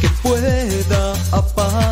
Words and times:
que 0.00 0.08
pueda 0.22 1.14
apagar. 1.32 1.91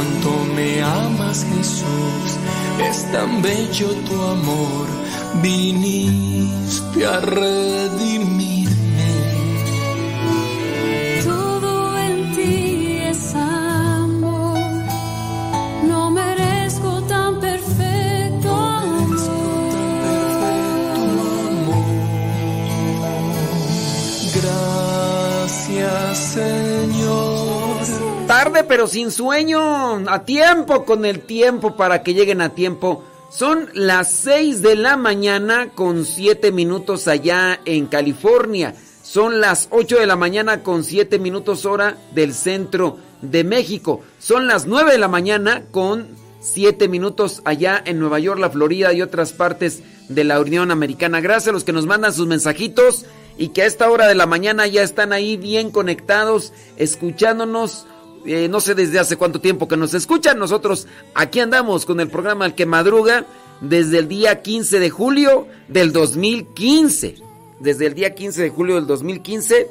cuánto 0.00 0.44
me 0.54 0.82
amas 0.82 1.44
Jesús, 1.44 2.38
es 2.88 3.12
tan 3.12 3.42
bello 3.42 3.88
tu 4.06 4.22
amor, 4.22 4.86
viniste 5.42 7.06
a 7.06 7.20
redimir. 7.20 8.59
Pero 28.68 28.86
sin 28.86 29.10
sueño. 29.10 30.02
A 30.08 30.24
tiempo 30.24 30.84
con 30.84 31.04
el 31.04 31.20
tiempo 31.20 31.76
para 31.76 32.02
que 32.02 32.14
lleguen 32.14 32.40
a 32.40 32.50
tiempo. 32.50 33.04
Son 33.30 33.68
las 33.74 34.12
6 34.12 34.62
de 34.62 34.76
la 34.76 34.96
mañana 34.96 35.70
con 35.74 36.04
7 36.04 36.50
minutos 36.50 37.06
allá 37.06 37.60
en 37.64 37.86
California. 37.86 38.74
Son 39.02 39.40
las 39.40 39.68
8 39.70 39.98
de 39.98 40.06
la 40.06 40.16
mañana 40.16 40.62
con 40.62 40.84
7 40.84 41.18
minutos 41.18 41.66
hora 41.66 41.98
del 42.14 42.32
centro 42.32 42.96
de 43.20 43.44
México. 43.44 44.00
Son 44.18 44.46
las 44.46 44.66
9 44.66 44.92
de 44.92 44.98
la 44.98 45.08
mañana 45.08 45.64
con 45.70 46.08
7 46.40 46.88
minutos 46.88 47.42
allá 47.44 47.82
en 47.84 47.98
Nueva 47.98 48.18
York, 48.18 48.40
la 48.40 48.50
Florida 48.50 48.92
y 48.92 49.02
otras 49.02 49.32
partes 49.32 49.82
de 50.08 50.24
la 50.24 50.40
Unión 50.40 50.70
Americana. 50.70 51.20
Gracias 51.20 51.48
a 51.48 51.52
los 51.52 51.64
que 51.64 51.72
nos 51.72 51.86
mandan 51.86 52.14
sus 52.14 52.26
mensajitos 52.26 53.04
y 53.36 53.48
que 53.48 53.62
a 53.62 53.66
esta 53.66 53.90
hora 53.90 54.08
de 54.08 54.14
la 54.14 54.26
mañana 54.26 54.66
ya 54.66 54.82
están 54.82 55.12
ahí 55.12 55.36
bien 55.36 55.70
conectados, 55.70 56.52
escuchándonos 56.76 57.86
eh, 58.24 58.48
no 58.48 58.60
sé 58.60 58.74
desde 58.74 58.98
hace 58.98 59.16
cuánto 59.16 59.40
tiempo 59.40 59.68
que 59.68 59.76
nos 59.76 59.94
escuchan. 59.94 60.38
Nosotros 60.38 60.86
aquí 61.14 61.40
andamos 61.40 61.86
con 61.86 62.00
el 62.00 62.08
programa 62.08 62.46
El 62.46 62.54
que 62.54 62.66
madruga 62.66 63.26
desde 63.60 63.98
el 63.98 64.08
día 64.08 64.42
15 64.42 64.78
de 64.78 64.90
julio 64.90 65.46
del 65.68 65.92
2015. 65.92 67.16
Desde 67.60 67.86
el 67.86 67.94
día 67.94 68.14
15 68.14 68.42
de 68.42 68.50
julio 68.50 68.76
del 68.76 68.86
2015, 68.86 69.68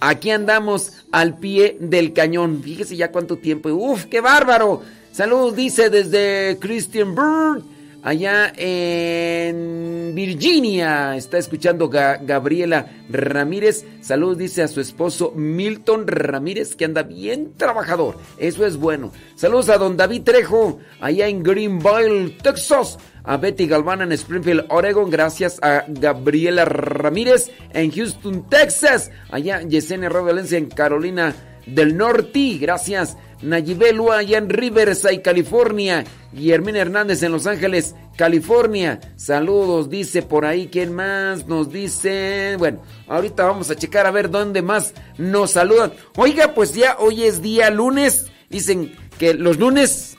aquí 0.00 0.30
andamos 0.30 1.04
al 1.12 1.38
pie 1.38 1.76
del 1.80 2.12
cañón. 2.12 2.62
Fíjese 2.62 2.96
ya 2.96 3.12
cuánto 3.12 3.36
tiempo. 3.36 3.68
Uf, 3.70 4.06
qué 4.06 4.20
bárbaro. 4.20 4.82
Saludos, 5.12 5.54
dice 5.54 5.90
desde 5.90 6.58
Christian 6.60 7.14
Bird 7.14 7.75
allá 8.06 8.52
en 8.56 10.14
Virginia. 10.14 11.16
Está 11.16 11.38
escuchando 11.38 11.88
Gabriela 11.88 12.86
Ramírez. 13.10 13.84
Saludos, 14.00 14.38
dice 14.38 14.62
a 14.62 14.68
su 14.68 14.80
esposo 14.80 15.32
Milton 15.34 16.06
Ramírez, 16.06 16.76
que 16.76 16.84
anda 16.84 17.02
bien 17.02 17.54
trabajador. 17.56 18.16
Eso 18.38 18.64
es 18.64 18.76
bueno. 18.76 19.10
Saludos 19.34 19.70
a 19.70 19.78
don 19.78 19.96
David 19.96 20.22
Trejo, 20.22 20.78
allá 21.00 21.26
en 21.26 21.42
Greenville, 21.42 22.36
Texas. 22.42 22.96
A 23.28 23.38
Betty 23.38 23.66
Galván 23.66 24.02
en 24.02 24.12
Springfield, 24.12 24.66
Oregon. 24.68 25.10
Gracias 25.10 25.58
a 25.60 25.84
Gabriela 25.88 26.64
Ramírez 26.64 27.50
en 27.72 27.90
Houston, 27.90 28.48
Texas. 28.48 29.10
Allá 29.32 29.62
Yesenia 29.62 30.10
Valencia 30.10 30.58
en 30.58 30.66
Carolina 30.66 31.34
del 31.66 31.96
Norte. 31.96 32.56
Gracias. 32.60 33.16
Nayibelua 33.42 34.18
allá 34.18 34.38
en 34.38 34.48
Riverside, 34.48 35.22
California. 35.22 36.04
Guillermina 36.32 36.80
Hernández 36.80 37.22
en 37.22 37.32
Los 37.32 37.46
Ángeles, 37.46 37.94
California. 38.16 39.00
Saludos, 39.16 39.88
dice 39.88 40.22
por 40.22 40.44
ahí. 40.44 40.68
¿Quién 40.70 40.92
más 40.92 41.46
nos 41.46 41.72
dice? 41.72 42.56
Bueno, 42.58 42.82
ahorita 43.08 43.44
vamos 43.44 43.70
a 43.70 43.76
checar 43.76 44.06
a 44.06 44.10
ver 44.10 44.30
dónde 44.30 44.62
más 44.62 44.92
nos 45.18 45.52
saludan. 45.52 45.92
Oiga, 46.16 46.54
pues 46.54 46.74
ya 46.74 46.96
hoy 46.98 47.24
es 47.24 47.40
día 47.42 47.70
lunes. 47.70 48.26
Dicen 48.50 48.94
que 49.18 49.34
los 49.34 49.58
lunes, 49.58 50.16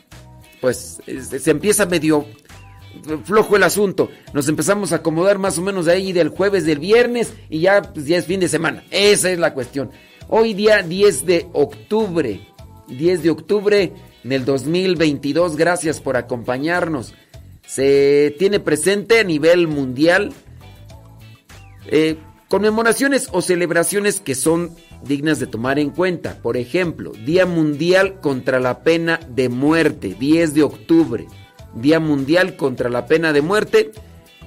pues 0.60 1.00
se 1.06 1.52
empieza 1.52 1.86
medio 1.86 2.26
flojo 3.24 3.56
el 3.56 3.64
asunto. 3.64 4.10
Nos 4.34 4.48
empezamos 4.48 4.92
a 4.92 4.98
acomodar 4.98 5.38
más 5.38 5.58
o 5.58 5.62
menos 5.62 5.86
de 5.86 5.94
ahí 5.94 6.14
del 6.14 6.30
jueves, 6.30 6.66
del 6.66 6.80
viernes 6.80 7.34
y 7.50 7.62
ya, 7.62 7.82
pues, 7.82 8.06
ya 8.06 8.18
es 8.18 8.26
fin 8.26 8.40
de 8.40 8.48
semana. 8.48 8.84
Esa 8.92 9.32
es 9.32 9.40
la 9.40 9.54
cuestión. 9.54 9.92
Hoy 10.30 10.54
día 10.54 10.82
10 10.84 11.26
de 11.26 11.48
octubre. 11.54 12.42
10 12.88 13.24
de 13.24 13.30
octubre 13.30 13.94
del 14.24 14.46
2022. 14.46 15.56
Gracias 15.56 16.00
por 16.02 16.18
acompañarnos. 16.18 17.14
Se 17.66 18.36
tiene 18.40 18.60
presente 18.60 19.20
a 19.20 19.24
nivel 19.24 19.68
mundial 19.68 20.32
eh, 21.88 22.18
conmemoraciones 22.48 23.28
o 23.32 23.42
celebraciones 23.42 24.22
que 24.22 24.36
son 24.36 24.72
dignas 25.04 25.40
de 25.40 25.48
tomar 25.48 25.80
en 25.80 25.90
cuenta. 25.90 26.42
Por 26.42 26.58
ejemplo, 26.58 27.12
Día 27.26 27.46
Mundial 27.46 28.20
contra 28.22 28.60
la 28.60 28.84
Pena 28.84 29.20
de 29.30 29.50
Muerte, 29.50 30.16
10 30.18 30.54
de 30.54 30.64
octubre. 30.64 31.28
Día 31.76 32.00
Mundial 32.00 32.56
contra 32.56 32.90
la 32.90 33.06
Pena 33.06 33.34
de 33.34 33.42
Muerte. 33.42 33.92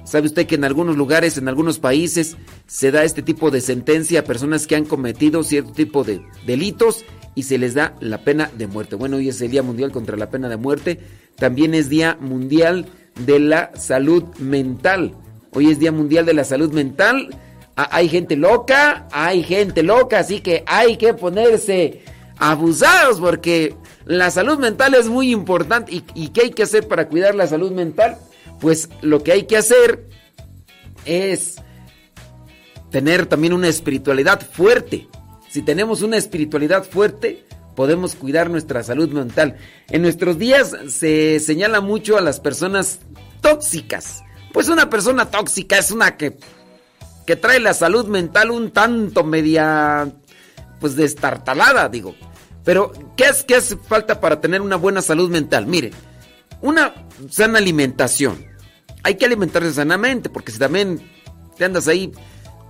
¿Sabe 0.03 0.25
usted 0.27 0.47
que 0.47 0.55
en 0.55 0.63
algunos 0.63 0.97
lugares, 0.97 1.37
en 1.37 1.47
algunos 1.47 1.77
países, 1.77 2.35
se 2.65 2.91
da 2.91 3.03
este 3.03 3.21
tipo 3.21 3.51
de 3.51 3.61
sentencia 3.61 4.21
a 4.21 4.23
personas 4.23 4.65
que 4.65 4.75
han 4.75 4.85
cometido 4.85 5.43
cierto 5.43 5.73
tipo 5.73 6.03
de 6.03 6.21
delitos 6.45 7.05
y 7.35 7.43
se 7.43 7.57
les 7.57 7.73
da 7.73 7.95
la 7.99 8.19
pena 8.19 8.49
de 8.57 8.67
muerte. 8.67 8.95
Bueno, 8.95 9.17
hoy 9.17 9.29
es 9.29 9.41
el 9.41 9.51
Día 9.51 9.63
Mundial 9.63 9.91
contra 9.91 10.17
la 10.17 10.29
Pena 10.29 10.49
de 10.49 10.57
Muerte. 10.57 10.99
También 11.35 11.73
es 11.73 11.89
Día 11.89 12.17
Mundial 12.19 12.87
de 13.25 13.39
la 13.39 13.71
Salud 13.75 14.23
Mental. 14.37 15.15
Hoy 15.51 15.71
es 15.71 15.79
Día 15.79 15.91
Mundial 15.91 16.25
de 16.25 16.33
la 16.33 16.43
Salud 16.43 16.73
Mental. 16.73 17.29
Ah, 17.75 17.89
hay 17.91 18.09
gente 18.09 18.35
loca, 18.35 19.07
hay 19.11 19.43
gente 19.43 19.81
loca, 19.83 20.19
así 20.19 20.41
que 20.41 20.63
hay 20.67 20.97
que 20.97 21.13
ponerse 21.13 22.03
abusados 22.37 23.19
porque 23.19 23.75
la 24.05 24.29
salud 24.31 24.59
mental 24.59 24.93
es 24.95 25.07
muy 25.07 25.31
importante. 25.31 25.93
¿Y, 25.93 26.03
¿Y 26.15 26.29
qué 26.29 26.41
hay 26.41 26.51
que 26.51 26.63
hacer 26.63 26.87
para 26.87 27.07
cuidar 27.07 27.35
la 27.35 27.47
salud 27.47 27.71
mental? 27.71 28.17
Pues 28.59 28.89
lo 29.01 29.23
que 29.23 29.31
hay 29.31 29.43
que 29.43 29.57
hacer 29.57 30.05
es 31.05 31.55
tener 32.89 33.25
también 33.25 33.53
una 33.53 33.67
espiritualidad 33.67 34.41
fuerte. 34.41 35.07
Si 35.51 35.61
tenemos 35.61 36.01
una 36.01 36.15
espiritualidad 36.15 36.85
fuerte, 36.85 37.45
podemos 37.75 38.15
cuidar 38.15 38.49
nuestra 38.49 38.83
salud 38.83 39.09
mental. 39.09 39.57
En 39.89 40.01
nuestros 40.01 40.39
días 40.39 40.73
se 40.87 41.41
señala 41.41 41.81
mucho 41.81 42.17
a 42.17 42.21
las 42.21 42.39
personas 42.39 42.99
tóxicas. 43.41 44.23
Pues 44.53 44.69
una 44.69 44.89
persona 44.89 45.29
tóxica 45.29 45.77
es 45.77 45.91
una 45.91 46.15
que, 46.15 46.37
que 47.25 47.35
trae 47.35 47.59
la 47.59 47.73
salud 47.73 48.07
mental 48.07 48.49
un 48.49 48.71
tanto 48.71 49.25
media, 49.25 50.09
pues 50.79 50.95
destartalada, 50.95 51.89
digo. 51.89 52.15
Pero, 52.63 52.93
¿qué 53.17 53.25
es, 53.25 53.43
¿qué 53.43 53.55
hace 53.55 53.75
falta 53.75 54.21
para 54.21 54.39
tener 54.39 54.61
una 54.61 54.77
buena 54.77 55.01
salud 55.01 55.29
mental? 55.29 55.67
Mire, 55.67 55.91
una 56.61 56.93
sana 57.29 57.57
alimentación. 57.57 58.45
Hay 59.03 59.15
que 59.15 59.25
alimentarse 59.25 59.73
sanamente, 59.73 60.29
porque 60.29 60.53
si 60.53 60.59
también 60.59 61.01
te 61.57 61.65
andas 61.65 61.89
ahí 61.89 62.09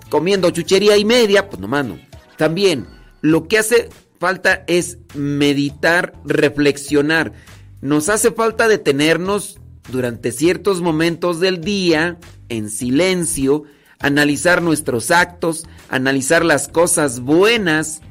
comiendo 0.09 0.50
chuchería 0.50 0.97
y 0.97 1.05
media, 1.05 1.47
pues 1.47 1.59
no 1.59 1.67
mano. 1.67 2.00
También 2.41 2.88
lo 3.21 3.48
que 3.48 3.60
hace 3.60 3.89
falta 4.19 4.63
es 4.65 4.98
meditar, 5.13 6.13
reflexionar. 6.25 7.33
Nos 7.81 8.10
hace 8.10 8.31
falta 8.31 8.67
detenernos 8.67 9.60
durante 9.91 10.31
ciertos 10.31 10.81
momentos 10.81 11.39
del 11.39 11.62
día, 11.62 12.17
en 12.50 12.71
silencio, 12.71 13.65
analizar 14.00 14.63
nuestros 14.63 15.12
actos, 15.12 15.67
analizar 15.88 16.43
las 16.43 16.67
cosas 16.67 17.19
buenas 17.19 18.01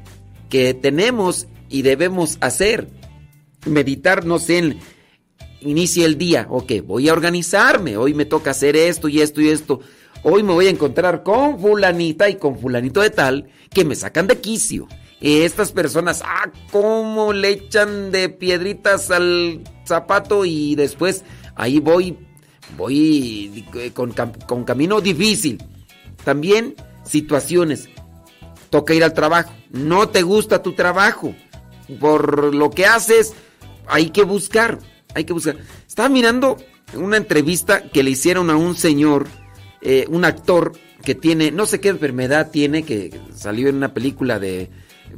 que 0.49 0.73
tenemos 0.73 1.47
y 1.67 1.81
debemos 1.81 2.37
hacer. 2.39 2.87
Meditar, 3.65 4.23
no 4.25 4.39
sé, 4.39 4.59
en, 4.59 4.79
inicia 5.59 6.05
el 6.05 6.17
día. 6.17 6.47
Ok, 6.49 6.71
voy 6.85 7.09
a 7.09 7.13
organizarme. 7.13 7.97
Hoy 7.97 8.13
me 8.13 8.23
toca 8.23 8.51
hacer 8.51 8.77
esto 8.77 9.09
y 9.09 9.19
esto 9.19 9.41
y 9.41 9.49
esto. 9.49 9.81
Hoy 10.23 10.43
me 10.43 10.53
voy 10.53 10.67
a 10.67 10.71
encontrar 10.71 11.23
con 11.23 11.59
fulanita 11.59 12.29
y 12.29 12.35
con 12.35 12.59
fulanito 12.59 13.01
de 13.01 13.09
tal 13.09 13.49
que 13.71 13.85
me 13.85 13.95
sacan 13.95 14.27
de 14.27 14.39
quicio. 14.39 14.87
Estas 15.19 15.71
personas, 15.71 16.23
ah, 16.25 16.51
cómo 16.71 17.33
le 17.33 17.49
echan 17.49 18.11
de 18.11 18.29
piedritas 18.29 19.11
al 19.11 19.61
zapato 19.85 20.45
y 20.45 20.75
después 20.75 21.23
ahí 21.55 21.79
voy, 21.79 22.17
voy 22.77 23.65
con, 23.93 24.13
con 24.47 24.63
camino 24.63 25.01
difícil. 25.01 25.63
También 26.23 26.75
situaciones. 27.03 27.89
Toca 28.69 28.93
ir 28.93 29.03
al 29.03 29.13
trabajo. 29.13 29.51
No 29.69 30.09
te 30.09 30.21
gusta 30.21 30.63
tu 30.63 30.73
trabajo. 30.73 31.35
Por 31.99 32.55
lo 32.55 32.69
que 32.69 32.85
haces, 32.85 33.33
hay 33.87 34.11
que 34.11 34.23
buscar. 34.23 34.79
Hay 35.13 35.25
que 35.25 35.33
buscar. 35.33 35.57
Estaba 35.87 36.09
mirando 36.09 36.57
una 36.93 37.17
entrevista 37.17 37.83
que 37.83 38.03
le 38.03 38.11
hicieron 38.11 38.49
a 38.49 38.55
un 38.55 38.75
señor, 38.75 39.27
eh, 39.81 40.05
un 40.09 40.25
actor 40.25 40.73
que 41.03 41.15
tiene, 41.15 41.51
no 41.51 41.65
sé 41.65 41.79
qué 41.79 41.89
enfermedad 41.89 42.51
tiene, 42.51 42.83
que 42.83 43.19
salió 43.33 43.69
en 43.69 43.75
una 43.75 43.93
película 43.93 44.39
de, 44.39 44.69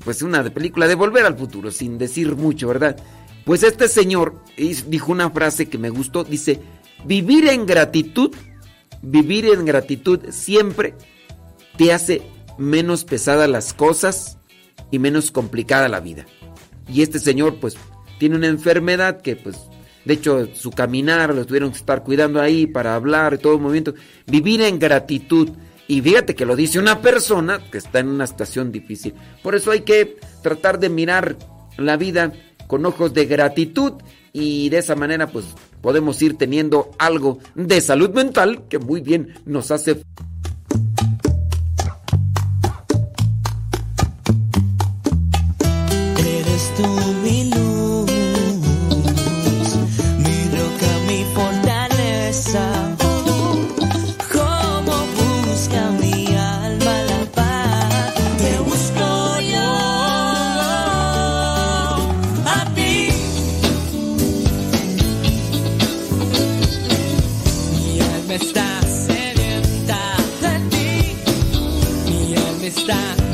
pues 0.04 0.22
una 0.22 0.44
película 0.44 0.88
de 0.88 0.96
Volver 0.96 1.26
al 1.26 1.38
Futuro, 1.38 1.72
sin 1.72 1.98
decir 1.98 2.36
mucho, 2.36 2.68
¿verdad? 2.68 2.98
Pues 3.46 3.64
este 3.64 3.88
señor 3.88 4.42
dijo 4.88 5.12
una 5.12 5.30
frase 5.30 5.68
que 5.68 5.78
me 5.78 5.90
gustó, 5.90 6.24
dice, 6.24 6.62
vivir 7.06 7.48
en 7.50 7.66
gratitud, 7.66 8.32
vivir 9.02 9.46
en 9.48 9.66
gratitud 9.66 10.20
siempre 10.30 10.96
te 11.78 11.92
hace 11.92 12.22
menos 12.58 13.04
pesadas 13.04 13.50
las 13.50 13.74
cosas 13.74 14.38
y 14.92 15.00
menos 15.00 15.32
complicada 15.32 15.90
la 15.90 16.00
vida. 16.00 16.26
Y 16.88 17.02
este 17.02 17.20
señor 17.20 17.60
pues 17.60 17.76
tiene 18.20 18.36
una 18.36 18.48
enfermedad 18.48 19.22
que 19.22 19.36
pues 19.36 19.58
de 20.06 20.14
hecho 20.14 20.48
su 20.54 20.72
caminar 20.72 21.34
lo 21.34 21.46
tuvieron 21.46 21.72
que 21.72 21.78
estar 21.78 22.04
cuidando 22.04 22.42
ahí 22.42 22.68
para 22.68 22.96
hablar, 22.96 23.38
todo 23.38 23.54
el 23.54 23.62
movimiento, 23.62 23.94
vivir 24.28 24.62
en 24.62 24.80
gratitud. 24.80 25.50
Y 25.88 26.02
fíjate 26.02 26.36
que 26.36 26.46
lo 26.46 26.56
dice 26.56 26.80
una 26.80 27.02
persona 27.02 27.60
que 27.72 27.78
está 27.78 28.00
en 28.00 28.08
una 28.08 28.26
situación 28.26 28.72
difícil. 28.72 29.14
Por 29.42 29.56
eso 29.56 29.72
hay 29.72 29.82
que 29.82 30.18
tratar 30.42 30.80
de 30.80 30.90
mirar 30.90 31.38
la 31.78 31.98
vida 31.98 32.32
con 32.68 32.86
ojos 32.86 33.14
de 33.14 33.26
gratitud 33.26 33.94
y 34.32 34.70
de 34.70 34.80
esa 34.80 34.96
manera 34.96 35.28
pues 35.28 35.46
podemos 35.82 36.22
ir 36.22 36.38
teniendo 36.38 36.92
algo 36.98 37.40
de 37.56 37.82
salud 37.82 38.12
mental 38.12 38.64
que 38.70 38.80
muy 38.80 39.02
bien 39.02 39.36
nos 39.46 39.70
hace 39.72 40.02
está. 72.76 73.33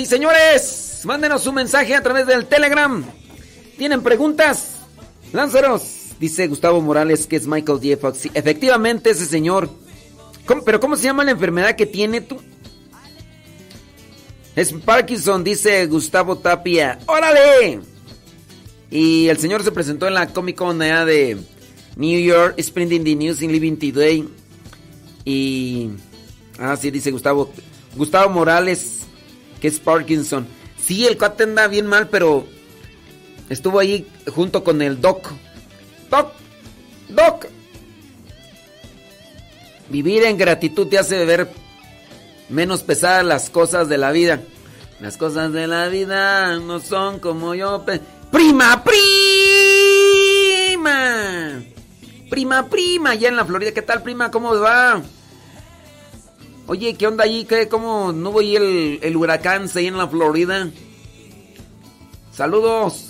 Y 0.00 0.06
señores, 0.06 1.02
mándenos 1.04 1.46
un 1.46 1.56
mensaje 1.56 1.94
a 1.94 2.02
través 2.02 2.26
del 2.26 2.46
Telegram. 2.46 3.04
¿Tienen 3.76 4.02
preguntas? 4.02 4.76
Lánzaros. 5.32 6.16
Dice 6.18 6.46
Gustavo 6.46 6.80
Morales 6.80 7.26
que 7.26 7.36
es 7.36 7.46
Michael 7.46 7.80
J. 7.82 7.96
Fox. 8.00 8.28
efectivamente, 8.32 9.10
ese 9.10 9.26
señor. 9.26 9.68
¿Pero 10.64 10.80
cómo 10.80 10.96
se 10.96 11.04
llama 11.04 11.24
la 11.24 11.32
enfermedad 11.32 11.76
que 11.76 11.84
tiene 11.84 12.22
tú? 12.22 12.40
Es 14.56 14.72
Parkinson, 14.72 15.44
dice 15.44 15.86
Gustavo 15.86 16.36
Tapia. 16.38 16.98
¡Órale! 17.06 17.80
Y 18.90 19.28
el 19.28 19.38
señor 19.38 19.62
se 19.62 19.70
presentó 19.70 20.08
en 20.08 20.14
la 20.14 20.28
Comic 20.32 20.56
Con 20.56 20.78
de 20.78 21.36
New 21.96 22.20
York, 22.20 22.60
Sprinting 22.60 23.04
the 23.04 23.14
News 23.14 23.42
in 23.42 23.52
Living 23.52 23.76
Today. 23.76 24.26
Y. 25.26 25.90
Ah, 26.58 26.76
sí, 26.76 26.90
dice 26.90 27.10
Gustavo. 27.10 27.52
Gustavo 27.96 28.30
Morales 28.30 29.00
que 29.60 29.68
es 29.68 29.78
Parkinson. 29.78 30.46
Sí, 30.82 31.06
el 31.06 31.18
cuate 31.18 31.44
anda 31.44 31.68
bien 31.68 31.86
mal, 31.86 32.08
pero 32.08 32.46
estuvo 33.48 33.78
ahí 33.78 34.06
junto 34.32 34.64
con 34.64 34.82
el 34.82 35.00
Doc. 35.00 35.30
Doc, 36.10 36.32
Doc. 37.08 37.46
Vivir 39.88 40.24
en 40.24 40.38
gratitud 40.38 40.88
te 40.88 40.98
hace 40.98 41.24
ver 41.24 41.50
menos 42.48 42.82
pesadas 42.82 43.24
las 43.24 43.50
cosas 43.50 43.88
de 43.88 43.98
la 43.98 44.10
vida. 44.12 44.40
Las 45.00 45.16
cosas 45.16 45.52
de 45.52 45.66
la 45.66 45.88
vida 45.88 46.58
no 46.58 46.80
son 46.80 47.20
como 47.20 47.54
yo. 47.54 47.84
Prima, 48.30 48.84
prima. 48.84 49.00
Prima, 52.28 52.68
prima, 52.68 53.10
allá 53.10 53.28
en 53.28 53.36
la 53.36 53.44
Florida. 53.44 53.72
¿Qué 53.72 53.82
tal, 53.82 54.02
prima? 54.02 54.30
¿Cómo 54.30 54.54
va? 54.58 55.02
Oye, 56.70 56.94
¿qué 56.94 57.08
onda 57.08 57.24
allí? 57.24 57.46
¿Qué, 57.46 57.66
¿Cómo 57.66 58.12
no 58.12 58.30
voy 58.30 58.54
el, 58.54 59.00
el 59.02 59.16
huracán 59.16 59.68
se 59.68 59.84
en 59.88 59.98
la 59.98 60.06
Florida? 60.06 60.70
Saludos. 62.32 63.06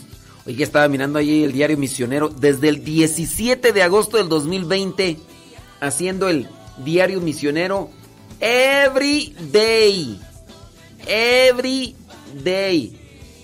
Oye, 0.47 0.65
estaba 0.65 0.89
mirando 0.89 1.19
allí 1.19 1.45
el 1.45 1.53
diario 1.53 1.77
Misionero 1.77 2.31
desde 2.31 2.71
el 2.71 2.83
17 2.83 3.73
de 3.73 3.83
agosto 3.83 4.17
del 4.17 4.31
2020 4.31 5.19
haciendo 5.79 6.31
el 6.31 6.49
diario 6.79 7.21
Misionero 7.21 7.91
every 8.41 9.37
day. 9.53 10.19
Every 11.07 11.95
day. 12.43 12.99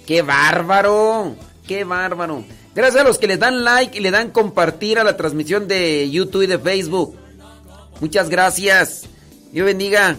¡Qué 0.07 0.23
bárbaro! 0.23 1.37
¡Qué 1.69 1.85
bárbaro! 1.85 2.43
Gracias 2.75 3.05
a 3.05 3.07
los 3.07 3.19
que 3.19 3.27
le 3.27 3.37
dan 3.37 3.65
like 3.65 3.99
y 3.99 4.01
le 4.01 4.11
dan 4.11 4.31
compartir 4.31 4.99
a 4.99 5.05
la 5.05 5.19
transmisión 5.19 5.69
de 5.69 6.09
YouTube 6.11 6.45
y 6.45 6.47
de 6.47 6.59
Facebook. 6.59 7.19
Muchas 8.01 8.31
gracias. 8.31 9.11
Dios 9.53 9.67
bendiga 9.67 10.17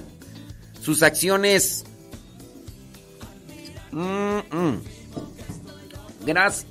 sus 0.81 1.03
acciones. 1.03 1.85
Mm, 3.91 4.39
mm. 4.51 4.81
Gracias. 6.25 6.65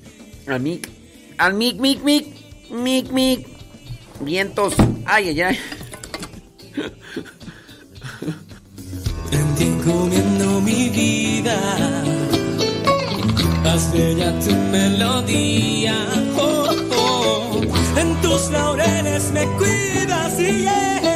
Al 0.46 0.60
mic. 0.60 0.88
Al 1.38 1.54
mic, 1.54 1.78
mic, 1.78 2.02
mic. 2.02 2.26
Mic, 2.70 3.10
mic. 3.10 3.46
Vientos. 4.20 4.74
Ay, 5.04 5.28
ay, 5.28 5.40
ay. 5.40 5.58
En 9.32 9.54
ti 9.56 9.64
encomiendo 9.64 10.60
mi 10.60 10.88
vida. 10.90 11.56
Haz 13.64 13.92
bella 13.92 14.38
tu 14.40 14.54
melodía. 14.54 15.96
Oh, 16.38 16.70
oh. 16.96 17.60
En 17.96 18.20
tus 18.22 18.50
laureles 18.50 19.32
me 19.32 19.46
cuidas 19.58 20.40
y 20.40 20.62
yeah. 20.62 21.15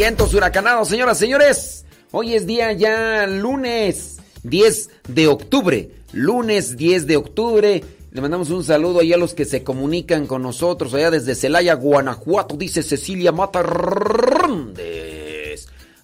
Vientos 0.00 0.32
huracanados, 0.32 0.88
señoras, 0.88 1.18
señores. 1.18 1.84
Hoy 2.10 2.32
es 2.32 2.46
día 2.46 2.72
ya 2.72 3.26
lunes 3.26 4.16
10 4.44 4.88
de 5.08 5.26
octubre. 5.28 5.90
Lunes 6.12 6.78
10 6.78 7.06
de 7.06 7.18
octubre. 7.18 7.84
Le 8.10 8.20
mandamos 8.22 8.48
un 8.48 8.64
saludo 8.64 9.00
ahí 9.00 9.12
a 9.12 9.18
los 9.18 9.34
que 9.34 9.44
se 9.44 9.62
comunican 9.62 10.26
con 10.26 10.40
nosotros 10.40 10.94
allá 10.94 11.10
desde 11.10 11.34
Celaya, 11.34 11.74
Guanajuato, 11.74 12.56
dice 12.56 12.82
Cecilia 12.82 13.30
Mata. 13.30 13.62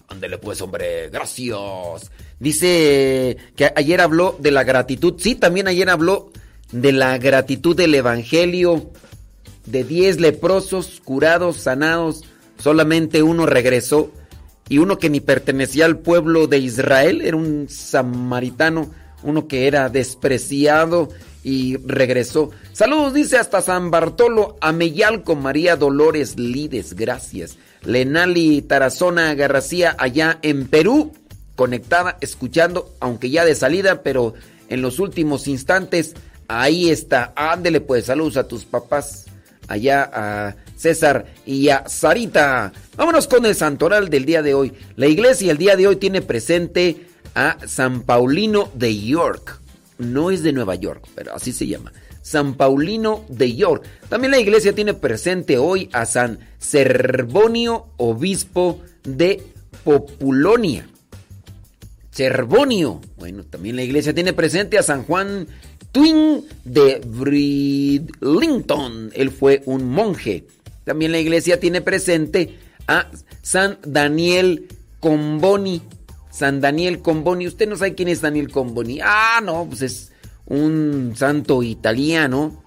Ándele 0.09 0.37
pues, 0.37 0.61
hombre, 0.61 1.09
gracias. 1.09 2.11
Dice 2.39 3.37
que 3.55 3.73
ayer 3.75 3.99
habló 3.99 4.35
de 4.37 4.51
la 4.51 4.63
gratitud. 4.63 5.15
Sí, 5.17 5.33
también 5.33 5.67
ayer 5.67 5.89
habló 5.89 6.29
de 6.71 6.91
la 6.91 7.17
gratitud 7.17 7.75
del 7.75 7.95
Evangelio. 7.95 8.91
De 9.65 9.83
10 9.83 10.19
leprosos 10.19 11.01
curados, 11.03 11.57
sanados, 11.57 12.25
solamente 12.57 13.23
uno 13.23 13.45
regresó. 13.45 14.11
Y 14.69 14.79
uno 14.79 14.97
que 14.97 15.09
ni 15.09 15.21
pertenecía 15.21 15.85
al 15.85 15.99
pueblo 15.99 16.47
de 16.47 16.57
Israel, 16.57 17.21
era 17.21 17.37
un 17.37 17.67
samaritano, 17.69 18.91
uno 19.23 19.47
que 19.47 19.65
era 19.65 19.87
despreciado 19.87 21.09
y 21.41 21.77
regresó. 21.77 22.51
Saludos, 22.73 23.13
dice 23.13 23.37
hasta 23.37 23.61
San 23.61 23.91
Bartolo, 23.91 24.57
Ameyalco, 24.59 25.35
María 25.35 25.77
Dolores 25.77 26.37
Lides, 26.37 26.93
gracias. 26.93 27.57
Lenali 27.85 28.61
Tarazona 28.61 29.33
Garracía, 29.35 29.95
allá 29.97 30.39
en 30.41 30.67
Perú, 30.67 31.13
conectada, 31.55 32.17
escuchando, 32.19 32.93
aunque 32.99 33.29
ya 33.29 33.45
de 33.45 33.55
salida, 33.55 34.03
pero 34.03 34.33
en 34.67 34.81
los 34.81 34.99
últimos 34.99 35.47
instantes, 35.47 36.15
ahí 36.49 36.89
está. 36.89 37.31
Ándele 37.37 37.79
pues, 37.79 38.05
saludos 38.05 38.35
a 38.35 38.47
tus 38.47 38.65
papás, 38.65 39.27
allá 39.69 40.09
a 40.13 40.55
César 40.77 41.25
y 41.45 41.69
a 41.69 41.89
Sarita. 41.89 42.71
Vámonos 42.95 43.27
con 43.27 43.45
el 43.45 43.55
santoral 43.55 44.09
del 44.09 44.25
día 44.25 44.41
de 44.41 44.53
hoy. 44.53 44.73
La 44.95 45.07
iglesia 45.07 45.51
el 45.51 45.57
día 45.57 45.75
de 45.75 45.87
hoy 45.87 45.97
tiene 45.97 46.21
presente 46.21 47.07
a 47.35 47.57
San 47.67 48.03
Paulino 48.03 48.71
de 48.73 48.97
York. 48.97 49.59
No 49.97 50.31
es 50.31 50.43
de 50.43 50.53
Nueva 50.53 50.75
York, 50.75 51.05
pero 51.15 51.33
así 51.33 51.51
se 51.51 51.67
llama. 51.67 51.91
San 52.21 52.55
Paulino 52.55 53.25
de 53.29 53.55
York. 53.55 53.83
También 54.09 54.31
la 54.31 54.39
iglesia 54.39 54.73
tiene 54.73 54.93
presente 54.93 55.57
hoy 55.57 55.89
a 55.93 56.05
San 56.05 56.39
Servonio, 56.59 57.87
obispo 57.97 58.81
de 59.03 59.41
Populonia. 59.83 60.87
Servonio. 62.11 62.99
Bueno, 63.17 63.43
también 63.43 63.75
la 63.75 63.83
iglesia 63.83 64.13
tiene 64.13 64.33
presente 64.33 64.77
a 64.77 64.83
San 64.83 65.03
Juan 65.03 65.47
Twin 65.91 66.43
de 66.65 66.99
Bridlington. 67.05 68.09
Él 69.13 69.31
fue 69.31 69.61
un 69.65 69.87
monje. 69.89 70.45
También 70.87 71.11
la 71.11 71.19
iglesia 71.19 71.59
tiene 71.59 71.81
presente 71.81 72.59
a 72.87 73.11
San 73.41 73.77
Daniel 73.85 74.69
Comboni. 75.01 75.81
San 76.31 76.61
Daniel 76.61 76.99
Comboni. 76.99 77.45
Usted 77.45 77.67
no 77.67 77.75
sabe 77.75 77.93
quién 77.93 78.07
es 78.07 78.21
Daniel 78.21 78.49
Comboni. 78.49 79.01
Ah, 79.03 79.41
no, 79.43 79.65
pues 79.67 79.81
es 79.81 80.11
un 80.45 81.11
santo 81.17 81.61
italiano 81.61 82.63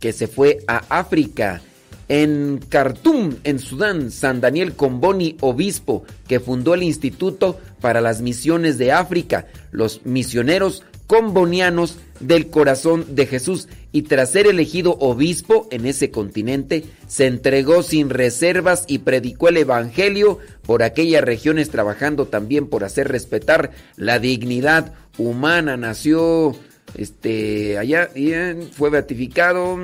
que 0.00 0.12
se 0.12 0.26
fue 0.26 0.64
a 0.66 0.78
África. 0.88 1.62
En 2.08 2.58
Khartoum, 2.68 3.36
en 3.44 3.60
Sudán, 3.60 4.10
San 4.10 4.40
Daniel 4.40 4.74
Comboni, 4.74 5.36
obispo, 5.40 6.02
que 6.26 6.40
fundó 6.40 6.74
el 6.74 6.82
Instituto 6.82 7.60
para 7.80 8.00
las 8.00 8.20
Misiones 8.20 8.78
de 8.78 8.90
África, 8.90 9.46
los 9.70 10.04
misioneros 10.04 10.82
combonianos 11.06 11.98
del 12.18 12.50
corazón 12.50 13.14
de 13.14 13.26
Jesús, 13.26 13.68
y 13.92 14.02
tras 14.02 14.30
ser 14.30 14.46
elegido 14.46 14.96
obispo 15.00 15.68
en 15.70 15.86
ese 15.86 16.10
continente, 16.10 16.84
se 17.06 17.26
entregó 17.26 17.82
sin 17.82 18.10
reservas 18.10 18.84
y 18.86 18.98
predicó 18.98 19.48
el 19.48 19.56
Evangelio 19.56 20.38
por 20.62 20.82
aquellas 20.82 21.24
regiones, 21.24 21.70
trabajando 21.70 22.26
también 22.26 22.68
por 22.68 22.84
hacer 22.84 23.08
respetar 23.08 23.72
la 23.96 24.18
dignidad 24.18 24.94
humana. 25.18 25.76
Nació 25.76 26.54
este 26.96 27.78
allá 27.78 28.10
y 28.14 28.32
fue 28.72 28.90
beatificado 28.90 29.78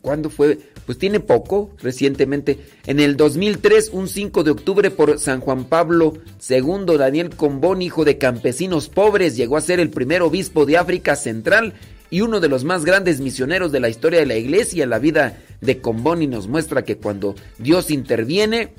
¿cuándo 0.00 0.30
fue? 0.30 0.58
Pues 0.86 0.98
tiene 0.98 1.20
poco, 1.20 1.70
recientemente, 1.80 2.58
en 2.86 2.98
el 2.98 3.16
2003, 3.16 3.90
un 3.92 4.08
5 4.08 4.42
de 4.42 4.50
octubre 4.50 4.90
por 4.90 5.20
San 5.20 5.40
Juan 5.40 5.64
Pablo 5.66 6.14
II, 6.48 6.96
Daniel 6.98 7.30
Combón, 7.30 7.82
hijo 7.82 8.04
de 8.04 8.18
campesinos 8.18 8.88
pobres, 8.88 9.36
llegó 9.36 9.56
a 9.56 9.60
ser 9.60 9.78
el 9.78 9.90
primer 9.90 10.22
obispo 10.22 10.66
de 10.66 10.78
África 10.78 11.14
Central 11.14 11.74
y 12.12 12.20
uno 12.20 12.40
de 12.40 12.48
los 12.50 12.62
más 12.62 12.84
grandes 12.84 13.20
misioneros 13.20 13.72
de 13.72 13.80
la 13.80 13.88
historia 13.88 14.20
de 14.20 14.26
la 14.26 14.36
iglesia. 14.36 14.86
La 14.86 14.98
vida 14.98 15.38
de 15.62 15.80
Comboni 15.80 16.26
nos 16.26 16.46
muestra 16.46 16.84
que 16.84 16.98
cuando 16.98 17.34
Dios 17.58 17.90
interviene, 17.90 18.74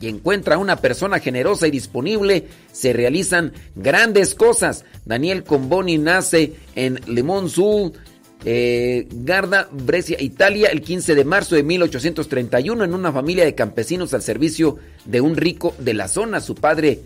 y 0.00 0.06
encuentra 0.06 0.54
a 0.54 0.58
una 0.58 0.76
persona 0.76 1.18
generosa 1.18 1.66
y 1.66 1.72
disponible, 1.72 2.46
se 2.70 2.92
realizan 2.92 3.52
grandes 3.74 4.36
cosas. 4.36 4.84
Daniel 5.04 5.42
Comboni 5.42 5.98
nace 5.98 6.52
en 6.76 7.00
Le 7.06 7.22
Mans 7.24 7.52
Sul, 7.52 7.92
Eh, 8.44 9.08
Garda, 9.10 9.68
Brescia, 9.72 10.16
Italia, 10.20 10.68
el 10.68 10.80
15 10.80 11.16
de 11.16 11.24
marzo 11.24 11.56
de 11.56 11.64
1831, 11.64 12.84
en 12.84 12.94
una 12.94 13.12
familia 13.12 13.44
de 13.44 13.56
campesinos 13.56 14.14
al 14.14 14.22
servicio 14.22 14.78
de 15.06 15.20
un 15.20 15.36
rico 15.36 15.74
de 15.80 15.92
la 15.92 16.06
zona. 16.06 16.40
Su 16.40 16.54
padre 16.54 17.00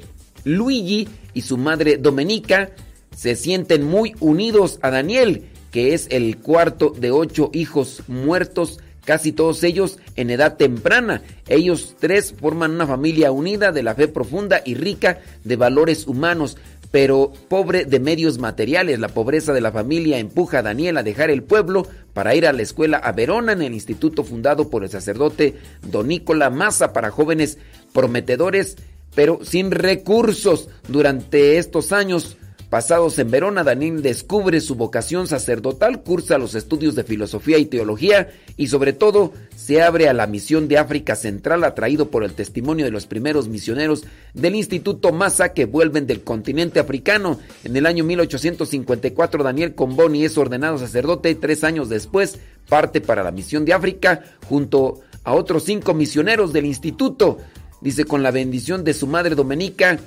Luigi 0.45 1.09
y 1.33 1.40
su 1.40 1.57
madre 1.57 1.97
Domenica 1.97 2.73
se 3.16 3.37
sienten 3.37 3.85
muy 3.85 4.14
unidos 4.20 4.79
a 4.83 4.90
Daniel, 4.90 5.44
que 5.70 5.94
es 5.94 6.07
el 6.11 6.38
cuarto 6.38 6.90
de 6.90 7.11
ocho 7.11 7.51
hijos 7.53 8.03
muertos, 8.09 8.81
casi 9.05 9.33
todos 9.33 9.62
ellos 9.64 9.98
en 10.16 10.31
edad 10.31 10.57
temprana. 10.57 11.22
Ellos 11.48 11.96
tres 11.98 12.35
forman 12.38 12.72
una 12.72 12.87
familia 12.87 13.33
unida 13.33 13.72
de 13.72 13.83
la 13.83 13.94
fe 13.94 14.09
profunda 14.09 14.62
y 14.64 14.75
rica 14.75 15.20
de 15.44 15.57
valores 15.57 16.07
humanos 16.07 16.57
pero 16.92 17.33
pobre 17.48 17.87
de 17.87 17.98
medios 17.98 18.38
materiales. 18.38 19.01
La 19.01 19.09
pobreza 19.09 19.53
de 19.53 19.62
la 19.62 19.72
familia 19.72 20.18
empuja 20.18 20.59
a 20.59 20.62
Daniel 20.62 20.98
a 20.98 21.03
dejar 21.03 21.31
el 21.31 21.42
pueblo 21.42 21.88
para 22.12 22.35
ir 22.37 22.46
a 22.46 22.53
la 22.53 22.62
escuela 22.62 22.98
a 22.98 23.12
Verona 23.12 23.53
en 23.53 23.62
el 23.62 23.72
instituto 23.72 24.22
fundado 24.22 24.68
por 24.68 24.85
el 24.85 24.90
sacerdote 24.90 25.57
Don 25.90 26.07
Nicola 26.07 26.51
Massa 26.51 26.92
para 26.92 27.11
jóvenes 27.11 27.59
prometedores, 27.94 28.77
pero 29.14 29.40
sin 29.42 29.70
recursos. 29.70 30.68
Durante 30.87 31.57
estos 31.57 31.92
años 31.92 32.37
Pasados 32.72 33.18
en 33.18 33.30
Verona, 33.30 33.64
Daniel 33.64 34.00
descubre 34.00 34.58
su 34.62 34.76
vocación 34.76 35.26
sacerdotal, 35.26 36.02
cursa 36.02 36.38
los 36.38 36.54
estudios 36.54 36.94
de 36.94 37.04
filosofía 37.04 37.58
y 37.58 37.66
teología 37.66 38.30
y 38.56 38.68
sobre 38.68 38.94
todo 38.94 39.35
se 39.54 39.82
abre 39.82 40.08
a 40.08 40.14
la 40.14 40.26
misión 40.26 40.68
de 40.68 40.78
África 40.78 41.14
Central 41.14 41.64
atraído 41.64 42.08
por 42.08 42.24
el 42.24 42.32
testimonio 42.32 42.87
de 42.87 42.90
los 42.90 43.06
primeros 43.06 43.48
misioneros 43.48 44.04
del 44.32 44.54
Instituto 44.54 45.12
Massa 45.12 45.52
que 45.52 45.66
vuelven 45.66 46.06
del 46.06 46.22
continente 46.22 46.80
africano. 46.80 47.38
En 47.62 47.76
el 47.76 47.85
año 47.85 48.04
1854 48.04 49.44
Daniel 49.44 49.74
Comboni 49.74 50.24
es 50.24 50.38
ordenado 50.38 50.78
sacerdote 50.78 51.28
y 51.28 51.35
tres 51.35 51.64
años 51.64 51.90
después 51.90 52.38
parte 52.70 53.02
para 53.02 53.22
la 53.22 53.32
misión 53.32 53.66
de 53.66 53.74
África 53.74 54.24
junto 54.48 55.00
a 55.24 55.35
otros 55.35 55.64
cinco 55.64 55.92
misioneros 55.92 56.54
del 56.54 56.64
instituto. 56.64 57.37
Dice 57.82 58.06
con 58.06 58.22
la 58.22 58.30
bendición 58.30 58.82
de 58.82 58.94
su 58.94 59.06
madre 59.06 59.35
Domenica, 59.35 59.98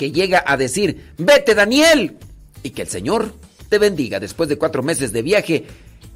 que 0.00 0.12
llega 0.12 0.42
a 0.46 0.56
decir, 0.56 1.12
vete 1.18 1.54
Daniel, 1.54 2.16
y 2.62 2.70
que 2.70 2.80
el 2.80 2.88
Señor 2.88 3.34
te 3.68 3.76
bendiga. 3.76 4.18
Después 4.18 4.48
de 4.48 4.56
cuatro 4.56 4.82
meses 4.82 5.12
de 5.12 5.20
viaje, 5.20 5.66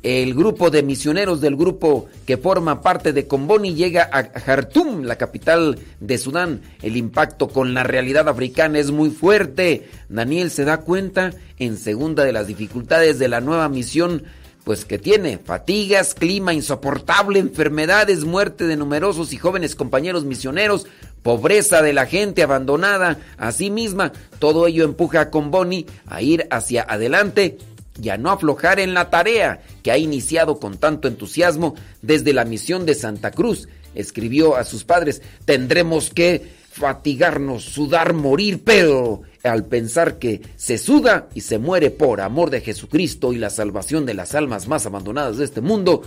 el 0.02 0.32
grupo 0.32 0.70
de 0.70 0.82
misioneros 0.82 1.42
del 1.42 1.54
grupo 1.54 2.08
que 2.24 2.38
forma 2.38 2.80
parte 2.80 3.12
de 3.12 3.26
Comboni 3.26 3.74
llega 3.74 4.08
a 4.10 4.40
Jartum, 4.40 5.02
la 5.02 5.16
capital 5.16 5.78
de 6.00 6.16
Sudán. 6.16 6.62
El 6.80 6.96
impacto 6.96 7.48
con 7.48 7.74
la 7.74 7.82
realidad 7.82 8.26
africana 8.26 8.78
es 8.78 8.90
muy 8.90 9.10
fuerte. 9.10 9.86
Daniel 10.08 10.50
se 10.50 10.64
da 10.64 10.78
cuenta 10.78 11.34
en 11.58 11.76
segunda 11.76 12.24
de 12.24 12.32
las 12.32 12.46
dificultades 12.46 13.18
de 13.18 13.28
la 13.28 13.42
nueva 13.42 13.68
misión 13.68 14.22
pues 14.64 14.86
que 14.86 14.98
tiene 14.98 15.38
fatigas, 15.38 16.14
clima 16.14 16.54
insoportable, 16.54 17.38
enfermedades, 17.38 18.24
muerte 18.24 18.66
de 18.66 18.76
numerosos 18.76 19.32
y 19.32 19.36
jóvenes 19.36 19.74
compañeros 19.74 20.24
misioneros, 20.24 20.86
pobreza 21.22 21.82
de 21.82 21.92
la 21.92 22.06
gente 22.06 22.42
abandonada 22.42 23.18
a 23.36 23.52
sí 23.52 23.70
misma, 23.70 24.12
todo 24.38 24.66
ello 24.66 24.84
empuja 24.84 25.20
a 25.20 25.30
Comboni 25.30 25.86
a 26.06 26.22
ir 26.22 26.46
hacia 26.50 26.82
adelante 26.82 27.58
y 28.02 28.08
a 28.08 28.16
no 28.16 28.30
aflojar 28.30 28.80
en 28.80 28.94
la 28.94 29.10
tarea 29.10 29.62
que 29.82 29.92
ha 29.92 29.98
iniciado 29.98 30.58
con 30.58 30.78
tanto 30.78 31.08
entusiasmo 31.08 31.74
desde 32.02 32.32
la 32.32 32.44
misión 32.44 32.86
de 32.86 32.94
Santa 32.94 33.30
Cruz. 33.30 33.68
Escribió 33.94 34.56
a 34.56 34.64
sus 34.64 34.84
padres, 34.84 35.22
tendremos 35.44 36.10
que 36.10 36.64
fatigarnos, 36.72 37.62
sudar, 37.64 38.14
morir, 38.14 38.62
pero 38.64 39.22
al 39.44 39.66
pensar 39.66 40.18
que 40.18 40.40
se 40.56 40.78
suda 40.78 41.28
y 41.34 41.42
se 41.42 41.58
muere 41.58 41.90
por 41.90 42.20
amor 42.20 42.50
de 42.50 42.62
Jesucristo 42.62 43.32
y 43.32 43.36
la 43.36 43.50
salvación 43.50 44.06
de 44.06 44.14
las 44.14 44.34
almas 44.34 44.66
más 44.68 44.86
abandonadas 44.86 45.36
de 45.36 45.44
este 45.44 45.60
mundo, 45.60 46.02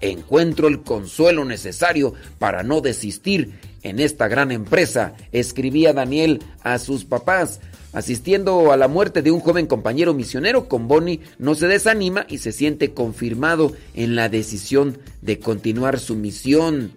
encuentro 0.00 0.68
el 0.68 0.80
consuelo 0.82 1.44
necesario 1.44 2.14
para 2.38 2.62
no 2.62 2.80
desistir 2.80 3.58
en 3.82 4.00
esta 4.00 4.26
gran 4.26 4.50
empresa, 4.50 5.14
escribía 5.32 5.92
Daniel 5.92 6.42
a 6.62 6.78
sus 6.78 7.04
papás. 7.04 7.60
Asistiendo 7.92 8.70
a 8.70 8.76
la 8.76 8.86
muerte 8.86 9.22
de 9.22 9.30
un 9.30 9.40
joven 9.40 9.66
compañero 9.66 10.12
misionero, 10.12 10.68
Comboni 10.68 11.20
no 11.38 11.54
se 11.54 11.68
desanima 11.68 12.26
y 12.28 12.38
se 12.38 12.52
siente 12.52 12.92
confirmado 12.92 13.72
en 13.94 14.14
la 14.14 14.28
decisión 14.28 14.98
de 15.22 15.38
continuar 15.38 15.98
su 15.98 16.14
misión. 16.14 16.92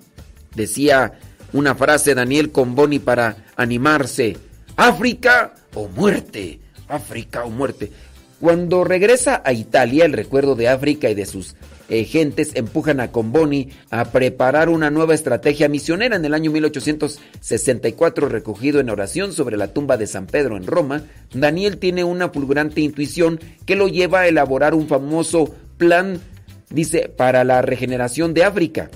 Decía 0.53 1.13
una 1.53 1.75
frase 1.75 2.13
Daniel 2.13 2.51
Comboni 2.51 2.99
para 2.99 3.45
animarse, 3.55 4.37
África 4.75 5.53
o 5.73 5.87
muerte, 5.87 6.59
África 6.87 7.43
o 7.43 7.49
muerte. 7.49 7.91
Cuando 8.39 8.83
regresa 8.83 9.43
a 9.45 9.53
Italia, 9.53 10.05
el 10.05 10.13
recuerdo 10.13 10.55
de 10.55 10.67
África 10.67 11.09
y 11.09 11.13
de 11.13 11.27
sus 11.27 11.55
eh, 11.89 12.05
gentes 12.05 12.51
empujan 12.55 12.99
a 12.99 13.11
Comboni 13.11 13.69
a 13.91 14.05
preparar 14.05 14.69
una 14.69 14.89
nueva 14.89 15.13
estrategia 15.13 15.69
misionera. 15.69 16.15
En 16.15 16.25
el 16.25 16.33
año 16.33 16.49
1864, 16.49 18.29
recogido 18.29 18.79
en 18.79 18.89
oración 18.89 19.33
sobre 19.33 19.57
la 19.57 19.73
tumba 19.73 19.97
de 19.97 20.07
San 20.07 20.25
Pedro 20.25 20.57
en 20.57 20.65
Roma, 20.65 21.03
Daniel 21.33 21.77
tiene 21.77 22.03
una 22.03 22.29
fulgurante 22.29 22.81
intuición 22.81 23.39
que 23.65 23.75
lo 23.75 23.87
lleva 23.87 24.21
a 24.21 24.27
elaborar 24.27 24.73
un 24.73 24.87
famoso 24.87 25.53
plan, 25.77 26.19
dice, 26.69 27.09
para 27.09 27.43
la 27.43 27.61
regeneración 27.61 28.33
de 28.33 28.43
África. 28.43 28.89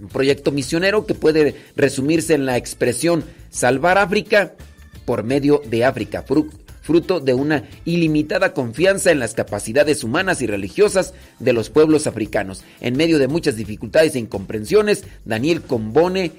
Un 0.00 0.08
proyecto 0.08 0.52
misionero 0.52 1.06
que 1.06 1.14
puede 1.14 1.56
resumirse 1.74 2.34
en 2.34 2.46
la 2.46 2.56
expresión 2.56 3.24
salvar 3.50 3.98
África 3.98 4.52
por 5.04 5.22
medio 5.24 5.62
de 5.66 5.84
África 5.84 6.24
fruto 6.84 7.18
de 7.18 7.32
una 7.32 7.64
ilimitada 7.86 8.52
confianza 8.52 9.10
en 9.10 9.18
las 9.18 9.34
capacidades 9.34 10.04
humanas 10.04 10.42
y 10.42 10.46
religiosas 10.46 11.14
de 11.38 11.54
los 11.54 11.70
pueblos 11.70 12.06
africanos. 12.06 12.62
En 12.80 12.96
medio 12.96 13.18
de 13.18 13.26
muchas 13.26 13.56
dificultades 13.56 14.14
e 14.14 14.18
incomprensiones, 14.18 15.04
Daniel 15.24 15.62
Combone 15.62 16.32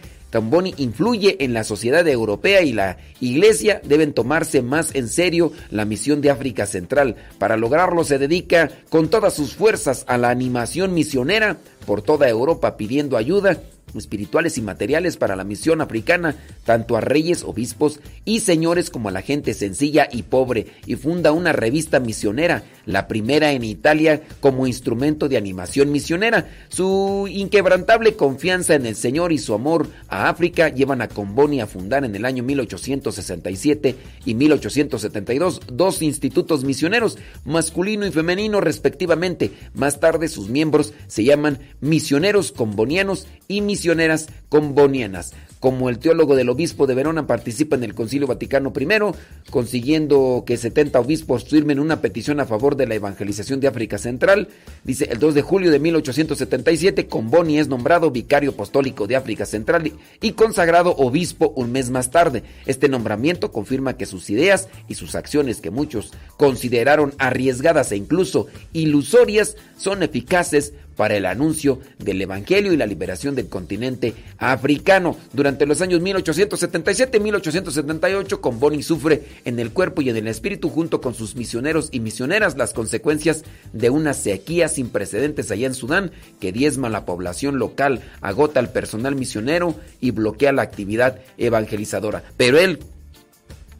influye 0.77 1.37
en 1.43 1.53
la 1.53 1.63
sociedad 1.63 2.07
europea 2.07 2.61
y 2.61 2.73
la 2.73 2.97
iglesia 3.21 3.81
deben 3.85 4.13
tomarse 4.13 4.61
más 4.61 4.93
en 4.93 5.07
serio 5.07 5.51
la 5.71 5.85
misión 5.85 6.21
de 6.21 6.29
África 6.29 6.67
Central. 6.67 7.15
Para 7.39 7.57
lograrlo 7.57 8.03
se 8.03 8.19
dedica 8.19 8.69
con 8.89 9.09
todas 9.09 9.33
sus 9.33 9.55
fuerzas 9.55 10.03
a 10.07 10.17
la 10.17 10.29
animación 10.29 10.93
misionera 10.93 11.57
por 11.87 12.01
toda 12.01 12.29
Europa 12.29 12.77
pidiendo 12.77 13.17
ayuda 13.17 13.59
espirituales 13.99 14.57
y 14.57 14.61
materiales 14.61 15.17
para 15.17 15.35
la 15.35 15.43
misión 15.43 15.81
africana, 15.81 16.35
tanto 16.63 16.97
a 16.97 17.01
reyes, 17.01 17.43
obispos 17.43 17.99
y 18.25 18.39
señores 18.39 18.89
como 18.89 19.09
a 19.09 19.11
la 19.11 19.21
gente 19.21 19.53
sencilla 19.53 20.07
y 20.11 20.23
pobre, 20.23 20.67
y 20.85 20.95
funda 20.95 21.31
una 21.31 21.53
revista 21.53 21.99
misionera, 21.99 22.63
la 22.85 23.07
primera 23.07 23.51
en 23.51 23.63
Italia 23.63 24.21
como 24.39 24.67
instrumento 24.67 25.27
de 25.27 25.37
animación 25.37 25.91
misionera. 25.91 26.49
Su 26.69 27.27
inquebrantable 27.29 28.15
confianza 28.15 28.75
en 28.75 28.85
el 28.85 28.95
Señor 28.95 29.31
y 29.31 29.37
su 29.37 29.53
amor 29.53 29.87
a 30.07 30.29
África 30.29 30.69
llevan 30.69 31.01
a 31.01 31.07
Comboni 31.07 31.61
a 31.61 31.67
fundar 31.67 32.05
en 32.05 32.15
el 32.15 32.25
año 32.25 32.43
1867 32.43 33.95
y 34.25 34.33
1872 34.35 35.61
dos 35.71 36.01
institutos 36.01 36.63
misioneros, 36.63 37.17
masculino 37.43 38.05
y 38.05 38.11
femenino 38.11 38.61
respectivamente. 38.61 39.51
Más 39.73 39.99
tarde 39.99 40.27
sus 40.27 40.49
miembros 40.49 40.93
se 41.07 41.23
llaman 41.23 41.59
misioneros 41.81 42.51
combonianos 42.51 43.27
y 43.47 43.61
misioneras 43.85 44.27
combonianas. 44.49 45.33
Como 45.65 45.89
el 45.89 45.97
teólogo 45.97 46.35
del 46.35 46.49
obispo 46.49 46.85
de 46.85 46.93
Verona 46.93 47.25
participa 47.25 47.75
en 47.75 47.83
el 47.83 47.95
Concilio 47.95 48.27
Vaticano 48.27 48.71
I, 48.79 49.49
consiguiendo 49.49 50.43
que 50.45 50.57
70 50.57 50.99
obispos 50.99 51.45
firmen 51.45 51.79
una 51.79 52.01
petición 52.01 52.39
a 52.39 52.45
favor 52.45 52.75
de 52.75 52.85
la 52.85 52.93
evangelización 52.93 53.59
de 53.59 53.67
África 53.67 53.97
Central, 53.97 54.49
dice 54.83 55.07
el 55.09 55.17
2 55.17 55.33
de 55.33 55.41
julio 55.41 55.71
de 55.71 55.79
1877, 55.79 57.07
Comboni 57.07 57.57
es 57.57 57.67
nombrado 57.67 58.11
vicario 58.11 58.51
apostólico 58.51 59.07
de 59.07 59.15
África 59.15 59.47
Central 59.47 59.91
y 60.21 60.31
consagrado 60.33 60.95
obispo 60.97 61.51
un 61.55 61.71
mes 61.71 61.89
más 61.89 62.11
tarde. 62.11 62.43
Este 62.67 62.87
nombramiento 62.87 63.51
confirma 63.51 63.97
que 63.97 64.05
sus 64.05 64.29
ideas 64.29 64.69
y 64.87 64.93
sus 64.93 65.15
acciones 65.15 65.61
que 65.61 65.71
muchos 65.71 66.13
consideraron 66.37 67.15
arriesgadas 67.17 67.91
e 67.91 67.97
incluso 67.97 68.45
ilusorias 68.71 69.57
son 69.77 70.03
eficaces 70.03 70.73
para 70.95 71.15
el 71.15 71.25
anuncio 71.25 71.79
del 71.99 72.21
Evangelio 72.21 72.73
y 72.73 72.77
la 72.77 72.85
liberación 72.85 73.35
del 73.35 73.47
continente 73.47 74.13
africano. 74.37 75.17
Durante 75.33 75.54
los 75.65 75.81
años 75.81 76.01
1877 76.01 77.17
y 77.17 77.19
1878, 77.21 78.41
Comboni 78.41 78.83
sufre 78.83 79.23
en 79.45 79.59
el 79.59 79.71
cuerpo 79.71 80.01
y 80.01 80.09
en 80.09 80.17
el 80.17 80.27
espíritu 80.27 80.69
junto 80.69 80.99
con 80.99 81.13
sus 81.13 81.35
misioneros 81.35 81.89
y 81.91 82.01
misioneras 82.01 82.57
las 82.57 82.73
consecuencias 82.73 83.43
de 83.71 83.89
una 83.89 84.13
sequía 84.13 84.67
sin 84.67 84.89
precedentes 84.89 85.51
allá 85.51 85.67
en 85.67 85.73
Sudán 85.73 86.11
que 86.41 86.51
diezma 86.51 86.89
la 86.89 87.05
población 87.05 87.59
local, 87.59 88.01
agota 88.19 88.59
al 88.59 88.73
personal 88.73 89.15
misionero 89.15 89.75
y 90.01 90.11
bloquea 90.11 90.51
la 90.51 90.63
actividad 90.63 91.19
evangelizadora. 91.37 92.23
Pero 92.35 92.59
él 92.59 92.79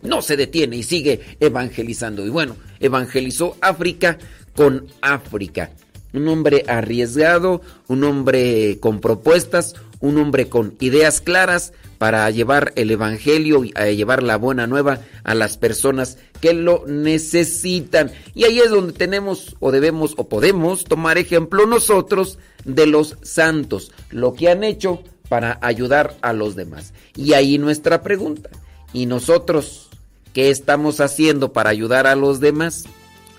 no 0.06 0.22
se 0.22 0.38
detiene 0.38 0.78
y 0.78 0.84
sigue 0.84 1.22
evangelizando. 1.40 2.26
Y 2.26 2.30
bueno, 2.30 2.56
evangelizó 2.80 3.58
África 3.62 4.18
con 4.56 4.88
África. 5.02 5.72
un 6.14 6.30
hombre 6.30 6.64
arriesgado, 6.68 7.62
un 7.88 8.06
hombre 8.06 8.78
con 8.80 9.02
propuestas, 9.02 9.76
un 10.00 10.18
hombre 10.18 10.48
con 10.50 10.76
ideas 10.80 11.22
claras 11.22 11.74
para 11.98 12.30
llevar 12.30 12.74
el 12.76 12.92
Evangelio 12.92 13.64
y 13.64 13.72
llevar 13.96 14.22
la 14.24 14.38
buena 14.38 14.68
nueva 14.68 15.00
a 15.24 15.34
las 15.34 15.58
personas 15.58 16.18
que 16.42 16.54
lo 16.54 16.84
necesitan. 16.88 18.12
Y 18.34 18.44
ahí 18.44 18.60
es 18.60 18.70
donde 18.70 18.94
tenemos 18.94 19.56
o 19.60 19.72
debemos 19.72 20.14
o 20.18 20.28
podemos 20.28 20.84
tomar 20.84 21.18
ejemplo 21.18 21.66
nosotros 21.66 22.38
de 22.66 22.88
los 22.88 23.18
santos, 23.22 23.92
lo 24.10 24.34
que 24.34 24.50
han 24.50 24.64
hecho 24.64 25.02
para 25.30 25.58
ayudar 25.62 26.16
a 26.22 26.34
los 26.34 26.56
demás. 26.56 26.94
Y 27.16 27.34
ahí 27.34 27.58
nuestra 27.58 28.02
pregunta, 28.02 28.50
¿y 28.94 29.06
nosotros 29.06 29.90
qué 30.34 30.50
estamos 30.50 31.00
haciendo 31.00 31.54
para 31.54 31.70
ayudar 31.70 32.08
a 32.08 32.16
los 32.16 32.40
demás? 32.40 32.86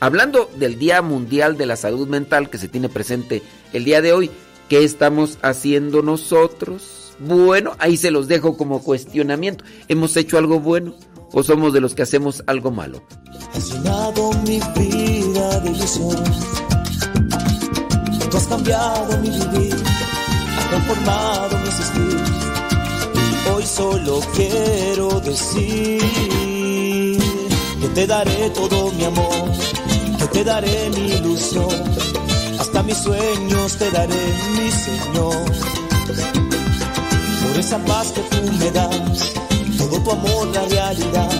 Hablando 0.00 0.50
del 0.56 0.78
Día 0.78 1.00
Mundial 1.02 1.56
de 1.56 1.66
la 1.66 1.76
Salud 1.76 2.08
Mental 2.08 2.50
que 2.50 2.58
se 2.58 2.68
tiene 2.68 2.88
presente 2.88 3.42
el 3.72 3.84
día 3.84 4.02
de 4.02 4.12
hoy, 4.12 4.30
¿qué 4.68 4.84
estamos 4.84 5.38
haciendo 5.42 6.02
nosotros? 6.02 7.14
Bueno, 7.18 7.72
ahí 7.78 7.96
se 7.96 8.10
los 8.10 8.28
dejo 8.28 8.56
como 8.56 8.82
cuestionamiento. 8.82 9.64
¿Hemos 9.88 10.16
hecho 10.16 10.38
algo 10.38 10.60
bueno 10.60 10.94
o 11.32 11.42
somos 11.42 11.72
de 11.72 11.80
los 11.80 11.94
que 11.94 12.02
hacemos 12.02 12.42
algo 12.46 12.70
malo? 12.70 13.02
Has 13.54 13.72
llenado 13.72 14.32
mi 14.46 14.60
vida 14.78 15.60
de 15.60 15.70
ilusión. 15.70 16.24
Tú 18.30 18.36
has 18.36 18.46
cambiado 18.48 19.18
mi 19.18 19.30
vivir, 19.30 19.76
has 20.58 20.68
transformado 20.68 21.58
mi 21.58 21.68
existir. 21.68 22.20
Y 23.14 23.48
hoy 23.50 23.64
solo 23.64 24.20
quiero 24.34 25.20
decir 25.20 26.02
que 27.80 27.88
te 27.94 28.06
daré 28.06 28.50
todo 28.50 28.92
mi 28.92 29.04
amor, 29.04 29.50
que 30.18 30.26
te 30.26 30.44
daré 30.44 30.90
mi 30.90 31.12
ilusión. 31.12 32.25
Hasta 32.58 32.82
mis 32.82 32.96
sueños 32.96 33.76
te 33.76 33.90
daré, 33.90 34.34
mi 34.56 34.70
Señor. 34.70 35.36
Por 37.42 37.58
esa 37.58 37.78
paz 37.84 38.12
que 38.12 38.20
tú 38.22 38.52
me 38.58 38.70
das, 38.70 39.32
todo 39.78 40.00
tu 40.00 40.10
amor, 40.10 40.46
la 40.54 40.64
realidad. 40.66 41.30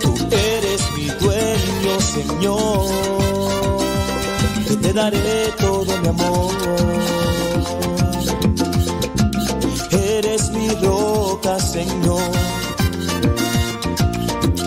Tú 0.00 0.14
eres 0.30 0.80
mi 0.96 1.06
dueño, 1.06 2.00
Señor. 2.00 2.86
Te 4.82 4.92
daré 4.92 5.52
todo 5.58 5.96
mi 6.02 6.08
amor. 6.08 6.54
Eres 9.90 10.50
mi 10.50 10.68
roca, 10.86 11.58
Señor. 11.58 12.30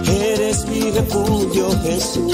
Eres 0.07 0.65
mi 0.67 0.91
refugio, 0.91 1.69
Jesús. 1.83 2.33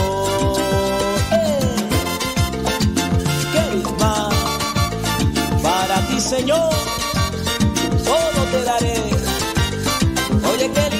Señor? 6.31 6.71
todo 8.05 8.45
te 8.51 8.63
daré. 8.63 8.93
Oye, 10.53 10.71
qué. 10.73 10.91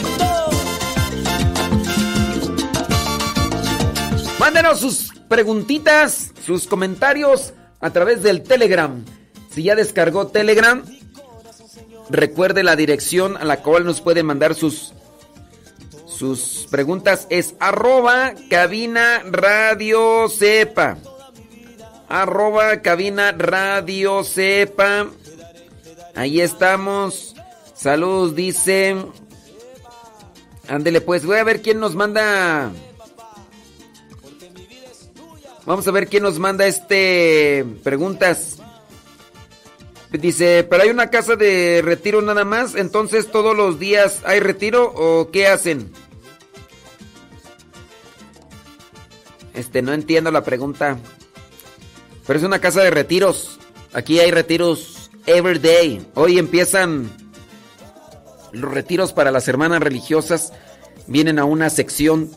Mándenos 4.38 4.82
sus 4.82 5.14
preguntitas, 5.30 6.34
sus 6.46 6.68
comentarios 6.68 7.54
a 7.80 7.92
través 7.92 8.24
del 8.24 8.44
Telegram. 8.44 9.06
Si 9.50 9.64
ya 9.64 9.76
descargó 9.76 10.28
Telegram, 10.28 10.84
recuerde 12.10 12.64
la 12.64 12.76
dirección 12.76 13.38
a 13.38 13.46
la 13.46 13.62
cual 13.62 13.86
nos 13.86 14.02
puede 14.02 14.24
mandar 14.24 14.54
sus 14.54 14.94
sus 16.08 16.68
preguntas 16.70 17.28
es 17.30 17.56
arroba 17.62 18.34
cabina 18.50 19.22
radio 19.24 20.28
sepa. 20.28 20.98
Arroba 22.10 22.82
cabina 22.82 23.32
radio 23.32 24.26
sepa. 24.26 25.08
Ahí 26.16 26.42
estamos. 26.42 27.36
Saludos, 27.76 28.36
dice. 28.36 28.96
Ándele, 30.68 31.02
pues 31.02 31.26
voy 31.26 31.38
a 31.38 31.44
ver 31.44 31.62
quién 31.62 31.80
nos 31.80 31.96
manda. 31.96 32.72
Vamos 35.66 35.88
a 35.88 35.92
ver 35.92 36.08
quién 36.08 36.24
nos 36.24 36.40
manda 36.40 36.66
este 36.66 37.66
preguntas. 37.84 38.58
Dice, 40.12 40.68
pero 40.70 40.84
hay 40.84 40.90
una 40.90 41.10
casa 41.10 41.38
de 41.38 41.82
retiro 41.84 42.22
nada 42.22 42.44
más, 42.44 42.76
entonces 42.76 43.32
todos 43.32 43.56
los 43.56 43.80
días 43.80 44.22
hay 44.26 44.42
retiro 44.42 44.92
o 44.94 45.32
qué 45.32 45.48
hacen? 45.48 45.90
Este, 49.54 49.82
no 49.82 49.94
entiendo 49.94 50.30
la 50.32 50.44
pregunta. 50.44 50.98
Pero 52.28 52.40
es 52.40 52.46
una 52.46 52.60
casa 52.60 52.82
de 52.82 52.92
retiros. 52.92 53.60
Aquí 53.94 54.20
hay 54.20 54.32
retiros 54.32 55.01
every 55.26 55.60
day. 55.60 56.06
Hoy 56.16 56.38
empiezan 56.38 57.10
los 58.52 58.72
retiros 58.72 59.14
para 59.14 59.32
las 59.32 59.48
hermanas 59.48 59.82
religiosas. 59.82 60.54
Vienen 61.08 61.40
a 61.40 61.46
una 61.46 61.70
sección 61.70 62.30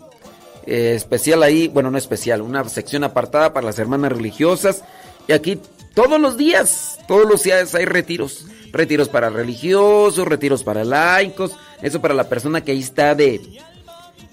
eh, 0.66 0.94
especial 0.96 1.42
ahí, 1.42 1.68
bueno, 1.68 1.90
no 1.90 1.98
especial, 1.98 2.40
una 2.42 2.66
sección 2.68 3.04
apartada 3.04 3.52
para 3.52 3.66
las 3.66 3.78
hermanas 3.78 4.12
religiosas. 4.12 4.82
Y 5.28 5.32
aquí 5.32 5.60
todos 5.94 6.20
los 6.20 6.36
días, 6.36 6.98
todos 7.06 7.28
los 7.28 7.42
días 7.42 7.74
hay 7.74 7.84
retiros. 7.84 8.46
Retiros 8.72 9.08
para 9.08 9.30
religiosos, 9.30 10.26
retiros 10.26 10.64
para 10.64 10.84
laicos. 10.84 11.52
Eso 11.82 12.00
para 12.00 12.14
la 12.14 12.28
persona 12.28 12.62
que 12.64 12.72
ahí 12.72 12.80
está 12.80 13.14
de. 13.14 13.40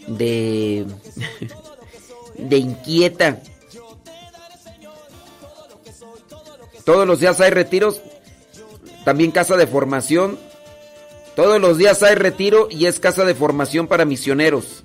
de. 0.08 0.86
de 2.38 2.58
inquieta. 2.58 3.40
Todos 6.84 7.08
los 7.08 7.20
días 7.20 7.40
hay 7.40 7.52
retiros. 7.52 8.02
También 9.06 9.32
casa 9.32 9.58
de 9.58 9.68
formación. 9.68 10.38
Todos 11.36 11.60
los 11.62 11.78
días 11.78 12.04
hay 12.04 12.16
retiro 12.16 12.68
y 12.70 12.86
es 12.86 13.00
casa 13.00 13.24
de 13.26 13.34
formación 13.36 13.88
para 13.88 14.06
misioneros. 14.06 14.84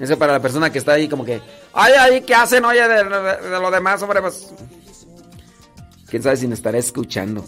Eso 0.00 0.16
para 0.16 0.32
la 0.34 0.40
persona 0.40 0.70
que 0.70 0.78
está 0.78 0.92
ahí 0.92 1.08
como 1.08 1.24
que... 1.24 1.40
Ay, 1.72 1.92
ay, 1.98 2.20
¿qué 2.22 2.34
hacen? 2.34 2.64
Oye, 2.64 2.86
de, 2.86 3.04
de- 3.04 3.48
de 3.50 3.60
lo 3.60 3.70
demás, 3.70 4.00
hombre, 4.02 4.20
pues... 4.22 4.48
¿Quién 6.08 6.22
sabe 6.22 6.36
si 6.36 6.46
me 6.46 6.54
estará 6.54 6.78
escuchando? 6.78 7.44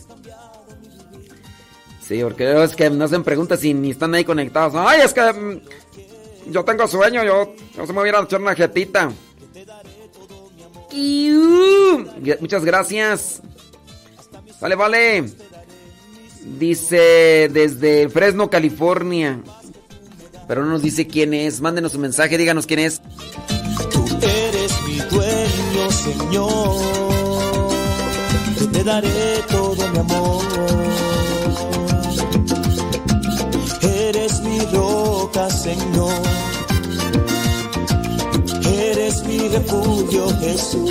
Sí, 2.06 2.20
porque 2.24 2.64
es 2.64 2.74
que 2.74 2.90
no 2.90 3.04
hacen 3.04 3.22
preguntas 3.22 3.62
y 3.64 3.72
ni 3.72 3.92
están 3.92 4.12
ahí 4.14 4.24
conectados. 4.24 4.74
Ay, 4.76 5.00
es 5.02 5.14
que... 5.14 5.32
mm, 5.32 6.50
yo 6.50 6.64
tengo 6.64 6.88
sueño, 6.88 7.22
yo... 7.24 7.54
Yo 7.76 7.86
se 7.86 7.92
me 7.92 8.00
voy 8.00 8.08
a 8.08 8.10
ir 8.10 8.16
a 8.16 8.22
echar 8.22 8.40
una 8.40 8.54
jetita. 8.56 9.12
Muchas 12.40 12.64
gracias. 12.64 13.40
Vale, 14.60 14.74
vale. 14.74 15.24
Dice 16.58 17.48
desde 17.52 18.08
Fresno, 18.08 18.50
California. 18.50 19.40
Pero 20.46 20.64
no 20.64 20.72
nos 20.72 20.82
dice 20.82 21.06
quién 21.06 21.32
es. 21.32 21.60
Mándenos 21.60 21.94
un 21.94 22.02
mensaje, 22.02 22.36
díganos 22.36 22.66
quién 22.66 22.80
es. 22.80 23.00
Tú 23.92 24.04
eres 24.22 24.72
mi 24.86 24.96
dueño, 24.98 25.90
Señor. 25.90 27.00
Te 28.72 28.84
daré 28.84 29.42
todo 29.48 29.88
mi 29.88 29.98
amor. 29.98 30.42
Eres 33.82 34.40
mi 34.40 34.58
roca, 34.72 35.50
Señor. 35.50 36.22
Eres 38.64 39.22
mi 39.24 39.48
refugio, 39.48 40.28
Jesús. 40.40 40.90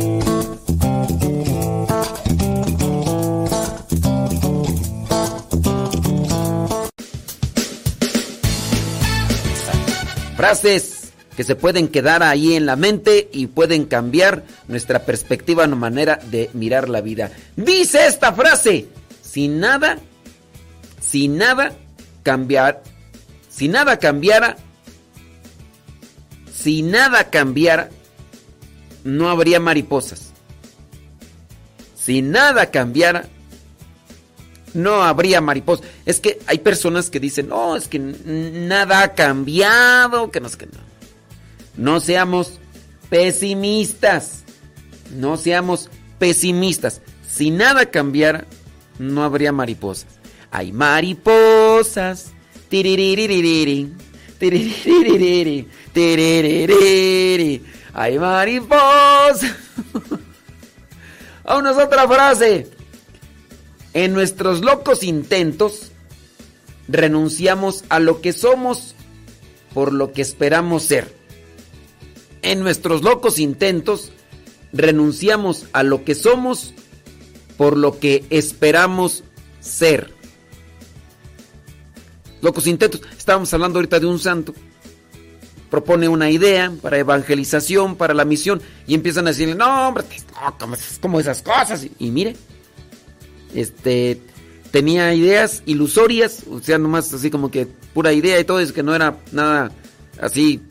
Frases 10.41 11.13
que 11.37 11.43
se 11.43 11.55
pueden 11.55 11.87
quedar 11.87 12.23
ahí 12.23 12.55
en 12.55 12.65
la 12.65 12.75
mente 12.75 13.29
y 13.31 13.45
pueden 13.45 13.85
cambiar 13.85 14.43
nuestra 14.67 15.05
perspectiva, 15.05 15.67
nuestra 15.67 15.79
manera 15.79 16.19
de 16.31 16.49
mirar 16.53 16.89
la 16.89 16.99
vida. 17.01 17.29
Dice 17.55 18.07
esta 18.07 18.33
frase, 18.33 18.87
si 19.21 19.47
nada, 19.47 19.99
si 20.99 21.27
nada 21.27 21.73
cambiar, 22.23 22.81
si 23.51 23.67
nada 23.67 23.99
cambiara, 23.99 24.57
si 26.51 26.81
nada 26.81 27.29
cambiara, 27.29 27.91
no 29.03 29.29
habría 29.29 29.59
mariposas. 29.59 30.31
Si 31.95 32.23
nada 32.23 32.71
cambiara, 32.71 33.29
no 34.73 35.03
habría 35.03 35.41
mariposas. 35.41 35.85
Es 36.05 36.19
que 36.19 36.39
hay 36.47 36.59
personas 36.59 37.09
que 37.09 37.19
dicen, 37.19 37.49
no, 37.49 37.75
es 37.75 37.87
que 37.87 37.99
nada 37.99 39.03
ha 39.03 39.13
cambiado, 39.13 40.31
que 40.31 40.39
no 40.39 40.47
es 40.47 40.55
que 40.55 40.67
no. 40.67 40.79
No 41.77 41.99
seamos 41.99 42.59
pesimistas. 43.09 44.43
No 45.15 45.37
seamos 45.37 45.89
pesimistas. 46.19 47.01
Si 47.27 47.51
nada 47.51 47.87
cambiara, 47.87 48.45
no 48.99 49.23
habría 49.23 49.51
mariposas. 49.51 50.07
Hay 50.51 50.71
mariposas. 50.71 52.31
Hay 57.93 58.17
mariposas. 58.19 59.41
Vámonos 61.43 61.77
a 61.77 61.83
otra 61.83 62.07
frase. 62.07 62.80
En 63.93 64.13
nuestros 64.13 64.61
locos 64.61 65.03
intentos 65.03 65.91
renunciamos 66.87 67.83
a 67.89 67.99
lo 67.99 68.21
que 68.21 68.33
somos 68.33 68.95
por 69.73 69.93
lo 69.93 70.13
que 70.13 70.21
esperamos 70.21 70.83
ser. 70.83 71.15
En 72.41 72.61
nuestros 72.61 73.03
locos 73.03 73.39
intentos 73.39 74.11
renunciamos 74.73 75.65
a 75.73 75.83
lo 75.83 76.03
que 76.03 76.15
somos 76.15 76.73
por 77.57 77.77
lo 77.77 77.99
que 77.99 78.25
esperamos 78.29 79.23
ser. 79.59 80.13
Locos 82.41 82.65
intentos. 82.67 83.01
Estábamos 83.17 83.53
hablando 83.53 83.77
ahorita 83.77 83.99
de 83.99 84.07
un 84.07 84.19
santo. 84.19 84.53
Propone 85.69 86.09
una 86.09 86.29
idea 86.31 86.73
para 86.81 86.97
evangelización, 86.97 87.95
para 87.95 88.13
la 88.13 88.25
misión, 88.25 88.61
y 88.87 88.93
empiezan 88.93 89.27
a 89.27 89.29
decirle, 89.29 89.55
no, 89.55 89.87
hombre, 89.87 90.03
como 90.99 91.19
esas 91.19 91.41
cosas. 91.41 91.85
Y 91.99 92.09
mire, 92.09 92.35
este, 93.53 94.21
tenía 94.71 95.13
ideas 95.13 95.63
ilusorias, 95.65 96.43
o 96.49 96.59
sea, 96.61 96.77
nomás 96.77 97.13
así 97.13 97.29
como 97.29 97.51
que 97.51 97.67
pura 97.93 98.13
idea 98.13 98.39
y 98.39 98.43
todo, 98.43 98.59
es 98.59 98.71
que 98.71 98.83
no 98.83 98.95
era 98.95 99.17
nada 99.31 99.71
así 100.19 100.61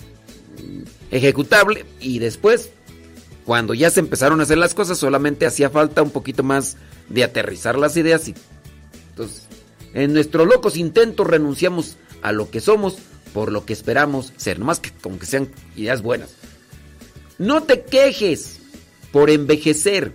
ejecutable. 1.11 1.85
Y 2.01 2.19
después, 2.19 2.71
cuando 3.45 3.75
ya 3.75 3.91
se 3.91 4.01
empezaron 4.01 4.41
a 4.41 4.45
hacer 4.45 4.59
las 4.59 4.75
cosas, 4.75 4.99
solamente 4.99 5.47
hacía 5.47 5.71
falta 5.71 6.03
un 6.03 6.11
poquito 6.11 6.43
más 6.43 6.77
de 7.09 7.25
aterrizar 7.25 7.79
las 7.79 7.97
ideas. 7.97 8.29
Y, 8.29 8.35
entonces, 9.11 9.47
en 9.95 10.13
nuestros 10.13 10.47
locos 10.47 10.77
intentos 10.77 11.27
renunciamos 11.27 11.97
a 12.23 12.33
lo 12.33 12.51
que 12.51 12.61
somos 12.61 12.99
por 13.33 13.53
lo 13.53 13.65
que 13.65 13.73
esperamos 13.73 14.33
ser, 14.37 14.59
nomás 14.59 14.81
que 14.81 14.91
como 14.91 15.19
que 15.19 15.27
sean 15.27 15.49
ideas 15.77 16.03
buenas. 16.03 16.31
No 17.39 17.63
te 17.63 17.83
quejes 17.83 18.61
por 19.13 19.31
envejecer. 19.31 20.13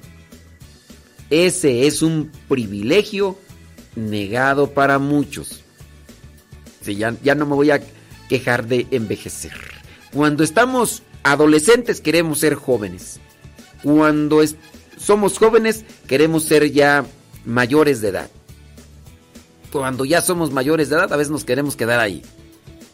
Ese 1.30 1.88
es 1.88 2.02
un 2.02 2.32
privilegio 2.48 3.38
negado 3.96 4.72
para 4.72 5.00
muchos. 5.00 5.62
Sí, 6.82 6.96
ya, 6.96 7.16
ya 7.24 7.36
no 7.36 7.46
me 7.46 7.56
voy 7.56 7.72
a 7.72 7.82
quejar 8.30 8.68
de 8.68 8.88
envejecer. 8.92 9.54
Cuando 10.14 10.44
estamos 10.44 11.04
adolescentes 11.24 12.02
queremos 12.02 12.40
ser 12.40 12.56
jóvenes. 12.56 13.20
Cuando 13.84 14.42
somos 14.98 15.38
jóvenes 15.38 15.84
queremos 16.08 16.44
ser 16.44 16.72
ya 16.72 17.06
mayores 17.46 18.02
de 18.02 18.10
edad. 18.10 18.30
Cuando 19.72 20.06
ya 20.06 20.22
somos 20.22 20.52
mayores 20.52 20.90
de 20.90 20.96
edad 20.96 21.12
a 21.12 21.18
veces 21.18 21.32
nos 21.32 21.46
queremos 21.46 21.76
quedar 21.76 22.00
ahí. 22.00 22.22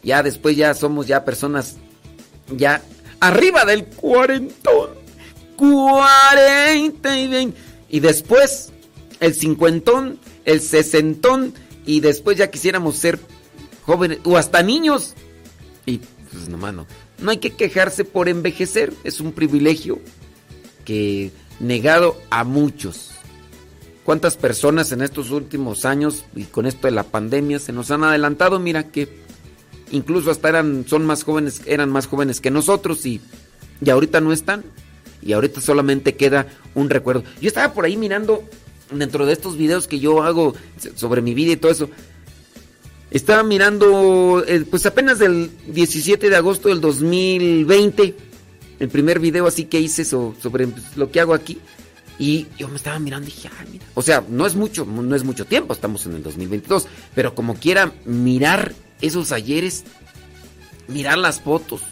Ya 0.02 0.22
después 0.22 0.56
ya 0.56 0.74
somos 0.74 1.06
ya 1.06 1.24
personas 1.24 1.76
ya 2.56 2.82
arriba 3.20 3.64
del 3.64 3.84
cuarentón. 3.86 4.90
40 5.56 7.18
y 7.18 7.28
20. 7.28 7.71
Y 7.92 8.00
después 8.00 8.72
el 9.20 9.34
cincuentón, 9.34 10.18
el 10.44 10.60
sesentón 10.60 11.54
y 11.86 12.00
después 12.00 12.36
ya 12.38 12.50
quisiéramos 12.50 12.96
ser 12.96 13.20
jóvenes 13.84 14.18
o 14.24 14.36
hasta 14.36 14.62
niños. 14.62 15.14
Y 15.86 16.00
pues 16.32 16.48
nomás 16.48 16.74
no. 16.74 16.86
No 17.18 17.30
hay 17.30 17.36
que 17.36 17.50
quejarse 17.50 18.04
por 18.04 18.28
envejecer, 18.28 18.92
es 19.04 19.20
un 19.20 19.32
privilegio 19.32 20.00
que 20.84 21.30
negado 21.60 22.20
a 22.30 22.42
muchos. 22.42 23.10
¿Cuántas 24.04 24.36
personas 24.36 24.90
en 24.90 25.02
estos 25.02 25.30
últimos 25.30 25.84
años 25.84 26.24
y 26.34 26.44
con 26.44 26.66
esto 26.66 26.88
de 26.88 26.92
la 26.92 27.04
pandemia 27.04 27.60
se 27.60 27.72
nos 27.72 27.92
han 27.92 28.02
adelantado? 28.02 28.58
Mira 28.58 28.90
que 28.90 29.20
incluso 29.92 30.30
hasta 30.30 30.48
eran 30.48 30.86
son 30.88 31.04
más 31.04 31.22
jóvenes, 31.22 31.60
eran 31.66 31.90
más 31.90 32.06
jóvenes 32.06 32.40
que 32.40 32.50
nosotros 32.50 33.06
y 33.06 33.20
y 33.84 33.90
ahorita 33.90 34.20
no 34.20 34.32
están. 34.32 34.64
Y 35.22 35.32
ahorita 35.32 35.60
solamente 35.60 36.14
queda 36.16 36.46
un 36.74 36.90
recuerdo. 36.90 37.22
Yo 37.40 37.48
estaba 37.48 37.72
por 37.72 37.84
ahí 37.84 37.96
mirando 37.96 38.42
dentro 38.90 39.24
de 39.24 39.32
estos 39.32 39.56
videos 39.56 39.86
que 39.88 40.00
yo 40.00 40.22
hago 40.22 40.54
sobre 40.96 41.22
mi 41.22 41.32
vida 41.34 41.52
y 41.52 41.56
todo 41.56 41.70
eso. 41.72 41.88
Estaba 43.10 43.42
mirando, 43.42 44.42
eh, 44.46 44.64
pues 44.70 44.86
apenas 44.86 45.18
del 45.18 45.50
17 45.68 46.30
de 46.30 46.36
agosto 46.36 46.68
del 46.70 46.80
2020, 46.80 48.14
el 48.80 48.88
primer 48.88 49.18
video 49.20 49.46
así 49.46 49.66
que 49.66 49.80
hice 49.80 50.04
so- 50.04 50.34
sobre 50.40 50.66
lo 50.96 51.10
que 51.10 51.20
hago 51.20 51.34
aquí. 51.34 51.58
Y 52.18 52.46
yo 52.58 52.68
me 52.68 52.76
estaba 52.76 52.98
mirando 52.98 53.28
y 53.28 53.32
dije, 53.32 53.50
"Ay, 53.58 53.66
mira". 53.72 53.84
O 53.94 54.02
sea, 54.02 54.24
no 54.28 54.46
es 54.46 54.54
mucho, 54.54 54.84
no 54.86 55.14
es 55.14 55.24
mucho 55.24 55.44
tiempo, 55.44 55.72
estamos 55.74 56.06
en 56.06 56.14
el 56.14 56.22
2022. 56.22 56.86
Pero 57.14 57.34
como 57.34 57.54
quiera 57.54 57.92
mirar 58.06 58.72
esos 59.00 59.32
ayeres, 59.32 59.84
mirar 60.88 61.18
las 61.18 61.40
fotos, 61.40 61.82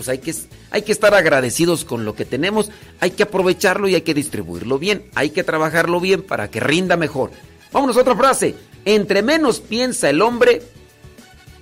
pues 0.00 0.08
hay 0.08 0.18
que, 0.18 0.34
hay 0.70 0.80
que 0.80 0.92
estar 0.92 1.14
agradecidos 1.14 1.84
con 1.84 2.06
lo 2.06 2.14
que 2.14 2.24
tenemos, 2.24 2.70
hay 3.00 3.10
que 3.10 3.24
aprovecharlo 3.24 3.86
y 3.86 3.94
hay 3.94 4.00
que 4.00 4.14
distribuirlo 4.14 4.78
bien, 4.78 5.04
hay 5.14 5.28
que 5.28 5.44
trabajarlo 5.44 6.00
bien 6.00 6.22
para 6.22 6.50
que 6.50 6.58
rinda 6.58 6.96
mejor. 6.96 7.30
Vámonos 7.70 7.98
a 7.98 8.00
otra 8.00 8.16
frase. 8.16 8.54
Entre 8.86 9.20
menos 9.20 9.60
piensa 9.60 10.08
el 10.08 10.22
hombre, 10.22 10.62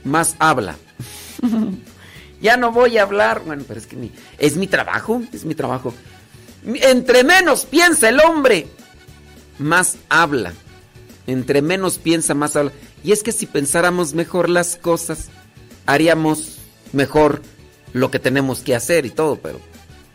más 0.04 0.36
habla. 0.38 0.76
ya 2.40 2.56
no 2.56 2.70
voy 2.70 2.96
a 2.98 3.02
hablar. 3.02 3.42
Bueno, 3.44 3.64
pero 3.66 3.80
es 3.80 3.86
que 3.88 3.96
mi- 3.96 4.12
es 4.38 4.54
mi 4.56 4.68
trabajo, 4.68 5.20
es 5.32 5.44
mi 5.44 5.56
trabajo. 5.56 5.92
Entre 6.64 7.24
menos 7.24 7.64
piensa 7.66 8.08
el 8.08 8.20
hombre, 8.20 8.68
más 9.58 9.96
habla. 10.08 10.52
Entre 11.26 11.60
menos 11.60 11.98
piensa, 11.98 12.34
más 12.34 12.54
habla. 12.54 12.70
Y 13.02 13.10
es 13.10 13.24
que 13.24 13.32
si 13.32 13.46
pensáramos 13.46 14.14
mejor 14.14 14.48
las 14.48 14.76
cosas, 14.76 15.26
haríamos 15.86 16.58
mejor 16.92 17.42
lo 17.92 18.10
que 18.10 18.18
tenemos 18.18 18.60
que 18.60 18.74
hacer 18.74 19.06
y 19.06 19.10
todo, 19.10 19.36
pero 19.36 19.60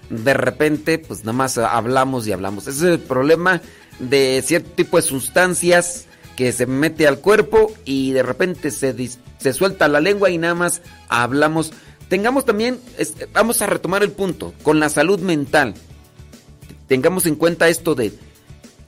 de 0.10 0.34
repente, 0.34 1.00
pues 1.00 1.22
nada 1.22 1.34
más 1.34 1.58
hablamos 1.58 2.28
y 2.28 2.32
hablamos. 2.32 2.68
Ese 2.68 2.78
es 2.78 2.94
el 2.94 3.00
problema 3.00 3.62
de 4.00 4.44
cierto 4.46 4.72
tipo 4.72 4.98
de 4.98 5.04
sustancias 5.04 6.06
que 6.36 6.52
se 6.52 6.66
mete 6.66 7.08
al 7.08 7.20
cuerpo 7.20 7.72
y 7.86 8.12
de 8.12 8.24
repente 8.24 8.72
se, 8.72 8.96
se 9.38 9.54
suelta 9.54 9.88
la 9.88 10.00
lengua 10.02 10.30
y 10.30 10.38
nada 10.38 10.56
más 10.56 10.82
hablamos. 11.10 11.74
Tengamos 12.10 12.46
también, 12.46 12.80
vamos 13.34 13.62
a 13.62 13.68
retomar 13.68 14.04
el 14.04 14.12
punto, 14.12 14.54
con 14.64 14.80
la 14.80 14.90
salud 14.90 15.20
mental. 15.20 15.74
Tengamos 16.88 17.26
en 17.26 17.36
cuenta 17.36 17.70
esto 17.70 17.96
de 17.96 18.14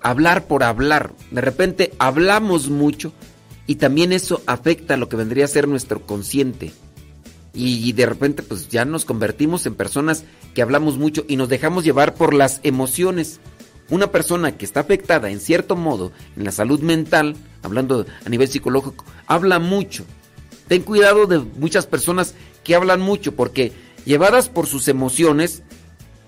hablar 0.01 0.45
por 0.45 0.63
hablar. 0.63 1.13
De 1.31 1.41
repente 1.41 1.93
hablamos 1.97 2.69
mucho 2.69 3.13
y 3.67 3.75
también 3.75 4.11
eso 4.11 4.41
afecta 4.45 4.93
a 4.93 4.97
lo 4.97 5.09
que 5.09 5.15
vendría 5.15 5.45
a 5.45 5.49
ser 5.49 5.67
nuestro 5.67 6.01
consciente. 6.05 6.71
Y 7.55 7.93
de 7.93 8.05
repente 8.05 8.43
pues 8.43 8.67
ya 8.67 8.83
nos 8.85 9.05
convertimos 9.05 9.65
en 9.65 9.75
personas 9.75 10.25
que 10.53 10.61
hablamos 10.61 10.97
mucho 10.97 11.23
y 11.27 11.37
nos 11.37 11.49
dejamos 11.49 11.83
llevar 11.83 12.15
por 12.15 12.33
las 12.33 12.59
emociones. 12.63 13.39
una 13.89 14.11
persona 14.11 14.57
que 14.57 14.65
está 14.65 14.79
afectada 14.79 15.29
en 15.29 15.39
cierto 15.39 15.75
modo 15.75 16.11
en 16.35 16.43
la 16.43 16.51
salud 16.51 16.79
mental, 16.79 17.35
hablando 17.61 18.05
a 18.25 18.29
nivel 18.29 18.47
psicológico, 18.47 19.05
habla 19.27 19.59
mucho. 19.59 20.05
Ten 20.67 20.81
cuidado 20.81 21.27
de 21.27 21.37
muchas 21.37 21.85
personas 21.85 22.33
que 22.63 22.73
hablan 22.73 22.99
mucho 22.99 23.35
porque 23.35 23.73
llevadas 24.03 24.49
por 24.49 24.65
sus 24.65 24.87
emociones 24.87 25.61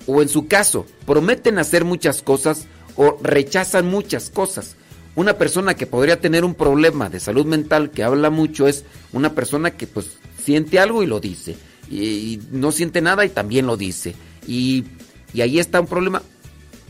o 0.06 0.22
en 0.22 0.30
su 0.30 0.48
caso 0.48 0.86
prometen 1.06 1.58
hacer 1.58 1.84
muchas 1.84 2.22
cosas 2.22 2.68
o 2.96 3.18
rechazan 3.22 3.88
muchas 3.88 4.30
cosas. 4.30 4.76
Una 5.18 5.34
persona 5.34 5.74
que 5.74 5.88
podría 5.88 6.22
tener 6.22 6.46
un 6.46 6.54
problema 6.54 7.10
de 7.10 7.20
salud 7.20 7.48
mental 7.48 7.90
que 7.90 8.04
habla 8.04 8.30
mucho 8.30 8.68
es 8.68 8.86
una 9.12 9.34
persona 9.34 9.72
que 9.72 9.88
pues 9.88 10.20
siente 10.40 10.78
algo 10.78 11.02
y 11.02 11.08
lo 11.08 11.20
dice. 11.20 11.58
Y, 11.90 12.40
no 12.52 12.72
siente 12.72 13.02
nada 13.02 13.26
y 13.26 13.30
también 13.30 13.66
lo 13.66 13.78
dice. 13.78 14.14
Y, 14.46 14.86
y 15.34 15.42
ahí 15.42 15.58
está 15.58 15.82
un 15.82 15.88
problema. 15.88 16.22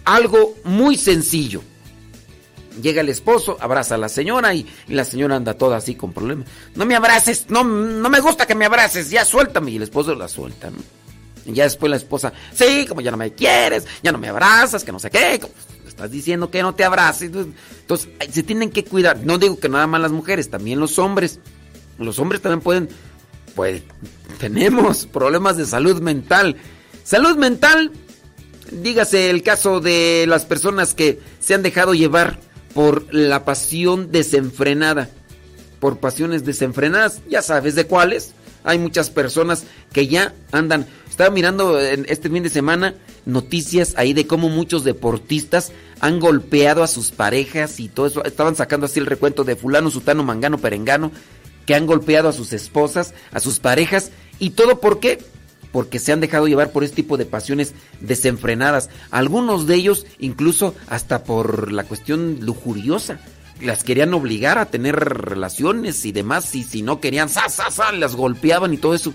Algo 0.04 0.56
muy 0.66 0.98
sencillo. 0.98 1.62
Llega 2.82 3.00
el 3.00 3.08
esposo, 3.08 3.56
abraza 3.62 3.96
a 3.96 3.98
la 3.98 4.10
señora 4.10 4.54
y, 4.54 4.68
la 4.90 5.06
señora 5.06 5.38
anda 5.38 5.54
toda 5.54 5.78
así 5.78 5.96
con 5.96 6.12
problemas. 6.12 6.50
No 6.76 6.86
me 6.86 6.98
abraces, 6.98 7.46
no, 7.48 7.64
no 7.64 8.10
me 8.10 8.20
gusta 8.20 8.46
que 8.46 8.56
me 8.56 8.66
abraces, 8.66 9.10
ya 9.10 9.24
suéltame. 9.24 9.72
Y 9.72 9.78
el 9.78 9.84
esposo 9.84 10.14
la 10.16 10.28
suelta. 10.28 10.70
Y 11.46 11.54
ya 11.54 11.64
después 11.64 11.90
la 11.90 11.96
esposa, 11.96 12.34
sí, 12.54 12.86
como 12.90 13.00
ya 13.00 13.10
no 13.10 13.16
me 13.16 13.32
quieres, 13.32 13.86
ya 14.04 14.12
no 14.12 14.18
me 14.18 14.28
abrazas, 14.28 14.84
que 14.84 14.92
no 14.92 15.00
sé 15.00 15.10
qué. 15.10 15.40
Estás 15.90 16.12
diciendo 16.12 16.52
que 16.52 16.62
no 16.62 16.76
te 16.76 16.84
abraces. 16.84 17.32
Entonces, 17.32 18.10
se 18.32 18.44
tienen 18.44 18.70
que 18.70 18.84
cuidar. 18.84 19.26
No 19.26 19.38
digo 19.38 19.60
que 19.60 19.70
nada 19.70 19.88
más 19.88 20.02
las 20.02 20.12
mujeres, 20.12 20.50
también 20.50 20.80
los 20.80 21.00
hombres. 21.00 21.40
Los 22.00 22.20
hombres 22.20 22.42
también 22.42 22.62
pueden, 22.62 22.90
pues, 23.56 23.84
tenemos 24.40 25.06
problemas 25.06 25.58
de 25.58 25.66
salud 25.66 26.02
mental. 26.02 26.58
Salud 27.04 27.38
mental, 27.38 27.92
dígase 28.72 29.30
el 29.30 29.44
caso 29.44 29.80
de 29.80 30.26
las 30.28 30.46
personas 30.46 30.94
que 30.94 31.20
se 31.40 31.54
han 31.54 31.64
dejado 31.64 31.94
llevar 31.94 32.40
por 32.74 33.14
la 33.14 33.46
pasión 33.46 34.12
desenfrenada. 34.12 35.10
Por 35.80 36.00
pasiones 36.00 36.44
desenfrenadas, 36.44 37.22
ya 37.30 37.42
sabes 37.42 37.76
de 37.76 37.86
cuáles. 37.86 38.34
Hay 38.64 38.80
muchas 38.80 39.10
personas 39.10 39.66
que 39.92 40.08
ya 40.08 40.34
andan. 40.52 40.86
Estaba 41.10 41.30
mirando 41.30 41.80
este 41.80 42.30
fin 42.30 42.44
de 42.44 42.50
semana 42.50 42.96
noticias 43.26 43.94
ahí 43.98 44.14
de 44.14 44.28
cómo 44.28 44.50
muchos 44.50 44.84
deportistas 44.84 45.72
han 46.00 46.20
golpeado 46.20 46.84
a 46.84 46.88
sus 46.88 47.12
parejas 47.12 47.80
y 47.80 47.90
todo 47.90 48.08
eso. 48.08 48.24
Estaban 48.24 48.56
sacando 48.56 48.86
así 48.86 49.00
el 49.00 49.06
recuento 49.06 49.44
de 49.44 49.56
fulano, 49.56 49.90
sutano, 49.90 50.24
mangano, 50.24 50.58
perengano, 50.58 51.12
que 51.66 51.76
han 51.76 51.86
golpeado 51.86 52.30
a 52.30 52.34
sus 52.34 52.54
esposas, 52.54 53.14
a 53.32 53.40
sus 53.40 53.60
parejas. 53.60 54.12
¿Y 54.40 54.52
todo 54.52 54.80
por 54.80 55.00
qué? 55.00 55.20
Porque 55.72 56.00
se 56.00 56.14
han 56.14 56.22
dejado 56.22 56.48
llevar 56.48 56.72
por 56.72 56.84
este 56.84 56.98
tipo 56.98 57.18
de 57.18 57.26
pasiones 57.26 57.74
desenfrenadas. 58.00 58.90
Algunos 59.12 59.68
de 59.68 59.76
ellos 59.76 60.06
incluso 60.20 60.76
hasta 60.88 61.24
por 61.24 61.72
la 61.72 61.84
cuestión 61.84 62.40
lujuriosa. 62.42 63.20
Las 63.62 63.84
querían 63.84 64.14
obligar 64.14 64.58
a 64.58 64.68
tener 64.68 64.96
relaciones 64.96 66.06
y 66.06 66.12
demás. 66.12 66.54
Y 66.56 66.64
si 66.64 66.82
no 66.82 67.00
querían, 67.00 67.30
¡sa, 67.30 67.48
las 67.94 68.16
golpeaban 68.16 68.74
y 68.74 68.78
todo 68.78 68.94
eso. 68.94 69.14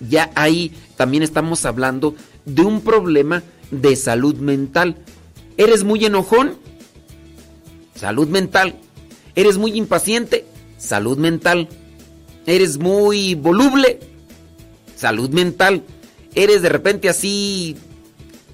Ya 0.00 0.30
ahí 0.34 0.72
también 0.96 1.22
estamos 1.22 1.64
hablando 1.64 2.14
de 2.44 2.62
un 2.62 2.80
problema 2.80 3.42
de 3.70 3.96
salud 3.96 4.36
mental. 4.36 4.96
¿Eres 5.56 5.84
muy 5.84 6.04
enojón? 6.04 6.58
Salud 7.94 8.28
mental. 8.28 8.76
¿Eres 9.34 9.58
muy 9.58 9.72
impaciente? 9.76 10.46
Salud 10.78 11.18
mental. 11.18 11.68
¿Eres 12.46 12.78
muy 12.78 13.34
voluble? 13.34 14.00
salud 15.04 15.28
mental. 15.30 15.82
Eres 16.34 16.62
de 16.62 16.68
repente 16.70 17.08
así, 17.10 17.76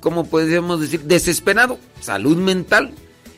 ¿cómo 0.01 0.25
podríamos 0.25 0.81
decir? 0.81 1.03
Desesperado, 1.03 1.79
salud 2.01 2.37
mental. 2.37 2.93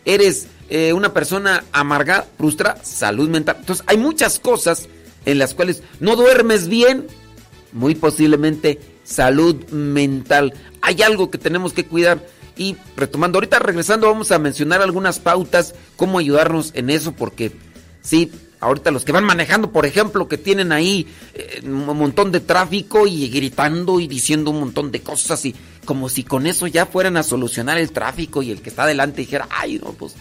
Eres 0.07 0.49
eh, 0.75 0.95
una 0.95 1.13
persona 1.13 1.65
amargada, 1.71 2.27
frustrada, 2.39 2.83
salud 2.83 3.29
mental. 3.29 3.57
Entonces 3.61 3.85
hay 3.87 3.99
muchas 3.99 4.39
cosas 4.39 4.89
en 5.27 5.37
las 5.37 5.53
cuales 5.53 5.83
no 6.01 6.17
duermes 6.17 6.67
bien, 6.67 7.09
muy 7.73 7.95
posiblemente 7.95 8.81
salud 9.05 9.55
mental. 9.69 10.55
Hay 10.81 11.03
algo 11.03 11.31
que 11.31 11.37
tenemos 11.37 11.75
que 11.75 11.85
cuidar. 11.85 12.27
Y 12.57 12.79
retomando, 12.97 13.37
ahorita 13.37 13.59
regresando 13.59 14.07
vamos 14.07 14.33
a 14.33 14.39
mencionar 14.39 14.81
algunas 14.81 15.19
pautas, 15.19 15.75
cómo 15.97 16.19
ayudarnos 16.19 16.71
en 16.75 16.89
eso, 16.89 17.13
porque 17.13 17.53
sí, 18.01 18.33
ahorita 18.61 18.93
los 18.93 19.05
que 19.05 19.13
van 19.13 19.25
manejando, 19.25 19.73
por 19.73 19.85
ejemplo, 19.85 20.27
que 20.27 20.39
tienen 20.39 20.73
ahí 20.73 21.07
eh, 21.35 21.61
un 21.65 21.99
montón 21.99 22.33
de 22.33 22.41
tráfico 22.41 23.07
y 23.07 23.29
gritando 23.29 24.01
y 24.01 24.07
diciendo 24.09 24.51
un 24.51 24.61
montón 24.61 24.91
de 24.91 25.03
cosas 25.03 25.45
y 25.45 25.55
como 25.85 26.09
si 26.09 26.25
con 26.25 26.47
eso 26.47 26.67
ya 26.67 26.87
fueran 26.87 27.19
a 27.19 27.23
solucionar 27.23 27.77
el 27.77 27.93
tráfico 27.93 28.43
y 28.43 28.51
el 28.51 28.63
que 28.63 28.71
está 28.71 28.85
adelante 28.85 29.21
dijera, 29.21 29.49
ay, 29.51 29.79
no, 29.79 29.93
pues 29.93 30.15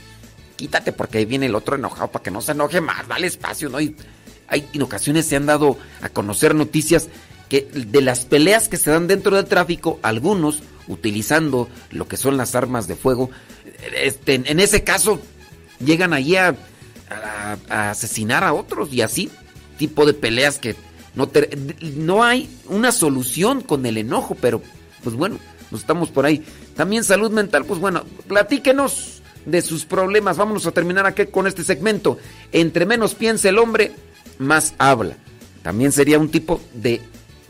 quítate 0.62 0.92
porque 0.92 1.18
ahí 1.18 1.26
viene 1.26 1.48
el 1.48 1.56
otro 1.56 1.76
enojado 1.76 2.12
para 2.12 2.22
que 2.22 2.30
no 2.30 2.40
se 2.42 2.52
enoje 2.52 2.82
más, 2.82 3.08
dale 3.08 3.26
espacio, 3.26 3.68
¿no? 3.68 3.82
Y 3.82 3.96
hay, 4.48 4.68
en 4.74 4.82
ocasiones 4.84 5.26
se 5.26 5.36
han 5.36 5.48
dado 5.48 5.78
a 6.02 6.10
conocer 6.10 6.54
noticias 6.54 7.08
que 7.50 7.68
de 7.74 8.02
las 8.02 8.26
peleas 8.26 8.70
que 8.70 8.78
se 8.78 8.92
dan 8.92 9.08
dentro 9.08 9.36
del 9.36 9.46
tráfico, 9.46 10.00
algunos 10.04 10.62
utilizando 10.88 11.68
lo 11.90 12.08
que 12.08 12.18
son 12.18 12.38
las 12.38 12.54
armas 12.54 12.88
de 12.88 12.96
fuego, 12.96 13.32
este, 13.96 14.36
en 14.36 14.60
ese 14.60 14.84
caso 14.84 15.20
llegan 15.80 16.14
allí 16.14 16.36
a 16.36 16.56
a, 17.70 17.92
asesinar 17.92 18.44
a 18.44 18.54
otros 18.54 18.94
y 18.94 19.02
así, 19.02 19.30
tipo 19.78 20.06
de 20.06 20.14
peleas 20.14 20.60
que 20.60 20.76
no, 21.16 21.30
no 21.96 22.24
hay 22.24 22.50
una 22.68 22.92
solución 22.92 23.62
con 23.62 23.86
el 23.86 23.98
enojo, 23.98 24.36
pero 24.40 24.62
pues 25.04 25.16
bueno, 25.16 25.38
nos 25.72 25.82
estamos 25.82 26.10
por 26.10 26.26
ahí. 26.26 26.44
También 26.76 27.04
salud 27.04 27.32
mental, 27.32 27.66
pues 27.66 27.80
bueno, 27.80 28.04
platíquenos 28.28 29.21
de 29.46 29.62
sus 29.62 29.86
problemas. 29.86 30.38
Vámonos 30.38 30.66
a 30.68 30.72
terminar 30.72 31.06
aquí 31.06 31.26
con 31.26 31.48
este 31.48 31.64
segmento. 31.64 32.18
Entre 32.52 32.86
menos 32.86 33.16
piensa 33.16 33.50
el 33.50 33.58
hombre, 33.58 33.92
más 34.38 34.74
habla. 34.78 35.16
También 35.64 35.92
sería 35.92 36.20
un 36.20 36.30
tipo 36.30 36.62
de 36.74 37.02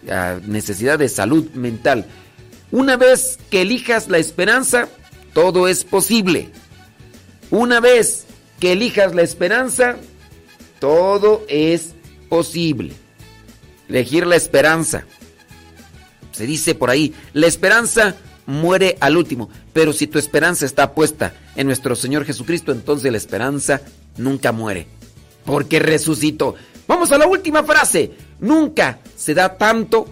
ah, 0.09 0.39
necesidad 0.45 0.99
de 0.99 1.09
salud 1.09 1.49
mental. 1.51 2.05
Una 2.71 2.97
vez 2.97 3.37
que 3.49 3.61
elijas 3.61 4.09
la 4.09 4.17
esperanza, 4.17 4.87
todo 5.33 5.67
es 5.67 5.83
posible. 5.83 6.49
Una 7.49 7.79
vez 7.79 8.25
que 8.59 8.73
elijas 8.73 9.13
la 9.13 9.23
esperanza, 9.23 9.97
todo 10.79 11.43
es 11.47 11.93
posible. 12.29 12.93
Elegir 13.89 14.25
la 14.25 14.37
esperanza. 14.37 15.05
Se 16.31 16.45
dice 16.45 16.75
por 16.75 16.89
ahí, 16.89 17.13
la 17.33 17.47
esperanza 17.47 18.15
muere 18.45 18.97
al 18.99 19.17
último, 19.17 19.49
pero 19.73 19.93
si 19.93 20.07
tu 20.07 20.19
esperanza 20.19 20.65
está 20.65 20.93
puesta 20.93 21.33
en 21.55 21.67
nuestro 21.67 21.95
Señor 21.95 22.25
Jesucristo, 22.25 22.71
entonces 22.71 23.11
la 23.11 23.17
esperanza 23.17 23.81
nunca 24.17 24.51
muere, 24.51 24.87
porque 25.45 25.79
resucitó. 25.79 26.55
Vamos 26.87 27.11
a 27.11 27.17
la 27.17 27.27
última 27.27 27.63
frase. 27.63 28.11
Nunca 28.39 28.99
se 29.15 29.33
da 29.33 29.57
tanto 29.57 30.07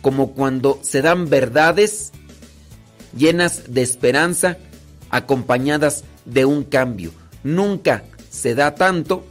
como 0.00 0.32
cuando 0.32 0.78
se 0.82 1.02
dan 1.02 1.28
verdades 1.28 2.12
llenas 3.16 3.62
de 3.68 3.82
esperanza 3.82 4.58
acompañadas 5.10 6.04
de 6.24 6.44
un 6.44 6.64
cambio 6.64 7.12
nunca 7.44 8.02
se 8.30 8.56
da 8.56 8.74
tanto 8.74 9.24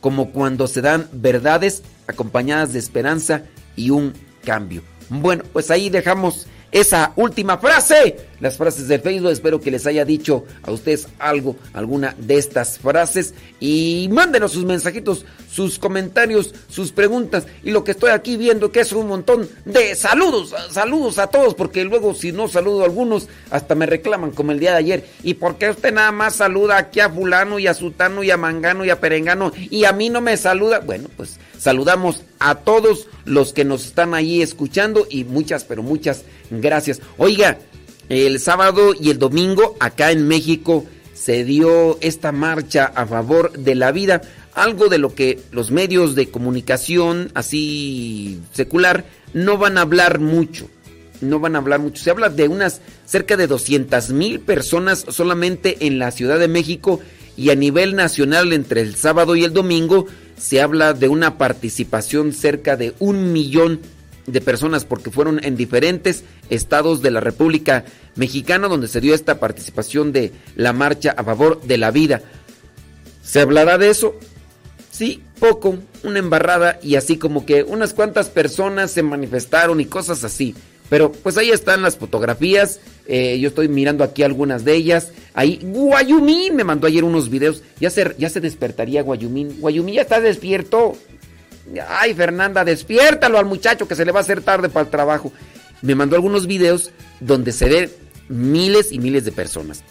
como 0.00 0.30
cuando 0.30 0.66
se 0.66 0.80
dan 0.80 1.08
verdades 1.12 1.82
acompañadas 2.06 2.72
de 2.72 2.78
esperanza 2.78 3.42
y 3.76 3.90
un 3.90 4.14
cambio. 4.44 4.82
Bueno, 5.10 5.44
pues 5.52 5.70
ahí 5.70 5.90
dejamos 5.90 6.46
esa 6.74 7.12
última 7.14 7.56
frase. 7.56 8.16
Las 8.40 8.56
frases 8.56 8.88
del 8.88 9.00
Facebook, 9.00 9.30
espero 9.30 9.60
que 9.60 9.70
les 9.70 9.86
haya 9.86 10.04
dicho 10.04 10.44
a 10.62 10.72
ustedes 10.72 11.06
algo, 11.20 11.56
alguna 11.72 12.14
de 12.18 12.36
estas 12.36 12.78
frases. 12.78 13.32
Y 13.60 14.08
mándenos 14.10 14.52
sus 14.52 14.64
mensajitos, 14.64 15.24
sus 15.54 15.78
comentarios, 15.78 16.52
sus 16.68 16.90
preguntas. 16.90 17.46
Y 17.62 17.70
lo 17.70 17.84
que 17.84 17.92
estoy 17.92 18.10
aquí 18.10 18.36
viendo 18.36 18.72
que 18.72 18.80
es 18.80 18.92
un 18.92 19.06
montón 19.06 19.48
de 19.64 19.94
saludos, 19.94 20.52
saludos 20.70 21.18
a 21.20 21.28
todos, 21.28 21.54
porque 21.54 21.84
luego 21.84 22.12
si 22.12 22.32
no 22.32 22.48
saludo 22.48 22.82
a 22.82 22.86
algunos, 22.86 23.28
hasta 23.50 23.76
me 23.76 23.86
reclaman 23.86 24.32
como 24.32 24.50
el 24.50 24.58
día 24.58 24.72
de 24.72 24.78
ayer. 24.78 25.06
¿Y 25.22 25.34
por 25.34 25.56
qué 25.56 25.70
usted 25.70 25.94
nada 25.94 26.10
más 26.10 26.34
saluda 26.34 26.76
aquí 26.76 26.98
a 26.98 27.08
fulano 27.08 27.60
y 27.60 27.68
a 27.68 27.74
sutano 27.74 28.24
y 28.24 28.32
a 28.32 28.36
mangano 28.36 28.84
y 28.84 28.90
a 28.90 28.98
perengano 28.98 29.52
y 29.56 29.84
a 29.84 29.92
mí 29.92 30.10
no 30.10 30.20
me 30.20 30.36
saluda? 30.36 30.80
Bueno, 30.80 31.08
pues 31.16 31.38
saludamos 31.56 32.22
a 32.40 32.56
todos 32.56 33.06
los 33.24 33.52
que 33.52 33.64
nos 33.64 33.86
están 33.86 34.12
ahí 34.12 34.42
escuchando 34.42 35.06
y 35.08 35.22
muchas, 35.22 35.62
pero 35.62 35.84
muchas 35.84 36.24
gracias. 36.50 37.00
Oiga, 37.16 37.58
el 38.08 38.40
sábado 38.40 38.92
y 38.98 39.10
el 39.10 39.20
domingo 39.20 39.76
acá 39.78 40.10
en 40.10 40.26
México 40.26 40.84
se 41.14 41.44
dio 41.44 41.96
esta 42.00 42.32
marcha 42.32 42.92
a 42.94 43.06
favor 43.06 43.52
de 43.52 43.74
la 43.74 43.92
vida, 43.92 44.20
algo 44.54 44.88
de 44.88 44.98
lo 44.98 45.14
que 45.14 45.40
los 45.50 45.70
medios 45.70 46.14
de 46.14 46.30
comunicación 46.30 47.30
así 47.34 48.40
secular 48.52 49.04
no 49.32 49.58
van 49.58 49.78
a 49.78 49.82
hablar 49.82 50.20
mucho. 50.20 50.68
No 51.20 51.40
van 51.40 51.56
a 51.56 51.58
hablar 51.58 51.80
mucho. 51.80 52.02
Se 52.02 52.10
habla 52.10 52.28
de 52.28 52.48
unas 52.48 52.80
cerca 53.04 53.36
de 53.36 53.46
200 53.46 54.10
mil 54.10 54.40
personas 54.40 55.04
solamente 55.08 55.86
en 55.86 55.98
la 55.98 56.10
Ciudad 56.10 56.38
de 56.38 56.48
México 56.48 57.00
y 57.36 57.50
a 57.50 57.54
nivel 57.54 57.96
nacional 57.96 58.52
entre 58.52 58.80
el 58.80 58.94
sábado 58.94 59.34
y 59.34 59.44
el 59.44 59.52
domingo 59.52 60.06
se 60.38 60.60
habla 60.60 60.92
de 60.92 61.08
una 61.08 61.38
participación 61.38 62.32
cerca 62.32 62.76
de 62.76 62.94
un 62.98 63.32
millón 63.32 63.80
de 64.26 64.40
personas 64.40 64.84
porque 64.84 65.10
fueron 65.10 65.44
en 65.44 65.56
diferentes 65.56 66.24
estados 66.48 67.02
de 67.02 67.10
la 67.10 67.20
República 67.20 67.84
Mexicana 68.16 68.68
donde 68.68 68.88
se 68.88 69.00
dio 69.00 69.14
esta 69.14 69.38
participación 69.38 70.12
de 70.12 70.32
la 70.56 70.72
marcha 70.72 71.14
a 71.16 71.24
favor 71.24 71.60
de 71.62 71.78
la 71.78 71.90
vida. 71.90 72.22
¿Se 73.22 73.40
hablará 73.40 73.78
de 73.78 73.90
eso? 73.90 74.14
Sí, 74.94 75.24
poco, 75.40 75.76
una 76.04 76.20
embarrada 76.20 76.78
y 76.80 76.94
así 76.94 77.16
como 77.16 77.44
que 77.44 77.64
unas 77.64 77.94
cuantas 77.94 78.28
personas 78.28 78.92
se 78.92 79.02
manifestaron 79.02 79.80
y 79.80 79.86
cosas 79.86 80.22
así. 80.22 80.54
Pero 80.88 81.10
pues 81.10 81.36
ahí 81.36 81.50
están 81.50 81.82
las 81.82 81.96
fotografías. 81.96 82.78
Eh, 83.08 83.40
yo 83.40 83.48
estoy 83.48 83.66
mirando 83.66 84.04
aquí 84.04 84.22
algunas 84.22 84.64
de 84.64 84.74
ellas. 84.74 85.10
Ahí, 85.34 85.58
Guayumín 85.64 86.54
me 86.54 86.62
mandó 86.62 86.86
ayer 86.86 87.02
unos 87.02 87.28
videos. 87.28 87.64
Ya 87.80 87.90
se, 87.90 88.14
ya 88.18 88.30
se 88.30 88.40
despertaría 88.40 89.02
Guayumín. 89.02 89.56
Guayumín 89.58 89.96
ya 89.96 90.02
está 90.02 90.20
despierto. 90.20 90.96
Ay, 91.88 92.14
Fernanda, 92.14 92.64
despiértalo 92.64 93.40
al 93.40 93.46
muchacho 93.46 93.88
que 93.88 93.96
se 93.96 94.04
le 94.04 94.12
va 94.12 94.20
a 94.20 94.22
hacer 94.22 94.42
tarde 94.42 94.68
para 94.68 94.84
el 94.84 94.92
trabajo. 94.92 95.32
Me 95.82 95.96
mandó 95.96 96.14
algunos 96.14 96.46
videos 96.46 96.92
donde 97.18 97.50
se 97.50 97.68
ven 97.68 97.90
miles 98.28 98.92
y 98.92 99.00
miles 99.00 99.24
de 99.24 99.32
personas. 99.32 99.82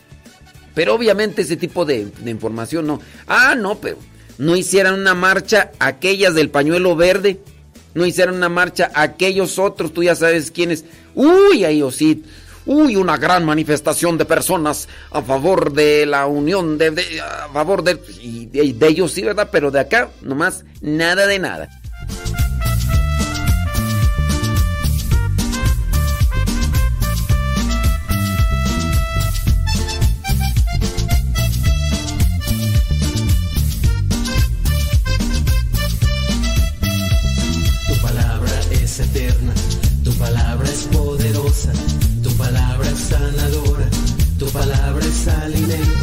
Pero 0.74 0.96
obviamente 0.96 1.42
ese 1.42 1.58
tipo 1.58 1.84
de, 1.84 2.06
de 2.06 2.32
información 2.32 2.88
no. 2.88 3.02
Ah, 3.28 3.54
no, 3.54 3.82
pero 3.82 3.98
no 4.38 4.56
hicieran 4.56 4.96
una 4.96 5.14
marcha 5.14 5.72
aquellas 5.80 6.34
del 6.36 6.50
pañuelo 6.50 6.96
verde. 6.96 7.40
No 7.94 8.06
hicieron 8.06 8.36
una 8.36 8.50
marcha 8.50 8.92
aquellos 8.96 9.60
otros, 9.60 9.94
tú 9.94 10.04
ya 10.04 10.16
sabes 10.16 10.52
quiénes. 10.52 10.84
Uy, 11.14 11.64
ahí 11.64 11.84
sí. 11.92 12.24
Uy, 12.66 12.96
una 12.96 13.18
gran 13.18 13.46
manifestación 13.46 14.18
de 14.18 14.26
personas 14.26 14.88
a 15.12 15.22
favor 15.22 15.74
de 15.74 16.06
la 16.06 16.26
unión, 16.28 16.78
de, 16.78 17.22
a 17.22 17.50
favor 17.52 17.84
de, 17.84 17.96
de, 17.96 18.74
de 18.74 18.88
ellos 18.88 19.12
sí, 19.12 19.22
¿verdad? 19.22 19.50
Pero 19.52 19.70
de 19.70 19.82
acá, 19.82 20.10
nomás, 20.22 20.64
nada 20.82 21.28
de 21.28 21.40
nada. 21.40 21.70
Tu 44.54 44.60
palabra 44.60 46.03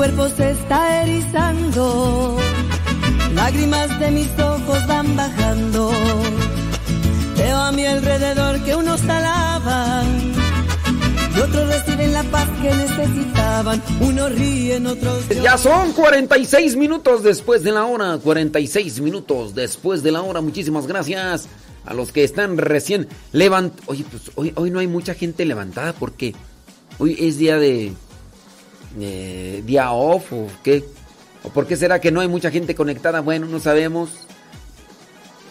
Cuerpo 0.00 0.30
se 0.30 0.52
está 0.52 1.02
erizando. 1.02 2.38
Lágrimas 3.34 4.00
de 4.00 4.10
mis 4.10 4.30
ojos 4.38 4.86
van 4.86 5.14
bajando. 5.14 5.90
Veo 7.36 7.58
a 7.58 7.70
mi 7.70 7.84
alrededor 7.84 8.64
que 8.64 8.74
unos 8.76 9.02
alaban 9.06 10.32
y 11.36 11.40
otros 11.40 11.68
reciben 11.68 12.14
la 12.14 12.22
paz 12.22 12.48
que 12.62 12.70
necesitaban. 12.74 13.82
Unos 14.00 14.32
ríen, 14.32 14.86
otros. 14.86 15.28
Ya 15.28 15.58
son 15.58 15.92
46 15.92 16.76
minutos 16.76 17.22
después 17.22 17.62
de 17.62 17.72
la 17.72 17.84
hora. 17.84 18.16
46 18.16 19.02
minutos 19.02 19.54
después 19.54 20.02
de 20.02 20.12
la 20.12 20.22
hora. 20.22 20.40
Muchísimas 20.40 20.86
gracias 20.86 21.46
a 21.84 21.92
los 21.92 22.10
que 22.10 22.24
están 22.24 22.56
recién 22.56 23.06
levantados. 23.32 23.84
Oye, 23.86 24.06
pues 24.10 24.30
hoy, 24.34 24.54
hoy 24.56 24.70
no 24.70 24.78
hay 24.78 24.86
mucha 24.86 25.12
gente 25.12 25.44
levantada 25.44 25.92
porque 25.92 26.34
hoy 26.96 27.18
es 27.20 27.36
día 27.36 27.58
de. 27.58 27.92
eh, 28.98 29.19
día 29.70 29.92
off 29.92 30.32
o 30.32 30.48
qué. 30.64 30.84
¿O 31.42 31.48
por 31.50 31.66
qué 31.66 31.76
será 31.76 32.00
que 32.00 32.10
no 32.10 32.20
hay 32.20 32.28
mucha 32.28 32.50
gente 32.50 32.74
conectada? 32.74 33.20
Bueno, 33.20 33.46
no 33.46 33.60
sabemos. 33.60 34.10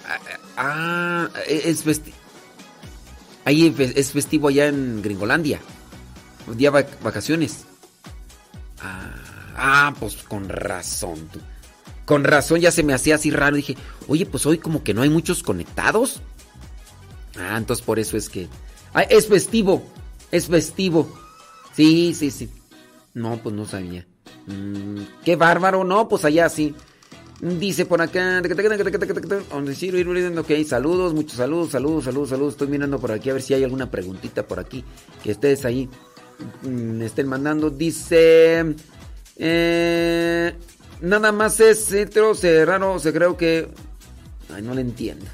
Ah, 0.05 0.20
ah, 0.57 1.30
es 1.47 1.84
festivo. 1.84 2.15
Ahí 3.45 3.74
es 3.95 4.11
festivo 4.11 4.49
allá 4.49 4.67
en 4.67 5.01
Gringolandia. 5.01 5.59
Día 6.55 6.70
vacaciones. 6.70 7.65
Ah, 8.82 9.15
ah, 9.55 9.95
pues 9.99 10.17
con 10.17 10.49
razón. 10.49 11.30
Con 12.05 12.24
razón 12.24 12.59
ya 12.59 12.72
se 12.72 12.84
me 12.84 12.93
hacía 12.93 13.15
así 13.15 13.32
raro. 13.32 13.55
Dije, 13.55 13.78
oye, 14.07 14.26
pues 14.26 14.45
hoy 14.45 14.57
como 14.57 14.84
que 14.84 14.93
no 14.93 15.01
hay 15.01 15.09
muchos 15.09 15.43
conectados. 15.43 16.22
Ah, 17.38 17.55
entonces 17.57 17.86
por 17.86 17.99
eso 17.99 18.17
es 18.17 18.30
que... 18.30 18.49
Ah, 18.93 19.03
es 19.03 19.28
festivo. 19.28 19.84
Es 20.32 20.47
festivo. 20.47 21.11
Sí, 21.74 22.13
sí, 22.13 22.30
sí. 22.32 22.49
No, 23.13 23.38
pues 23.38 23.55
no 23.55 23.65
sabía. 23.65 24.05
Mm, 24.50 25.02
qué 25.24 25.36
bárbaro. 25.36 25.84
No, 25.84 26.08
pues 26.08 26.26
allá 26.26 26.50
sí. 26.50 26.76
Dice 27.41 27.86
por 27.86 28.02
acá. 28.02 28.41
Ok, 30.38 30.52
saludos, 30.68 31.14
muchos 31.14 31.38
saludos, 31.38 31.72
saludos, 31.72 32.04
saludos, 32.04 32.30
saludos. 32.30 32.54
Estoy 32.56 32.68
mirando 32.68 33.00
por 33.00 33.12
aquí 33.14 33.30
a 33.30 33.34
ver 33.34 33.41
si 33.41 33.54
hay 33.54 33.64
alguna 33.64 33.89
preguntita 33.89 34.45
por 34.45 34.60
aquí 34.60 34.84
que 35.24 35.32
ustedes 35.32 35.64
ahí 35.64 35.89
mm, 36.64 37.02
estén 37.02 37.28
mandando. 37.28 37.70
Dice. 37.70 38.76
eh, 39.38 40.54
nada 41.00 41.32
más 41.32 41.60
es 41.62 41.86
cetro, 41.86 42.34
raro, 42.66 43.00
se 43.00 43.14
creo 43.14 43.38
que. 43.38 43.70
Ay, 44.54 44.62
no 44.62 44.74
le 44.74 44.82
entiendo. 44.82 45.26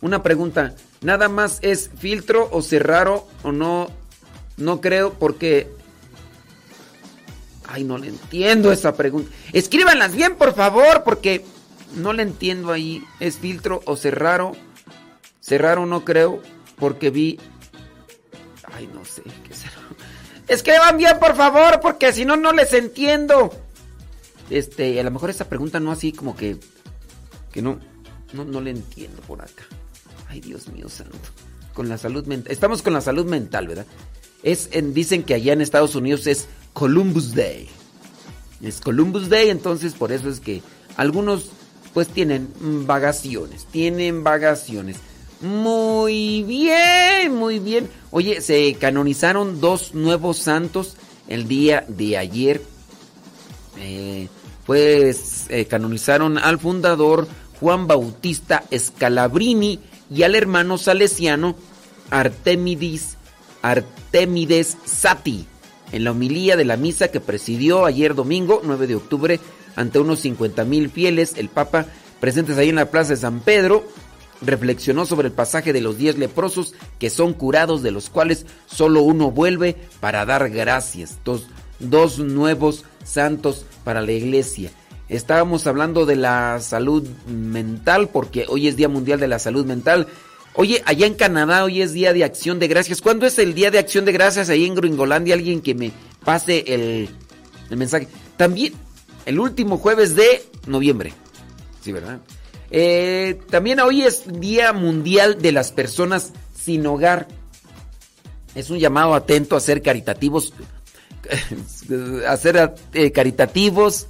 Una 0.00 0.22
pregunta. 0.22 0.74
Nada 1.02 1.28
más 1.28 1.60
es 1.62 1.90
filtro 1.96 2.48
o 2.50 2.60
cerraro 2.60 3.28
o 3.42 3.52
no. 3.52 3.88
No 4.56 4.80
creo 4.80 5.14
porque 5.14 5.70
Ay, 7.72 7.84
no 7.84 7.98
le 7.98 8.08
entiendo 8.08 8.72
esa 8.72 8.96
pregunta. 8.96 9.30
Escríbanlas 9.52 10.14
bien, 10.16 10.34
por 10.34 10.54
favor, 10.54 11.04
porque 11.04 11.44
no 11.94 12.12
le 12.12 12.24
entiendo 12.24 12.72
ahí. 12.72 13.04
¿Es 13.20 13.38
filtro 13.38 13.80
o 13.84 13.96
cerraro? 13.96 14.56
Cerraro 15.40 15.86
no 15.86 16.04
creo, 16.04 16.42
porque 16.76 17.10
vi... 17.10 17.38
Ay, 18.72 18.90
no 18.92 19.04
sé 19.04 19.22
qué. 19.22 19.54
Escriban 20.52 20.96
bien, 20.96 21.16
por 21.20 21.36
favor, 21.36 21.80
porque 21.80 22.12
si 22.12 22.24
no, 22.24 22.36
no 22.36 22.52
les 22.52 22.72
entiendo. 22.72 23.52
Este, 24.50 24.98
a 24.98 25.04
lo 25.04 25.12
mejor 25.12 25.30
esa 25.30 25.48
pregunta 25.48 25.78
no 25.78 25.92
así 25.92 26.12
como 26.12 26.36
que... 26.36 26.56
Que 27.52 27.62
no, 27.62 27.78
no, 28.32 28.44
no 28.44 28.60
le 28.60 28.70
entiendo 28.70 29.22
por 29.22 29.42
acá. 29.42 29.62
Ay, 30.28 30.40
Dios 30.40 30.66
mío 30.68 30.88
santo. 30.88 31.16
Con 31.72 31.88
la 31.88 31.98
salud 31.98 32.26
mental. 32.26 32.52
Estamos 32.52 32.82
con 32.82 32.94
la 32.94 33.00
salud 33.00 33.26
mental, 33.26 33.68
¿verdad? 33.68 33.86
Es 34.42 34.70
en, 34.72 34.92
dicen 34.92 35.22
que 35.22 35.34
allá 35.34 35.52
en 35.52 35.60
Estados 35.60 35.94
Unidos 35.94 36.26
es 36.26 36.48
Columbus 36.72 37.34
Day. 37.34 37.68
Es 38.62 38.80
Columbus 38.80 39.28
Day, 39.28 39.48
entonces 39.50 39.94
por 39.94 40.12
eso 40.12 40.28
es 40.28 40.40
que 40.40 40.62
algunos 40.96 41.50
pues 41.94 42.08
tienen 42.08 42.48
vagaciones, 42.86 43.66
tienen 43.66 44.22
vagaciones. 44.22 44.96
Muy 45.40 46.42
bien, 46.42 47.34
muy 47.34 47.58
bien. 47.58 47.88
Oye, 48.10 48.40
se 48.42 48.74
canonizaron 48.74 49.60
dos 49.60 49.94
nuevos 49.94 50.36
santos 50.38 50.96
el 51.28 51.48
día 51.48 51.84
de 51.88 52.18
ayer. 52.18 52.62
Eh, 53.78 54.28
pues 54.66 55.46
eh, 55.48 55.64
canonizaron 55.64 56.36
al 56.36 56.58
fundador 56.58 57.26
Juan 57.58 57.86
Bautista 57.86 58.64
Scalabrini 58.76 59.80
y 60.10 60.22
al 60.22 60.34
hermano 60.34 60.76
salesiano 60.76 61.56
Artemidis 62.10 63.16
Artemides 63.62 64.76
Sati 64.84 65.46
en 65.92 66.04
la 66.04 66.12
homilía 66.12 66.56
de 66.56 66.64
la 66.64 66.76
misa 66.76 67.08
que 67.08 67.20
presidió 67.20 67.84
ayer 67.84 68.14
domingo, 68.14 68.60
9 68.64 68.86
de 68.86 68.96
octubre, 68.96 69.40
ante 69.76 69.98
unos 69.98 70.20
50 70.20 70.64
mil 70.64 70.90
fieles, 70.90 71.34
el 71.36 71.48
Papa, 71.48 71.86
presentes 72.20 72.58
ahí 72.58 72.68
en 72.68 72.76
la 72.76 72.90
plaza 72.90 73.10
de 73.10 73.16
San 73.16 73.40
Pedro, 73.40 73.84
reflexionó 74.42 75.06
sobre 75.06 75.28
el 75.28 75.34
pasaje 75.34 75.72
de 75.72 75.80
los 75.80 75.98
diez 75.98 76.18
leprosos 76.18 76.74
que 76.98 77.10
son 77.10 77.34
curados, 77.34 77.82
de 77.82 77.90
los 77.90 78.10
cuales 78.10 78.46
solo 78.66 79.02
uno 79.02 79.30
vuelve 79.30 79.76
para 80.00 80.24
dar 80.24 80.48
gracias. 80.50 81.18
Dos, 81.24 81.46
dos 81.78 82.18
nuevos 82.18 82.84
santos 83.04 83.66
para 83.84 84.02
la 84.02 84.12
iglesia. 84.12 84.70
Estábamos 85.08 85.66
hablando 85.66 86.06
de 86.06 86.16
la 86.16 86.60
salud 86.60 87.06
mental, 87.26 88.08
porque 88.08 88.46
hoy 88.48 88.68
es 88.68 88.76
Día 88.76 88.88
Mundial 88.88 89.18
de 89.18 89.26
la 89.26 89.40
Salud 89.40 89.66
Mental. 89.66 90.06
Oye, 90.60 90.82
allá 90.84 91.06
en 91.06 91.14
Canadá 91.14 91.64
hoy 91.64 91.80
es 91.80 91.94
Día 91.94 92.12
de 92.12 92.22
Acción 92.22 92.58
de 92.58 92.68
Gracias. 92.68 93.00
¿Cuándo 93.00 93.24
es 93.24 93.38
el 93.38 93.54
Día 93.54 93.70
de 93.70 93.78
Acción 93.78 94.04
de 94.04 94.12
Gracias 94.12 94.50
ahí 94.50 94.66
en 94.66 94.74
Gringolandia? 94.74 95.34
Alguien 95.34 95.62
que 95.62 95.74
me 95.74 95.90
pase 96.22 96.62
el, 96.66 97.08
mensaje. 97.70 98.08
También 98.36 98.74
el 99.24 99.40
último 99.40 99.78
jueves 99.78 100.14
de 100.16 100.44
noviembre. 100.66 101.14
Sí, 101.82 101.92
¿verdad? 101.92 102.20
Eh, 102.70 103.40
también 103.48 103.80
hoy 103.80 104.02
es 104.02 104.24
Día 104.38 104.74
Mundial 104.74 105.40
de 105.40 105.52
las 105.52 105.72
Personas 105.72 106.34
Sin 106.54 106.86
Hogar. 106.86 107.26
Es 108.54 108.68
un 108.68 108.78
llamado 108.78 109.14
atento 109.14 109.56
a 109.56 109.60
ser 109.60 109.80
caritativos, 109.80 110.52
a 112.28 112.36
ser 112.36 112.74
eh, 112.92 113.12
caritativos, 113.12 114.08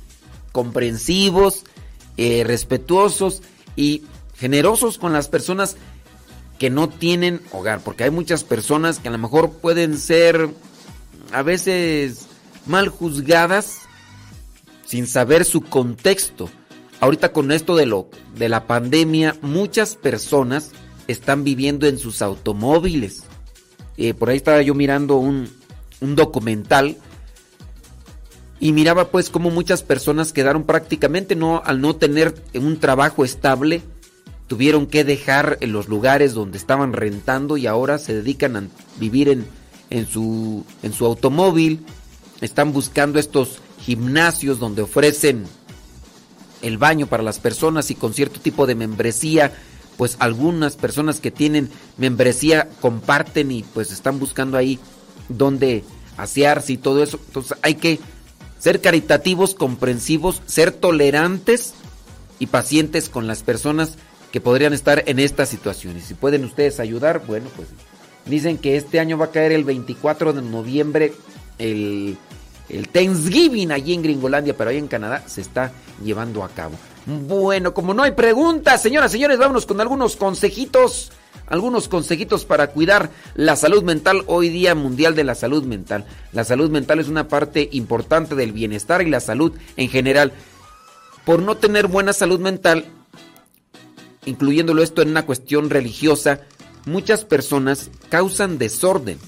comprensivos, 0.50 1.62
eh, 2.16 2.42
respetuosos 2.44 3.40
y 3.76 4.02
generosos 4.34 4.98
con 4.98 5.12
las 5.12 5.28
personas 5.28 5.76
que 6.60 6.68
no 6.68 6.90
tienen 6.90 7.40
hogar, 7.52 7.80
porque 7.80 8.04
hay 8.04 8.10
muchas 8.10 8.44
personas 8.44 8.98
que 8.98 9.08
a 9.08 9.12
lo 9.12 9.16
mejor 9.16 9.50
pueden 9.50 9.96
ser 9.96 10.50
a 11.32 11.42
veces 11.42 12.26
mal 12.66 12.90
juzgadas 12.90 13.78
sin 14.84 15.06
saber 15.06 15.46
su 15.46 15.62
contexto. 15.62 16.50
Ahorita 17.00 17.32
con 17.32 17.50
esto 17.50 17.76
de 17.76 17.86
lo 17.86 18.10
de 18.36 18.50
la 18.50 18.66
pandemia, 18.66 19.38
muchas 19.40 19.96
personas 19.96 20.72
están 21.08 21.44
viviendo 21.44 21.86
en 21.86 21.98
sus 21.98 22.20
automóviles. 22.20 23.22
Eh, 23.96 24.12
por 24.12 24.28
ahí 24.28 24.36
estaba 24.36 24.60
yo 24.60 24.74
mirando 24.74 25.16
un, 25.16 25.48
un 26.02 26.14
documental 26.14 26.98
y 28.58 28.72
miraba 28.72 29.08
pues 29.08 29.30
cómo 29.30 29.48
muchas 29.48 29.82
personas 29.82 30.34
quedaron 30.34 30.64
prácticamente 30.64 31.36
no 31.36 31.62
al 31.64 31.80
no 31.80 31.96
tener 31.96 32.34
un 32.52 32.78
trabajo 32.78 33.24
estable 33.24 33.80
tuvieron 34.50 34.88
que 34.88 35.04
dejar 35.04 35.58
los 35.60 35.86
lugares 35.86 36.34
donde 36.34 36.58
estaban 36.58 36.92
rentando 36.92 37.56
y 37.56 37.68
ahora 37.68 37.98
se 37.98 38.14
dedican 38.14 38.56
a 38.56 38.64
vivir 38.98 39.28
en, 39.28 39.46
en, 39.90 40.08
su, 40.08 40.64
en 40.82 40.92
su 40.92 41.06
automóvil. 41.06 41.86
Están 42.40 42.72
buscando 42.72 43.20
estos 43.20 43.60
gimnasios 43.78 44.58
donde 44.58 44.82
ofrecen 44.82 45.44
el 46.62 46.78
baño 46.78 47.06
para 47.06 47.22
las 47.22 47.38
personas 47.38 47.92
y 47.92 47.94
con 47.94 48.12
cierto 48.12 48.40
tipo 48.40 48.66
de 48.66 48.74
membresía 48.74 49.52
pues 49.96 50.16
algunas 50.18 50.74
personas 50.74 51.20
que 51.20 51.30
tienen 51.30 51.70
membresía 51.96 52.68
comparten 52.80 53.52
y 53.52 53.62
pues 53.62 53.92
están 53.92 54.18
buscando 54.18 54.58
ahí 54.58 54.80
donde 55.28 55.84
asearse 56.16 56.72
y 56.72 56.76
todo 56.76 57.04
eso. 57.04 57.20
Entonces 57.24 57.56
hay 57.62 57.76
que 57.76 58.00
ser 58.58 58.80
caritativos, 58.80 59.54
comprensivos, 59.54 60.42
ser 60.46 60.72
tolerantes 60.72 61.74
y 62.40 62.46
pacientes 62.46 63.08
con 63.08 63.28
las 63.28 63.44
personas 63.44 63.96
que 64.32 64.40
podrían 64.40 64.72
estar 64.72 65.02
en 65.06 65.18
estas 65.18 65.48
situaciones. 65.48 66.04
Si 66.04 66.14
pueden 66.14 66.44
ustedes 66.44 66.80
ayudar, 66.80 67.22
bueno, 67.26 67.48
pues 67.56 67.68
dicen 68.26 68.58
que 68.58 68.76
este 68.76 69.00
año 69.00 69.18
va 69.18 69.26
a 69.26 69.30
caer 69.30 69.52
el 69.52 69.64
24 69.64 70.32
de 70.32 70.42
noviembre 70.42 71.12
el, 71.58 72.16
el 72.68 72.88
Thanksgiving 72.88 73.72
allí 73.72 73.94
en 73.94 74.02
Gringolandia, 74.02 74.56
pero 74.56 74.70
ahí 74.70 74.78
en 74.78 74.88
Canadá 74.88 75.24
se 75.26 75.40
está 75.40 75.72
llevando 76.04 76.44
a 76.44 76.48
cabo. 76.48 76.74
Bueno, 77.06 77.74
como 77.74 77.94
no 77.94 78.02
hay 78.02 78.12
preguntas, 78.12 78.82
señoras, 78.82 79.12
señores, 79.12 79.38
vámonos 79.38 79.66
con 79.66 79.80
algunos 79.80 80.16
consejitos 80.16 81.10
algunos 81.50 81.88
consejitos 81.88 82.44
para 82.44 82.68
cuidar 82.68 83.10
la 83.34 83.56
salud 83.56 83.82
mental 83.82 84.22
hoy 84.26 84.48
día 84.48 84.74
mundial 84.74 85.14
de 85.14 85.24
la 85.24 85.34
salud 85.34 85.64
mental. 85.64 86.06
La 86.32 86.44
salud 86.44 86.70
mental 86.70 87.00
es 87.00 87.08
una 87.08 87.28
parte 87.28 87.68
importante 87.72 88.36
del 88.36 88.52
bienestar 88.52 89.02
y 89.02 89.10
la 89.10 89.20
salud 89.20 89.52
en 89.76 89.88
general. 89.88 90.32
Por 91.26 91.42
no 91.42 91.56
tener 91.56 91.88
buena 91.88 92.12
salud 92.12 92.38
mental, 92.38 92.86
incluyéndolo 94.26 94.82
esto 94.82 95.02
en 95.02 95.10
una 95.10 95.26
cuestión 95.26 95.70
religiosa, 95.70 96.40
muchas 96.86 97.24
personas 97.24 97.90
causan 98.08 98.58
desorden. 98.58 99.18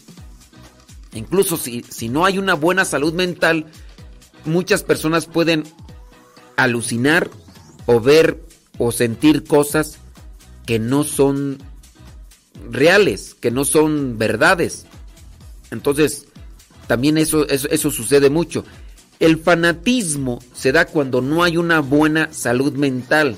Incluso 1.14 1.57
si, 1.57 1.82
si 1.82 2.09
no 2.09 2.24
hay 2.24 2.38
una 2.38 2.55
buena 2.55 2.84
salud 2.84 3.12
mental, 3.12 3.66
muchas 4.45 4.82
personas 4.82 5.26
pueden 5.26 5.64
alucinar 6.57 7.30
o 7.86 8.01
ver 8.01 8.43
o 8.78 8.93
sentir 8.93 9.45
cosas 9.45 9.99
que 10.66 10.78
no 10.78 11.05
son 11.05 11.59
reales, 12.70 13.34
que 13.34 13.51
no 13.51 13.64
son 13.64 14.18
verdades. 14.18 14.86
Entonces, 15.70 16.26
también 16.86 17.18
eso, 17.18 17.49
eso, 17.49 17.90
sucede 17.90 18.30
mucho. 18.30 18.64
El 19.20 19.38
fanatismo 19.38 20.40
se 20.53 20.72
da 20.72 20.86
cuando 20.86 21.20
no 21.20 21.45
hay 21.45 21.57
una 21.57 21.80
buena 21.80 22.32
salud 22.32 22.72
mental. 22.74 23.36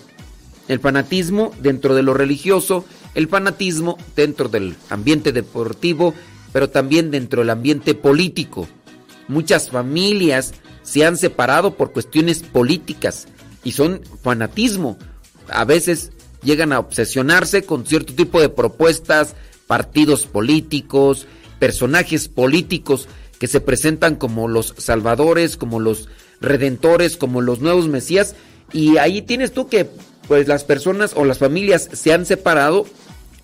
El 0.69 0.81
fanatismo 0.81 1.53
dentro 1.61 1.95
de 1.95 2.03
lo 2.03 2.15
religioso, 2.15 2.85
el 3.15 3.29
fanatismo 3.29 3.99
dentro 4.17 4.49
del 4.49 4.77
ambiente 4.91 5.33
deportivo, 5.33 6.15
pero 6.53 6.71
también 6.71 7.11
dentro 7.11 7.41
del 7.41 7.51
ambiente 7.51 7.95
político. 7.95 8.69
Muchas 9.29 9.71
familias 9.71 10.55
se 10.83 11.05
han 11.05 11.17
separado 11.17 11.77
por 11.77 11.93
cuestiones 11.93 12.43
políticas 12.43 13.27
y 13.63 13.73
son 13.73 14.03
fanatismo. 14.23 14.99
A 15.49 15.65
veces 15.65 16.13
llegan 16.43 16.73
a 16.73 16.79
obsesionarse 16.79 17.65
con 17.65 17.87
cierto 17.87 18.15
tipo 18.15 18.41
de 18.41 18.49
propuestas, 18.49 19.35
partidos 19.67 20.27
políticos, 20.27 21.27
personajes 21.59 22.29
políticos 22.29 23.09
que 23.39 23.49
se 23.49 23.61
presentan 23.61 24.17
como 24.17 24.49
los 24.49 24.75
salvadores, 24.79 25.57
como 25.57 25.81
los 25.81 26.09
redentores, 26.41 27.17
como 27.17 27.41
los 27.41 27.61
nuevos 27.61 27.89
mesías. 27.89 28.35
Y 28.73 28.99
ahí 28.99 29.23
tienes 29.23 29.53
tú 29.53 29.69
que 29.69 29.89
pues 30.29 30.49
las 30.49 30.65
personas 30.65 31.13
o 31.17 31.25
las 31.25 31.39
familias 31.39 31.89
se 31.93 32.13
han 32.13 32.27
separado 32.27 32.87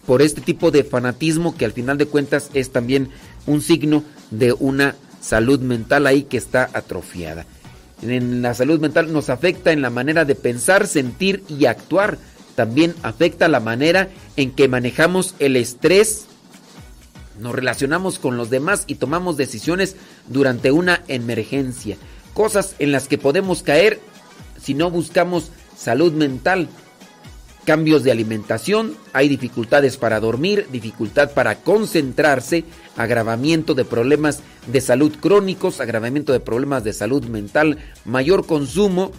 por 0.06 0.22
este 0.22 0.40
tipo 0.40 0.70
de 0.70 0.84
fanatismo 0.84 1.56
que 1.56 1.64
al 1.64 1.72
final 1.72 1.98
de 1.98 2.06
cuentas 2.06 2.50
es 2.54 2.70
también 2.70 3.10
un 3.46 3.62
signo 3.62 4.02
de 4.30 4.52
una 4.52 4.96
salud 5.20 5.60
mental 5.60 6.06
ahí 6.06 6.22
que 6.22 6.36
está 6.36 6.70
atrofiada. 6.72 7.46
En 8.02 8.40
la 8.40 8.54
salud 8.54 8.80
mental 8.80 9.12
nos 9.12 9.28
afecta 9.28 9.72
en 9.72 9.82
la 9.82 9.90
manera 9.90 10.24
de 10.24 10.34
pensar, 10.34 10.86
sentir 10.86 11.44
y 11.48 11.66
actuar 11.66 12.18
también 12.54 12.94
afecta 13.02 13.48
la 13.48 13.60
manera 13.60 14.08
en 14.36 14.50
que 14.50 14.68
manejamos 14.68 15.34
el 15.38 15.56
estrés, 15.56 16.26
nos 17.38 17.54
relacionamos 17.54 18.18
con 18.18 18.36
los 18.36 18.50
demás 18.50 18.84
y 18.86 18.96
tomamos 18.96 19.36
decisiones 19.36 19.96
durante 20.28 20.70
una 20.70 21.02
emergencia. 21.08 21.96
Cosas 22.34 22.74
en 22.78 22.92
las 22.92 23.08
que 23.08 23.16
podemos 23.16 23.62
caer 23.62 24.00
si 24.60 24.74
no 24.74 24.90
buscamos 24.90 25.50
salud 25.80 26.12
mental. 26.12 26.68
Cambios 27.64 28.02
de 28.02 28.10
alimentación, 28.10 28.96
hay 29.12 29.28
dificultades 29.28 29.96
para 29.96 30.18
dormir, 30.18 30.66
dificultad 30.72 31.32
para 31.32 31.56
concentrarse, 31.56 32.64
agravamiento 32.96 33.74
de 33.74 33.84
problemas 33.84 34.40
de 34.66 34.80
salud 34.80 35.12
crónicos, 35.20 35.80
agravamiento 35.80 36.32
de 36.32 36.40
problemas 36.40 36.84
de 36.84 36.92
salud 36.92 37.24
mental, 37.24 37.78
mayor 38.04 38.46
consumo 38.46 39.12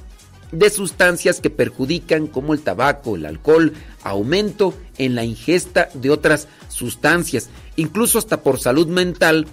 de 0.51 0.70
sustancias 0.70 1.39
que 1.39 1.49
perjudican 1.49 2.28
como 2.28 2.53
el 2.53 2.62
tabaco, 2.62 3.16
el 3.16 3.26
alcohol, 3.26 3.74
aumento 4.03 4.74
en 4.97 5.16
la 5.16 5.24
ingesta 5.24 5.89
de 5.93 6.09
otras 6.09 6.47
sustancias, 6.68 7.49
incluso 7.76 8.18
hasta 8.18 8.41
por 8.41 8.59
salud 8.59 8.88
mental, 8.88 9.47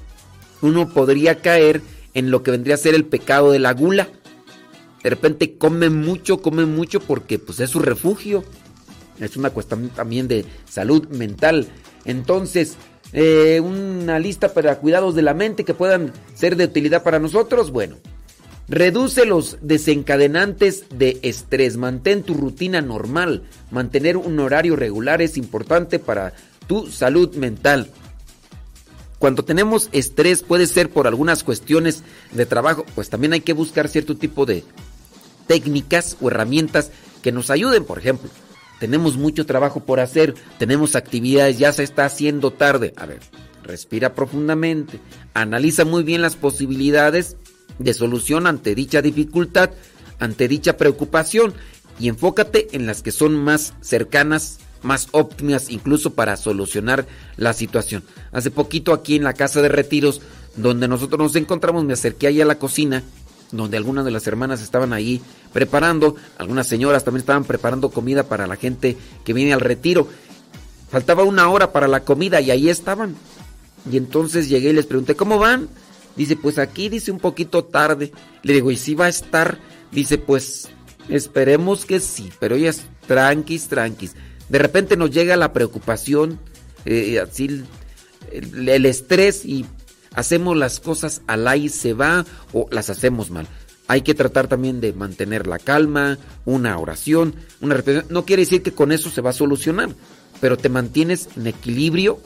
uno 0.61 0.89
podría 0.89 1.37
caer 1.37 1.83
en 2.15 2.31
lo 2.31 2.43
que 2.43 2.51
vendría 2.51 2.75
a 2.75 2.79
ser 2.79 2.95
el 2.95 3.05
pecado 3.05 3.53
de 3.53 3.61
la 3.61 3.73
gula. 3.75 4.09
De 5.03 5.11
repente 5.11 5.57
come 5.57 5.91
mucho, 5.91 6.43
come 6.43 6.67
mucho 6.67 7.01
porque 7.01 7.39
pues 7.39 7.61
es 7.61 7.71
su 7.71 7.79
refugio. 7.79 8.45
Es 9.21 9.37
una 9.37 9.51
cuestión 9.51 9.89
también 9.91 10.29
de 10.29 10.45
salud 10.69 11.09
mental. 11.09 11.69
Entonces, 12.05 12.77
eh, 13.13 13.61
una 13.61 14.19
lista 14.19 14.53
para 14.53 14.79
cuidados 14.79 15.15
de 15.15 15.23
la 15.23 15.35
mente 15.35 15.65
que 15.65 15.75
puedan 15.75 16.13
ser 16.35 16.57
de 16.57 16.65
utilidad 16.65 17.03
para 17.03 17.19
nosotros. 17.19 17.71
Bueno, 17.71 17.97
Reduce 18.69 19.25
los 19.25 19.57
desencadenantes 19.63 20.85
de 20.91 21.19
estrés. 21.23 21.79
Mantén 21.79 22.23
tu 22.23 22.35
rutina 22.35 22.83
normal. 22.83 23.45
Mantener 23.71 24.19
un 24.19 24.39
horario 24.41 24.77
regular 24.77 25.23
es 25.23 25.39
importante 25.39 25.99
para 25.99 26.35
tu 26.67 26.87
salud 26.89 27.35
mental. 27.35 27.91
Cuando 29.19 29.43
tenemos 29.43 29.89
estrés 29.93 30.43
puede 30.43 30.67
ser 30.67 30.91
por 30.91 31.07
algunas 31.07 31.43
cuestiones 31.45 32.05
de 32.33 32.45
trabajo, 32.45 32.85
pues 32.95 33.09
también 33.09 33.33
hay 33.33 33.41
que 33.41 33.55
buscar 33.55 33.89
cierto 33.89 34.17
tipo 34.17 34.45
de 34.45 34.63
técnicas 35.49 36.17
o 36.21 36.29
herramientas 36.29 36.93
que 37.23 37.33
nos 37.33 37.51
ayuden. 37.51 37.85
Por 37.85 37.99
ejemplo, 37.99 38.31
tenemos 38.79 39.17
mucho 39.17 39.45
trabajo 39.45 39.81
por 39.81 39.99
hacer, 39.99 40.35
tenemos 40.59 40.95
actividades, 40.95 41.59
ya 41.59 41.73
se 41.73 41.83
está 41.83 42.05
haciendo 42.05 42.53
tarde. 42.53 42.95
A 42.97 43.07
ver, 43.07 43.19
respira 43.65 44.15
profundamente, 44.15 45.01
analiza 45.35 45.85
muy 45.85 46.05
bien 46.05 46.23
las 46.23 46.37
posibilidades 46.37 47.37
de 47.81 47.95
solución 47.95 48.47
ante 48.47 48.77
dicha 48.77 49.03
dificultad, 49.03 49.71
ante 50.21 50.47
dicha 50.47 50.77
preocupación 50.77 51.55
y 51.99 52.09
enfócate 52.09 52.69
en 52.73 52.87
las 52.87 53.03
que 53.03 53.11
son 53.11 53.35
más 53.35 53.75
cercanas, 53.81 54.59
más 54.83 55.09
óptimas 55.11 55.71
incluso 55.71 56.15
para 56.15 56.37
solucionar 56.37 57.07
la 57.37 57.53
situación. 57.53 58.05
Hace 58.31 58.53
poquito 58.53 58.93
aquí 58.93 59.17
en 59.17 59.25
la 59.25 59.33
casa 59.33 59.61
de 59.61 59.69
retiros 59.69 60.21
donde 60.57 60.89
nosotros 60.89 61.21
nos 61.21 61.37
encontramos 61.37 61.85
me 61.85 61.93
acerqué 61.95 62.29
ahí 62.29 62.41
a 62.41 62.47
la 62.47 62.59
cocina 62.59 63.03
donde 63.53 63.77
algunas 63.77 64.05
de 64.05 64.11
las 64.11 64.27
hermanas 64.27 64.63
estaban 64.63 64.93
ahí 64.93 65.21
preparando, 65.53 66.17
algunas 66.37 66.67
señoras 66.67 67.05
también 67.05 67.21
estaban 67.21 67.45
preparando 67.45 67.91
comida 67.91 68.25
para 68.25 68.47
la 68.47 68.57
gente 68.57 68.97
que 69.25 69.33
viene 69.33 69.53
al 69.53 69.61
retiro. 69.61 70.09
Faltaba 70.91 71.23
una 71.25 71.49
hora 71.49 71.73
para 71.73 71.89
la 71.89 72.05
comida 72.05 72.41
y 72.41 72.51
ahí 72.51 72.69
estaban. 72.69 73.17
Y 73.91 73.97
entonces 73.97 74.49
llegué 74.49 74.71
y 74.71 74.75
les 74.75 74.87
pregunté, 74.87 75.15
¿cómo 75.15 75.39
van? 75.39 75.69
Dice, 76.17 76.37
pues 76.37 76.59
aquí 76.59 76.89
dice 76.89 77.11
un 77.11 77.21
poquito 77.21 77.65
tarde. 77.65 78.13
Le 78.43 78.55
digo, 78.55 78.71
¿y 78.71 78.77
si 78.77 78.95
va 78.95 79.07
a 79.07 79.11
estar? 79.11 79.59
Dice, 79.93 80.19
pues 80.19 80.69
esperemos 81.09 81.85
que 81.85 82.01
sí, 82.01 82.31
pero 82.41 82.57
ellas 82.57 82.83
tranquis, 83.07 83.69
tranquis. 83.69 84.15
De 84.49 84.59
repente 84.59 84.97
nos 84.97 85.11
llega 85.11 85.37
la 85.37 85.53
preocupación, 85.53 86.39
eh, 86.85 87.21
así 87.21 87.65
el, 88.33 88.87
estrés 88.87 89.45
y 89.45 89.67
hacemos 90.15 90.57
las 90.57 90.81
cosas 90.81 91.23
al 91.27 91.47
aire 91.49 91.69
se 91.69 91.93
va 91.93 92.25
o 92.53 92.67
las 92.71 92.91
hacemos 92.91 93.31
mal. 93.31 93.47
Hay 93.89 94.03
que 94.03 94.15
tratar 94.15 94.49
también 94.49 94.81
de 94.81 94.93
mantener 94.93 95.47
la 95.47 95.59
calma, 95.59 96.19
una 96.45 96.79
oración, 96.79 97.35
una 97.61 97.75
reflexión. 97.75 98.07
No 98.11 98.27
quiere 98.27 98.43
decir 98.43 98.63
que 98.63 98.73
con 98.73 98.93
eso 98.93 99.09
se 99.09 99.23
va 99.23 99.31
a 99.31 99.33
solucionar, 99.33 99.89
pero 100.41 100.59
te 100.59 100.69
mantienes 100.69 101.31
en 101.37 101.47
equilibrio, 101.47 102.21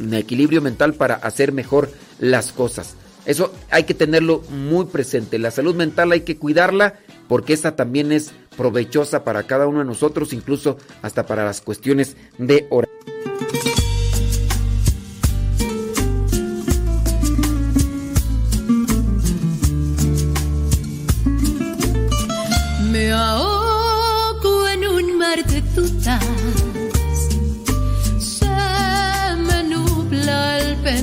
en 0.00 0.14
equilibrio 0.14 0.62
mental 0.62 0.94
para 0.94 1.14
hacer 1.14 1.52
mejor 1.52 1.90
las 2.18 2.52
cosas. 2.52 2.96
Eso 3.26 3.52
hay 3.70 3.84
que 3.84 3.94
tenerlo 3.94 4.42
muy 4.50 4.86
presente. 4.86 5.38
La 5.38 5.50
salud 5.50 5.74
mental 5.74 6.12
hay 6.12 6.22
que 6.22 6.38
cuidarla 6.38 6.98
porque 7.28 7.52
esta 7.52 7.76
también 7.76 8.10
es 8.10 8.32
provechosa 8.56 9.22
para 9.22 9.44
cada 9.44 9.66
uno 9.66 9.80
de 9.80 9.84
nosotros, 9.84 10.32
incluso 10.32 10.78
hasta 11.02 11.26
para 11.26 11.44
las 11.44 11.60
cuestiones 11.60 12.16
de 12.38 12.66
oración. 12.70 13.81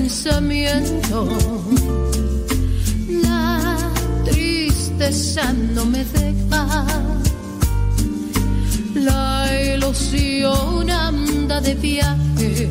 Pensamiento 0.09 1.69
no 5.73 5.85
me 5.85 6.03
deja. 6.03 6.85
La 8.95 9.47
ilusión 9.75 10.89
anda 10.89 11.61
de 11.61 11.75
viaje. 11.75 12.69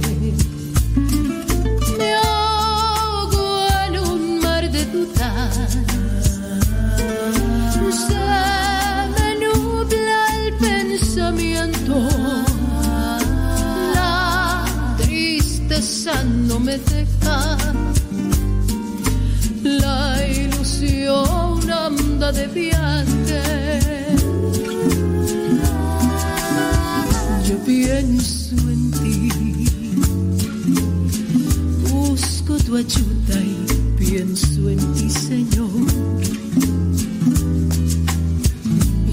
Me 1.99 2.15
ahogo 2.15 3.67
en 3.87 3.99
un 3.99 4.41
mar 4.41 4.71
de 4.71 4.85
dudas. 4.87 5.79
No 16.49 16.61
me 16.61 16.77
deja. 16.79 17.57
La 19.63 20.27
ilusión 20.27 21.71
anda 21.71 22.31
de 22.31 22.47
viaje. 22.49 23.43
Yo 27.49 27.57
pienso 27.65 28.55
en 28.69 28.91
ti, 28.91 29.31
busco 31.91 32.59
tu 32.59 32.77
ayuda 32.77 33.41
y 33.41 33.67
pienso 33.97 34.69
en 34.69 34.93
ti, 34.93 35.09
Señor. 35.09 35.71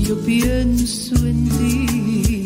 Yo 0.01 0.19
pienso 0.25 1.15
en 1.25 1.49
ti, 1.57 2.44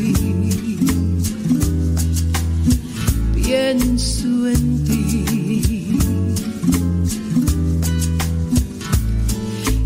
pienso 3.50 4.28
en 4.48 4.84
ti. 4.86 5.98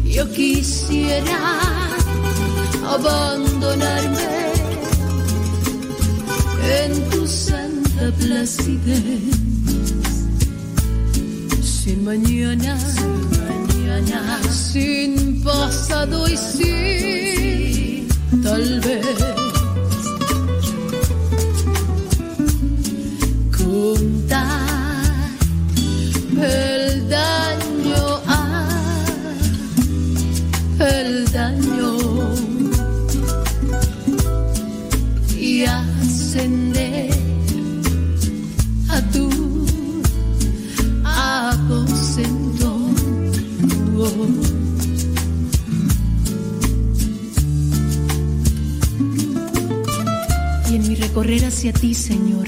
Yo 0.04 0.30
quisiera 0.32 1.40
abandonarme 2.96 4.34
en 6.82 7.10
tu 7.12 7.26
santa 7.26 8.12
placidez. 8.20 9.22
Sin 11.62 12.04
mañana, 12.04 12.78
sin 12.96 13.22
mañana, 13.48 14.42
sin 14.52 15.42
pasado 15.42 16.28
y 16.28 16.36
sin 16.36 18.08
tal 18.44 18.82
vez. 18.82 19.43
El 26.44 27.10
daño 27.10 28.22
a 28.28 28.68
el 30.80 31.32
daño 31.32 31.98
y 35.38 35.64
ascender 35.64 37.10
a 38.90 39.02
tu 39.12 39.30
aposento. 41.06 42.80
Y 50.70 50.76
en 50.76 50.88
mi 50.88 50.96
recorrer 50.96 51.46
hacia 51.46 51.72
ti, 51.72 51.94
Señor, 51.94 52.48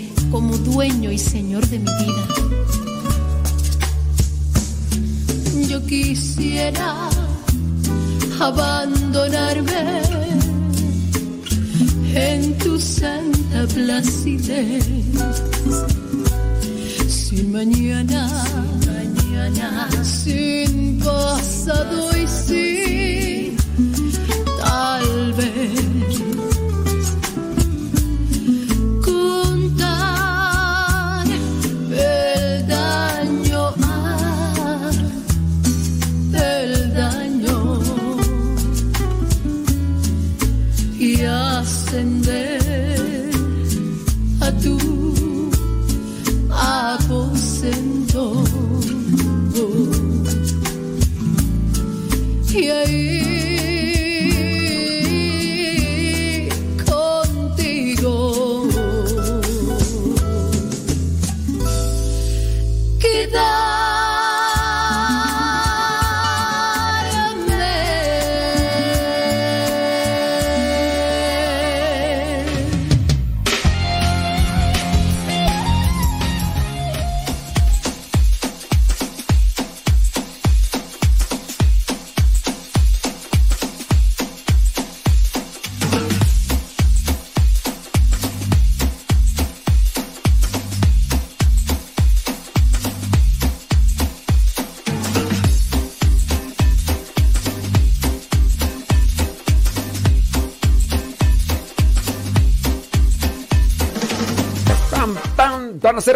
como 0.31 0.57
dueño 0.57 1.11
y 1.11 1.17
señor 1.17 1.67
de 1.67 1.79
mi 1.79 1.85
vida. 1.85 2.27
Yo 5.67 5.85
quisiera 5.85 7.09
abandonarme 8.39 10.01
en 12.13 12.57
tu 12.59 12.79
santa 12.79 13.67
placidez. 13.73 14.85
Sin 17.07 17.51
mañana, 17.51 18.29
mañana, 18.87 19.89
sin 20.03 20.97
pasado 20.99 22.09
y 22.17 22.27
sin 22.27 23.57
tal 24.59 25.33
vez. 25.33 25.90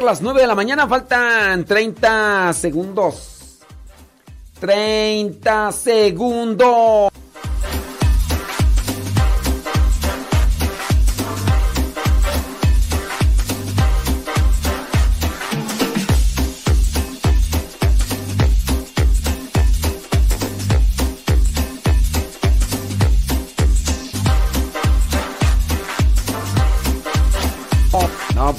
Las 0.06 0.22
9 0.22 0.42
de 0.42 0.48
la 0.48 0.56
mañana, 0.56 0.88
faltan 0.88 1.66
30 1.66 2.54
segundos. 2.54 3.60
30 4.60 5.72
segundos. 5.72 7.12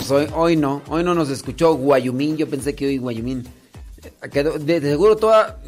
Pues 0.09 0.31
hoy, 0.35 0.57
no. 0.57 0.83
Hoy 0.89 1.03
no 1.05 1.15
nos 1.15 1.31
escuchó 1.31 1.75
Guayumín. 1.75 2.37
Yo 2.37 2.49
pensé 2.49 2.75
que 2.75 2.87
hoy 2.87 2.99
Guayumín. 2.99 3.47
eh, 4.03 4.29
quedó- 4.31 4.59
de, 4.59 4.81
seguro 4.81 5.17
toda. 5.17 5.59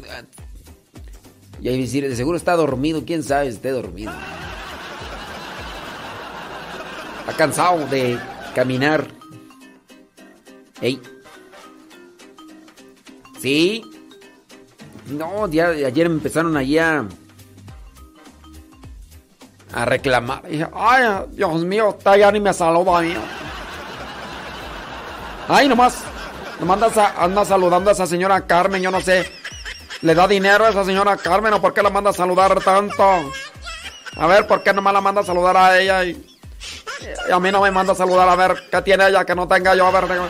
Y 1.61 1.67
ahí 1.67 1.81
decir, 1.81 2.07
de 2.07 2.15
seguro 2.15 2.37
está 2.37 2.55
dormido. 2.55 3.03
Quién 3.05 3.23
sabe 3.23 3.47
esté 3.47 3.71
dormido. 3.71 4.11
Está 7.21 7.33
cansado 7.37 7.85
de 7.87 8.17
caminar. 8.55 9.07
Ey. 10.81 11.01
Sí. 13.41 13.83
No, 15.07 15.47
ya 15.47 15.69
ayer 15.69 16.05
empezaron 16.05 16.55
allí 16.57 16.77
a. 16.77 17.05
reclamar. 19.85 20.47
Dije, 20.49 20.67
ay, 20.73 21.25
Dios 21.31 21.63
mío, 21.63 21.89
usted 21.89 22.15
ya 22.17 22.31
ni 22.31 22.39
me 22.39 22.53
saluda. 22.53 23.01
Ay, 25.51 25.67
nomás, 25.67 26.03
nomás 26.59 26.79
anda, 26.83 27.15
anda 27.17 27.43
saludando 27.43 27.89
a 27.89 27.93
esa 27.93 28.05
señora 28.05 28.45
Carmen, 28.45 28.83
yo 28.83 28.91
no 28.91 29.01
sé. 29.01 29.25
¿Le 30.03 30.13
da 30.13 30.27
dinero 30.27 30.63
a 30.63 30.69
esa 30.69 30.85
señora 30.85 31.17
Carmen 31.17 31.53
o 31.53 31.59
por 31.59 31.73
qué 31.73 31.81
la 31.81 31.89
manda 31.89 32.11
a 32.11 32.13
saludar 32.13 32.63
tanto? 32.63 33.03
A 34.15 34.27
ver, 34.27 34.45
¿por 34.45 34.61
qué 34.61 34.71
nomás 34.73 34.93
la 34.93 35.01
manda 35.01 35.21
a 35.21 35.25
saludar 35.25 35.57
a 35.57 35.79
ella 35.79 36.05
y, 36.05 36.23
a 37.31 37.39
mí 37.39 37.51
no 37.51 37.63
me 37.63 37.71
manda 37.71 37.93
a 37.93 37.95
saludar? 37.95 38.29
A 38.29 38.35
ver, 38.35 38.57
¿qué 38.69 38.79
tiene 38.83 39.07
ella 39.07 39.25
que 39.25 39.33
no 39.33 39.47
tenga 39.47 39.73
yo? 39.73 39.87
A 39.87 39.91
ver, 39.91 40.07
tengo... 40.07 40.27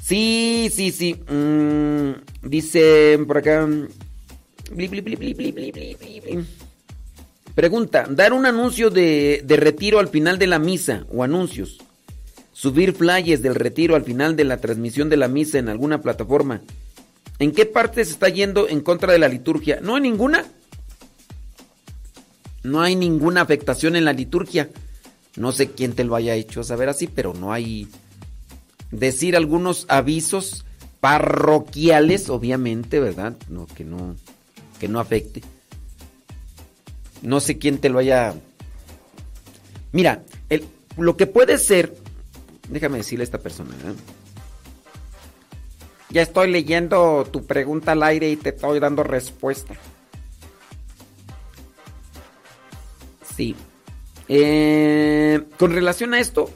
Sí, 0.00 0.70
sí, 0.72 0.92
sí. 0.92 1.14
Mm, 1.28 2.12
dice 2.42 3.18
por 3.26 3.38
acá. 3.38 3.66
Bli, 4.70 4.86
bli, 4.86 5.00
bli, 5.00 6.46
Pregunta: 7.58 8.06
dar 8.08 8.32
un 8.34 8.46
anuncio 8.46 8.88
de, 8.88 9.42
retiro 9.48 9.98
al 9.98 10.06
final 10.06 10.38
de 10.38 10.46
la 10.46 10.60
misa 10.60 11.04
o 11.12 11.24
anuncios. 11.24 11.78
Subir 12.52 12.92
flyers 12.92 13.42
del 13.42 13.56
retiro 13.56 13.96
al 13.96 14.04
final 14.04 14.36
de 14.36 14.44
la 14.44 14.58
transmisión 14.58 15.08
de 15.08 15.16
la 15.16 15.26
misa 15.26 15.58
en 15.58 15.68
alguna 15.68 16.00
plataforma. 16.00 16.60
¿En 17.40 17.50
qué 17.50 17.66
parte 17.66 18.04
se 18.04 18.12
está 18.12 18.28
yendo 18.28 18.68
en 18.68 18.80
contra 18.80 19.12
de 19.12 19.18
la 19.18 19.26
liturgia? 19.26 19.80
No 19.82 19.96
hay 19.96 20.02
ninguna. 20.02 20.44
No 22.62 22.80
hay 22.80 22.94
ninguna 22.94 23.40
afectación 23.40 23.96
en 23.96 24.04
la 24.04 24.12
liturgia. 24.12 24.70
No 25.34 25.50
sé 25.50 25.72
quién 25.72 25.94
te 25.94 26.04
lo 26.04 26.14
haya 26.14 26.36
hecho 26.36 26.62
saber 26.62 26.88
así, 26.88 27.08
pero 27.08 27.34
no 27.34 27.52
hay 27.52 27.88
decir 28.92 29.34
algunos 29.34 29.84
avisos 29.88 30.64
parroquiales, 31.00 32.28
obviamente, 32.30 33.00
¿verdad? 33.00 33.36
No, 33.48 33.66
que 33.66 33.82
no, 33.82 34.14
que 34.78 34.86
no 34.86 35.00
afecte. 35.00 35.42
No 37.22 37.40
sé 37.40 37.58
quién 37.58 37.78
te 37.78 37.88
lo 37.88 37.98
haya. 37.98 38.34
Mira, 39.92 40.22
lo 40.96 41.16
que 41.16 41.26
puede 41.26 41.58
ser. 41.58 41.94
Déjame 42.68 42.98
decirle 42.98 43.22
a 43.22 43.24
esta 43.24 43.38
persona. 43.38 43.70
¿eh? 43.70 43.94
Ya 46.10 46.22
estoy 46.22 46.50
leyendo 46.50 47.26
tu 47.30 47.46
pregunta 47.46 47.92
al 47.92 48.02
aire 48.02 48.30
y 48.30 48.36
te 48.36 48.50
estoy 48.50 48.80
dando 48.80 49.02
respuesta. 49.02 49.74
Sí. 53.36 53.54
Eh, 54.28 55.42
con 55.58 55.72
relación 55.72 56.12
a 56.12 56.20
esto, 56.20 56.50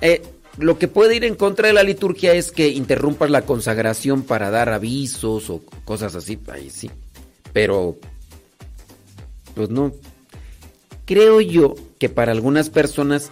eh, 0.00 0.22
lo 0.58 0.78
que 0.78 0.88
puede 0.88 1.16
ir 1.16 1.24
en 1.24 1.34
contra 1.34 1.68
de 1.68 1.74
la 1.74 1.82
liturgia 1.82 2.32
es 2.32 2.50
que 2.50 2.68
interrumpas 2.68 3.30
la 3.30 3.42
consagración 3.42 4.22
para 4.22 4.50
dar 4.50 4.70
avisos 4.70 5.50
o 5.50 5.62
cosas 5.84 6.14
así. 6.14 6.38
Ahí 6.48 6.70
sí. 6.70 6.90
Pero, 7.52 7.98
pues 9.54 9.70
no. 9.70 9.92
Creo 11.06 11.40
yo 11.40 11.74
que 11.98 12.08
para 12.08 12.32
algunas 12.32 12.70
personas 12.70 13.30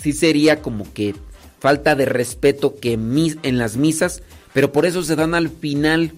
sí 0.00 0.12
sería 0.12 0.62
como 0.62 0.92
que 0.92 1.14
falta 1.60 1.94
de 1.94 2.06
respeto 2.06 2.76
que 2.76 2.94
en 2.94 3.58
las 3.58 3.76
misas, 3.76 4.22
pero 4.52 4.72
por 4.72 4.86
eso 4.86 5.02
se 5.02 5.16
dan 5.16 5.34
al 5.34 5.48
final, 5.48 6.12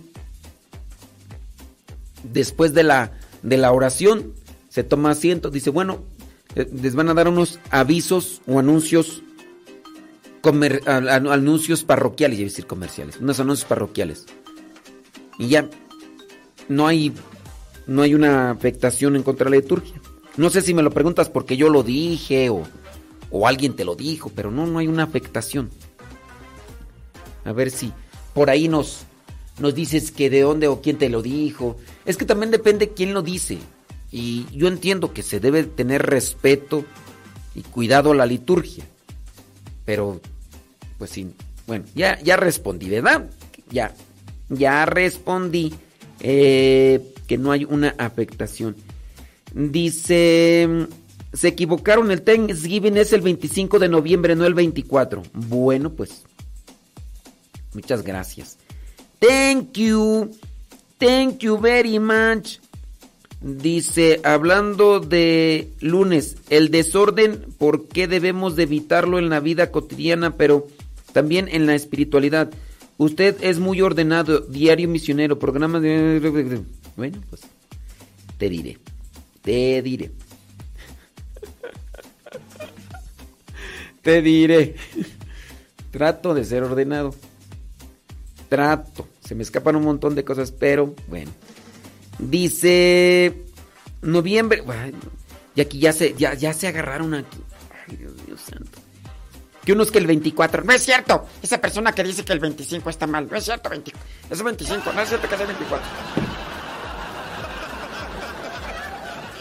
después 2.22 2.72
de 2.74 2.82
la, 2.82 3.12
de 3.42 3.56
la 3.58 3.72
oración, 3.72 4.32
se 4.68 4.84
toma 4.84 5.10
asiento, 5.10 5.50
dice, 5.50 5.70
bueno, 5.70 6.02
eh, 6.56 6.68
les 6.82 6.94
van 6.94 7.08
a 7.08 7.14
dar 7.14 7.28
unos 7.28 7.58
avisos 7.70 8.42
o 8.46 8.58
anuncios 8.58 9.22
anuncios 10.46 11.84
parroquiales, 11.84 12.38
a 12.38 12.42
decir 12.42 12.66
comerciales, 12.66 13.18
unos 13.18 13.40
anuncios 13.40 13.66
parroquiales. 13.66 14.26
Y 15.38 15.48
ya 15.48 15.68
no 16.68 16.86
hay 16.86 17.14
no 17.86 18.02
hay 18.02 18.14
una 18.14 18.50
afectación 18.50 19.16
en 19.16 19.22
contra 19.22 19.44
de 19.44 19.56
la 19.56 19.62
liturgia. 19.62 20.00
No 20.36 20.50
sé 20.50 20.62
si 20.62 20.74
me 20.74 20.82
lo 20.82 20.90
preguntas 20.90 21.28
porque 21.28 21.56
yo 21.56 21.68
lo 21.68 21.82
dije 21.82 22.50
o, 22.50 22.62
o 23.30 23.46
alguien 23.46 23.76
te 23.76 23.84
lo 23.84 23.94
dijo, 23.94 24.30
pero 24.34 24.50
no, 24.50 24.66
no 24.66 24.78
hay 24.78 24.88
una 24.88 25.04
afectación. 25.04 25.70
A 27.44 27.52
ver 27.52 27.70
si 27.70 27.92
por 28.32 28.50
ahí 28.50 28.68
nos, 28.68 29.04
nos 29.58 29.74
dices 29.74 30.10
que 30.10 30.30
de 30.30 30.42
dónde 30.42 30.68
o 30.68 30.80
quién 30.80 30.98
te 30.98 31.08
lo 31.08 31.22
dijo. 31.22 31.76
Es 32.04 32.16
que 32.16 32.24
también 32.24 32.50
depende 32.50 32.90
quién 32.90 33.14
lo 33.14 33.22
dice. 33.22 33.58
Y 34.10 34.46
yo 34.52 34.68
entiendo 34.68 35.12
que 35.12 35.22
se 35.22 35.40
debe 35.40 35.64
tener 35.64 36.02
respeto 36.06 36.84
y 37.54 37.62
cuidado 37.62 38.12
a 38.12 38.16
la 38.16 38.26
liturgia. 38.26 38.84
Pero 39.84 40.20
pues 40.98 41.10
sí. 41.10 41.30
Bueno, 41.66 41.84
ya, 41.94 42.20
ya 42.22 42.36
respondí, 42.36 42.88
¿verdad? 42.88 43.30
Ya, 43.70 43.94
ya 44.48 44.84
respondí 44.84 45.72
eh, 46.20 47.13
que 47.26 47.38
no 47.38 47.52
hay 47.52 47.64
una 47.64 47.94
afectación. 47.98 48.76
Dice, 49.54 50.68
se 51.32 51.48
equivocaron, 51.48 52.10
el 52.10 52.22
Thanksgiving 52.22 52.96
es 52.96 53.12
el 53.12 53.20
25 53.20 53.78
de 53.78 53.88
noviembre, 53.88 54.36
no 54.36 54.46
el 54.46 54.54
24. 54.54 55.22
Bueno, 55.32 55.92
pues, 55.92 56.24
muchas 57.72 58.02
gracias. 58.02 58.58
Thank 59.18 59.72
you, 59.78 60.30
thank 60.98 61.38
you 61.38 61.58
very 61.58 61.98
much. 61.98 62.58
Dice, 63.40 64.20
hablando 64.24 65.00
de 65.00 65.70
lunes, 65.80 66.36
el 66.48 66.70
desorden, 66.70 67.44
¿por 67.58 67.88
qué 67.88 68.08
debemos 68.08 68.56
de 68.56 68.62
evitarlo 68.62 69.18
en 69.18 69.28
la 69.28 69.40
vida 69.40 69.70
cotidiana? 69.70 70.36
Pero 70.36 70.66
también 71.12 71.48
en 71.50 71.66
la 71.66 71.74
espiritualidad. 71.74 72.50
Usted 72.96 73.36
es 73.42 73.58
muy 73.58 73.82
ordenado, 73.82 74.40
diario 74.40 74.88
misionero, 74.88 75.38
programa 75.38 75.80
de... 75.80 76.62
Bueno, 76.96 77.20
pues 77.28 77.42
te 78.38 78.48
diré, 78.48 78.78
te 79.42 79.82
diré. 79.82 80.12
Te 84.02 84.20
diré. 84.20 84.76
Trato 85.90 86.34
de 86.34 86.44
ser 86.44 86.62
ordenado. 86.62 87.14
Trato. 88.48 89.08
Se 89.24 89.34
me 89.34 89.42
escapan 89.42 89.76
un 89.76 89.84
montón 89.84 90.14
de 90.14 90.24
cosas, 90.24 90.52
pero 90.52 90.94
bueno. 91.08 91.30
Dice 92.18 93.44
noviembre. 94.02 94.62
Y 95.54 95.62
aquí 95.62 95.78
ya 95.78 95.92
se, 95.92 96.14
ya, 96.14 96.34
ya 96.34 96.52
se 96.52 96.68
agarraron 96.68 97.14
aquí. 97.14 97.38
Ay, 97.88 97.96
Dios 97.96 98.12
mío 98.26 98.36
santo 98.36 98.84
que 99.64 99.72
unos 99.72 99.90
que 99.90 99.98
el 99.98 100.06
24. 100.06 100.62
No 100.64 100.72
es 100.72 100.82
cierto. 100.82 101.26
Esa 101.42 101.60
persona 101.60 101.92
que 101.92 102.04
dice 102.04 102.24
que 102.24 102.32
el 102.32 102.38
25 102.38 102.90
está 102.90 103.06
mal. 103.06 103.28
No 103.30 103.36
es 103.36 103.44
cierto, 103.44 103.70
20, 103.70 103.92
es 104.30 104.42
25. 104.42 104.92
No 104.92 105.00
es 105.00 105.08
cierto 105.08 105.28
que 105.28 105.36
sea 105.36 105.46
24. 105.46 105.86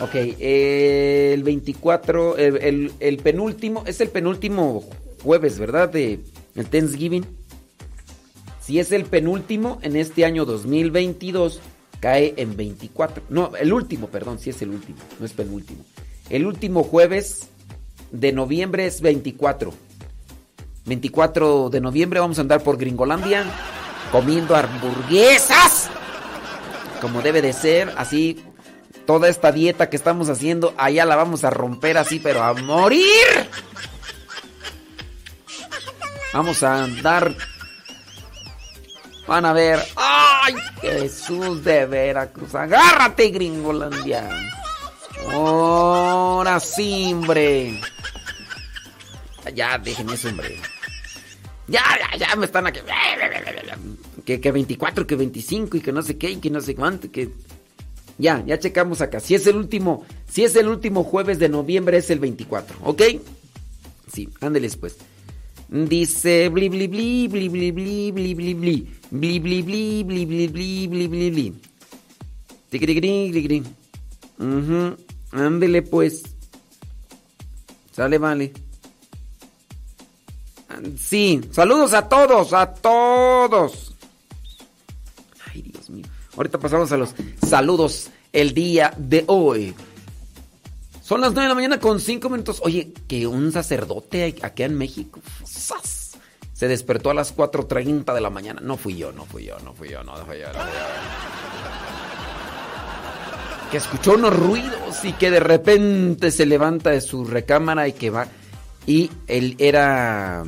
Ok, 0.04 0.16
el 0.16 1.43
24, 1.43 2.38
el, 2.38 3.22
penúltimo, 3.24 3.86
es 3.88 4.01
el 4.01 4.10
penúltimo 4.10 4.84
jueves, 5.24 5.58
¿verdad? 5.58 5.88
De 5.88 6.20
Thanksgiving. 6.56 7.26
Si 8.60 8.80
es 8.80 8.91
el 8.91 9.06
penúltimo 9.06 9.80
en 9.82 9.95
este 9.95 10.26
año 10.26 10.43
2022, 10.43 11.62
cae 12.01 12.34
en 12.36 12.58
24. 12.58 13.24
No, 13.30 13.56
el 13.56 13.72
último, 13.72 14.08
perdón, 14.08 14.39
si 14.39 14.49
es 14.49 14.62
el 14.62 14.72
último, 14.72 14.97
no 15.22 15.26
es 15.26 15.32
penúltimo. 15.32 15.86
El 16.30 16.47
último 16.47 16.84
jueves 16.84 17.47
de 18.12 18.34
noviembre 18.34 18.86
es 18.86 18.99
24. 18.99 19.74
24 20.86 21.70
de 21.70 21.80
noviembre 21.80 22.20
vamos 22.20 22.39
a 22.39 22.41
andar 22.41 22.62
por 22.62 22.78
Gringolandia 22.78 23.45
comiendo 24.12 24.54
hamburguesas. 24.54 25.89
Como 26.99 27.22
debe 27.22 27.41
de 27.41 27.54
ser, 27.54 27.93
así 27.95 28.43
toda 29.06 29.30
esta 29.30 29.51
dieta 29.51 29.89
que 29.89 29.95
estamos 29.95 30.30
haciendo, 30.30 30.74
allá 30.78 31.06
la 31.06 31.16
vamos 31.16 31.43
a 31.43 31.49
romper 31.49 31.97
así, 31.97 32.20
pero 32.20 32.43
a 32.43 32.54
morir. 32.54 33.49
Vamos 36.34 36.64
a 36.64 36.84
andar. 36.84 37.36
Van 39.28 39.45
a 39.45 39.54
ver. 39.54 39.80
¡Ay! 39.95 40.56
Jesús 40.82 41.64
de 41.64 41.86
Veracruz. 41.86 42.56
Agárrate, 42.56 43.30
Gringolandia. 43.30 44.28
Ahora 45.32 46.60
sí, 46.60 47.14
hombre. 47.14 47.80
Ya, 49.54 49.78
déjenme 49.78 50.14
eso, 50.16 50.30
hombre. 50.30 50.60
Ya, 51.68 51.84
ya, 51.99 52.18
ya 52.18 52.36
me 52.36 52.45
están 52.45 52.68
aquí. 52.68 52.80
Que, 54.26 54.41
que 54.41 54.51
24, 54.51 55.08
que 55.08 55.16
25 55.16 55.78
y 55.78 55.82
que 55.82 55.91
no 55.91 56.01
sé 56.01 56.18
qué 56.18 56.32
y 56.32 56.38
que 56.38 56.49
no 56.49 56.62
sé 56.62 56.76
cuánto. 56.76 57.12
Que... 57.12 57.30
Ya, 58.18 58.43
ya 58.45 58.59
checamos 58.59 59.01
acá. 59.01 59.20
Si 59.20 59.36
es 59.36 59.47
el 59.47 59.55
último, 59.55 60.05
si 60.30 60.43
es 60.43 60.55
el 60.55 60.68
último 60.68 61.03
jueves 61.03 61.39
de 61.39 61.49
noviembre 61.49 61.97
es 61.97 62.09
el 62.09 62.20
24, 62.20 62.78
¿ok? 62.84 63.01
Sí, 64.11 64.30
ándeles 64.41 64.78
pues. 64.78 64.97
Dice 65.68 66.49
bli 66.49 66.70
bli 66.70 66.88
bli 66.88 67.28
bli 67.28 67.49
bli 67.49 67.72
bli 67.72 68.14
bli 68.14 68.53
bli 68.53 68.53
bli 68.53 68.84
bli 68.84 70.03
bli 70.03 70.03
bli 70.03 70.03
bli 70.03 70.26
bli 70.26 70.88
bli 70.88 70.88
bli 70.88 71.07
bli 71.07 71.30
bli 71.30 71.53
Ándele 75.32 75.82
pues. 75.82 76.24
Sale, 77.91 78.18
vale. 78.18 78.51
Sí, 80.97 81.41
saludos 81.51 81.93
a 81.93 82.07
todos, 82.09 82.53
a 82.53 82.74
todos. 82.74 83.93
Ahorita 86.36 86.58
pasamos 86.58 86.92
a 86.92 86.98
los 86.98 87.14
saludos 87.46 88.10
el 88.32 88.54
día 88.54 88.94
de 88.98 89.24
hoy. 89.28 89.76
Son 91.02 91.22
las 91.22 91.34
9 91.34 91.44
de 91.44 91.50
la 91.50 91.56
mañana 91.56 91.80
con 91.80 92.00
5 92.00 92.30
minutos. 92.30 92.62
Oye, 92.64 92.94
que 93.08 93.28
un 93.28 93.52
sacerdote 93.52 94.36
aquí 94.42 94.64
en 94.64 94.78
México 94.78 95.20
¡zas! 95.46 96.18
se 96.54 96.68
despertó 96.68 97.10
a 97.10 97.14
las 97.14 97.36
4.30 97.36 98.14
de 98.14 98.22
la 98.22 98.30
mañana. 98.30 98.62
No 98.64 98.78
fui 98.78 98.96
yo, 98.96 99.12
no 99.12 99.26
fui 99.26 99.44
yo, 99.44 99.60
no 99.60 99.74
fui 99.74 99.90
yo, 99.90 100.04
no 100.04 100.16
fui 100.16 100.40
yo. 100.40 100.48
No 100.48 100.54
fui 100.54 100.72
yo. 100.72 100.80
Que 103.70 103.78
escuchó 103.78 104.14
unos 104.14 104.34
ruidos 104.36 105.04
y 105.04 105.14
que 105.14 105.30
de 105.30 105.40
repente 105.40 106.32
se 106.32 106.46
levanta 106.46 106.92
de 106.92 107.02
su 107.02 107.26
recámara 107.26 107.88
y 107.88 107.94
que 107.94 108.10
va. 108.12 108.28
Y 108.86 109.12
él 109.28 109.56
era 109.60 110.44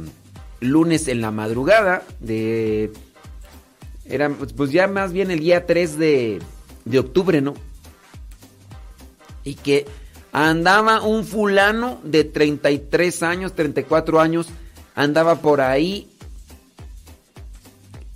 lunes 0.61 1.07
en 1.07 1.21
la 1.21 1.31
madrugada 1.31 2.03
de... 2.19 2.91
Era 4.07 4.29
pues 4.29 4.71
ya 4.71 4.87
más 4.87 5.13
bien 5.13 5.31
el 5.31 5.39
día 5.39 5.65
3 5.65 5.97
de, 5.97 6.39
de 6.85 6.99
octubre, 6.99 7.41
¿no? 7.41 7.55
Y 9.43 9.55
que 9.55 9.85
andaba 10.31 11.01
un 11.01 11.25
fulano 11.25 11.99
de 12.03 12.23
33 12.23 13.23
años, 13.23 13.53
34 13.53 14.19
años, 14.19 14.47
andaba 14.95 15.41
por 15.41 15.61
ahí 15.61 16.09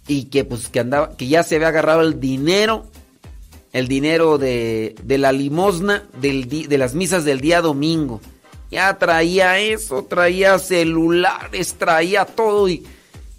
y 0.08 0.26
que 0.26 0.44
pues 0.44 0.70
que 0.70 0.80
andaba, 0.80 1.16
que 1.16 1.28
ya 1.28 1.44
se 1.44 1.56
había 1.56 1.70
agarrado 1.70 2.02
el 2.02 2.20
dinero, 2.20 2.88
el 3.74 3.88
dinero 3.88 4.38
de, 4.38 4.96
de 5.04 5.18
la 5.18 5.32
limosna 5.32 6.04
del, 6.20 6.50
de 6.50 6.78
las 6.78 6.96
misas 6.96 7.26
del 7.26 7.42
día 7.42 7.62
domingo. 7.62 8.20
Ya 8.72 8.98
traía 8.98 9.60
eso, 9.60 10.04
traía 10.04 10.60
celulares, 10.60 11.76
traía 11.76 12.26
todo 12.26 12.70
y, 12.70 12.86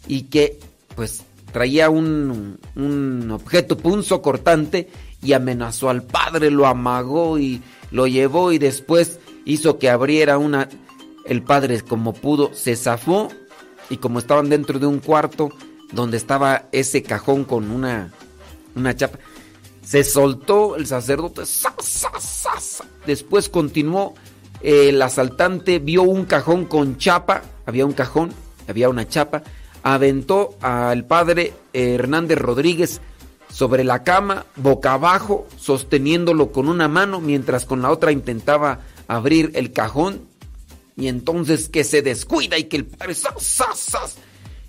y 0.07 0.23
que 0.23 0.59
pues 0.97 1.23
traía 1.53 1.91
un, 1.91 2.59
un 2.77 3.31
objeto 3.31 3.77
punzo 3.77 4.23
cortante 4.23 4.89
y 5.23 5.33
amenazó 5.33 5.91
al 5.91 6.03
padre, 6.03 6.51
lo 6.51 6.67
amagó 6.67 7.39
y 7.39 7.63
lo 7.91 8.07
llevó 8.07 8.53
y 8.53 8.59
después 8.59 9.19
hizo 9.45 9.79
que 9.79 9.91
abriera 9.91 10.39
una... 10.39 10.69
El 11.27 11.43
padre 11.43 11.81
como 11.83 12.13
pudo 12.13 12.55
se 12.55 12.75
zafó 12.75 13.29
y 13.91 13.99
como 13.99 14.19
estaban 14.19 14.49
dentro 14.49 14.79
de 14.79 14.87
un 14.87 14.99
cuarto 15.01 15.51
donde 15.93 16.17
estaba 16.17 16.65
ese 16.73 17.03
cajón 17.03 17.45
con 17.45 17.71
una, 17.71 18.11
una 18.75 18.97
chapa, 18.97 19.19
se 19.83 20.03
soltó 20.03 20.77
el 20.77 20.87
sacerdote, 20.87 21.43
después 23.07 23.49
continuó 23.49 24.15
el 24.63 25.01
asaltante 25.01 25.79
vio 25.79 26.03
un 26.03 26.25
cajón 26.25 26.67
con 26.67 26.99
chapa, 26.99 27.43
había 27.67 27.87
un 27.87 27.93
cajón, 27.93 28.31
había 28.69 28.89
una 28.89 29.09
chapa, 29.09 29.43
aventó 29.83 30.57
al 30.61 31.05
padre 31.05 31.53
Hernández 31.73 32.39
Rodríguez 32.39 33.01
sobre 33.51 33.85
la 33.85 34.05
cama, 34.05 34.47
boca 34.57 34.93
abajo, 34.95 35.47
sosteniéndolo 35.57 36.53
con 36.53 36.69
una 36.69 36.89
mano, 36.89 37.21
mientras 37.21 37.65
con 37.65 37.83
la 37.83 37.91
otra 37.91 38.13
intentaba 38.13 38.81
abrir 39.09 39.51
el 39.55 39.73
cajón. 39.73 40.23
Y 40.97 41.09
entonces 41.09 41.69
que 41.69 41.85
se 41.85 42.03
descuida 42.03 42.59
y 42.59 42.65
que 42.65 42.77
el 42.77 42.87
padre 42.87 43.15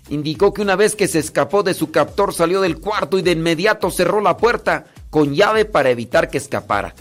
indicó 0.08 0.52
que 0.52 0.62
una 0.62 0.76
vez 0.76 0.96
que 0.96 1.08
se 1.08 1.18
escapó 1.18 1.62
de 1.62 1.74
su 1.74 1.90
captor 1.90 2.34
salió 2.34 2.60
del 2.60 2.78
cuarto 2.78 3.18
y 3.18 3.22
de 3.22 3.32
inmediato 3.32 3.90
cerró 3.90 4.20
la 4.20 4.36
puerta 4.36 4.86
con 5.10 5.34
llave 5.34 5.64
para 5.64 5.90
evitar 5.90 6.30
que 6.30 6.38
escapara. 6.38 6.94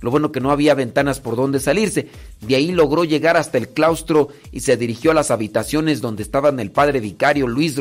Lo 0.00 0.10
bueno 0.10 0.30
que 0.30 0.40
no 0.40 0.50
había 0.50 0.74
ventanas 0.74 1.20
por 1.20 1.36
donde 1.36 1.60
salirse. 1.60 2.08
De 2.40 2.54
ahí 2.54 2.70
logró 2.70 3.04
llegar 3.04 3.36
hasta 3.36 3.58
el 3.58 3.68
claustro 3.68 4.28
y 4.52 4.60
se 4.60 4.76
dirigió 4.76 5.10
a 5.10 5.14
las 5.14 5.30
habitaciones 5.30 6.00
donde 6.00 6.22
estaban 6.22 6.60
el 6.60 6.70
padre 6.70 7.00
vicario 7.00 7.48
Luis 7.48 7.76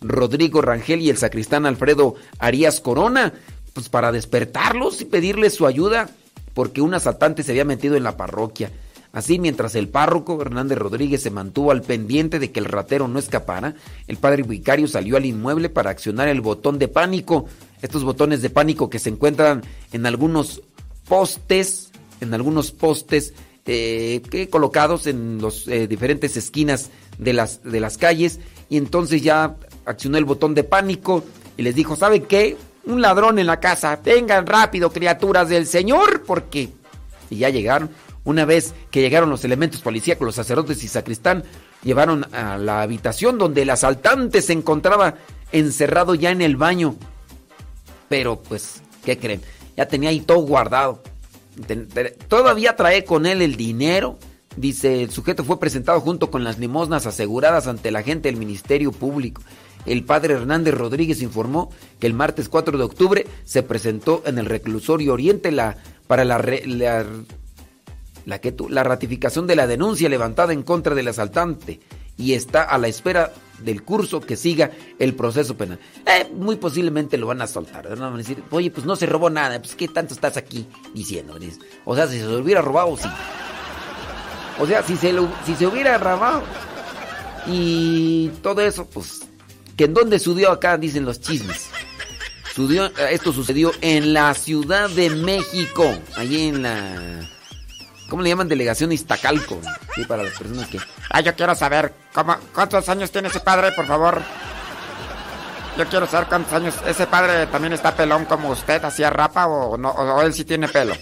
Rodrigo 0.00 0.62
Rangel 0.62 1.00
y 1.00 1.10
el 1.10 1.18
sacristán 1.18 1.66
Alfredo 1.66 2.14
Arias 2.38 2.80
Corona, 2.80 3.34
pues 3.74 3.88
para 3.88 4.12
despertarlos 4.12 5.00
y 5.00 5.04
pedirles 5.04 5.54
su 5.54 5.66
ayuda, 5.66 6.10
porque 6.54 6.80
un 6.80 6.94
asaltante 6.94 7.42
se 7.42 7.52
había 7.52 7.64
metido 7.64 7.96
en 7.96 8.04
la 8.04 8.16
parroquia. 8.16 8.70
Así, 9.12 9.38
mientras 9.38 9.74
el 9.74 9.88
párroco 9.88 10.40
Hernández 10.40 10.78
Rodríguez 10.78 11.22
se 11.22 11.30
mantuvo 11.30 11.70
al 11.70 11.82
pendiente 11.82 12.38
de 12.38 12.50
que 12.50 12.60
el 12.60 12.64
ratero 12.64 13.08
no 13.08 13.18
escapara, 13.18 13.74
el 14.08 14.16
padre 14.16 14.42
vicario 14.42 14.88
salió 14.88 15.18
al 15.18 15.26
inmueble 15.26 15.68
para 15.68 15.90
accionar 15.90 16.28
el 16.28 16.40
botón 16.40 16.78
de 16.78 16.88
pánico. 16.88 17.44
Estos 17.82 18.04
botones 18.04 18.40
de 18.40 18.48
pánico 18.48 18.88
que 18.88 18.98
se 18.98 19.10
encuentran 19.10 19.62
en 19.92 20.06
algunos 20.06 20.62
postes, 21.08 21.90
en 22.20 22.34
algunos 22.34 22.72
postes 22.72 23.34
eh, 23.66 24.48
colocados 24.50 25.06
en 25.06 25.40
las 25.40 25.68
eh, 25.68 25.86
diferentes 25.86 26.36
esquinas 26.36 26.90
de 27.18 27.32
las, 27.32 27.62
de 27.62 27.80
las 27.80 27.98
calles. 27.98 28.40
Y 28.68 28.76
entonces 28.76 29.22
ya 29.22 29.56
accionó 29.84 30.18
el 30.18 30.24
botón 30.24 30.54
de 30.54 30.64
pánico 30.64 31.24
y 31.56 31.62
les 31.62 31.74
dijo, 31.74 31.96
¿saben 31.96 32.22
qué? 32.22 32.56
Un 32.84 33.02
ladrón 33.02 33.38
en 33.38 33.46
la 33.46 33.60
casa. 33.60 34.00
Vengan 34.02 34.46
rápido, 34.46 34.90
criaturas 34.90 35.48
del 35.48 35.66
Señor, 35.66 36.22
porque... 36.26 36.70
Y 37.30 37.36
ya 37.36 37.48
llegaron. 37.48 37.90
Una 38.24 38.44
vez 38.44 38.74
que 38.90 39.00
llegaron 39.00 39.30
los 39.30 39.44
elementos 39.44 39.80
policíacos, 39.80 40.24
los 40.24 40.34
sacerdotes 40.34 40.82
y 40.84 40.88
sacristán, 40.88 41.44
llevaron 41.82 42.26
a 42.34 42.56
la 42.56 42.82
habitación 42.82 43.38
donde 43.38 43.62
el 43.62 43.70
asaltante 43.70 44.42
se 44.42 44.52
encontraba 44.52 45.16
encerrado 45.50 46.14
ya 46.14 46.30
en 46.30 46.40
el 46.40 46.56
baño. 46.56 46.96
Pero 48.08 48.40
pues, 48.40 48.82
¿qué 49.04 49.18
creen? 49.18 49.42
Ya 49.76 49.86
tenía 49.86 50.10
ahí 50.10 50.20
todo 50.20 50.38
guardado. 50.38 51.02
Todavía 52.28 52.76
trae 52.76 53.04
con 53.04 53.26
él 53.26 53.42
el 53.42 53.56
dinero. 53.56 54.18
Dice, 54.56 55.02
el 55.02 55.10
sujeto 55.10 55.44
fue 55.44 55.58
presentado 55.58 56.00
junto 56.00 56.30
con 56.30 56.44
las 56.44 56.58
limosnas 56.58 57.06
aseguradas 57.06 57.66
ante 57.66 57.90
la 57.90 58.02
gente 58.02 58.28
del 58.28 58.36
Ministerio 58.36 58.92
Público. 58.92 59.42
El 59.86 60.04
padre 60.04 60.34
Hernández 60.34 60.74
Rodríguez 60.74 61.22
informó 61.22 61.70
que 61.98 62.06
el 62.06 62.14
martes 62.14 62.48
4 62.48 62.78
de 62.78 62.84
octubre 62.84 63.26
se 63.44 63.62
presentó 63.62 64.22
en 64.26 64.38
el 64.38 64.46
reclusorio 64.46 65.14
Oriente 65.14 65.50
la, 65.50 65.76
para 66.06 66.24
la, 66.24 66.38
la, 66.66 67.06
la, 68.26 68.40
la 68.68 68.84
ratificación 68.84 69.46
de 69.46 69.56
la 69.56 69.66
denuncia 69.66 70.08
levantada 70.08 70.52
en 70.52 70.62
contra 70.62 70.94
del 70.94 71.08
asaltante 71.08 71.80
y 72.16 72.34
está 72.34 72.62
a 72.62 72.78
la 72.78 72.88
espera 72.88 73.32
del 73.64 73.82
curso 73.82 74.20
que 74.20 74.36
siga 74.36 74.70
el 74.98 75.14
proceso 75.14 75.56
penal. 75.56 75.78
Eh, 76.06 76.30
muy 76.34 76.56
posiblemente 76.56 77.16
lo 77.16 77.26
van 77.26 77.42
a 77.42 77.46
soltar. 77.46 77.88
Decir, 78.16 78.42
oye, 78.50 78.70
pues 78.70 78.86
no 78.86 78.96
se 78.96 79.06
robó 79.06 79.30
nada. 79.30 79.58
Pues, 79.60 79.74
¿qué 79.74 79.88
tanto 79.88 80.14
estás 80.14 80.36
aquí 80.36 80.66
diciendo? 80.94 81.38
O 81.84 81.96
sea, 81.96 82.06
si 82.06 82.18
se 82.18 82.26
hubiera 82.26 82.62
robado, 82.62 82.96
sí. 82.96 83.08
O 84.58 84.66
sea, 84.66 84.82
si 84.82 84.96
se, 84.96 85.14
si 85.46 85.54
se 85.54 85.66
hubiera 85.66 85.98
robado 85.98 86.42
y 87.46 88.28
todo 88.42 88.60
eso, 88.60 88.86
pues, 88.86 89.22
que 89.76 89.84
en 89.84 89.94
dónde 89.94 90.18
subió 90.18 90.50
acá, 90.50 90.76
dicen 90.78 91.04
los 91.04 91.20
chismes. 91.20 91.68
Sudió, 92.54 92.86
esto 93.08 93.32
sucedió 93.32 93.72
en 93.80 94.12
la 94.12 94.34
Ciudad 94.34 94.90
de 94.90 95.08
México, 95.08 95.90
allí 96.16 96.48
en 96.48 96.62
la 96.62 97.30
¿Cómo 98.12 98.22
le 98.22 98.28
llaman? 98.28 98.46
Delegación 98.46 98.92
Iztacalco. 98.92 99.58
Sí, 99.94 100.04
para 100.04 100.22
las 100.22 100.36
personas 100.36 100.68
que. 100.68 100.78
Ah, 101.08 101.22
yo 101.22 101.34
quiero 101.34 101.54
saber. 101.54 101.94
¿cómo, 102.12 102.36
¿Cuántos 102.54 102.86
años 102.90 103.10
tiene 103.10 103.28
ese 103.28 103.40
padre, 103.40 103.72
por 103.72 103.86
favor? 103.86 104.20
Yo 105.78 105.86
quiero 105.86 106.06
saber 106.06 106.28
cuántos 106.28 106.52
años. 106.52 106.74
¿Ese 106.86 107.06
padre 107.06 107.46
también 107.46 107.72
está 107.72 107.96
pelón 107.96 108.26
como 108.26 108.50
usted, 108.50 108.84
hacía 108.84 109.08
rapa 109.08 109.46
o, 109.46 109.78
no, 109.78 109.92
o 109.92 110.20
él 110.20 110.34
sí 110.34 110.44
tiene 110.44 110.68
pelo? 110.68 110.94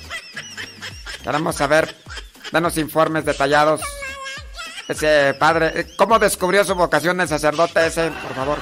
Queremos 1.24 1.56
saber. 1.56 1.96
Danos 2.52 2.78
informes 2.78 3.24
detallados. 3.24 3.80
Ese 4.86 5.34
padre. 5.34 5.88
¿Cómo 5.96 6.16
descubrió 6.20 6.64
su 6.64 6.76
vocación 6.76 7.18
de 7.18 7.26
sacerdote 7.26 7.88
ese, 7.88 8.12
por 8.22 8.34
favor? 8.36 8.58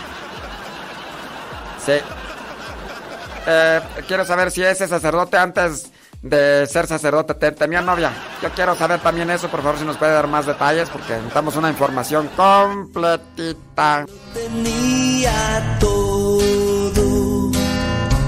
Sí. 1.84 2.00
Eh, 3.46 3.80
quiero 4.06 4.24
saber 4.24 4.50
si 4.50 4.64
ese 4.64 4.88
sacerdote 4.88 5.36
antes 5.36 5.90
de 6.22 6.66
ser 6.66 6.86
sacerdote 6.86 7.34
tenía 7.52 7.80
novia. 7.80 8.12
Yo 8.42 8.50
quiero 8.50 8.74
saber 8.74 9.00
también 9.00 9.30
eso, 9.30 9.48
por 9.48 9.62
favor, 9.62 9.78
si 9.78 9.84
nos 9.84 9.96
puede 9.96 10.12
dar 10.12 10.26
más 10.26 10.46
detalles, 10.46 10.88
porque 10.88 11.14
necesitamos 11.14 11.56
una 11.56 11.70
información 11.70 12.28
completita. 12.36 14.04
Tenía 14.34 15.76
todo, 15.78 17.50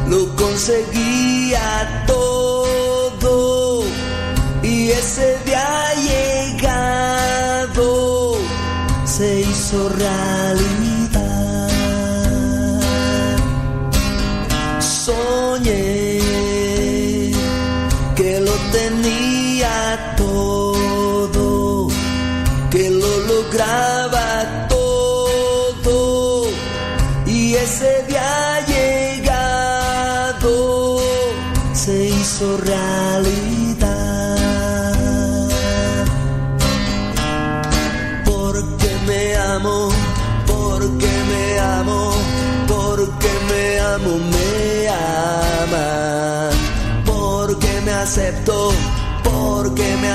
lo 0.08 0.36
conseguía 0.36 2.04
todo, 2.06 3.82
y 4.62 4.90
ese 4.90 5.38
día 5.44 5.94
llegado 6.56 7.90
se 9.04 9.40
hizo 9.40 9.88
realidad. 9.88 10.70
Soñé 14.80 15.89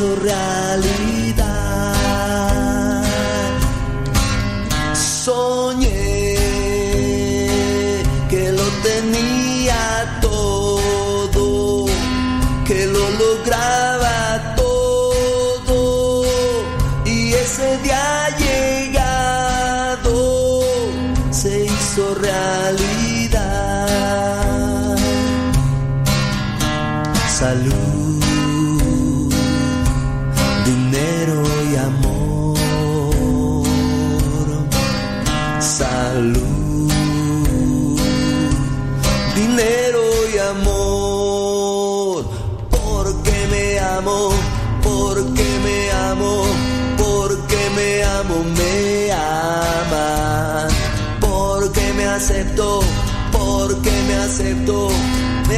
hizo 0.00 0.16
realidad. 0.16 1.94
Soñé 4.94 6.36
que 8.30 8.52
lo 8.52 8.64
tenía 8.82 10.18
todo, 10.22 11.86
que 12.66 12.86
lo 12.86 13.10
lograba 13.10 14.54
todo 14.56 16.22
y 17.04 17.34
ese 17.34 17.76
día 17.82 18.28
llegado 18.38 20.12
se 21.30 21.64
hizo 21.66 22.14
realidad. 22.14 23.40
Salud, 27.28 27.99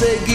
Lo 0.00 0.33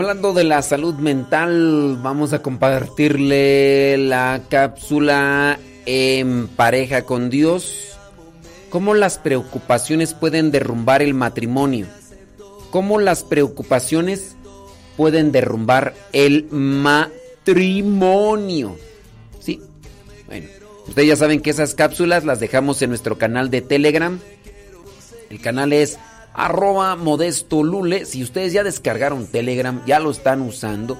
Hablando 0.00 0.32
de 0.32 0.44
la 0.44 0.62
salud 0.62 0.94
mental, 0.94 1.98
vamos 2.00 2.32
a 2.32 2.40
compartirle 2.40 3.98
la 3.98 4.40
cápsula 4.48 5.60
en 5.84 6.48
pareja 6.48 7.02
con 7.02 7.28
Dios. 7.28 7.98
¿Cómo 8.70 8.94
las 8.94 9.18
preocupaciones 9.18 10.14
pueden 10.14 10.52
derrumbar 10.52 11.02
el 11.02 11.12
matrimonio? 11.12 11.86
¿Cómo 12.70 12.98
las 12.98 13.24
preocupaciones 13.24 14.36
pueden 14.96 15.32
derrumbar 15.32 15.92
el 16.14 16.46
matrimonio? 16.50 17.18
Sí, 19.38 19.60
bueno, 20.26 20.48
ustedes 20.88 21.08
ya 21.08 21.16
saben 21.16 21.42
que 21.42 21.50
esas 21.50 21.74
cápsulas 21.74 22.24
las 22.24 22.40
dejamos 22.40 22.80
en 22.80 22.88
nuestro 22.88 23.18
canal 23.18 23.50
de 23.50 23.60
Telegram. 23.60 24.18
El 25.28 25.42
canal 25.42 25.74
es 25.74 25.98
arroba 26.34 26.96
modesto 26.96 27.62
lule. 27.62 28.04
Si 28.06 28.22
ustedes 28.22 28.52
ya 28.52 28.64
descargaron 28.64 29.26
Telegram, 29.26 29.82
ya 29.86 30.00
lo 30.00 30.10
están 30.10 30.40
usando, 30.42 30.98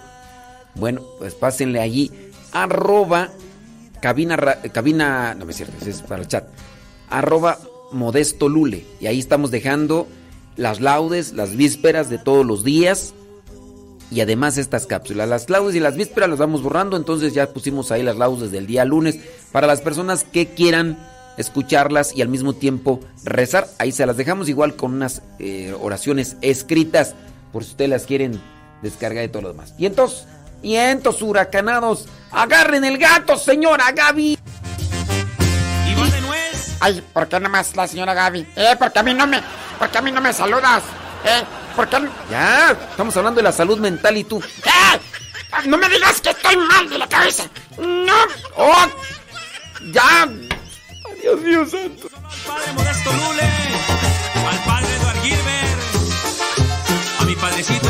bueno, 0.75 1.03
pues 1.19 1.35
pásenle 1.35 1.81
allí 1.81 2.11
arroba 2.53 3.31
cabina, 4.01 4.37
cabina, 4.73 5.35
no 5.35 5.45
me 5.45 5.53
es 5.53 5.59
cierto, 5.59 5.77
ese 5.81 5.91
es 5.91 6.03
para 6.03 6.23
el 6.23 6.29
chat, 6.29 6.49
arroba 7.09 7.59
modesto 7.93 8.49
lule. 8.49 8.85
Y 9.01 9.07
ahí 9.07 9.19
estamos 9.19 9.51
dejando 9.51 10.09
las 10.57 10.81
laudes, 10.81 11.33
las 11.33 11.57
vísperas 11.57 12.11
de 12.11 12.19
todos 12.19 12.45
los 12.45 12.65
días. 12.65 13.15
Y 14.11 14.21
además 14.23 14.59
estas 14.59 14.87
cápsulas, 14.87 15.29
las 15.29 15.49
laudes 15.51 15.77
y 15.77 15.81
las 15.81 15.95
vísperas 15.95 16.29
las 16.29 16.39
vamos 16.41 16.63
borrando, 16.63 16.97
entonces 16.97 17.33
ya 17.33 17.53
pusimos 17.53 17.93
ahí 17.93 18.03
las 18.03 18.17
laudes 18.17 18.51
del 18.51 18.67
día 18.67 18.85
lunes 18.85 19.21
para 19.53 19.69
las 19.69 19.81
personas 19.83 20.25
que 20.25 20.49
quieran 20.49 20.99
escucharlas 21.37 22.15
y 22.15 22.23
al 22.23 22.29
mismo 22.29 22.53
tiempo 22.55 23.01
rezar. 23.25 23.67
Ahí 23.79 23.93
se 23.93 24.07
las 24.07 24.17
dejamos 24.17 24.49
igual 24.49 24.77
con 24.77 24.95
unas 24.95 25.23
eh, 25.39 25.75
oraciones 25.81 26.37
escritas 26.43 27.15
por 27.53 27.65
si 27.65 27.71
ustedes 27.71 27.91
las 27.91 28.07
quieren 28.07 28.41
descargar 28.83 29.23
de 29.23 29.29
todo 29.29 29.43
lo 29.43 29.49
demás. 29.49 29.75
Y 29.79 29.87
entonces, 29.87 30.27
y 30.63 30.77
entonces 30.77 31.23
huracanados, 31.23 32.07
agarren 32.31 32.85
el 32.85 32.99
gato, 32.99 33.37
señora 33.39 33.91
Gaby. 33.93 34.39
Iván 35.91 36.11
de 36.11 36.21
Nuez. 36.21 36.77
Ay, 36.81 37.03
¿por 37.13 37.29
qué 37.29 37.41
nomás 37.41 37.75
la 37.77 37.87
señora 37.89 38.15
Gaby? 38.15 38.47
Eh, 38.57 38.77
porque 38.79 38.99
a 38.99 39.03
mí 39.03 39.15
no 39.15 39.27
me, 39.27 39.43
porque 39.79 39.99
a 39.99 40.03
mí 40.03 40.13
no 40.13 40.21
me 40.21 40.33
saludas. 40.33 40.83
Eh, 41.25 41.43
¿por 41.77 41.89
qué? 41.89 42.01
no- 42.01 42.11
Ya, 42.31 42.71
estamos 42.91 43.17
hablando 43.17 43.39
de 43.39 43.43
la 43.45 43.53
salud 43.53 43.79
mental 43.79 44.17
y 44.17 44.25
tú. 44.25 44.41
¿Qué? 44.41 45.69
No 45.69 45.77
me 45.77 45.89
digas 45.89 46.21
que 46.21 46.31
estoy 46.31 46.57
mal 46.57 46.89
de 46.89 46.97
la 46.99 47.09
cabeza. 47.09 47.45
No. 47.79 48.15
¡Oh! 48.57 48.87
¡Ya! 49.93 50.29
Dios 51.21 51.41
mío 51.43 51.67
santo. 51.67 52.09
Padre 52.47 52.73
Modesto 52.73 53.11
Lule, 53.13 53.43
al 54.51 54.65
padre 54.65 54.97
Eduard 54.97 55.23
Gilbert, 55.23 55.81
a 57.21 57.25
mi 57.25 57.37
padrecito 57.37 57.90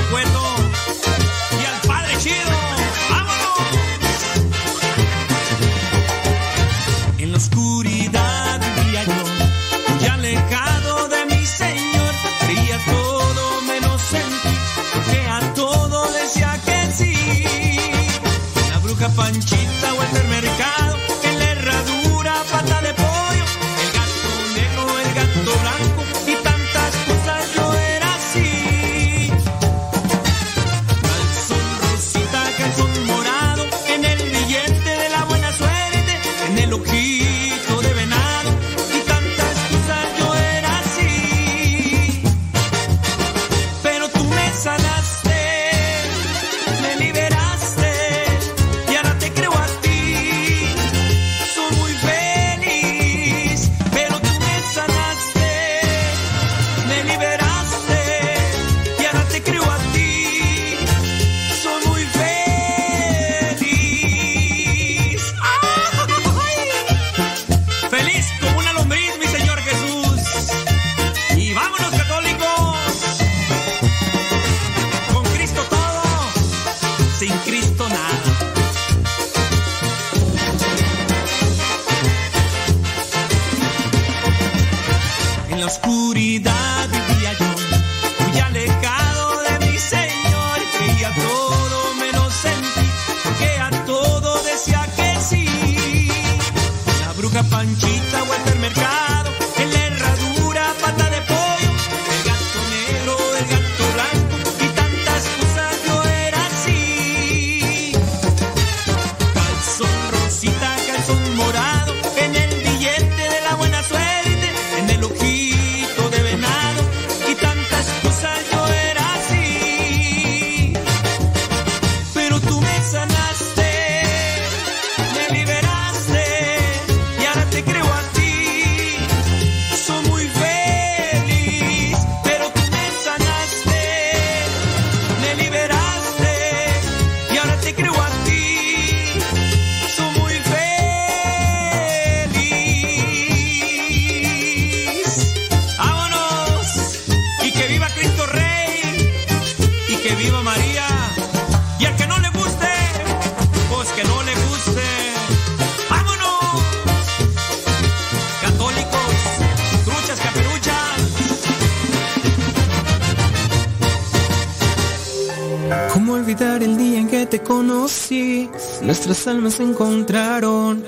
conocí? 167.51 168.49
Nuestras 168.81 169.27
almas 169.27 169.55
se 169.55 169.65
encontraron. 169.65 170.85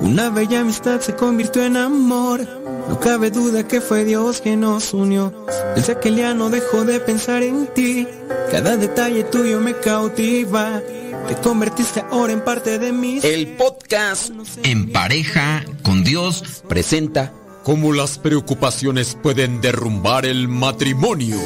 Una 0.00 0.30
bella 0.30 0.60
amistad 0.60 1.00
se 1.00 1.16
convirtió 1.16 1.64
en 1.64 1.76
amor. 1.76 2.46
No 2.88 3.00
cabe 3.00 3.32
duda 3.32 3.66
que 3.66 3.80
fue 3.80 4.04
Dios 4.04 4.40
quien 4.40 4.60
nos 4.60 4.94
unió. 4.94 5.34
Desde 5.74 5.94
aquel 5.94 6.14
día 6.14 6.34
no 6.34 6.50
dejo 6.50 6.84
de 6.84 7.00
pensar 7.00 7.42
en 7.42 7.66
ti. 7.74 8.06
Cada 8.52 8.76
detalle 8.76 9.24
tuyo 9.24 9.58
me 9.58 9.74
cautiva. 9.74 10.80
Te 11.26 11.34
convertiste 11.42 12.04
ahora 12.12 12.32
en 12.32 12.44
parte 12.44 12.78
de 12.78 12.92
mí. 12.92 13.18
El 13.24 13.56
podcast 13.56 14.30
En 14.62 14.92
pareja 14.92 15.64
con 15.82 16.04
Dios 16.04 16.62
presenta 16.68 17.32
cómo 17.64 17.92
las 17.92 18.18
preocupaciones 18.18 19.18
pueden 19.20 19.60
derrumbar 19.60 20.26
el 20.26 20.46
matrimonio. 20.46 21.38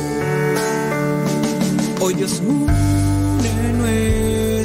Hoy 2.01 2.15
Dios 2.15 2.43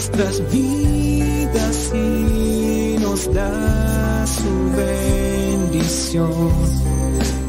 nuestras 0.07 0.51
vidas 0.51 1.91
y 1.93 2.97
nos 2.99 3.33
da 3.33 4.25
su 4.25 4.71
bendición. 4.77 6.51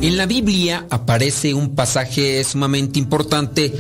En 0.01 0.17
la 0.17 0.27
Biblia 0.27 0.87
aparece 0.91 1.55
un 1.55 1.75
pasaje 1.75 2.43
sumamente 2.45 2.99
importante 2.99 3.73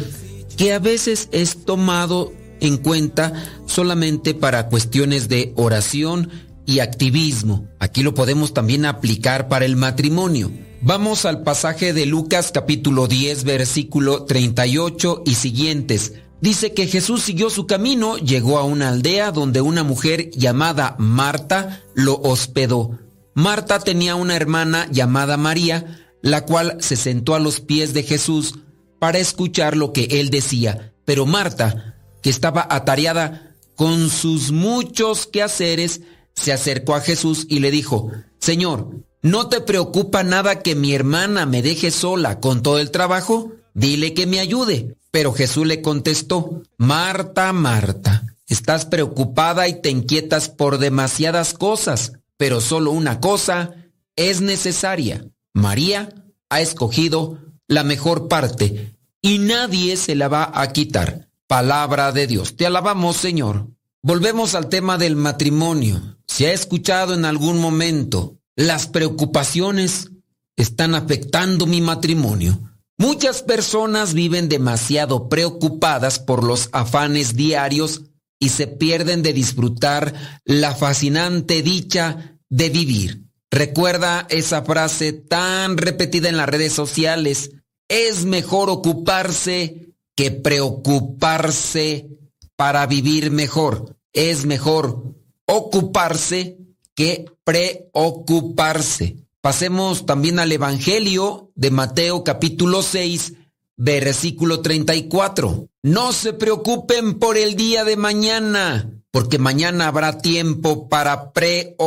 que 0.56 0.72
a 0.72 0.78
veces 0.78 1.28
es 1.32 1.64
tomado 1.64 2.32
en 2.60 2.76
cuenta 2.76 3.32
solamente 3.66 4.34
para 4.34 4.68
cuestiones 4.68 5.28
de 5.28 5.52
oración 5.56 6.30
y 6.66 6.80
activismo. 6.80 7.66
Aquí 7.78 8.02
lo 8.02 8.14
podemos 8.14 8.54
también 8.54 8.84
aplicar 8.84 9.48
para 9.48 9.64
el 9.64 9.76
matrimonio. 9.76 10.50
Vamos 10.80 11.24
al 11.24 11.42
pasaje 11.42 11.92
de 11.92 12.06
Lucas 12.06 12.52
capítulo 12.52 13.08
10 13.08 13.42
versículo 13.42 14.24
38 14.24 15.22
y 15.26 15.34
siguientes. 15.34 16.12
Dice 16.40 16.72
que 16.72 16.86
Jesús 16.86 17.22
siguió 17.22 17.50
su 17.50 17.66
camino, 17.66 18.16
llegó 18.16 18.58
a 18.58 18.64
una 18.64 18.88
aldea 18.88 19.32
donde 19.32 19.60
una 19.60 19.82
mujer 19.82 20.30
llamada 20.30 20.94
Marta 20.98 21.82
lo 21.94 22.20
hospedó. 22.22 22.98
Marta 23.34 23.80
tenía 23.80 24.14
una 24.14 24.36
hermana 24.36 24.88
llamada 24.90 25.36
María, 25.36 25.98
la 26.22 26.44
cual 26.44 26.76
se 26.80 26.96
sentó 26.96 27.34
a 27.34 27.40
los 27.40 27.60
pies 27.60 27.92
de 27.92 28.02
Jesús 28.04 28.54
para 28.98 29.18
escuchar 29.18 29.76
lo 29.76 29.92
que 29.92 30.04
él 30.20 30.30
decía. 30.30 30.92
Pero 31.04 31.26
Marta, 31.26 31.96
que 32.22 32.30
estaba 32.30 32.66
atareada 32.70 33.56
con 33.74 34.10
sus 34.10 34.52
muchos 34.52 35.26
quehaceres, 35.26 36.02
se 36.34 36.52
acercó 36.52 36.94
a 36.94 37.00
Jesús 37.00 37.46
y 37.48 37.58
le 37.58 37.70
dijo, 37.70 38.10
Señor, 38.38 39.04
¿no 39.22 39.48
te 39.48 39.60
preocupa 39.60 40.22
nada 40.22 40.60
que 40.60 40.76
mi 40.76 40.94
hermana 40.94 41.46
me 41.46 41.62
deje 41.62 41.90
sola 41.90 42.38
con 42.38 42.62
todo 42.62 42.78
el 42.78 42.92
trabajo? 42.92 43.52
Dile 43.74 44.14
que 44.14 44.26
me 44.26 44.40
ayude. 44.40 44.97
Pero 45.10 45.32
Jesús 45.32 45.66
le 45.66 45.82
contestó, 45.82 46.62
Marta, 46.76 47.52
Marta, 47.52 48.24
estás 48.46 48.86
preocupada 48.86 49.68
y 49.68 49.80
te 49.80 49.90
inquietas 49.90 50.48
por 50.48 50.78
demasiadas 50.78 51.54
cosas, 51.54 52.12
pero 52.36 52.60
solo 52.60 52.90
una 52.90 53.20
cosa 53.20 53.74
es 54.16 54.40
necesaria. 54.40 55.24
María 55.52 56.12
ha 56.50 56.60
escogido 56.60 57.38
la 57.66 57.84
mejor 57.84 58.28
parte 58.28 58.96
y 59.22 59.38
nadie 59.38 59.96
se 59.96 60.14
la 60.14 60.28
va 60.28 60.50
a 60.54 60.72
quitar. 60.72 61.28
Palabra 61.46 62.12
de 62.12 62.26
Dios. 62.26 62.56
Te 62.56 62.66
alabamos, 62.66 63.16
Señor. 63.16 63.68
Volvemos 64.02 64.54
al 64.54 64.68
tema 64.68 64.98
del 64.98 65.16
matrimonio. 65.16 66.18
Se 66.26 66.46
ha 66.46 66.52
escuchado 66.52 67.14
en 67.14 67.24
algún 67.24 67.58
momento, 67.58 68.38
las 68.54 68.86
preocupaciones 68.86 70.10
están 70.56 70.94
afectando 70.94 71.66
mi 71.66 71.80
matrimonio. 71.80 72.58
Muchas 72.98 73.42
personas 73.42 74.12
viven 74.12 74.48
demasiado 74.48 75.28
preocupadas 75.28 76.18
por 76.18 76.42
los 76.42 76.68
afanes 76.72 77.36
diarios 77.36 78.02
y 78.40 78.48
se 78.48 78.66
pierden 78.66 79.22
de 79.22 79.32
disfrutar 79.32 80.12
la 80.44 80.74
fascinante 80.74 81.62
dicha 81.62 82.36
de 82.48 82.70
vivir. 82.70 83.24
Recuerda 83.52 84.26
esa 84.30 84.62
frase 84.62 85.12
tan 85.12 85.78
repetida 85.78 86.28
en 86.28 86.36
las 86.36 86.48
redes 86.48 86.72
sociales. 86.72 87.52
Es 87.88 88.24
mejor 88.24 88.68
ocuparse 88.68 89.94
que 90.16 90.32
preocuparse 90.32 92.08
para 92.56 92.84
vivir 92.86 93.30
mejor. 93.30 93.96
Es 94.12 94.44
mejor 94.44 95.14
ocuparse 95.46 96.58
que 96.96 97.26
preocuparse. 97.44 99.27
Pasemos 99.40 100.04
también 100.04 100.40
al 100.40 100.50
Evangelio 100.50 101.52
de 101.54 101.70
Mateo 101.70 102.24
capítulo 102.24 102.82
6, 102.82 103.34
versículo 103.76 104.62
34. 104.62 105.68
No 105.84 106.12
se 106.12 106.32
preocupen 106.32 107.20
por 107.20 107.36
el 107.38 107.54
día 107.54 107.84
de 107.84 107.96
mañana, 107.96 108.90
porque 109.12 109.38
mañana 109.38 109.86
habrá 109.86 110.18
tiempo 110.18 110.88
para 110.88 111.32
preocuparse. 111.32 111.78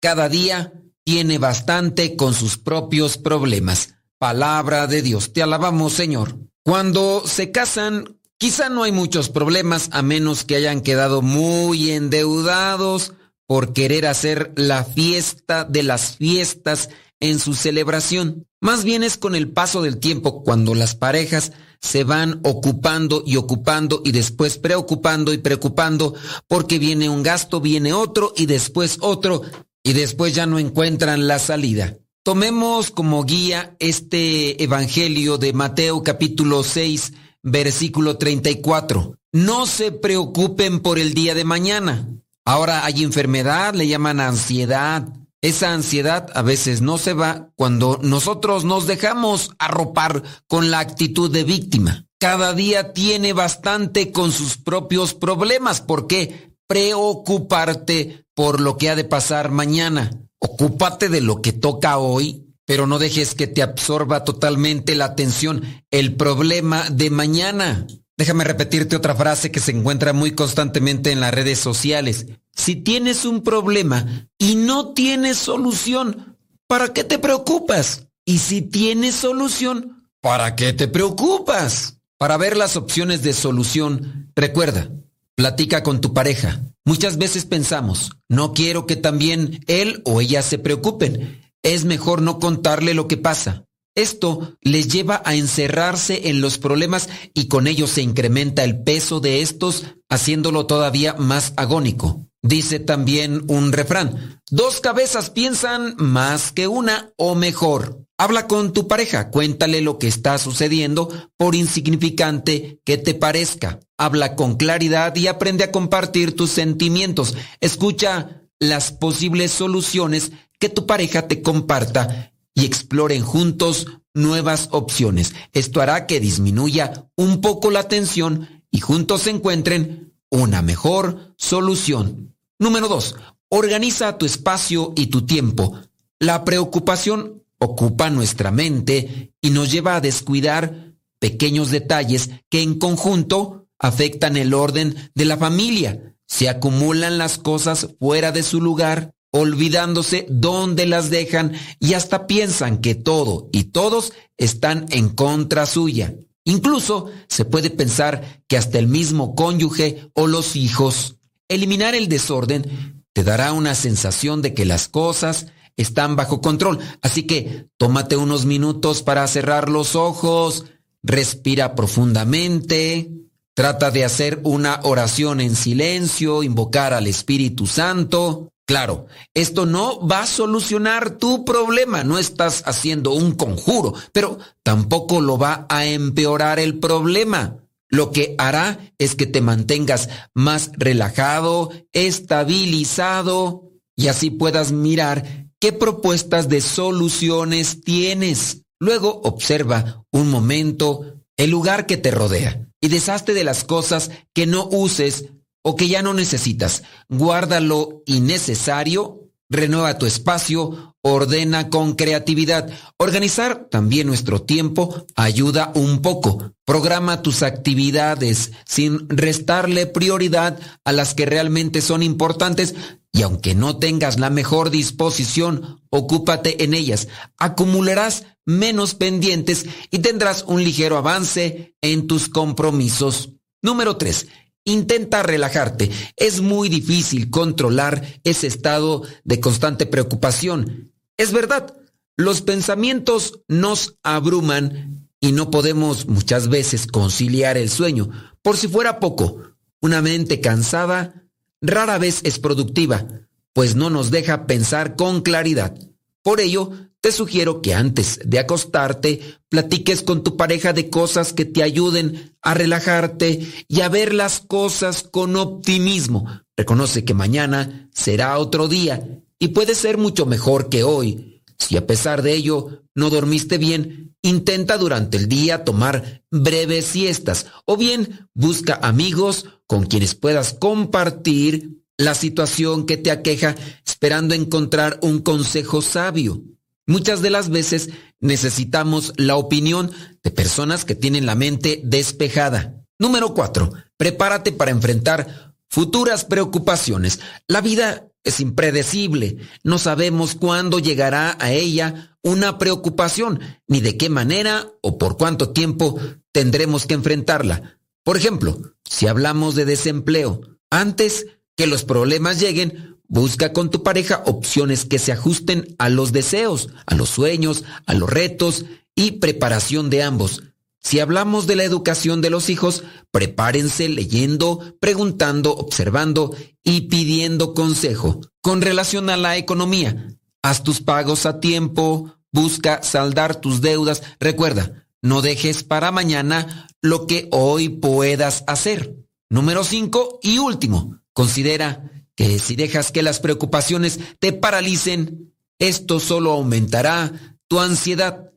Cada 0.00 0.28
día 0.28 0.72
tiene 1.04 1.38
bastante 1.38 2.16
con 2.16 2.34
sus 2.34 2.58
propios 2.58 3.16
problemas. 3.16 3.94
Palabra 4.18 4.88
de 4.88 5.02
Dios, 5.02 5.32
te 5.32 5.40
alabamos 5.40 5.92
Señor. 5.92 6.36
Cuando 6.64 7.22
se 7.26 7.52
casan, 7.52 8.18
quizá 8.38 8.70
no 8.70 8.82
hay 8.82 8.90
muchos 8.90 9.28
problemas 9.28 9.88
a 9.92 10.02
menos 10.02 10.42
que 10.42 10.56
hayan 10.56 10.80
quedado 10.80 11.22
muy 11.22 11.92
endeudados 11.92 13.12
por 13.46 13.72
querer 13.72 14.06
hacer 14.06 14.52
la 14.56 14.84
fiesta 14.84 15.64
de 15.64 15.82
las 15.82 16.16
fiestas 16.16 16.88
en 17.20 17.38
su 17.38 17.54
celebración. 17.54 18.46
Más 18.60 18.84
bien 18.84 19.02
es 19.02 19.16
con 19.16 19.34
el 19.34 19.48
paso 19.48 19.82
del 19.82 19.98
tiempo 19.98 20.42
cuando 20.42 20.74
las 20.74 20.94
parejas 20.94 21.52
se 21.80 22.04
van 22.04 22.40
ocupando 22.42 23.22
y 23.24 23.36
ocupando 23.36 24.02
y 24.04 24.12
después 24.12 24.58
preocupando 24.58 25.32
y 25.32 25.38
preocupando 25.38 26.14
porque 26.48 26.78
viene 26.78 27.08
un 27.08 27.22
gasto, 27.22 27.60
viene 27.60 27.92
otro 27.92 28.32
y 28.36 28.46
después 28.46 28.98
otro 29.00 29.42
y 29.82 29.92
después 29.92 30.34
ya 30.34 30.46
no 30.46 30.58
encuentran 30.58 31.28
la 31.28 31.38
salida. 31.38 31.96
Tomemos 32.24 32.90
como 32.90 33.24
guía 33.24 33.76
este 33.78 34.62
Evangelio 34.62 35.38
de 35.38 35.52
Mateo 35.52 36.02
capítulo 36.02 36.64
6 36.64 37.12
versículo 37.42 38.18
34. 38.18 39.16
No 39.32 39.66
se 39.66 39.92
preocupen 39.92 40.80
por 40.80 40.98
el 40.98 41.14
día 41.14 41.34
de 41.34 41.44
mañana. 41.44 42.08
Ahora 42.46 42.86
hay 42.86 43.02
enfermedad, 43.02 43.74
le 43.74 43.88
llaman 43.88 44.20
ansiedad. 44.20 45.06
Esa 45.42 45.74
ansiedad 45.74 46.30
a 46.34 46.42
veces 46.42 46.80
no 46.80 46.96
se 46.96 47.12
va 47.12 47.50
cuando 47.56 47.98
nosotros 48.02 48.64
nos 48.64 48.86
dejamos 48.86 49.50
arropar 49.58 50.22
con 50.46 50.70
la 50.70 50.78
actitud 50.78 51.30
de 51.30 51.44
víctima. 51.44 52.06
Cada 52.18 52.54
día 52.54 52.94
tiene 52.94 53.34
bastante 53.34 54.12
con 54.12 54.32
sus 54.32 54.56
propios 54.56 55.12
problemas. 55.12 55.82
¿Por 55.82 56.06
qué? 56.06 56.52
Preocuparte 56.66 58.24
por 58.34 58.60
lo 58.60 58.78
que 58.78 58.88
ha 58.88 58.96
de 58.96 59.04
pasar 59.04 59.50
mañana. 59.50 60.10
Ocúpate 60.38 61.10
de 61.10 61.20
lo 61.20 61.42
que 61.42 61.52
toca 61.52 61.98
hoy 61.98 62.46
pero 62.66 62.86
no 62.86 62.98
dejes 62.98 63.34
que 63.34 63.46
te 63.46 63.62
absorba 63.62 64.24
totalmente 64.24 64.96
la 64.96 65.06
atención 65.06 65.62
el 65.90 66.16
problema 66.16 66.90
de 66.90 67.10
mañana. 67.10 67.86
Déjame 68.16 68.44
repetirte 68.44 68.96
otra 68.96 69.14
frase 69.14 69.50
que 69.50 69.60
se 69.60 69.72
encuentra 69.72 70.12
muy 70.12 70.32
constantemente 70.32 71.12
en 71.12 71.20
las 71.20 71.34
redes 71.34 71.58
sociales. 71.58 72.26
Si 72.54 72.76
tienes 72.76 73.24
un 73.24 73.42
problema 73.42 74.28
y 74.38 74.54
no 74.56 74.94
tienes 74.94 75.36
solución, 75.36 76.38
¿para 76.66 76.92
qué 76.92 77.04
te 77.04 77.18
preocupas? 77.18 78.08
Y 78.24 78.38
si 78.38 78.62
tienes 78.62 79.14
solución, 79.14 80.08
¿para 80.20 80.56
qué 80.56 80.72
te 80.72 80.88
preocupas? 80.88 81.98
Para 82.18 82.38
ver 82.38 82.56
las 82.56 82.76
opciones 82.76 83.22
de 83.22 83.34
solución, 83.34 84.32
recuerda, 84.34 84.90
platica 85.34 85.82
con 85.82 86.00
tu 86.00 86.14
pareja. 86.14 86.62
Muchas 86.84 87.18
veces 87.18 87.44
pensamos, 87.44 88.12
no 88.28 88.54
quiero 88.54 88.86
que 88.86 88.96
también 88.96 89.60
él 89.66 90.00
o 90.04 90.20
ella 90.20 90.40
se 90.40 90.58
preocupen 90.58 91.42
es 91.66 91.84
mejor 91.84 92.22
no 92.22 92.38
contarle 92.38 92.94
lo 92.94 93.08
que 93.08 93.16
pasa. 93.16 93.65
Esto 93.96 94.58
les 94.60 94.88
lleva 94.88 95.22
a 95.24 95.34
encerrarse 95.34 96.28
en 96.28 96.42
los 96.42 96.58
problemas 96.58 97.08
y 97.32 97.48
con 97.48 97.66
ello 97.66 97.86
se 97.86 98.02
incrementa 98.02 98.62
el 98.62 98.82
peso 98.82 99.20
de 99.20 99.40
estos, 99.40 99.84
haciéndolo 100.10 100.66
todavía 100.66 101.14
más 101.14 101.54
agónico. 101.56 102.26
Dice 102.42 102.78
también 102.78 103.42
un 103.48 103.72
refrán, 103.72 104.42
dos 104.50 104.82
cabezas 104.82 105.30
piensan 105.30 105.94
más 105.96 106.52
que 106.52 106.68
una 106.68 107.10
o 107.16 107.34
mejor. 107.34 108.04
Habla 108.18 108.46
con 108.46 108.74
tu 108.74 108.86
pareja, 108.86 109.30
cuéntale 109.30 109.80
lo 109.80 109.98
que 109.98 110.08
está 110.08 110.36
sucediendo, 110.36 111.08
por 111.38 111.54
insignificante 111.54 112.80
que 112.84 112.98
te 112.98 113.14
parezca. 113.14 113.80
Habla 113.96 114.36
con 114.36 114.56
claridad 114.56 115.16
y 115.16 115.26
aprende 115.26 115.64
a 115.64 115.72
compartir 115.72 116.36
tus 116.36 116.50
sentimientos. 116.50 117.34
Escucha 117.60 118.42
las 118.58 118.92
posibles 118.92 119.52
soluciones 119.52 120.32
que 120.58 120.68
tu 120.68 120.84
pareja 120.86 121.28
te 121.28 121.40
comparta 121.40 122.34
y 122.56 122.64
exploren 122.64 123.22
juntos 123.22 123.86
nuevas 124.14 124.70
opciones. 124.72 125.34
Esto 125.52 125.80
hará 125.80 126.06
que 126.06 126.18
disminuya 126.18 127.06
un 127.14 127.40
poco 127.40 127.70
la 127.70 127.86
tensión 127.86 128.64
y 128.72 128.80
juntos 128.80 129.28
encuentren 129.28 130.14
una 130.30 130.62
mejor 130.62 131.34
solución. 131.36 132.34
Número 132.58 132.88
2. 132.88 133.14
Organiza 133.50 134.18
tu 134.18 134.26
espacio 134.26 134.92
y 134.96 135.06
tu 135.06 135.26
tiempo. 135.26 135.78
La 136.18 136.44
preocupación 136.44 137.44
ocupa 137.58 138.10
nuestra 138.10 138.50
mente 138.50 139.32
y 139.40 139.50
nos 139.50 139.70
lleva 139.70 139.96
a 139.96 140.00
descuidar 140.00 140.94
pequeños 141.18 141.70
detalles 141.70 142.30
que 142.48 142.62
en 142.62 142.78
conjunto 142.78 143.68
afectan 143.78 144.36
el 144.36 144.54
orden 144.54 145.10
de 145.14 145.24
la 145.26 145.36
familia. 145.36 146.16
Se 146.26 146.48
acumulan 146.48 147.18
las 147.18 147.36
cosas 147.38 147.88
fuera 148.00 148.32
de 148.32 148.42
su 148.42 148.60
lugar 148.60 149.14
olvidándose 149.36 150.26
dónde 150.30 150.86
las 150.86 151.10
dejan 151.10 151.52
y 151.78 151.92
hasta 151.92 152.26
piensan 152.26 152.78
que 152.78 152.94
todo 152.94 153.50
y 153.52 153.64
todos 153.64 154.14
están 154.38 154.86
en 154.90 155.10
contra 155.10 155.66
suya. 155.66 156.14
Incluso 156.44 157.10
se 157.28 157.44
puede 157.44 157.70
pensar 157.70 158.42
que 158.48 158.56
hasta 158.56 158.78
el 158.78 158.86
mismo 158.86 159.34
cónyuge 159.34 160.08
o 160.14 160.26
los 160.26 160.56
hijos. 160.56 161.16
Eliminar 161.48 161.94
el 161.94 162.08
desorden 162.08 163.04
te 163.12 163.24
dará 163.24 163.52
una 163.52 163.74
sensación 163.74 164.40
de 164.40 164.54
que 164.54 164.64
las 164.64 164.88
cosas 164.88 165.48
están 165.76 166.16
bajo 166.16 166.40
control. 166.40 166.78
Así 167.02 167.24
que 167.24 167.66
tómate 167.76 168.16
unos 168.16 168.46
minutos 168.46 169.02
para 169.02 169.26
cerrar 169.26 169.68
los 169.68 169.96
ojos, 169.96 170.64
respira 171.02 171.74
profundamente, 171.74 173.10
trata 173.54 173.90
de 173.90 174.04
hacer 174.04 174.40
una 174.44 174.80
oración 174.84 175.40
en 175.40 175.54
silencio, 175.56 176.42
invocar 176.42 176.94
al 176.94 177.06
Espíritu 177.06 177.66
Santo 177.66 178.52
Claro, 178.66 179.06
esto 179.32 179.64
no 179.64 180.04
va 180.04 180.22
a 180.22 180.26
solucionar 180.26 181.18
tu 181.18 181.44
problema, 181.44 182.02
no 182.02 182.18
estás 182.18 182.64
haciendo 182.66 183.12
un 183.12 183.32
conjuro, 183.32 183.94
pero 184.12 184.38
tampoco 184.64 185.20
lo 185.20 185.38
va 185.38 185.66
a 185.68 185.86
empeorar 185.86 186.58
el 186.58 186.80
problema. 186.80 187.58
Lo 187.88 188.10
que 188.10 188.34
hará 188.38 188.92
es 188.98 189.14
que 189.14 189.26
te 189.26 189.40
mantengas 189.40 190.08
más 190.34 190.72
relajado, 190.74 191.70
estabilizado 191.92 193.70
y 193.94 194.08
así 194.08 194.30
puedas 194.30 194.72
mirar 194.72 195.46
qué 195.60 195.72
propuestas 195.72 196.48
de 196.48 196.60
soluciones 196.60 197.82
tienes. 197.82 198.62
Luego 198.80 199.20
observa 199.22 200.04
un 200.10 200.28
momento 200.28 201.22
el 201.36 201.50
lugar 201.50 201.86
que 201.86 201.96
te 201.96 202.10
rodea 202.10 202.66
y 202.80 202.88
deshazte 202.88 203.32
de 203.32 203.44
las 203.44 203.62
cosas 203.62 204.10
que 204.34 204.46
no 204.46 204.66
uses 204.66 205.26
o 205.68 205.74
que 205.74 205.88
ya 205.88 206.00
no 206.00 206.14
necesitas. 206.14 206.84
Guarda 207.08 207.58
lo 207.58 208.04
innecesario, 208.06 209.32
renueva 209.50 209.98
tu 209.98 210.06
espacio, 210.06 210.94
ordena 211.02 211.70
con 211.70 211.94
creatividad. 211.94 212.70
Organizar 212.98 213.66
también 213.68 214.06
nuestro 214.06 214.42
tiempo 214.42 215.06
ayuda 215.16 215.72
un 215.74 216.02
poco. 216.02 216.52
Programa 216.64 217.20
tus 217.20 217.42
actividades 217.42 218.52
sin 218.64 219.08
restarle 219.08 219.86
prioridad 219.86 220.56
a 220.84 220.92
las 220.92 221.14
que 221.14 221.26
realmente 221.26 221.82
son 221.82 222.04
importantes 222.04 222.76
y 223.12 223.22
aunque 223.22 223.56
no 223.56 223.78
tengas 223.78 224.20
la 224.20 224.30
mejor 224.30 224.70
disposición, 224.70 225.82
ocúpate 225.90 226.62
en 226.62 226.74
ellas. 226.74 227.08
Acumularás 227.38 228.22
menos 228.44 228.94
pendientes 228.94 229.66
y 229.90 229.98
tendrás 229.98 230.44
un 230.46 230.62
ligero 230.62 230.96
avance 230.96 231.74
en 231.80 232.06
tus 232.06 232.28
compromisos. 232.28 233.30
Número 233.62 233.96
3. 233.96 234.28
Intenta 234.66 235.22
relajarte. 235.22 235.90
Es 236.16 236.40
muy 236.40 236.68
difícil 236.68 237.30
controlar 237.30 238.20
ese 238.24 238.48
estado 238.48 239.04
de 239.24 239.40
constante 239.40 239.86
preocupación. 239.86 240.92
Es 241.16 241.32
verdad, 241.32 241.74
los 242.16 242.42
pensamientos 242.42 243.40
nos 243.46 243.96
abruman 244.02 245.08
y 245.20 245.32
no 245.32 245.50
podemos 245.50 246.06
muchas 246.06 246.48
veces 246.48 246.86
conciliar 246.88 247.56
el 247.56 247.70
sueño. 247.70 248.10
Por 248.42 248.56
si 248.56 248.68
fuera 248.68 249.00
poco, 249.00 249.54
una 249.80 250.02
mente 250.02 250.40
cansada 250.40 251.22
rara 251.60 251.98
vez 251.98 252.20
es 252.24 252.38
productiva, 252.38 253.06
pues 253.52 253.76
no 253.76 253.88
nos 253.88 254.10
deja 254.10 254.46
pensar 254.46 254.96
con 254.96 255.22
claridad. 255.22 255.78
Por 256.22 256.40
ello, 256.40 256.72
te 257.00 257.12
sugiero 257.12 257.62
que 257.62 257.74
antes 257.74 258.18
de 258.24 258.38
acostarte 258.38 259.20
platiques 259.48 260.02
con 260.02 260.24
tu 260.24 260.36
pareja 260.36 260.72
de 260.72 260.90
cosas 260.90 261.32
que 261.32 261.44
te 261.44 261.62
ayuden 261.62 262.34
a 262.42 262.54
relajarte 262.54 263.46
y 263.68 263.80
a 263.80 263.88
ver 263.88 264.12
las 264.12 264.40
cosas 264.40 265.02
con 265.02 265.36
optimismo. 265.36 266.26
Reconoce 266.56 267.04
que 267.04 267.14
mañana 267.14 267.88
será 267.92 268.38
otro 268.38 268.66
día 268.66 269.22
y 269.38 269.48
puede 269.48 269.74
ser 269.74 269.98
mucho 269.98 270.26
mejor 270.26 270.68
que 270.68 270.82
hoy. 270.82 271.42
Si 271.58 271.76
a 271.76 271.86
pesar 271.86 272.22
de 272.22 272.34
ello 272.34 272.84
no 272.94 273.10
dormiste 273.10 273.58
bien, 273.58 274.14
intenta 274.22 274.78
durante 274.78 275.16
el 275.16 275.28
día 275.28 275.64
tomar 275.64 276.24
breves 276.30 276.86
siestas 276.86 277.46
o 277.64 277.76
bien 277.76 278.28
busca 278.34 278.78
amigos 278.82 279.46
con 279.66 279.86
quienes 279.86 280.14
puedas 280.14 280.54
compartir 280.54 281.82
la 281.98 282.14
situación 282.14 282.86
que 282.86 282.96
te 282.96 283.10
aqueja 283.10 283.54
esperando 283.86 284.34
encontrar 284.34 284.98
un 285.02 285.20
consejo 285.20 285.82
sabio. 285.82 286.42
Muchas 286.86 287.20
de 287.20 287.30
las 287.30 287.50
veces 287.50 287.90
necesitamos 288.20 289.12
la 289.16 289.36
opinión 289.36 289.90
de 290.22 290.30
personas 290.30 290.84
que 290.84 290.94
tienen 290.94 291.26
la 291.26 291.34
mente 291.34 291.80
despejada. 291.84 292.74
Número 292.98 293.34
4. 293.34 293.72
Prepárate 293.96 294.52
para 294.52 294.70
enfrentar 294.70 295.54
futuras 295.68 296.24
preocupaciones. 296.24 297.20
La 297.48 297.60
vida 297.60 298.08
es 298.22 298.40
impredecible. 298.40 299.38
No 299.64 299.78
sabemos 299.78 300.34
cuándo 300.34 300.78
llegará 300.78 301.36
a 301.40 301.52
ella 301.52 302.16
una 302.22 302.58
preocupación, 302.58 303.40
ni 303.68 303.80
de 303.80 303.96
qué 303.96 304.08
manera 304.08 304.66
o 304.80 304.98
por 304.98 305.16
cuánto 305.16 305.50
tiempo 305.50 305.98
tendremos 306.32 306.86
que 306.86 306.94
enfrentarla. 306.94 307.78
Por 308.04 308.16
ejemplo, 308.16 308.74
si 308.88 309.06
hablamos 309.06 309.54
de 309.54 309.64
desempleo, 309.64 310.40
antes 310.70 311.26
que 311.56 311.66
los 311.66 311.84
problemas 311.84 312.40
lleguen, 312.40 312.95
Busca 313.08 313.52
con 313.52 313.70
tu 313.70 313.82
pareja 313.82 314.22
opciones 314.26 314.84
que 314.84 314.98
se 314.98 315.12
ajusten 315.12 315.74
a 315.78 315.88
los 315.88 316.12
deseos, 316.12 316.70
a 316.86 316.94
los 316.94 317.08
sueños, 317.08 317.64
a 317.86 317.94
los 317.94 318.10
retos 318.10 318.64
y 318.94 319.12
preparación 319.12 319.90
de 319.90 320.02
ambos. 320.02 320.42
Si 320.80 321.00
hablamos 321.00 321.46
de 321.46 321.56
la 321.56 321.64
educación 321.64 322.20
de 322.20 322.30
los 322.30 322.48
hijos, 322.48 322.84
prepárense 323.10 323.88
leyendo, 323.88 324.76
preguntando, 324.80 325.52
observando 325.56 326.36
y 326.62 326.82
pidiendo 326.82 327.54
consejo. 327.54 328.20
Con 328.40 328.62
relación 328.62 329.10
a 329.10 329.16
la 329.16 329.36
economía, 329.36 330.08
haz 330.42 330.62
tus 330.62 330.80
pagos 330.80 331.26
a 331.26 331.40
tiempo, 331.40 332.14
busca 332.32 332.82
saldar 332.84 333.40
tus 333.40 333.60
deudas. 333.60 334.02
Recuerda, 334.20 334.86
no 335.02 335.22
dejes 335.22 335.64
para 335.64 335.90
mañana 335.90 336.68
lo 336.80 337.06
que 337.06 337.28
hoy 337.32 337.68
puedas 337.68 338.44
hacer. 338.46 338.94
Número 339.28 339.64
5 339.64 340.20
y 340.22 340.38
último, 340.38 341.00
considera 341.12 341.95
que 342.16 342.38
si 342.38 342.56
dejas 342.56 342.90
que 342.90 343.02
las 343.02 343.20
preocupaciones 343.20 344.00
te 344.18 344.32
paralicen, 344.32 345.32
esto 345.58 346.00
solo 346.00 346.32
aumentará 346.32 347.38
tu 347.46 347.60
ansiedad 347.60 348.30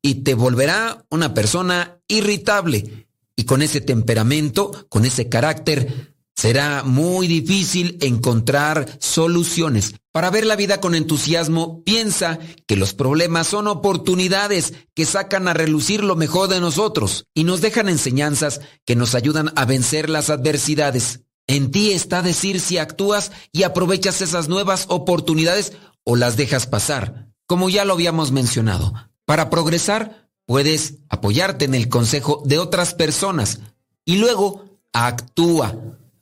y 0.00 0.22
te 0.22 0.34
volverá 0.34 1.04
una 1.10 1.34
persona 1.34 1.98
irritable. 2.08 3.08
Y 3.36 3.44
con 3.44 3.60
ese 3.60 3.80
temperamento, 3.80 4.86
con 4.88 5.04
ese 5.04 5.28
carácter, 5.28 6.14
será 6.34 6.84
muy 6.84 7.26
difícil 7.26 7.98
encontrar 8.00 8.98
soluciones. 9.00 9.94
Para 10.12 10.30
ver 10.30 10.46
la 10.46 10.56
vida 10.56 10.80
con 10.80 10.94
entusiasmo, 10.94 11.82
piensa 11.82 12.38
que 12.66 12.76
los 12.76 12.94
problemas 12.94 13.48
son 13.48 13.66
oportunidades 13.66 14.72
que 14.94 15.04
sacan 15.04 15.48
a 15.48 15.54
relucir 15.54 16.04
lo 16.04 16.16
mejor 16.16 16.48
de 16.48 16.60
nosotros 16.60 17.26
y 17.34 17.44
nos 17.44 17.60
dejan 17.60 17.88
enseñanzas 17.88 18.60
que 18.84 18.96
nos 18.96 19.14
ayudan 19.14 19.52
a 19.56 19.64
vencer 19.64 20.08
las 20.08 20.30
adversidades. 20.30 21.25
En 21.46 21.70
ti 21.70 21.92
está 21.92 22.22
decir 22.22 22.60
si 22.60 22.78
actúas 22.78 23.32
y 23.52 23.62
aprovechas 23.62 24.20
esas 24.20 24.48
nuevas 24.48 24.86
oportunidades 24.88 25.72
o 26.04 26.16
las 26.16 26.36
dejas 26.36 26.66
pasar, 26.66 27.28
como 27.46 27.68
ya 27.68 27.84
lo 27.84 27.94
habíamos 27.94 28.32
mencionado. 28.32 28.92
Para 29.24 29.50
progresar, 29.50 30.28
puedes 30.44 30.98
apoyarte 31.08 31.64
en 31.64 31.74
el 31.74 31.88
consejo 31.88 32.42
de 32.44 32.58
otras 32.58 32.94
personas 32.94 33.60
y 34.04 34.16
luego 34.16 34.64
actúa 34.92 35.74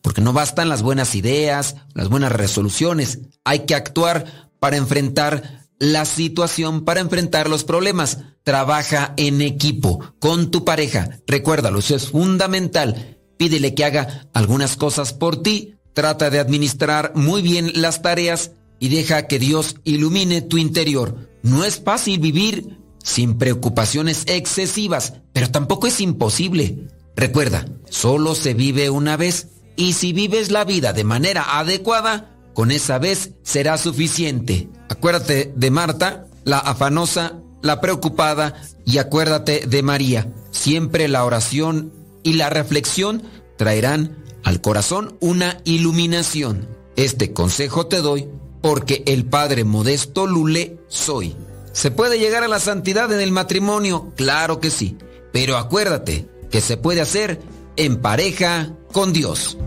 porque 0.05 0.21
no 0.21 0.35
bastan 0.35 0.69
las 0.69 0.83
buenas 0.83 1.15
ideas, 1.15 1.77
las 1.95 2.11
buenas 2.11 2.31
resoluciones. 2.31 3.21
Hay 3.43 3.61
que 3.61 3.75
actuar 3.75 4.51
para 4.61 4.77
enfrentar 4.77 5.65
la 5.79 6.05
situación, 6.05 6.85
para 6.85 7.01
enfrentar 7.01 7.49
los 7.49 7.65
problemas. 7.65 8.19
Trabaja 8.43 9.15
en 9.17 9.41
equipo, 9.41 10.15
con 10.19 10.51
tu 10.51 10.63
pareja. 10.63 11.09
Recuérdalo, 11.27 11.79
eso 11.79 11.97
es 11.97 12.11
fundamental. 12.11 13.19
Pídele 13.37 13.75
que 13.75 13.85
haga 13.85 14.29
algunas 14.33 14.77
cosas 14.77 15.13
por 15.13 15.43
ti. 15.43 15.75
Trata 15.93 16.31
de 16.31 16.41
administrar 16.41 17.13
muy 17.15 17.43
bien 17.43 17.71
las 17.75 18.03
tareas 18.03 18.53
y 18.81 18.89
deja 18.89 19.27
que 19.27 19.39
Dios 19.39 19.77
ilumine 19.85 20.43
tu 20.43 20.59
interior. 20.59 21.31
No 21.43 21.65
es 21.65 21.81
fácil 21.81 22.19
vivir 22.19 22.79
sin 23.03 23.39
preocupaciones 23.39 24.25
excesivas, 24.27 25.15
pero 25.33 25.51
tampoco 25.51 25.87
es 25.87 26.01
imposible. 26.01 26.89
Recuerda, 27.17 27.67
solo 27.89 28.35
se 28.35 28.55
vive 28.55 28.91
una 28.91 29.17
vez 29.17 29.49
y 29.77 29.93
si 29.93 30.13
vives 30.13 30.51
la 30.51 30.65
vida 30.65 30.93
de 30.93 31.05
manera 31.05 31.59
adecuada, 31.59 32.31
con 32.55 32.71
esa 32.71 32.99
vez 32.99 33.33
será 33.43 33.79
suficiente. 33.79 34.69
Acuérdate 34.89 35.53
de 35.55 35.71
Marta, 35.71 36.27
la 36.45 36.59
afanosa, 36.59 37.41
la 37.63 37.81
preocupada, 37.81 38.55
y 38.85 38.99
acuérdate 38.99 39.67
de 39.67 39.83
María. 39.83 40.33
Siempre 40.51 41.09
la 41.09 41.25
oración 41.25 41.93
y 42.25 42.33
la 42.33 42.51
reflexión 42.51 43.23
traerán 43.57 44.17
al 44.43 44.61
corazón 44.61 45.17
una 45.21 45.61
iluminación. 45.65 46.69
Este 46.97 47.33
consejo 47.33 47.87
te 47.87 47.99
doy 47.99 48.29
porque 48.61 49.05
el 49.07 49.25
Padre 49.25 49.65
Modesto 49.65 50.27
Lule 50.27 50.79
soy. 50.89 51.37
¿Se 51.73 51.91
puede 51.91 52.19
llegar 52.19 52.43
a 52.45 52.49
la 52.49 52.61
santidad 52.61 53.13
en 53.13 53.21
el 53.21 53.31
matrimonio? 53.31 54.13
Claro 54.17 54.59
que 54.59 54.71
sí. 54.71 54.97
Pero 55.33 55.57
acuérdate 55.57 56.29
que 56.51 56.61
se 56.61 56.77
puede 56.77 57.01
hacer 57.01 57.41
en 57.77 58.01
pareja 58.01 58.73
con 58.93 59.13
Dios. 59.13 59.59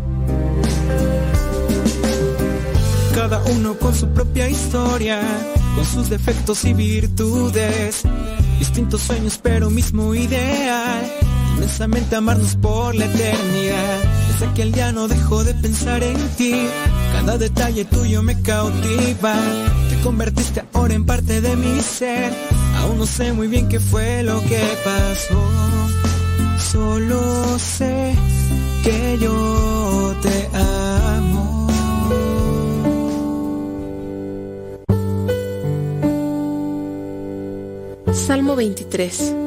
Cada 3.14 3.44
uno 3.44 3.78
con 3.78 3.94
su 3.94 4.08
propia 4.14 4.50
historia, 4.50 5.22
con 5.76 5.86
sus 5.86 6.10
defectos 6.10 6.64
y 6.64 6.74
virtudes. 6.74 8.04
Distintos 8.60 9.02
sueños, 9.02 9.40
pero 9.44 9.70
mismo 9.70 10.16
ideal. 10.16 11.12
Inmensamente 11.58 12.16
amarnos 12.16 12.56
por 12.56 12.94
la 12.94 13.06
eternidad. 13.06 13.98
Desde 14.28 14.46
aquel 14.46 14.72
día 14.72 14.92
no 14.92 15.08
dejo 15.08 15.44
de 15.44 15.56
pensar 15.56 16.04
en 16.04 16.16
ti. 16.38 16.54
Cada 17.14 17.40
detalle 17.40 17.84
tuyo 17.84 18.22
me 18.22 18.40
cautiva. 18.44 19.34
Te 19.90 20.00
convertiste 20.04 20.64
ahora 20.74 20.94
en 20.94 21.06
parte 21.08 21.42
de 21.42 21.56
mi 21.56 21.82
ser. 21.82 22.32
Aún 22.78 23.00
no 23.00 23.08
sé 23.08 23.34
muy 23.34 23.48
bien 23.48 23.68
qué 23.68 23.80
fue 23.80 24.22
lo 24.22 24.40
que 24.42 24.62
pasó. 24.86 25.42
Solo 26.72 27.58
sé 27.58 28.14
que 28.84 29.18
yo 29.20 30.16
te 30.22 30.50
amo. 30.56 31.68
Salmo 38.14 38.56
23 38.56 39.47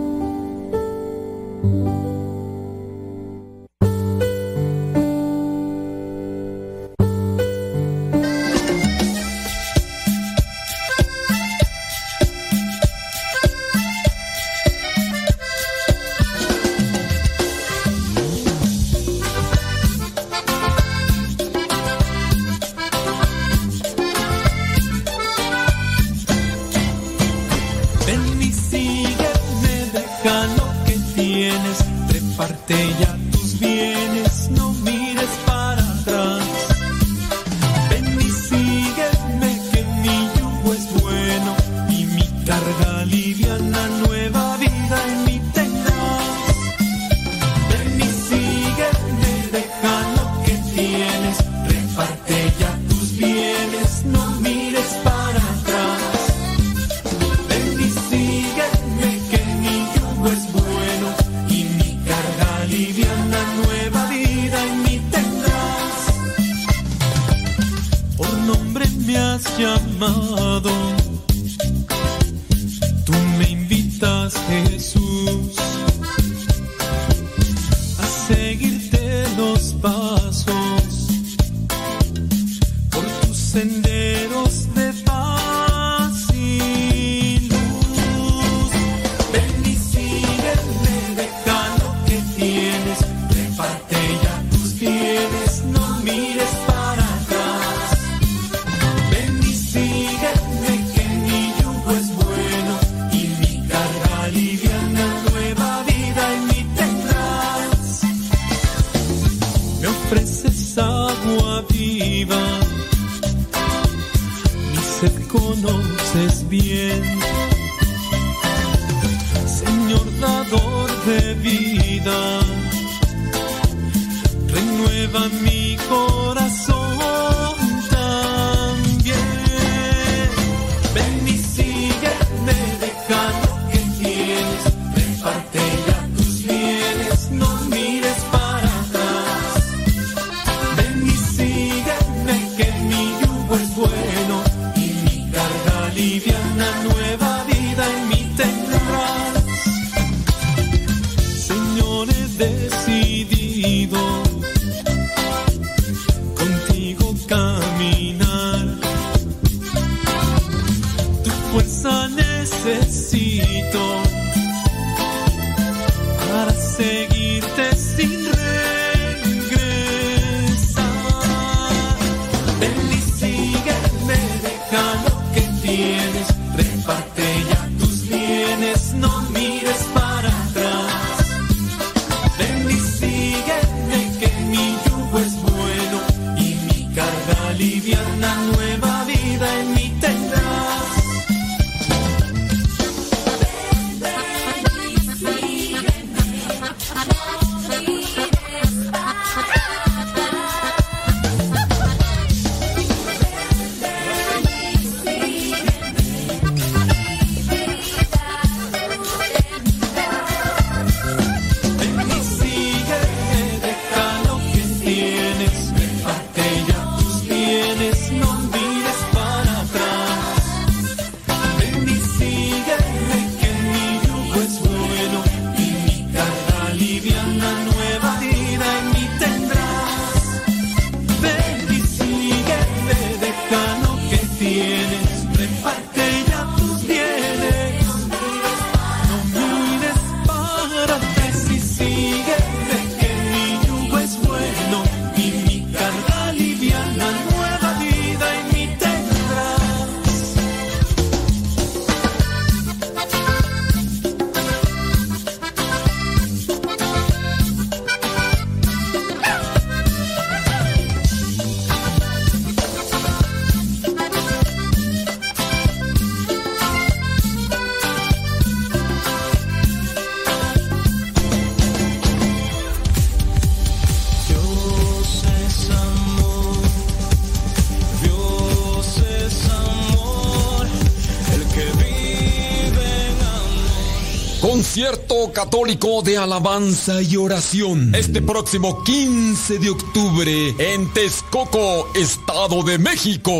Católico 285.33 286.01
de 286.01 286.17
alabanza 286.17 287.01
y 287.01 287.15
oración. 287.15 287.95
Este 287.95 288.21
próximo 288.21 288.83
15 288.83 289.59
de 289.59 289.69
octubre 289.69 290.55
en 290.57 290.91
Texcoco, 290.93 291.89
Estado 291.95 292.63
de 292.63 292.77
México. 292.77 293.31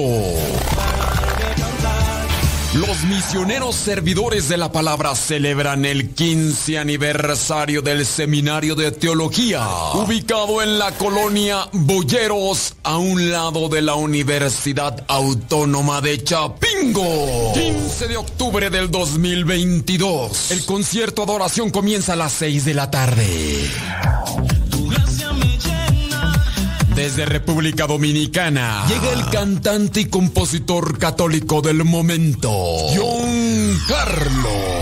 Los 2.74 3.04
misioneros 3.04 3.76
servidores 3.76 4.48
de 4.48 4.56
la 4.56 4.72
palabra 4.72 5.14
celebran 5.14 5.84
el 5.84 6.12
15 6.12 6.78
aniversario 6.78 7.82
del 7.82 8.06
Seminario 8.06 8.76
de 8.76 8.94
Teología, 8.94 9.68
ubicado 9.94 10.62
en 10.62 10.80
la 10.80 10.92
colonia 10.92 11.68
Boyeros, 11.74 12.76
a 12.84 12.98
un 12.98 13.30
lado 13.30 13.68
de 13.68 13.82
la 13.82 13.96
Universidad 13.96 15.04
Autónoma 15.10 16.00
de 16.00 16.24
Chapingo. 16.82 17.54
15 17.54 18.08
de 18.08 18.18
octubre 18.18 18.70
del 18.70 18.90
2022. 18.90 20.52
El 20.52 20.66
concierto 20.66 21.24
adoración 21.24 21.70
comienza 21.70 22.14
a 22.14 22.16
las 22.16 22.32
6 22.34 22.66
de 22.66 22.74
la 22.74 22.90
tarde. 22.90 23.70
Desde 26.96 27.26
República 27.26 27.86
Dominicana 27.88 28.86
llega 28.88 29.14
el 29.14 29.30
cantante 29.30 30.02
y 30.02 30.06
compositor 30.06 30.98
católico 30.98 31.62
del 31.62 31.84
momento, 31.84 32.52
John 32.96 33.80
Carlos. 33.88 34.82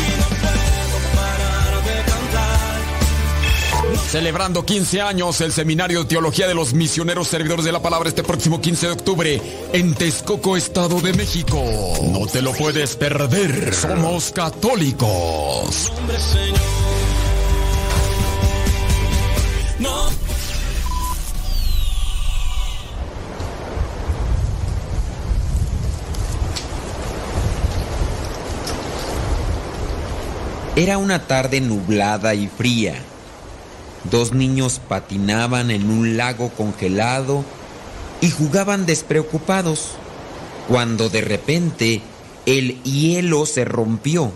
Celebrando 4.11 4.65
15 4.65 4.99
años 4.99 5.39
el 5.39 5.53
Seminario 5.53 6.01
de 6.01 6.09
Teología 6.09 6.45
de 6.45 6.53
los 6.53 6.73
Misioneros 6.73 7.29
Servidores 7.29 7.63
de 7.63 7.71
la 7.71 7.81
Palabra 7.81 8.09
este 8.09 8.23
próximo 8.23 8.59
15 8.59 8.87
de 8.87 8.91
octubre 8.91 9.41
en 9.71 9.93
Texcoco, 9.93 10.57
Estado 10.57 10.99
de 10.99 11.13
México. 11.13 11.63
No 12.11 12.27
te 12.27 12.41
lo 12.41 12.51
puedes 12.51 12.97
perder. 12.97 13.73
Somos 13.73 14.31
católicos. 14.31 15.93
Era 30.75 30.97
una 30.97 31.25
tarde 31.27 31.61
nublada 31.61 32.35
y 32.35 32.49
fría. 32.49 33.01
Dos 34.03 34.33
niños 34.33 34.81
patinaban 34.87 35.69
en 35.69 35.89
un 35.89 36.17
lago 36.17 36.49
congelado 36.49 37.43
y 38.19 38.29
jugaban 38.31 38.85
despreocupados, 38.85 39.91
cuando 40.67 41.09
de 41.09 41.21
repente 41.21 42.01
el 42.45 42.81
hielo 42.83 43.45
se 43.45 43.65
rompió 43.65 44.31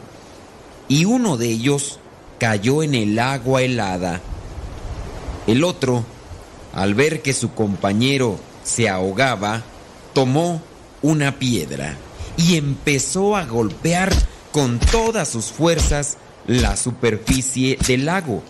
y 0.87 1.05
uno 1.05 1.37
de 1.37 1.47
ellos 1.47 1.99
cayó 2.39 2.83
en 2.83 2.93
el 2.95 3.17
agua 3.17 3.63
helada. 3.63 4.21
El 5.47 5.63
otro, 5.63 6.03
al 6.73 6.93
ver 6.93 7.21
que 7.21 7.33
su 7.33 7.53
compañero 7.53 8.39
se 8.63 8.89
ahogaba, 8.89 9.63
tomó 10.13 10.61
una 11.01 11.39
piedra 11.39 11.97
y 12.37 12.55
empezó 12.57 13.35
a 13.35 13.45
golpear 13.45 14.11
con 14.51 14.79
todas 14.79 15.29
sus 15.29 15.45
fuerzas 15.45 16.17
la 16.47 16.75
superficie 16.77 17.77
del 17.87 18.05
lago, 18.05 18.43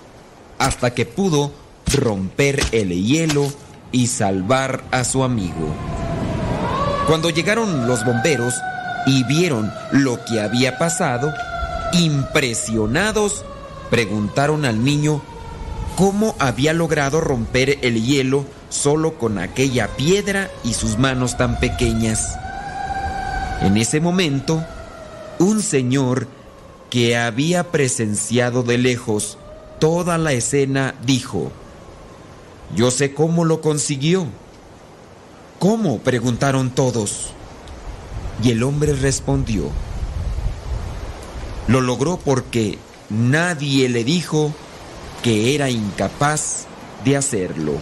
hasta 0.59 0.93
que 0.93 1.05
pudo 1.05 1.51
romper 1.93 2.63
el 2.71 2.89
hielo 2.89 3.51
y 3.91 4.07
salvar 4.07 4.83
a 4.91 5.03
su 5.03 5.23
amigo. 5.23 5.73
Cuando 7.07 7.29
llegaron 7.29 7.87
los 7.87 8.03
bomberos 8.03 8.55
y 9.05 9.23
vieron 9.23 9.71
lo 9.91 10.23
que 10.25 10.41
había 10.41 10.77
pasado, 10.77 11.33
impresionados, 11.93 13.45
preguntaron 13.89 14.65
al 14.65 14.83
niño 14.83 15.21
cómo 15.95 16.35
había 16.39 16.73
logrado 16.73 17.21
romper 17.21 17.79
el 17.81 18.03
hielo 18.03 18.45
solo 18.69 19.17
con 19.17 19.37
aquella 19.37 19.87
piedra 19.95 20.49
y 20.63 20.73
sus 20.73 20.97
manos 20.97 21.37
tan 21.37 21.59
pequeñas. 21.59 22.37
En 23.61 23.77
ese 23.77 24.01
momento, 24.01 24.63
un 25.39 25.61
señor 25.61 26.27
que 26.89 27.17
había 27.17 27.71
presenciado 27.71 28.63
de 28.63 28.77
lejos 28.77 29.37
toda 29.79 30.17
la 30.17 30.33
escena 30.33 30.95
dijo, 31.05 31.51
yo 32.75 32.91
sé 32.91 33.13
cómo 33.13 33.45
lo 33.45 33.61
consiguió. 33.61 34.27
¿Cómo? 35.59 35.99
preguntaron 35.99 36.71
todos. 36.71 37.31
Y 38.43 38.51
el 38.51 38.63
hombre 38.63 38.93
respondió, 38.93 39.69
lo 41.67 41.81
logró 41.81 42.17
porque 42.17 42.77
nadie 43.09 43.87
le 43.87 44.03
dijo 44.03 44.53
que 45.23 45.55
era 45.55 45.69
incapaz 45.69 46.65
de 47.05 47.15
hacerlo. 47.15 47.73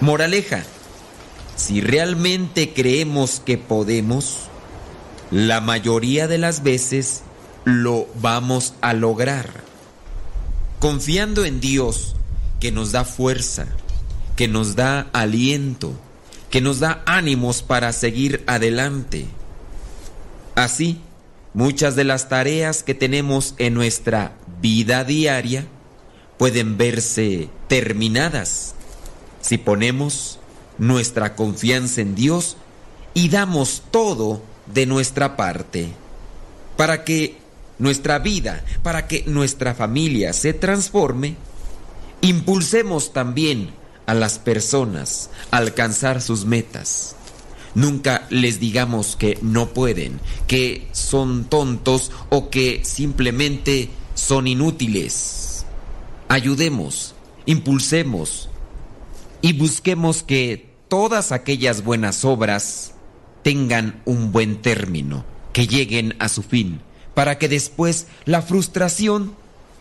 Moraleja, 0.00 0.62
si 1.56 1.80
realmente 1.80 2.72
creemos 2.72 3.42
que 3.44 3.58
podemos, 3.58 4.48
la 5.30 5.60
mayoría 5.60 6.28
de 6.28 6.38
las 6.38 6.62
veces 6.62 7.22
lo 7.64 8.06
vamos 8.20 8.74
a 8.80 8.94
lograr. 8.94 9.69
Confiando 10.80 11.44
en 11.44 11.60
Dios, 11.60 12.16
que 12.58 12.72
nos 12.72 12.90
da 12.90 13.04
fuerza, 13.04 13.66
que 14.34 14.48
nos 14.48 14.76
da 14.76 15.08
aliento, 15.12 15.92
que 16.48 16.62
nos 16.62 16.80
da 16.80 17.02
ánimos 17.04 17.62
para 17.62 17.92
seguir 17.92 18.42
adelante. 18.46 19.26
Así, 20.54 20.98
muchas 21.52 21.96
de 21.96 22.04
las 22.04 22.30
tareas 22.30 22.82
que 22.82 22.94
tenemos 22.94 23.54
en 23.58 23.74
nuestra 23.74 24.32
vida 24.62 25.04
diaria 25.04 25.66
pueden 26.38 26.78
verse 26.78 27.50
terminadas 27.68 28.74
si 29.42 29.58
ponemos 29.58 30.38
nuestra 30.78 31.36
confianza 31.36 32.00
en 32.00 32.14
Dios 32.14 32.56
y 33.12 33.28
damos 33.28 33.82
todo 33.90 34.42
de 34.66 34.86
nuestra 34.86 35.36
parte 35.36 35.90
para 36.78 37.04
que 37.04 37.39
nuestra 37.80 38.20
vida, 38.20 38.64
para 38.82 39.08
que 39.08 39.24
nuestra 39.26 39.74
familia 39.74 40.32
se 40.32 40.52
transforme 40.52 41.36
Impulsemos 42.22 43.14
también 43.14 43.70
a 44.04 44.12
las 44.12 44.38
personas 44.38 45.30
a 45.50 45.56
alcanzar 45.56 46.20
sus 46.20 46.44
metas. 46.44 47.16
Nunca 47.74 48.26
les 48.28 48.60
digamos 48.60 49.16
que 49.16 49.38
no 49.40 49.68
pueden, 49.68 50.20
que 50.46 50.88
son 50.92 51.44
tontos 51.44 52.10
o 52.28 52.50
que 52.50 52.82
simplemente 52.84 53.88
son 54.14 54.48
inútiles. 54.48 55.64
Ayudemos, 56.28 57.14
impulsemos 57.46 58.50
y 59.40 59.54
busquemos 59.54 60.22
que 60.22 60.74
todas 60.88 61.32
aquellas 61.32 61.84
buenas 61.84 62.24
obras 62.26 62.92
tengan 63.42 64.02
un 64.04 64.30
buen 64.30 64.60
término, 64.60 65.24
que 65.54 65.66
lleguen 65.66 66.16
a 66.18 66.28
su 66.28 66.42
fin, 66.42 66.82
para 67.14 67.38
que 67.38 67.48
después 67.48 68.06
la 68.24 68.42
frustración 68.42 69.34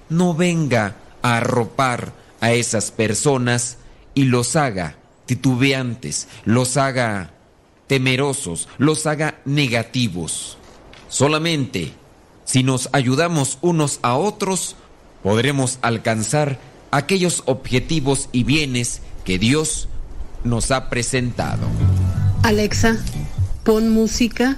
no 0.09 0.33
venga 0.33 0.95
a 1.21 1.37
arropar 1.37 2.13
a 2.41 2.51
esas 2.53 2.91
personas 2.91 3.77
y 4.13 4.23
los 4.23 4.55
haga 4.55 4.95
titubeantes, 5.25 6.27
los 6.45 6.77
haga 6.77 7.31
temerosos, 7.87 8.67
los 8.77 9.05
haga 9.05 9.39
negativos. 9.45 10.57
Solamente 11.07 11.93
si 12.49 12.63
nos 12.63 12.89
ayudamos 12.93 13.59
unos 13.61 13.99
a 14.01 14.15
otros, 14.15 14.75
podremos 15.21 15.77
alcanzar 15.83 16.59
aquellos 16.89 17.43
objetivos 17.45 18.27
y 18.31 18.43
bienes 18.43 19.01
que 19.23 19.37
Dios 19.37 19.87
nos 20.43 20.71
ha 20.71 20.89
presentado. 20.89 21.67
Alexa, 22.41 22.97
pon 23.63 23.91
música 23.91 24.57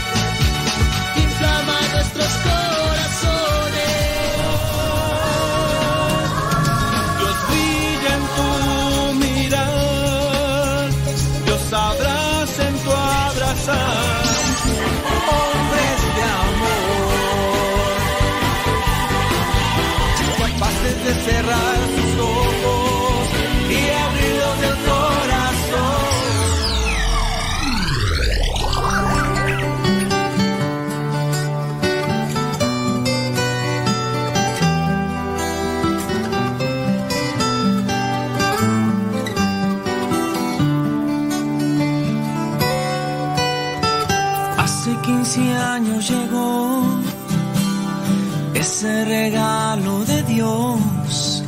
Ese 48.81 49.05
regalo 49.05 50.03
de 50.05 50.23
Dios 50.23 51.43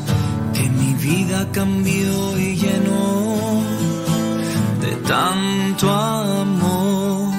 que 0.53 0.69
mi 0.69 0.93
vida 0.93 1.47
cambió 1.51 2.37
y 2.37 2.55
llenó 2.55 3.59
de 4.79 4.91
tanto 4.97 5.89
amor. 5.91 7.33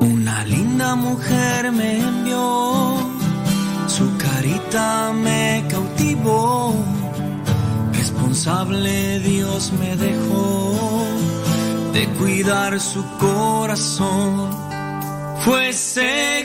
Una 0.00 0.44
linda 0.46 0.94
mujer 0.94 1.70
me 1.70 1.98
envió, 1.98 2.96
su 3.88 4.06
carita 4.16 5.12
me 5.12 5.64
cautivó, 5.68 6.74
responsable 7.92 9.20
Dios 9.20 9.70
me 9.78 9.96
dejó 9.96 10.78
de 11.92 12.08
cuidar 12.18 12.80
su 12.80 13.04
corazón. 13.18 14.48
Fue 15.44 15.68
ese 15.68 16.44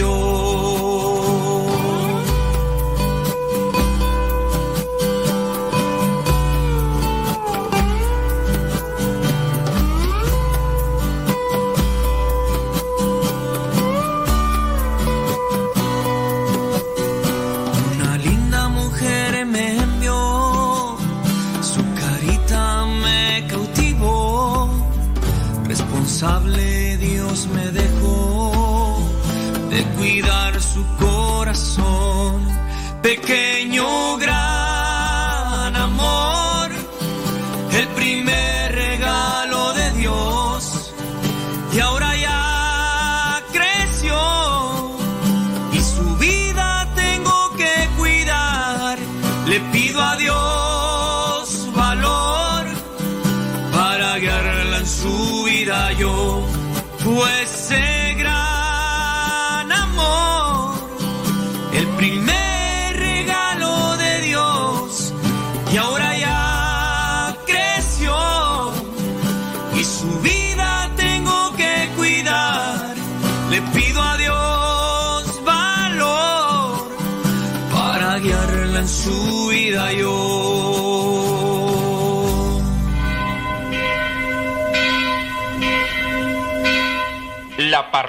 vida 0.00 0.49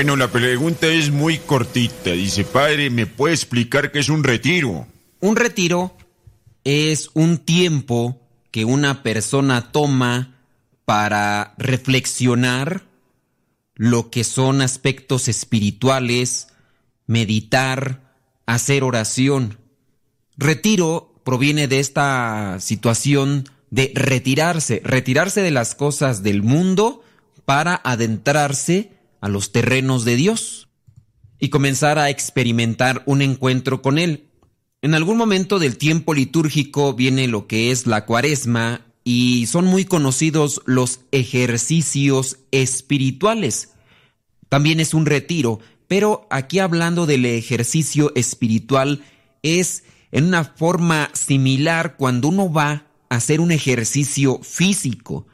Bueno, 0.00 0.16
la 0.16 0.28
pregunta 0.28 0.86
es 0.86 1.10
muy 1.10 1.36
cortita. 1.36 2.12
Dice, 2.12 2.44
padre, 2.44 2.88
¿me 2.88 3.04
puede 3.04 3.34
explicar 3.34 3.92
qué 3.92 3.98
es 3.98 4.08
un 4.08 4.24
retiro? 4.24 4.86
Un 5.20 5.36
retiro 5.36 5.94
es 6.64 7.10
un 7.12 7.36
tiempo 7.36 8.18
que 8.50 8.64
una 8.64 9.02
persona 9.02 9.72
toma 9.72 10.38
para 10.86 11.52
reflexionar 11.58 12.84
lo 13.74 14.08
que 14.08 14.24
son 14.24 14.62
aspectos 14.62 15.28
espirituales, 15.28 16.48
meditar, 17.06 18.14
hacer 18.46 18.84
oración. 18.84 19.58
Retiro 20.38 21.20
proviene 21.24 21.68
de 21.68 21.78
esta 21.78 22.56
situación 22.60 23.50
de 23.68 23.92
retirarse, 23.94 24.80
retirarse 24.82 25.42
de 25.42 25.50
las 25.50 25.74
cosas 25.74 26.22
del 26.22 26.42
mundo 26.42 27.04
para 27.44 27.78
adentrarse 27.84 28.98
a 29.20 29.28
los 29.28 29.52
terrenos 29.52 30.04
de 30.04 30.16
Dios 30.16 30.68
y 31.38 31.48
comenzar 31.48 31.98
a 31.98 32.10
experimentar 32.10 33.02
un 33.06 33.22
encuentro 33.22 33.82
con 33.82 33.98
Él. 33.98 34.26
En 34.82 34.94
algún 34.94 35.16
momento 35.16 35.58
del 35.58 35.76
tiempo 35.76 36.14
litúrgico 36.14 36.94
viene 36.94 37.28
lo 37.28 37.46
que 37.46 37.70
es 37.70 37.86
la 37.86 38.06
cuaresma 38.06 38.86
y 39.04 39.46
son 39.46 39.66
muy 39.66 39.84
conocidos 39.84 40.62
los 40.66 41.00
ejercicios 41.12 42.38
espirituales. 42.50 43.70
También 44.48 44.80
es 44.80 44.94
un 44.94 45.06
retiro, 45.06 45.60
pero 45.88 46.26
aquí 46.30 46.58
hablando 46.58 47.06
del 47.06 47.26
ejercicio 47.26 48.12
espiritual 48.14 49.02
es 49.42 49.84
en 50.12 50.26
una 50.26 50.44
forma 50.44 51.10
similar 51.12 51.96
cuando 51.96 52.28
uno 52.28 52.52
va 52.52 52.86
a 53.08 53.16
hacer 53.16 53.40
un 53.40 53.52
ejercicio 53.52 54.40
físico. 54.42 55.26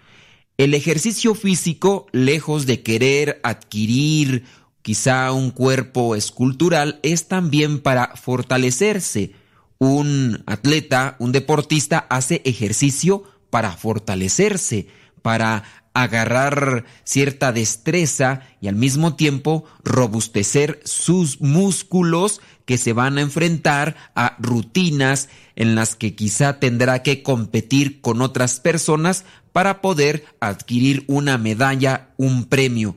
El 0.59 0.73
ejercicio 0.73 1.35
físico, 1.35 2.07
lejos 2.13 2.65
de 2.65 2.83
querer 2.83 3.41
adquirir 3.43 4.45
quizá 4.81 5.31
un 5.33 5.51
cuerpo 5.51 6.17
escultural, 6.17 6.99
es 7.03 7.29
también 7.29 7.81
para 7.81 8.17
fortalecerse. 8.17 9.33
Un 9.79 10.43
atleta, 10.47 11.17
un 11.19 11.33
deportista 11.33 12.07
hace 12.09 12.41
ejercicio 12.47 13.25
para 13.51 13.73
fortalecerse, 13.73 14.87
para 15.21 15.65
agarrar 15.93 16.85
cierta 17.05 17.53
destreza 17.53 18.41
y 18.61 18.69
al 18.69 18.77
mismo 18.77 19.15
tiempo 19.15 19.65
robustecer 19.83 20.81
sus 20.85 21.41
músculos 21.41 22.41
que 22.67 22.79
se 22.79 22.93
van 22.93 23.17
a 23.17 23.23
enfrentar 23.23 23.97
a 24.15 24.37
rutinas 24.39 25.29
en 25.55 25.75
las 25.75 25.97
que 25.97 26.15
quizá 26.15 26.61
tendrá 26.61 27.03
que 27.03 27.23
competir 27.23 28.01
con 28.01 28.21
otras 28.21 28.61
personas 28.61 29.25
para 29.57 29.81
poder 29.81 30.27
adquirir 30.39 31.05
una 31.07 31.39
medalla, 31.39 32.11
un 32.19 32.45
premio. 32.45 32.95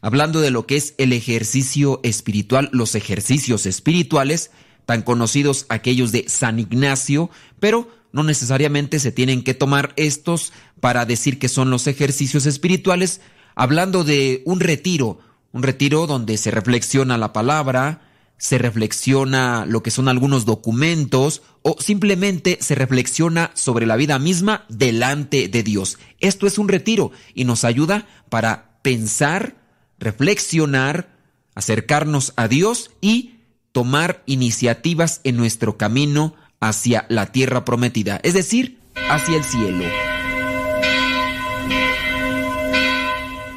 Hablando 0.00 0.40
de 0.40 0.50
lo 0.50 0.64
que 0.64 0.76
es 0.76 0.94
el 0.96 1.12
ejercicio 1.12 2.00
espiritual, 2.02 2.70
los 2.72 2.94
ejercicios 2.94 3.66
espirituales, 3.66 4.50
tan 4.86 5.02
conocidos 5.02 5.66
aquellos 5.68 6.10
de 6.10 6.24
San 6.26 6.60
Ignacio, 6.60 7.28
pero 7.60 7.90
no 8.10 8.22
necesariamente 8.22 9.00
se 9.00 9.12
tienen 9.12 9.44
que 9.44 9.52
tomar 9.52 9.92
estos 9.96 10.54
para 10.80 11.04
decir 11.04 11.38
que 11.38 11.50
son 11.50 11.68
los 11.68 11.86
ejercicios 11.86 12.46
espirituales, 12.46 13.20
hablando 13.54 14.02
de 14.02 14.42
un 14.46 14.60
retiro, 14.60 15.18
un 15.52 15.62
retiro 15.62 16.06
donde 16.06 16.38
se 16.38 16.50
reflexiona 16.50 17.18
la 17.18 17.34
palabra, 17.34 18.07
se 18.38 18.56
reflexiona 18.56 19.66
lo 19.66 19.82
que 19.82 19.90
son 19.90 20.08
algunos 20.08 20.44
documentos 20.44 21.42
o 21.62 21.76
simplemente 21.80 22.58
se 22.60 22.74
reflexiona 22.76 23.50
sobre 23.54 23.84
la 23.84 23.96
vida 23.96 24.18
misma 24.18 24.64
delante 24.68 25.48
de 25.48 25.62
Dios. 25.62 25.98
Esto 26.20 26.46
es 26.46 26.58
un 26.58 26.68
retiro 26.68 27.10
y 27.34 27.44
nos 27.44 27.64
ayuda 27.64 28.06
para 28.30 28.78
pensar, 28.82 29.56
reflexionar, 29.98 31.10
acercarnos 31.54 32.32
a 32.36 32.46
Dios 32.46 32.92
y 33.00 33.34
tomar 33.72 34.22
iniciativas 34.26 35.20
en 35.24 35.36
nuestro 35.36 35.76
camino 35.76 36.34
hacia 36.60 37.06
la 37.08 37.26
tierra 37.26 37.64
prometida, 37.64 38.20
es 38.22 38.34
decir, 38.34 38.78
hacia 39.10 39.36
el 39.36 39.44
cielo. 39.44 39.84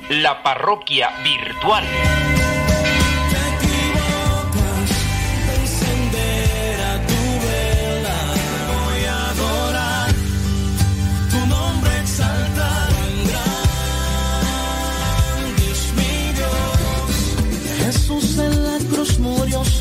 La 0.10 0.44
parroquia 0.44 1.10
virtual. 1.24 1.86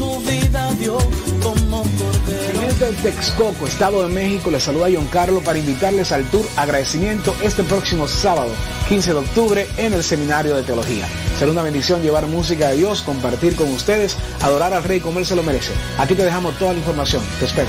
Su 0.01 0.19
vida 0.21 0.73
dio 0.79 0.97
como 1.43 1.83
cordero. 1.83 2.61
Desde 2.63 2.93
Texcoco, 3.03 3.67
Estado 3.67 4.09
de 4.09 4.15
México, 4.15 4.51
les 4.51 4.63
saluda 4.63 4.89
John 4.91 5.07
Carlos 5.13 5.43
para 5.45 5.59
invitarles 5.59 6.11
al 6.11 6.25
tour 6.31 6.47
agradecimiento 6.57 7.37
este 7.43 7.63
próximo 7.65 8.09
sábado, 8.09 8.51
15 8.89 9.13
de 9.13 9.19
octubre, 9.19 9.69
en 9.77 9.93
el 9.93 10.03
Seminario 10.03 10.57
de 10.57 10.63
Teología. 10.63 11.07
Será 11.39 11.51
una 11.51 11.63
bendición 11.63 12.01
llevar 12.01 12.27
música 12.27 12.71
de 12.71 12.79
Dios, 12.79 13.03
compartir 13.03 13.55
con 13.57 13.71
ustedes, 13.73 14.17
adorar 14.41 14.73
al 14.73 14.85
Rey 14.85 15.01
como 15.01 15.19
Él 15.19 15.27
se 15.27 15.37
lo 15.37 15.43
merece. 15.43 15.73
Aquí 15.99 16.15
te 16.15 16.25
dejamos 16.25 16.59
toda 16.59 16.73
la 16.73 16.79
información. 16.79 17.23
Te 17.39 17.45
espero. 17.45 17.69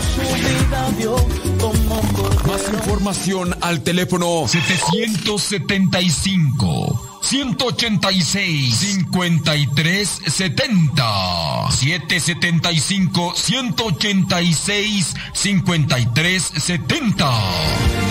Más 2.47 2.73
información 2.73 3.57
al 3.59 3.81
teléfono 3.81 4.47
775 4.47 7.10
186 7.21 8.79
5370 8.79 11.71
775 11.71 13.33
186 13.35 15.13
5370 15.33 17.31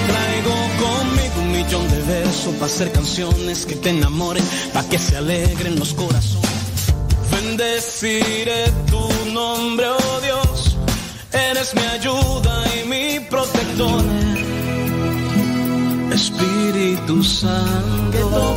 Traigo 0.07 0.55
conmigo 0.79 1.41
un 1.41 1.53
millón 1.53 1.89
de 1.91 2.01
versos 2.03 2.55
para 2.55 2.67
hacer 2.67 2.93
canciones 2.93 3.67
que 3.67 3.75
te 3.77 3.91
enamoren, 3.91 4.45
para 4.73 4.89
que 4.89 4.99
se 4.99 5.17
alegren 5.17 5.79
los 5.79 5.93
corazones. 5.95 6.51
Bendeciré 7.31 8.71
tu 8.91 9.09
nombre, 9.33 9.87
oh 9.89 10.21
Dios, 10.21 10.77
eres 11.33 11.75
mi 11.75 11.83
ayuda 11.83 12.65
y 12.77 12.85
mi 12.89 13.21
protector. 13.29 14.05
Espíritu 16.13 17.23
Santo, 17.23 18.50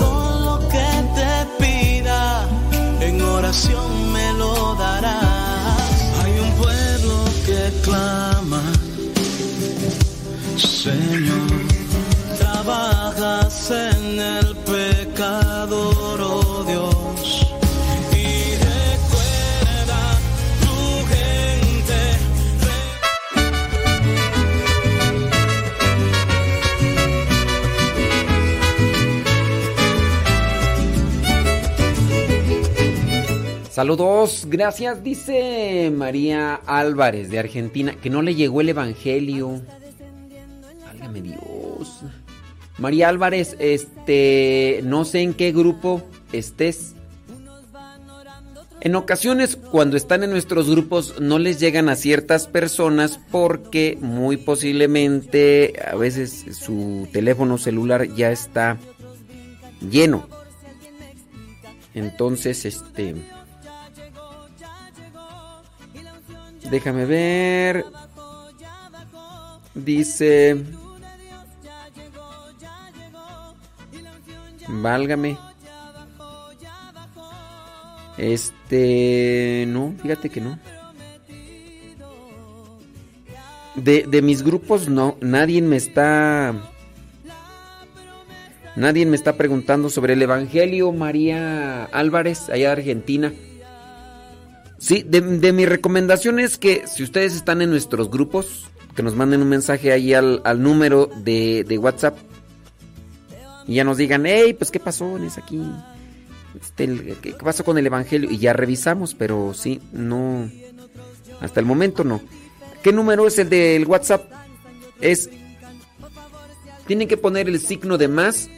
Saludos, 33.84 34.46
gracias, 34.48 35.04
dice 35.04 35.92
María 35.94 36.56
Álvarez 36.56 37.30
de 37.30 37.38
Argentina, 37.38 37.94
que 38.02 38.10
no 38.10 38.22
le 38.22 38.34
llegó 38.34 38.62
el 38.62 38.70
Evangelio. 38.70 39.62
Válgame 40.86 41.22
Dios. 41.22 42.00
María 42.78 43.10
Álvarez, 43.10 43.58
este, 43.60 44.80
no 44.86 45.04
sé 45.04 45.20
en 45.20 45.34
qué 45.34 45.52
grupo 45.52 46.02
estés. 46.32 46.94
En 48.80 48.96
ocasiones, 48.96 49.58
cuando 49.58 49.98
están 49.98 50.24
en 50.24 50.30
nuestros 50.30 50.70
grupos, 50.70 51.20
no 51.20 51.38
les 51.38 51.60
llegan 51.60 51.90
a 51.90 51.98
ciertas 51.98 52.48
personas 52.48 53.20
porque 53.32 53.98
muy 54.00 54.38
posiblemente 54.38 55.74
a 55.92 55.98
veces 55.98 56.46
su 56.58 57.10
teléfono 57.12 57.58
celular 57.58 58.08
ya 58.16 58.32
está 58.32 58.78
lleno. 59.82 60.26
Entonces, 61.94 62.64
este... 62.64 63.43
Déjame 66.70 67.06
ver. 67.06 67.86
Dice... 69.74 70.64
Válgame. 74.68 75.38
Este... 78.18 79.66
No, 79.68 79.94
fíjate 80.02 80.30
que 80.30 80.42
no. 80.42 80.60
De, 83.76 84.06
de 84.08 84.22
mis 84.22 84.44
grupos 84.44 84.88
no, 84.88 85.18
nadie 85.20 85.62
me 85.62 85.78
está... 85.78 86.54
Nadie 88.76 89.06
me 89.06 89.16
está 89.16 89.34
preguntando 89.34 89.90
sobre 89.90 90.14
el 90.14 90.22
Evangelio. 90.24 90.92
María 90.92 91.86
Álvarez, 91.86 92.50
allá 92.50 92.68
de 92.70 92.82
Argentina. 92.82 93.32
Sí, 94.84 95.02
de, 95.08 95.22
mi 95.54 95.66
recomendación 95.66 96.40
es 96.40 96.58
que 96.58 96.84
si 96.88 97.04
ustedes 97.04 97.34
están 97.36 97.62
en 97.62 97.70
nuestros 97.70 98.12
grupos, 98.12 98.66
que 98.98 99.02
nos 99.02 99.16
manden 99.16 99.42
un 99.42 99.48
mensaje 99.48 99.94
ahí 99.94 100.14
al, 100.14 100.42
al 100.44 100.62
número 100.62 101.10
de, 101.24 101.64
de 101.66 101.78
WhatsApp. 101.78 102.18
Y 103.66 103.76
ya 103.76 103.86
nos 103.86 103.96
digan, 103.96 104.26
hey, 104.26 104.54
pues 104.54 104.72
qué 104.72 104.82
pasó 104.82 105.18
ese 105.20 105.40
aquí. 105.40 105.62
Este, 106.62 106.84
el- 106.84 107.18
¿Qué 107.22 107.32
qué 107.32 107.44
pasó 107.44 107.64
con 107.64 107.78
el 107.78 107.86
Evangelio? 107.86 108.30
Y 108.30 108.40
ya 108.40 108.52
revisamos, 108.52 109.16
pero 109.16 109.54
sí, 109.54 109.80
no. 109.94 110.50
Hasta 111.40 111.62
el 111.62 111.66
momento 111.66 112.04
no. 112.04 112.20
¿Qué 112.84 112.92
número 112.92 113.26
es 113.26 113.40
el 113.40 113.48
del 113.50 113.86
WhatsApp? 113.86 114.30
Es. 115.00 115.30
Tienen 116.88 117.08
que 117.08 117.16
poner 117.16 117.48
el 117.48 117.62
signo 117.62 117.98
de 117.98 118.10
más 118.10 118.50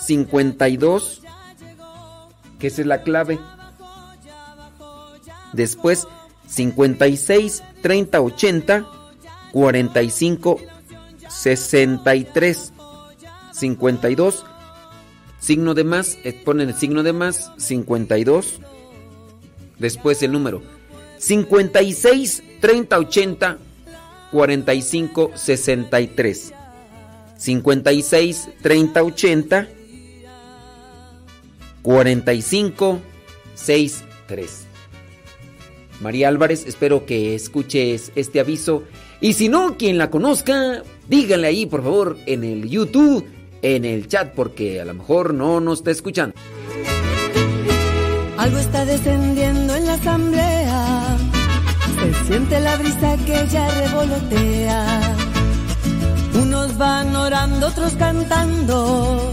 52, 0.00 1.22
que 2.58 2.66
esa 2.66 2.80
es 2.80 2.86
la 2.88 3.02
clave. 3.02 3.38
Después 5.56 6.06
56 6.48 7.62
30 7.82 8.20
80 8.20 8.86
45 9.52 10.60
63 11.28 12.72
52 13.52 14.44
signo 15.40 15.74
de 15.74 15.84
más, 15.84 16.18
eh, 16.24 16.32
ponen 16.44 16.68
el 16.68 16.74
signo 16.74 17.02
de 17.02 17.12
más 17.12 17.52
52 17.56 18.60
después 19.78 20.22
el 20.22 20.32
número 20.32 20.62
56 21.18 22.42
30 22.60 22.98
80 22.98 23.58
45 24.32 25.30
63 25.34 26.52
56 27.38 28.48
30 28.62 29.02
80 29.04 29.68
45 31.82 33.00
63 33.54 34.65
María 36.00 36.28
Álvarez, 36.28 36.64
espero 36.66 37.06
que 37.06 37.34
escuches 37.34 38.12
este 38.14 38.40
aviso. 38.40 38.84
Y 39.20 39.32
si 39.32 39.48
no, 39.48 39.76
quien 39.76 39.98
la 39.98 40.10
conozca, 40.10 40.82
díganle 41.08 41.48
ahí, 41.48 41.66
por 41.66 41.82
favor, 41.82 42.18
en 42.26 42.44
el 42.44 42.68
YouTube, 42.68 43.26
en 43.62 43.84
el 43.84 44.06
chat, 44.08 44.32
porque 44.34 44.80
a 44.80 44.84
lo 44.84 44.94
mejor 44.94 45.32
no 45.34 45.60
nos 45.60 45.78
está 45.78 45.90
escuchando. 45.90 46.34
Algo 48.36 48.58
está 48.58 48.84
descendiendo 48.84 49.74
en 49.74 49.86
la 49.86 49.94
asamblea. 49.94 51.16
Se 51.96 52.26
siente 52.26 52.60
la 52.60 52.76
brisa 52.76 53.16
que 53.24 53.46
ya 53.50 53.68
revolotea. 53.70 55.16
Unos 56.34 56.76
van 56.76 57.16
orando, 57.16 57.68
otros 57.68 57.94
cantando. 57.94 59.32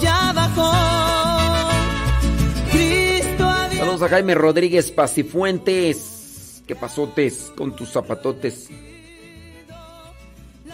A 4.01 4.09
Jaime 4.09 4.33
Rodríguez 4.33 4.89
Pacifuentes. 4.89 6.63
¿Qué 6.65 6.75
pasotes 6.75 7.53
con 7.55 7.75
tus 7.75 7.91
zapatotes? 7.91 8.67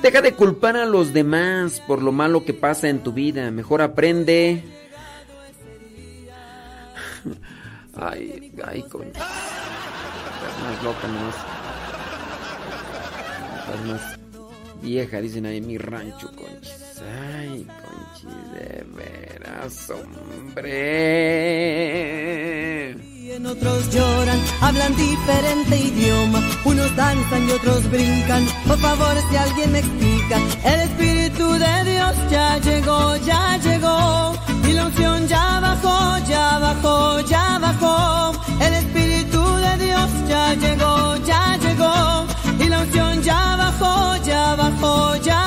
Deja 0.02 0.22
de 0.22 0.34
culpar 0.34 0.78
a 0.78 0.86
los 0.86 1.12
demás 1.12 1.82
por 1.86 2.02
lo 2.02 2.14
malo 2.14 2.45
que 2.45 2.54
pasa 2.54 2.88
en 2.88 3.04
tu 3.04 3.12
vida. 3.12 3.52
Mejor 3.52 3.82
aprende. 3.82 4.64
Ay, 7.95 8.54
ay, 8.64 8.84
coño. 8.84 9.08
Estás 9.08 9.26
más 10.64 10.84
loca 10.84 11.08
nomás. 11.10 11.36
Estás 13.60 13.86
más 13.88 14.20
vieja, 14.82 15.20
dicen 15.20 15.48
ahí 15.48 15.58
en 15.58 15.68
mi 15.68 15.78
rancho, 15.78 16.32
conchis. 16.34 16.87
Ay, 17.02 17.65
conchis, 17.82 18.52
de 18.53 18.86
veras, 18.95 19.90
hombre. 19.90 20.78
Y 23.22 23.32
en 23.32 23.45
otros 23.45 23.90
lloran, 23.94 24.40
hablan 24.61 24.95
diferente 24.95 25.78
idioma, 25.78 26.41
unos 26.65 26.95
danzan 26.95 27.48
y 27.48 27.52
otros 27.52 27.90
brincan. 27.91 28.48
Por 28.65 28.78
favor, 28.80 29.15
si 29.30 29.36
alguien 29.36 29.72
me 29.74 29.80
explica, 29.80 30.38
el 30.64 30.80
Espíritu 30.82 31.52
de 31.52 31.84
Dios 31.91 32.15
ya 32.32 32.57
llegó, 32.60 33.15
ya 33.18 33.57
llegó. 33.57 34.34
Y 34.68 34.74
la 34.74 34.86
unción 34.88 35.28
ya 35.28 35.60
bajó, 35.60 36.18
ya 36.28 36.57
bajó, 36.60 37.19
ya 37.22 37.60
bajó. 37.60 38.32
El 38.60 38.74
Espíritu 38.74 39.44
de 39.57 39.78
Dios 39.86 40.10
ya 40.28 40.53
llegó, 40.56 41.15
ya 41.26 41.57
llegó. 41.57 42.26
Y 42.60 42.69
la 42.69 42.80
unción 42.82 43.22
ya 43.22 43.56
bajó, 43.56 44.18
ya 44.24 44.56
bajó, 44.56 45.15
ya 45.18 45.36
bajó. 45.36 45.47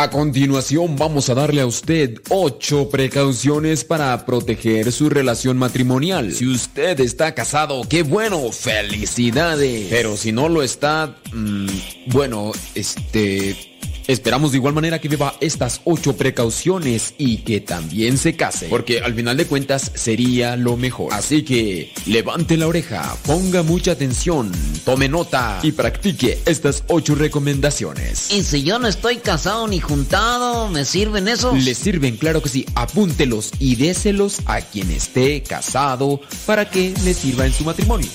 A 0.00 0.10
continuación 0.10 0.94
vamos 0.94 1.28
a 1.28 1.34
darle 1.34 1.60
a 1.60 1.66
usted 1.66 2.20
8 2.28 2.88
precauciones 2.88 3.82
para 3.82 4.24
proteger 4.24 4.92
su 4.92 5.10
relación 5.10 5.58
matrimonial. 5.58 6.30
Si 6.30 6.46
usted 6.46 7.00
está 7.00 7.34
casado, 7.34 7.82
qué 7.88 8.04
bueno, 8.04 8.52
felicidades. 8.52 9.88
Pero 9.90 10.16
si 10.16 10.30
no 10.30 10.48
lo 10.48 10.62
está, 10.62 11.16
mm, 11.32 11.66
bueno, 12.12 12.52
este... 12.76 13.77
Esperamos 14.08 14.52
de 14.52 14.56
igual 14.56 14.72
manera 14.72 15.02
que 15.02 15.08
viva 15.08 15.36
estas 15.38 15.82
8 15.84 16.16
precauciones 16.16 17.12
y 17.18 17.42
que 17.42 17.60
también 17.60 18.16
se 18.16 18.36
case. 18.36 18.68
Porque 18.70 19.00
al 19.00 19.14
final 19.14 19.36
de 19.36 19.44
cuentas 19.44 19.92
sería 19.94 20.56
lo 20.56 20.78
mejor. 20.78 21.12
Así 21.12 21.42
que 21.42 21.92
levante 22.06 22.56
la 22.56 22.68
oreja, 22.68 23.18
ponga 23.26 23.62
mucha 23.62 23.92
atención, 23.92 24.50
tome 24.86 25.10
nota 25.10 25.60
y 25.62 25.72
practique 25.72 26.38
estas 26.46 26.84
8 26.88 27.16
recomendaciones. 27.16 28.30
Y 28.30 28.44
si 28.44 28.62
yo 28.62 28.78
no 28.78 28.88
estoy 28.88 29.18
casado 29.18 29.68
ni 29.68 29.78
juntado, 29.78 30.70
¿me 30.70 30.86
sirven 30.86 31.28
esos? 31.28 31.62
Le 31.62 31.74
sirven, 31.74 32.16
claro 32.16 32.42
que 32.42 32.48
sí. 32.48 32.64
Apúntelos 32.76 33.50
y 33.58 33.76
déselos 33.76 34.38
a 34.46 34.62
quien 34.62 34.90
esté 34.90 35.42
casado 35.42 36.18
para 36.46 36.70
que 36.70 36.94
le 37.04 37.12
sirva 37.12 37.44
en 37.44 37.52
su 37.52 37.62
matrimonio. 37.62 38.08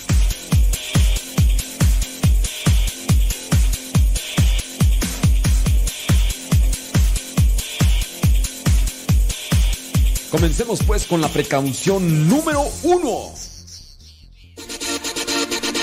Comencemos 10.34 10.80
pues 10.88 11.06
con 11.06 11.22
la 11.22 11.28
precaución 11.28 12.28
número 12.28 12.64
uno. 12.82 13.30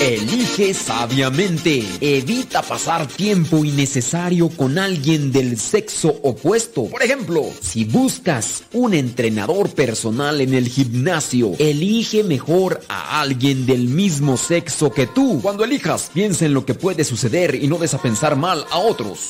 Elige 0.01 0.73
sabiamente. 0.73 1.85
Evita 2.01 2.61
pasar 2.61 3.07
tiempo 3.07 3.63
innecesario 3.63 4.49
con 4.49 4.77
alguien 4.77 5.31
del 5.31 5.57
sexo 5.57 6.09
opuesto. 6.21 6.87
Por 6.87 7.01
ejemplo, 7.01 7.49
si 7.61 7.85
buscas 7.85 8.63
un 8.73 8.93
entrenador 8.93 9.69
personal 9.69 10.41
en 10.41 10.53
el 10.53 10.67
gimnasio, 10.67 11.53
elige 11.57 12.25
mejor 12.25 12.81
a 12.89 13.21
alguien 13.21 13.65
del 13.65 13.87
mismo 13.87 14.35
sexo 14.35 14.91
que 14.91 15.07
tú. 15.07 15.39
Cuando 15.41 15.63
elijas, 15.63 16.11
piensa 16.13 16.45
en 16.45 16.53
lo 16.53 16.65
que 16.65 16.73
puede 16.73 17.05
suceder 17.05 17.55
y 17.55 17.69
no 17.69 17.77
des 17.77 17.93
a 17.93 18.01
pensar 18.01 18.35
mal 18.35 18.65
a 18.69 18.79
otros. 18.79 19.29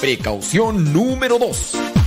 Precaución 0.00 0.94
número 0.94 1.38
2. 1.38 2.01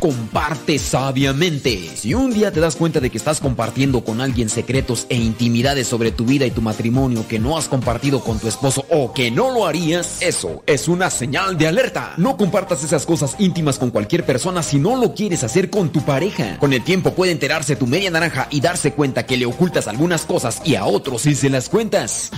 Comparte 0.00 0.78
sabiamente. 0.78 1.90
Si 1.94 2.14
un 2.14 2.32
día 2.32 2.50
te 2.50 2.58
das 2.58 2.74
cuenta 2.74 3.00
de 3.00 3.10
que 3.10 3.18
estás 3.18 3.38
compartiendo 3.38 4.02
con 4.02 4.22
alguien 4.22 4.48
secretos 4.48 5.04
e 5.10 5.16
intimidades 5.16 5.86
sobre 5.88 6.10
tu 6.10 6.24
vida 6.24 6.46
y 6.46 6.50
tu 6.50 6.62
matrimonio 6.62 7.28
que 7.28 7.38
no 7.38 7.58
has 7.58 7.68
compartido 7.68 8.24
con 8.24 8.38
tu 8.38 8.48
esposo 8.48 8.86
o 8.88 9.12
que 9.12 9.30
no 9.30 9.50
lo 9.52 9.66
harías, 9.66 10.22
eso 10.22 10.62
es 10.64 10.88
una 10.88 11.10
señal 11.10 11.58
de 11.58 11.66
alerta. 11.66 12.14
No 12.16 12.38
compartas 12.38 12.82
esas 12.82 13.04
cosas 13.04 13.36
íntimas 13.38 13.78
con 13.78 13.90
cualquier 13.90 14.24
persona 14.24 14.62
si 14.62 14.78
no 14.78 14.96
lo 14.96 15.14
quieres 15.14 15.44
hacer 15.44 15.68
con 15.68 15.90
tu 15.90 16.00
pareja. 16.02 16.56
Con 16.58 16.72
el 16.72 16.82
tiempo 16.82 17.12
puede 17.12 17.32
enterarse 17.32 17.76
tu 17.76 17.86
media 17.86 18.10
naranja 18.10 18.48
y 18.50 18.62
darse 18.62 18.94
cuenta 18.94 19.26
que 19.26 19.36
le 19.36 19.44
ocultas 19.44 19.86
algunas 19.86 20.24
cosas 20.24 20.62
y 20.64 20.76
a 20.76 20.86
otros 20.86 21.20
sí 21.20 21.34
se 21.34 21.50
las 21.50 21.68
cuentas. 21.68 22.30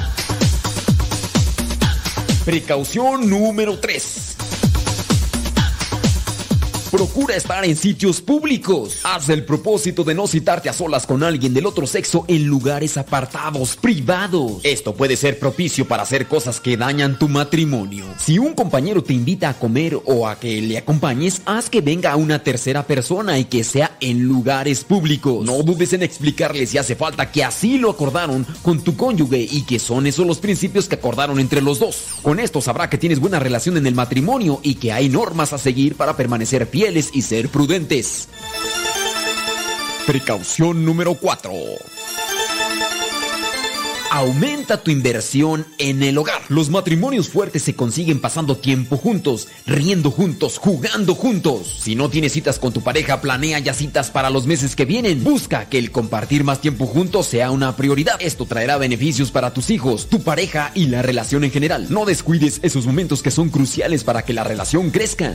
Precaución 2.44 3.30
número 3.30 3.78
3. 3.78 4.32
Procura 6.93 7.35
estar 7.36 7.64
en 7.64 7.74
sitios 7.74 8.20
públicos. 8.20 8.98
Haz 9.05 9.31
el 9.31 9.47
propósito 9.47 10.05
de 10.05 10.12
no 10.12 10.27
citarte 10.27 10.69
a 10.69 10.74
solas 10.74 11.06
con 11.06 11.23
alguien 11.23 11.55
del 11.55 11.64
otro 11.64 11.86
sexo 11.86 12.27
en 12.28 12.44
lugares 12.44 12.98
apartados, 12.98 13.77
privados. 13.77 14.60
Esto 14.62 14.93
puede 14.94 15.16
ser 15.16 15.39
propicio 15.39 15.89
para 15.89 16.02
hacer 16.02 16.27
cosas 16.27 16.60
que 16.60 16.77
dañan 16.77 17.19
tu 17.19 17.31
matrimonio. 17.31 18.05
Si 18.19 18.39
un 18.39 18.52
compañero 18.52 19.02
te 19.02 19.14
invita 19.14 19.48
a 19.48 19.59
comer 19.59 19.98
o 20.05 20.28
a 20.28 20.39
que 20.39 20.60
le 20.60 20.77
acompañes, 20.77 21.40
haz 21.47 21.70
que 21.70 21.81
venga 21.81 22.14
una 22.16 22.43
tercera 22.43 22.86
persona 22.86 23.39
y 23.39 23.47
que 23.47 23.64
sea 23.64 23.97
en 24.01 24.24
lugares 24.24 24.85
públicos. 24.85 25.47
No 25.47 25.62
dudes 25.62 25.94
en 25.94 26.02
explicarle 26.02 26.66
si 26.66 26.77
hace 26.77 26.94
falta 26.94 27.32
que 27.32 27.43
así 27.43 27.78
lo 27.78 27.89
acordaron 27.89 28.47
con 28.60 28.85
tu 28.85 28.98
cónyuge 28.98 29.48
y 29.51 29.62
que 29.62 29.78
son 29.78 30.06
esos 30.06 30.27
los 30.27 30.40
principios 30.40 30.89
que 30.89 30.97
acordaron 30.97 31.40
entre 31.40 31.62
los 31.62 31.78
dos. 31.78 32.09
Con 32.20 32.39
esto 32.39 32.60
sabrá 32.60 32.90
que 32.90 32.98
tienes 32.98 33.19
buena 33.19 33.39
relación 33.39 33.78
en 33.78 33.86
el 33.86 33.94
matrimonio 33.94 34.60
y 34.62 34.74
que 34.74 34.93
hay 34.93 35.09
normas 35.09 35.55
a 35.55 35.59
seguir 35.59 35.97
para 35.97 36.19
permanecer 36.19 36.69
y 36.91 37.23
ser 37.23 37.49
prudentes. 37.49 38.29
Precaución 40.05 40.85
número 40.85 41.15
4. 41.15 41.53
Aumenta 44.11 44.83
tu 44.83 44.91
inversión 44.91 45.65
en 45.79 46.03
el 46.03 46.19
hogar. 46.19 46.43
Los 46.49 46.71
matrimonios 46.71 47.29
fuertes 47.29 47.63
se 47.63 47.77
consiguen 47.77 48.21
pasando 48.21 48.57
tiempo 48.57 48.97
juntos, 48.97 49.47
riendo 49.65 50.11
juntos, 50.11 50.59
jugando 50.59 51.15
juntos. 51.15 51.79
Si 51.81 51.95
no 51.95 52.11
tienes 52.11 52.33
citas 52.33 52.59
con 52.59 52.73
tu 52.73 52.83
pareja, 52.83 53.21
planea 53.21 53.61
ya 53.61 53.75
citas 53.75 54.11
para 54.11 54.29
los 54.29 54.47
meses 54.47 54.75
que 54.75 54.85
vienen. 54.85 55.23
Busca 55.23 55.67
que 55.67 55.79
el 55.79 55.93
compartir 55.93 56.43
más 56.43 56.61
tiempo 56.61 56.87
juntos 56.87 57.27
sea 57.27 57.53
una 57.53 57.77
prioridad. 57.77 58.21
Esto 58.21 58.45
traerá 58.45 58.77
beneficios 58.77 59.31
para 59.31 59.55
tus 59.55 59.71
hijos, 59.71 60.09
tu 60.09 60.21
pareja 60.21 60.73
y 60.75 60.87
la 60.87 61.01
relación 61.01 61.45
en 61.45 61.53
general. 61.53 61.87
No 61.91 62.05
descuides 62.05 62.59
esos 62.63 62.87
momentos 62.87 63.23
que 63.23 63.31
son 63.31 63.51
cruciales 63.51 64.03
para 64.03 64.25
que 64.25 64.33
la 64.33 64.43
relación 64.43 64.91
crezca. 64.91 65.33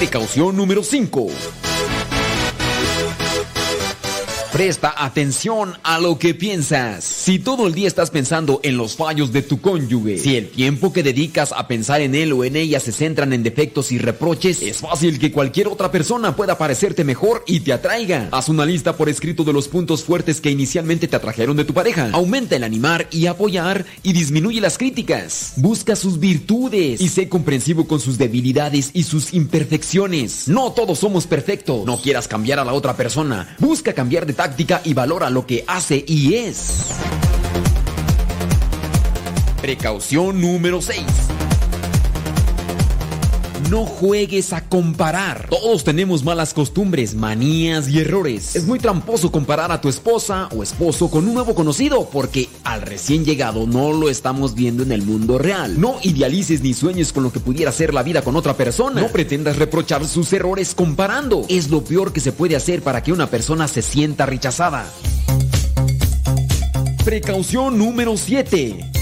Precaución 0.00 0.56
número 0.56 0.82
5. 0.82 1.69
Presta 4.60 4.92
atención 4.94 5.72
a 5.82 5.98
lo 5.98 6.18
que 6.18 6.34
piensas. 6.34 7.02
Si 7.02 7.38
todo 7.38 7.66
el 7.66 7.72
día 7.72 7.88
estás 7.88 8.10
pensando 8.10 8.60
en 8.62 8.76
los 8.76 8.94
fallos 8.94 9.32
de 9.32 9.40
tu 9.40 9.58
cónyuge, 9.62 10.18
si 10.18 10.36
el 10.36 10.50
tiempo 10.50 10.92
que 10.92 11.02
dedicas 11.02 11.54
a 11.56 11.66
pensar 11.66 12.02
en 12.02 12.14
él 12.14 12.30
o 12.34 12.44
en 12.44 12.56
ella 12.56 12.78
se 12.78 12.92
centran 12.92 13.32
en 13.32 13.42
defectos 13.42 13.90
y 13.90 13.96
reproches, 13.96 14.60
es 14.60 14.76
fácil 14.76 15.18
que 15.18 15.32
cualquier 15.32 15.66
otra 15.68 15.90
persona 15.90 16.36
pueda 16.36 16.58
parecerte 16.58 17.04
mejor 17.04 17.42
y 17.46 17.60
te 17.60 17.72
atraiga. 17.72 18.28
Haz 18.32 18.50
una 18.50 18.66
lista 18.66 18.98
por 18.98 19.08
escrito 19.08 19.44
de 19.44 19.54
los 19.54 19.66
puntos 19.66 20.04
fuertes 20.04 20.42
que 20.42 20.50
inicialmente 20.50 21.08
te 21.08 21.16
atrajeron 21.16 21.56
de 21.56 21.64
tu 21.64 21.72
pareja. 21.72 22.10
Aumenta 22.12 22.54
el 22.56 22.64
animar 22.64 23.06
y 23.10 23.28
apoyar 23.28 23.86
y 24.02 24.12
disminuye 24.12 24.60
las 24.60 24.76
críticas. 24.76 25.54
Busca 25.56 25.96
sus 25.96 26.20
virtudes 26.20 27.00
y 27.00 27.08
sé 27.08 27.30
comprensivo 27.30 27.88
con 27.88 27.98
sus 27.98 28.18
debilidades 28.18 28.90
y 28.92 29.04
sus 29.04 29.32
imperfecciones. 29.32 30.48
No 30.48 30.72
todos 30.72 30.98
somos 30.98 31.26
perfectos. 31.26 31.86
No 31.86 32.02
quieras 32.02 32.28
cambiar 32.28 32.58
a 32.58 32.64
la 32.66 32.74
otra 32.74 32.94
persona. 32.94 33.56
Busca 33.58 33.94
cambiar 33.94 34.26
de 34.26 34.34
práctica 34.50 34.80
y 34.82 34.94
valora 34.94 35.30
lo 35.30 35.46
que 35.46 35.62
hace 35.68 36.04
y 36.08 36.34
es. 36.34 36.88
Precaución 39.62 40.40
número 40.40 40.82
6 40.82 41.04
no 43.70 43.86
juegues 43.86 44.52
a 44.52 44.68
comparar. 44.68 45.46
Todos 45.48 45.84
tenemos 45.84 46.24
malas 46.24 46.52
costumbres, 46.52 47.14
manías 47.14 47.88
y 47.88 48.00
errores. 48.00 48.56
Es 48.56 48.66
muy 48.66 48.80
tramposo 48.80 49.30
comparar 49.30 49.70
a 49.70 49.80
tu 49.80 49.88
esposa 49.88 50.48
o 50.56 50.64
esposo 50.64 51.08
con 51.08 51.28
un 51.28 51.34
nuevo 51.34 51.54
conocido 51.54 52.10
porque 52.10 52.48
al 52.64 52.82
recién 52.82 53.24
llegado 53.24 53.68
no 53.68 53.92
lo 53.92 54.08
estamos 54.08 54.56
viendo 54.56 54.82
en 54.82 54.90
el 54.90 55.02
mundo 55.02 55.38
real. 55.38 55.80
No 55.80 55.98
idealices 56.02 56.62
ni 56.62 56.74
sueñes 56.74 57.12
con 57.12 57.22
lo 57.22 57.30
que 57.30 57.38
pudiera 57.38 57.70
ser 57.70 57.94
la 57.94 58.02
vida 58.02 58.22
con 58.22 58.34
otra 58.34 58.56
persona. 58.56 59.02
No 59.02 59.06
pretendas 59.06 59.54
reprochar 59.54 60.04
sus 60.04 60.32
errores 60.32 60.74
comparando. 60.74 61.46
Es 61.48 61.70
lo 61.70 61.84
peor 61.84 62.12
que 62.12 62.18
se 62.18 62.32
puede 62.32 62.56
hacer 62.56 62.82
para 62.82 63.04
que 63.04 63.12
una 63.12 63.28
persona 63.28 63.68
se 63.68 63.82
sienta 63.82 64.26
rechazada. 64.26 64.90
Precaución 67.04 67.78
número 67.78 68.16
7. 68.16 68.99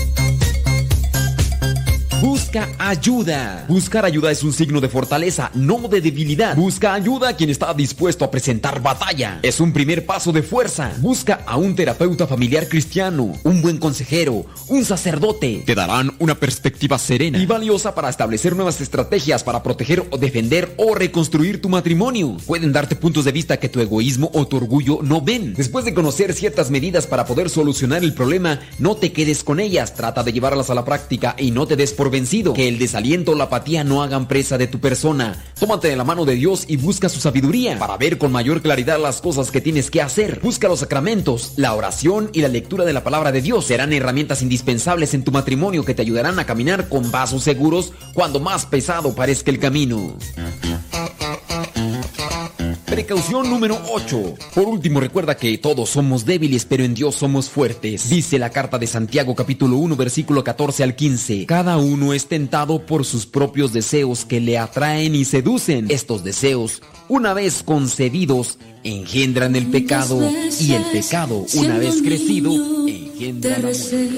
Busca 2.20 2.68
ayuda. 2.80 3.64
Buscar 3.68 4.04
ayuda 4.04 4.32
es 4.32 4.42
un 4.42 4.52
signo 4.52 4.80
de 4.80 4.88
fortaleza, 4.88 5.52
no 5.54 5.86
de 5.86 6.00
debilidad. 6.00 6.56
Busca 6.56 6.92
ayuda 6.92 7.28
a 7.28 7.36
quien 7.36 7.48
está 7.48 7.72
dispuesto 7.74 8.24
a 8.24 8.30
presentar 8.30 8.82
batalla. 8.82 9.38
Es 9.42 9.60
un 9.60 9.72
primer 9.72 10.04
paso 10.04 10.32
de 10.32 10.42
fuerza. 10.42 10.92
Busca 10.98 11.44
a 11.46 11.56
un 11.56 11.76
terapeuta 11.76 12.26
familiar 12.26 12.68
cristiano, 12.68 13.34
un 13.44 13.62
buen 13.62 13.78
consejero, 13.78 14.46
un 14.66 14.84
sacerdote. 14.84 15.62
Te 15.64 15.76
darán 15.76 16.10
una 16.18 16.34
perspectiva 16.34 16.98
serena 16.98 17.38
y 17.38 17.46
valiosa 17.46 17.94
para 17.94 18.08
establecer 18.08 18.56
nuevas 18.56 18.80
estrategias 18.80 19.44
para 19.44 19.62
proteger 19.62 20.04
o 20.10 20.18
defender 20.18 20.74
o 20.76 20.96
reconstruir 20.96 21.62
tu 21.62 21.68
matrimonio. 21.68 22.36
Pueden 22.46 22.72
darte 22.72 22.96
puntos 22.96 23.26
de 23.26 23.32
vista 23.32 23.58
que 23.58 23.68
tu 23.68 23.80
egoísmo 23.80 24.28
o 24.34 24.44
tu 24.48 24.56
orgullo 24.56 24.98
no 25.02 25.20
ven. 25.20 25.54
Después 25.54 25.84
de 25.84 25.94
conocer 25.94 26.34
ciertas 26.34 26.68
medidas 26.72 27.06
para 27.06 27.26
poder 27.26 27.48
solucionar 27.48 28.02
el 28.02 28.12
problema, 28.12 28.58
no 28.80 28.96
te 28.96 29.12
quedes 29.12 29.44
con 29.44 29.60
ellas. 29.60 29.94
Trata 29.94 30.24
de 30.24 30.32
llevarlas 30.32 30.68
a 30.68 30.74
la 30.74 30.84
práctica 30.84 31.36
y 31.38 31.52
no 31.52 31.68
te 31.68 31.76
des 31.76 31.92
por 31.92 32.07
vencido. 32.10 32.52
Que 32.52 32.68
el 32.68 32.78
desaliento 32.78 33.32
o 33.32 33.34
la 33.34 33.44
apatía 33.44 33.84
no 33.84 34.02
hagan 34.02 34.28
presa 34.28 34.58
de 34.58 34.66
tu 34.66 34.80
persona. 34.80 35.42
Tómate 35.58 35.88
de 35.88 35.96
la 35.96 36.04
mano 36.04 36.24
de 36.24 36.34
Dios 36.34 36.64
y 36.68 36.76
busca 36.76 37.08
su 37.08 37.20
sabiduría 37.20 37.78
para 37.78 37.96
ver 37.96 38.18
con 38.18 38.32
mayor 38.32 38.62
claridad 38.62 38.98
las 39.00 39.20
cosas 39.20 39.50
que 39.50 39.60
tienes 39.60 39.90
que 39.90 40.02
hacer. 40.02 40.40
Busca 40.42 40.68
los 40.68 40.80
sacramentos, 40.80 41.52
la 41.56 41.74
oración 41.74 42.30
y 42.32 42.40
la 42.40 42.48
lectura 42.48 42.84
de 42.84 42.92
la 42.92 43.04
palabra 43.04 43.32
de 43.32 43.42
Dios. 43.42 43.66
Serán 43.66 43.92
herramientas 43.92 44.42
indispensables 44.42 45.14
en 45.14 45.24
tu 45.24 45.32
matrimonio 45.32 45.84
que 45.84 45.94
te 45.94 46.02
ayudarán 46.02 46.38
a 46.38 46.46
caminar 46.46 46.88
con 46.88 47.10
vasos 47.10 47.42
seguros 47.42 47.92
cuando 48.14 48.40
más 48.40 48.66
pesado 48.66 49.14
parezca 49.14 49.50
el 49.50 49.58
camino. 49.58 50.16
Precaución 52.90 53.50
número 53.50 53.78
8. 53.92 54.34
Por 54.54 54.66
último, 54.66 54.98
recuerda 54.98 55.36
que 55.36 55.58
todos 55.58 55.90
somos 55.90 56.24
débiles, 56.24 56.64
pero 56.64 56.84
en 56.84 56.94
Dios 56.94 57.16
somos 57.16 57.50
fuertes. 57.50 58.08
Dice 58.08 58.38
la 58.38 58.48
carta 58.48 58.78
de 58.78 58.86
Santiago 58.86 59.34
capítulo 59.34 59.76
1 59.76 59.94
versículo 59.94 60.42
14 60.42 60.84
al 60.84 60.96
15. 60.96 61.44
Cada 61.44 61.76
uno 61.76 62.14
es 62.14 62.28
tentado 62.28 62.86
por 62.86 63.04
sus 63.04 63.26
propios 63.26 63.74
deseos 63.74 64.24
que 64.24 64.40
le 64.40 64.56
atraen 64.56 65.14
y 65.14 65.26
seducen. 65.26 65.90
Estos 65.90 66.24
deseos, 66.24 66.80
una 67.08 67.34
vez 67.34 67.62
concebidos, 67.62 68.58
engendran 68.84 69.54
el 69.54 69.66
pecado 69.66 70.18
y 70.58 70.72
el 70.72 70.84
pecado, 70.84 71.44
una 71.56 71.76
vez 71.76 72.00
crecido, 72.02 72.50
engendra 72.88 73.58
la 73.58 73.68
muerte. 73.68 74.08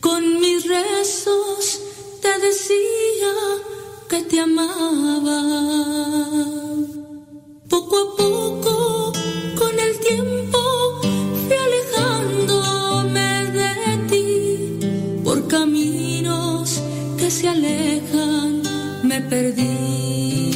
Con 0.00 0.40
mis 0.40 0.68
rezos 0.68 1.80
te 2.22 2.28
decía 2.46 3.75
que 4.08 4.22
te 4.22 4.40
amaba. 4.40 5.42
Poco 7.68 7.96
a 7.96 8.16
poco, 8.16 9.12
con 9.58 9.78
el 9.86 9.98
tiempo, 10.00 10.58
fui 11.44 11.56
alejándome 11.66 13.28
de 13.58 13.72
ti. 14.10 15.22
Por 15.24 15.48
caminos 15.48 16.82
que 17.18 17.30
se 17.30 17.48
alejan, 17.48 18.62
me 19.02 19.20
perdí. 19.22 20.55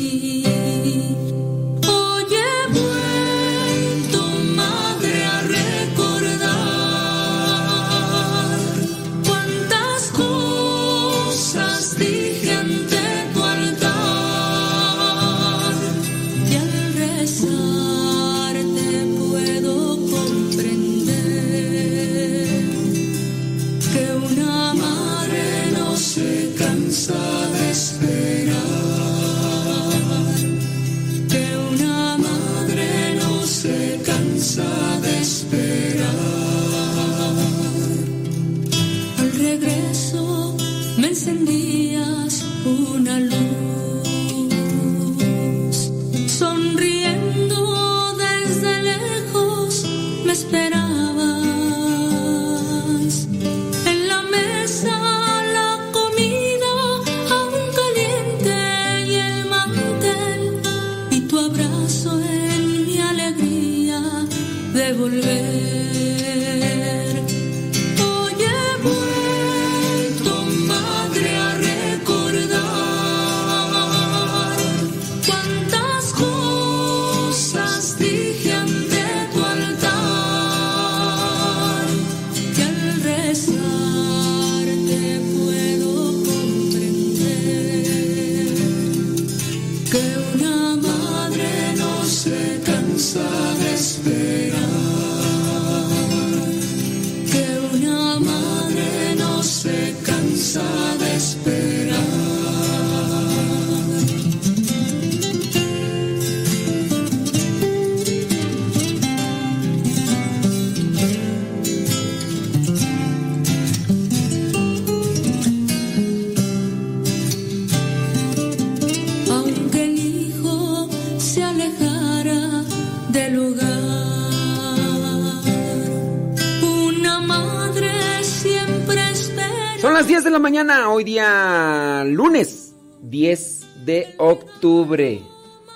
Octubre. 134.80 135.22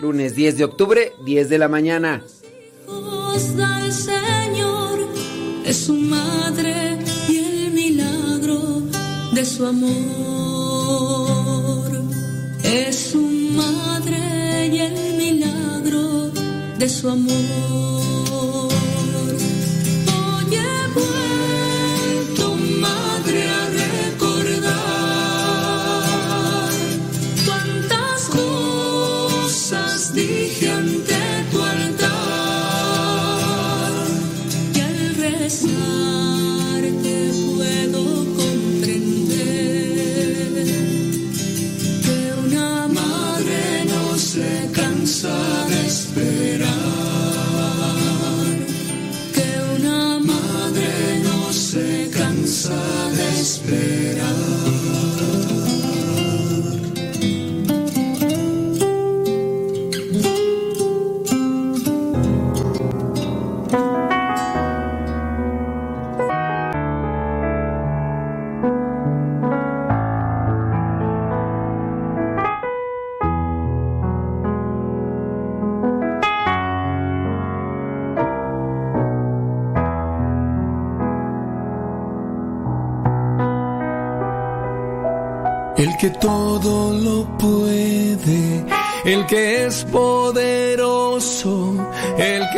Lunes 0.01 0.35
10 0.35 0.56
de 0.56 0.64
octubre, 0.64 1.12
10 1.26 1.48
de 1.51 1.59
la 1.59 1.68
mañana. 1.68 2.24
Os 2.86 3.55
da 3.55 3.85
el 3.85 3.93
Señor 3.93 4.98
de 5.62 5.74
su 5.74 5.93
madre 5.93 6.98
y 7.28 7.36
el 7.36 7.70
milagro 7.72 8.81
de 9.32 9.44
su 9.44 9.66
amor. 9.66 9.93
Es 12.62 12.97
su 13.12 13.20
madre 13.20 14.70
y 14.72 14.78
el 14.78 15.16
milagro 15.18 16.31
de 16.78 16.89
su 16.89 17.10
amor. 17.10 17.84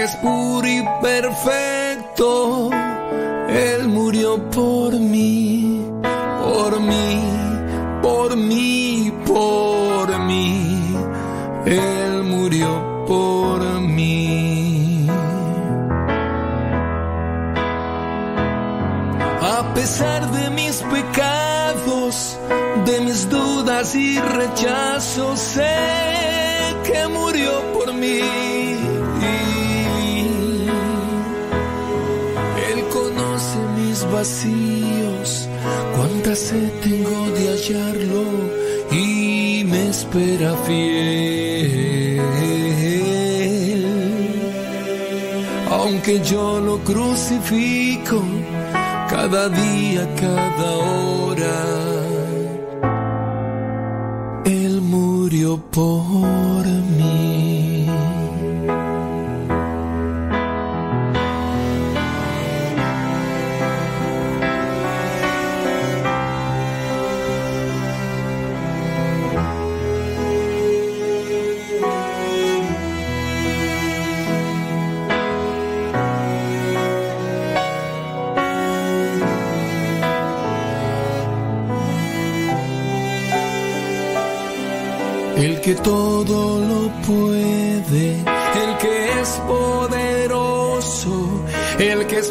El 0.06 0.12
que 0.12 0.12
es 0.12 0.16
puro 0.16 0.68
y 0.68 0.82
perfecto. 1.00 1.65
Tengo 36.88 37.20
de 37.36 37.42
hallarlo 37.52 38.24
y 38.92 39.64
me 39.64 39.88
espera 39.88 40.54
fiel. 40.66 42.20
Aunque 45.70 46.20
yo 46.20 46.60
lo 46.60 46.78
crucifico 46.90 48.22
cada 49.10 49.48
día, 49.48 50.02
cada 50.14 50.70
hora, 50.90 51.56
Él 54.44 54.80
murió 54.80 55.58
por 55.72 56.55
que 85.66 85.74
todo 85.74 86.60
lo 86.60 86.88
puede, 87.02 88.20
el 88.20 88.78
que 88.78 89.20
es 89.20 89.28
poderoso, 89.48 91.10
el 91.80 92.06
que 92.06 92.18
es 92.18 92.30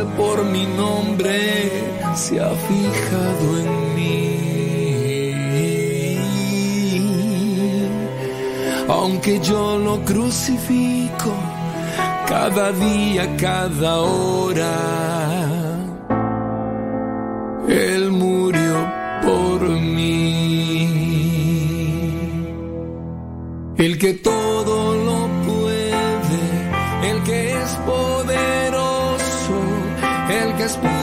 por 0.00 0.42
mi 0.44 0.64
nombre, 0.64 1.70
se 2.14 2.40
ha 2.40 2.50
fijado 2.50 3.58
en 3.58 3.94
mí. 3.94 4.12
Aunque 8.88 9.38
yo 9.40 9.78
lo 9.78 10.02
crucifico 10.02 11.32
cada 12.26 12.72
día, 12.72 13.36
cada 13.36 14.00
hora. 14.00 14.74
Él 17.68 18.10
murió 18.10 18.90
por 19.22 19.60
mí. 19.68 20.88
El 23.76 23.98
que 23.98 24.14
todo 24.14 24.71
que 30.62 30.66
es 30.66 31.01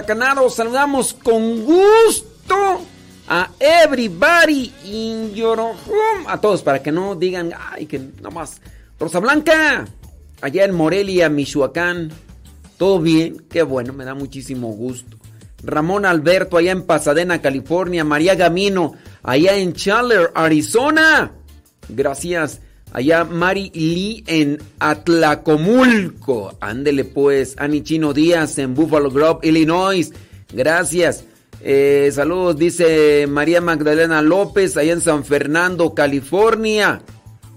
Huracanados, 0.00 0.54
saludamos 0.54 1.12
con 1.12 1.62
gusto 1.62 2.80
a 3.28 3.50
everybody 3.60 4.72
in 4.86 5.34
your 5.34 5.60
home. 5.60 6.24
A 6.26 6.40
todos, 6.40 6.62
para 6.62 6.82
que 6.82 6.90
no 6.90 7.16
digan, 7.16 7.52
ay, 7.70 7.84
que 7.84 7.98
nomás. 8.22 8.62
Rosa 8.98 9.20
Blanca, 9.20 9.86
allá 10.40 10.64
en 10.64 10.74
Morelia, 10.74 11.28
Michoacán. 11.28 12.12
¿Todo 12.78 12.98
bien? 12.98 13.44
Qué 13.50 13.62
bueno, 13.62 13.92
me 13.92 14.06
da 14.06 14.14
muchísimo 14.14 14.68
gusto. 14.68 15.18
Ramón 15.62 16.06
Alberto, 16.06 16.56
allá 16.56 16.72
en 16.72 16.86
Pasadena, 16.86 17.42
California. 17.42 18.02
María 18.02 18.36
Gamino, 18.36 18.94
allá 19.22 19.54
en 19.56 19.74
Chandler, 19.74 20.30
Arizona. 20.34 21.32
Gracias. 21.90 22.62
Allá 22.92 23.24
Mari 23.24 23.70
Lee 23.74 24.24
en 24.26 24.58
Atlacomulco. 24.78 26.56
Ándele 26.60 27.04
pues. 27.04 27.54
Ani 27.58 27.82
Chino 27.82 28.12
Díaz 28.12 28.58
en 28.58 28.74
Buffalo 28.74 29.10
Grove, 29.10 29.48
Illinois. 29.48 30.12
Gracias. 30.52 31.24
Eh, 31.62 32.10
saludos, 32.12 32.56
dice 32.56 33.26
María 33.28 33.60
Magdalena 33.60 34.22
López, 34.22 34.78
allá 34.78 34.94
en 34.94 35.02
San 35.02 35.24
Fernando, 35.24 35.94
California. 35.94 37.02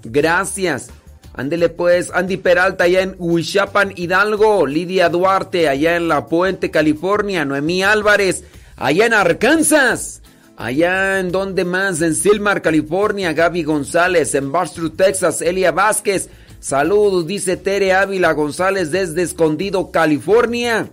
Gracias. 0.03 0.89
Ándele 1.35 1.69
pues, 1.69 2.11
Andy 2.13 2.37
Peralta 2.37 2.83
allá 2.83 3.01
en 3.01 3.15
Huichapan, 3.17 3.93
Hidalgo. 3.95 4.67
Lidia 4.67 5.09
Duarte 5.09 5.67
allá 5.67 5.95
en 5.95 6.07
La 6.07 6.27
Puente, 6.27 6.69
California. 6.69 7.45
Noemí 7.45 7.81
Álvarez 7.81 8.43
allá 8.75 9.05
en 9.05 9.13
Arkansas. 9.13 10.22
Allá 10.55 11.19
en 11.19 11.31
donde 11.31 11.65
más, 11.65 12.01
en 12.01 12.15
Silmar, 12.15 12.61
California. 12.61 13.33
Gaby 13.33 13.63
González 13.63 14.35
en 14.35 14.51
Bastrop, 14.51 14.95
Texas. 14.95 15.41
Elia 15.41 15.71
Vázquez. 15.71 16.29
Saludos, 16.59 17.27
dice 17.27 17.57
Tere 17.57 17.93
Ávila 17.93 18.31
González 18.31 18.91
desde 18.91 19.23
Escondido, 19.23 19.91
California. 19.91 20.89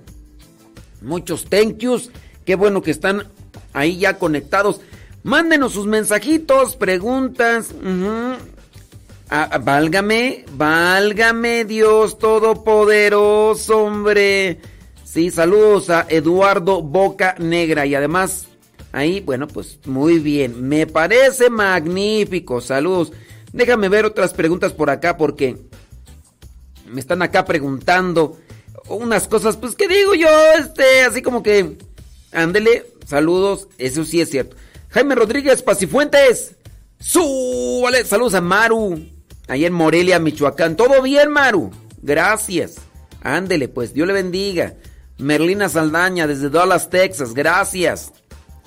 Muchos 1.00 1.44
thank 1.44 1.78
yous. 1.78 2.10
Qué 2.44 2.56
bueno 2.56 2.82
que 2.82 2.90
están 2.90 3.24
ahí 3.72 3.98
ya 3.98 4.18
conectados. 4.18 4.80
Mándenos 5.22 5.74
sus 5.74 5.86
mensajitos, 5.86 6.76
preguntas. 6.76 7.70
Ujú. 7.70 8.36
Ah, 9.28 9.60
válgame, 9.62 10.44
válgame 10.56 11.64
Dios 11.64 12.18
Todopoderoso, 12.18 13.84
hombre. 13.84 14.58
Sí, 15.04 15.30
saludos 15.30 15.88
a 15.90 16.06
Eduardo 16.08 16.82
Boca 16.82 17.36
Negra 17.38 17.86
y 17.86 17.94
además 17.94 18.48
ahí, 18.92 19.20
bueno, 19.20 19.48
pues 19.48 19.78
muy 19.86 20.18
bien. 20.18 20.68
Me 20.68 20.86
parece 20.86 21.50
magnífico. 21.50 22.60
Saludos. 22.60 23.12
Déjame 23.52 23.88
ver 23.88 24.04
otras 24.04 24.32
preguntas 24.32 24.72
por 24.72 24.90
acá 24.90 25.16
porque 25.16 25.56
me 26.86 27.00
están 27.00 27.22
acá 27.22 27.44
preguntando 27.44 28.38
unas 28.88 29.28
cosas, 29.28 29.56
pues 29.56 29.74
que 29.74 29.88
digo 29.88 30.14
yo, 30.14 30.28
este, 30.58 31.02
así 31.02 31.22
como 31.22 31.42
que, 31.42 31.78
ándele, 32.32 32.86
saludos, 33.06 33.68
eso 33.78 34.04
sí 34.04 34.20
es 34.20 34.30
cierto. 34.30 34.56
Jaime 34.88 35.14
Rodríguez 35.14 35.62
Pacifuentes, 35.62 36.56
súbale, 36.98 38.04
saludos 38.04 38.34
a 38.34 38.40
Maru, 38.40 39.00
ahí 39.48 39.64
en 39.64 39.72
Morelia, 39.72 40.18
Michoacán. 40.18 40.76
¿Todo 40.76 41.00
bien, 41.02 41.30
Maru? 41.30 41.70
Gracias. 42.02 42.76
Ándele, 43.22 43.68
pues, 43.68 43.94
Dios 43.94 44.06
le 44.06 44.14
bendiga. 44.14 44.74
Merlina 45.18 45.68
Saldaña 45.68 46.26
desde 46.26 46.50
Dallas, 46.50 46.90
Texas, 46.90 47.34
gracias. 47.34 48.12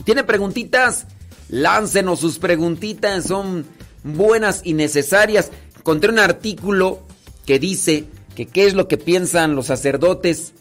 ¿Tiene 0.04 0.24
preguntitas? 0.24 1.06
Láncenos 1.50 2.20
sus 2.20 2.40
preguntitas, 2.40 3.26
son 3.26 3.66
buenas 4.04 4.62
y 4.64 4.74
necesarias. 4.74 5.52
Encontré 5.78 6.10
un 6.12 6.20
artículo 6.20 7.02
que 7.46 7.60
dice 7.60 8.06
que 8.36 8.46
qué 8.46 8.66
es 8.66 8.74
lo 8.74 8.88
que 8.88 8.98
piensan 8.98 9.56
los 9.56 9.68
sacerdotes 9.68 10.54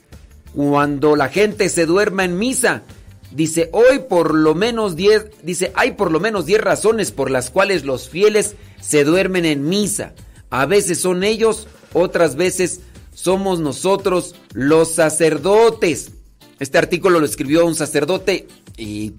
cuando 0.54 1.16
la 1.16 1.28
gente 1.28 1.68
se 1.68 1.86
duerma 1.86 2.24
en 2.24 2.38
misa. 2.38 2.82
Dice, 3.30 3.70
hoy 3.72 4.00
por 4.08 4.34
lo 4.34 4.54
menos 4.54 4.94
10, 4.94 5.42
dice, 5.42 5.72
hay 5.74 5.92
por 5.92 6.12
lo 6.12 6.20
menos 6.20 6.44
10 6.44 6.60
razones 6.60 7.12
por 7.12 7.30
las 7.30 7.50
cuales 7.50 7.84
los 7.84 8.08
fieles 8.08 8.56
se 8.80 9.04
duermen 9.04 9.46
en 9.46 9.68
misa. 9.68 10.12
A 10.50 10.66
veces 10.66 11.00
son 11.00 11.24
ellos, 11.24 11.66
otras 11.94 12.36
veces 12.36 12.80
somos 13.14 13.58
nosotros 13.60 14.34
los 14.52 14.92
sacerdotes. 14.94 16.10
Este 16.58 16.78
artículo 16.78 17.20
lo 17.20 17.26
escribió 17.26 17.64
un 17.64 17.74
sacerdote 17.74 18.46
y 18.76 19.14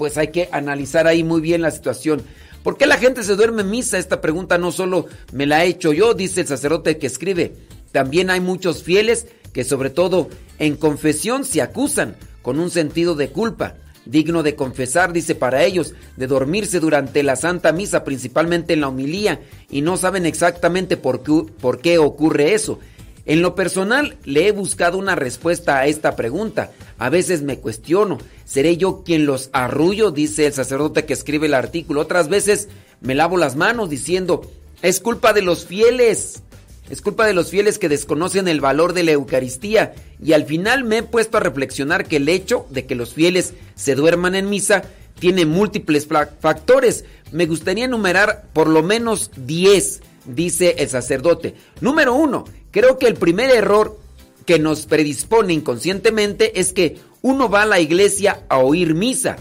pues 0.00 0.16
hay 0.16 0.28
que 0.28 0.48
analizar 0.50 1.06
ahí 1.06 1.22
muy 1.22 1.42
bien 1.42 1.60
la 1.60 1.70
situación. 1.70 2.22
¿Por 2.62 2.78
qué 2.78 2.86
la 2.86 2.96
gente 2.96 3.22
se 3.22 3.36
duerme 3.36 3.60
en 3.60 3.68
misa? 3.68 3.98
Esta 3.98 4.22
pregunta 4.22 4.56
no 4.56 4.72
solo 4.72 5.04
me 5.30 5.44
la 5.44 5.62
he 5.62 5.68
hecho 5.68 5.92
yo, 5.92 6.14
dice 6.14 6.40
el 6.40 6.46
sacerdote 6.46 6.96
que 6.96 7.06
escribe. 7.06 7.52
También 7.92 8.30
hay 8.30 8.40
muchos 8.40 8.82
fieles 8.82 9.26
que 9.52 9.62
sobre 9.62 9.90
todo 9.90 10.30
en 10.58 10.76
confesión 10.76 11.44
se 11.44 11.60
acusan 11.60 12.16
con 12.40 12.60
un 12.60 12.70
sentido 12.70 13.14
de 13.14 13.28
culpa. 13.28 13.74
Digno 14.06 14.42
de 14.42 14.54
confesar, 14.54 15.12
dice 15.12 15.34
para 15.34 15.64
ellos, 15.64 15.92
de 16.16 16.26
dormirse 16.26 16.80
durante 16.80 17.22
la 17.22 17.36
Santa 17.36 17.70
Misa, 17.70 18.02
principalmente 18.02 18.72
en 18.72 18.80
la 18.80 18.88
homilía, 18.88 19.42
y 19.68 19.82
no 19.82 19.98
saben 19.98 20.24
exactamente 20.24 20.96
por 20.96 21.22
qué, 21.22 21.44
por 21.60 21.82
qué 21.82 21.98
ocurre 21.98 22.54
eso. 22.54 22.78
En 23.26 23.42
lo 23.42 23.54
personal, 23.54 24.16
le 24.24 24.48
he 24.48 24.52
buscado 24.52 24.98
una 24.98 25.14
respuesta 25.14 25.78
a 25.78 25.86
esta 25.86 26.16
pregunta. 26.16 26.72
A 26.98 27.10
veces 27.10 27.42
me 27.42 27.58
cuestiono, 27.58 28.18
¿seré 28.44 28.76
yo 28.76 29.02
quien 29.04 29.26
los 29.26 29.50
arrullo? 29.52 30.10
Dice 30.10 30.46
el 30.46 30.52
sacerdote 30.52 31.04
que 31.04 31.12
escribe 31.12 31.46
el 31.46 31.54
artículo. 31.54 32.00
Otras 32.00 32.28
veces 32.28 32.68
me 33.00 33.14
lavo 33.14 33.36
las 33.36 33.56
manos 33.56 33.90
diciendo, 33.90 34.50
es 34.82 35.00
culpa 35.00 35.32
de 35.32 35.42
los 35.42 35.66
fieles. 35.66 36.42
Es 36.88 37.02
culpa 37.02 37.24
de 37.26 37.34
los 37.34 37.50
fieles 37.50 37.78
que 37.78 37.88
desconocen 37.88 38.48
el 38.48 38.60
valor 38.60 38.94
de 38.94 39.04
la 39.04 39.12
Eucaristía. 39.12 39.94
Y 40.22 40.32
al 40.32 40.44
final 40.44 40.84
me 40.84 40.98
he 40.98 41.02
puesto 41.02 41.36
a 41.36 41.40
reflexionar 41.40 42.06
que 42.06 42.16
el 42.16 42.28
hecho 42.28 42.66
de 42.70 42.86
que 42.86 42.96
los 42.96 43.14
fieles 43.14 43.54
se 43.76 43.94
duerman 43.94 44.34
en 44.34 44.50
misa 44.50 44.82
tiene 45.18 45.46
múltiples 45.46 46.06
factores. 46.06 47.04
Me 47.30 47.46
gustaría 47.46 47.84
enumerar 47.84 48.46
por 48.52 48.68
lo 48.68 48.82
menos 48.82 49.30
10 49.36 50.00
dice 50.24 50.76
el 50.78 50.88
sacerdote. 50.88 51.54
Número 51.80 52.14
uno, 52.14 52.44
creo 52.70 52.98
que 52.98 53.06
el 53.06 53.14
primer 53.14 53.50
error 53.50 53.98
que 54.46 54.58
nos 54.58 54.86
predispone 54.86 55.52
inconscientemente 55.52 56.60
es 56.60 56.72
que 56.72 56.98
uno 57.22 57.48
va 57.48 57.62
a 57.62 57.66
la 57.66 57.80
iglesia 57.80 58.42
a 58.48 58.58
oír 58.58 58.94
misa, 58.94 59.36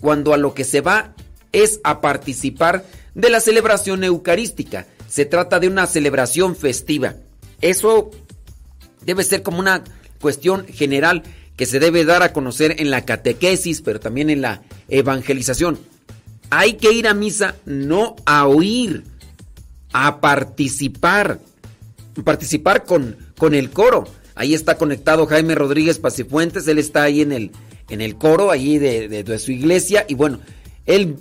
cuando 0.00 0.32
a 0.32 0.38
lo 0.38 0.54
que 0.54 0.64
se 0.64 0.80
va 0.80 1.14
es 1.52 1.80
a 1.84 2.00
participar 2.00 2.84
de 3.14 3.30
la 3.30 3.40
celebración 3.40 4.04
eucarística. 4.04 4.86
Se 5.08 5.24
trata 5.24 5.60
de 5.60 5.68
una 5.68 5.86
celebración 5.86 6.56
festiva. 6.56 7.14
Eso 7.60 8.10
debe 9.04 9.24
ser 9.24 9.42
como 9.42 9.58
una 9.58 9.84
cuestión 10.20 10.66
general 10.66 11.22
que 11.56 11.66
se 11.66 11.80
debe 11.80 12.04
dar 12.04 12.22
a 12.22 12.32
conocer 12.32 12.76
en 12.78 12.90
la 12.90 13.04
catequesis, 13.04 13.82
pero 13.82 13.98
también 14.00 14.30
en 14.30 14.42
la 14.42 14.62
evangelización. 14.88 15.78
Hay 16.50 16.74
que 16.74 16.92
ir 16.92 17.08
a 17.08 17.14
misa 17.14 17.56
no 17.66 18.16
a 18.24 18.46
oír 18.46 19.04
a 19.92 20.20
participar, 20.20 21.40
participar 22.24 22.84
con, 22.84 23.16
con 23.36 23.54
el 23.54 23.70
coro. 23.70 24.06
Ahí 24.34 24.54
está 24.54 24.76
conectado 24.76 25.26
Jaime 25.26 25.54
Rodríguez 25.54 25.98
Pacifuentes, 25.98 26.68
él 26.68 26.78
está 26.78 27.02
ahí 27.02 27.22
en 27.22 27.32
el, 27.32 27.50
en 27.88 28.00
el 28.00 28.16
coro, 28.16 28.52
de, 28.52 29.08
de, 29.08 29.24
de, 29.24 29.38
su 29.38 29.50
iglesia, 29.50 30.04
y 30.08 30.14
bueno, 30.14 30.38
él 30.86 31.16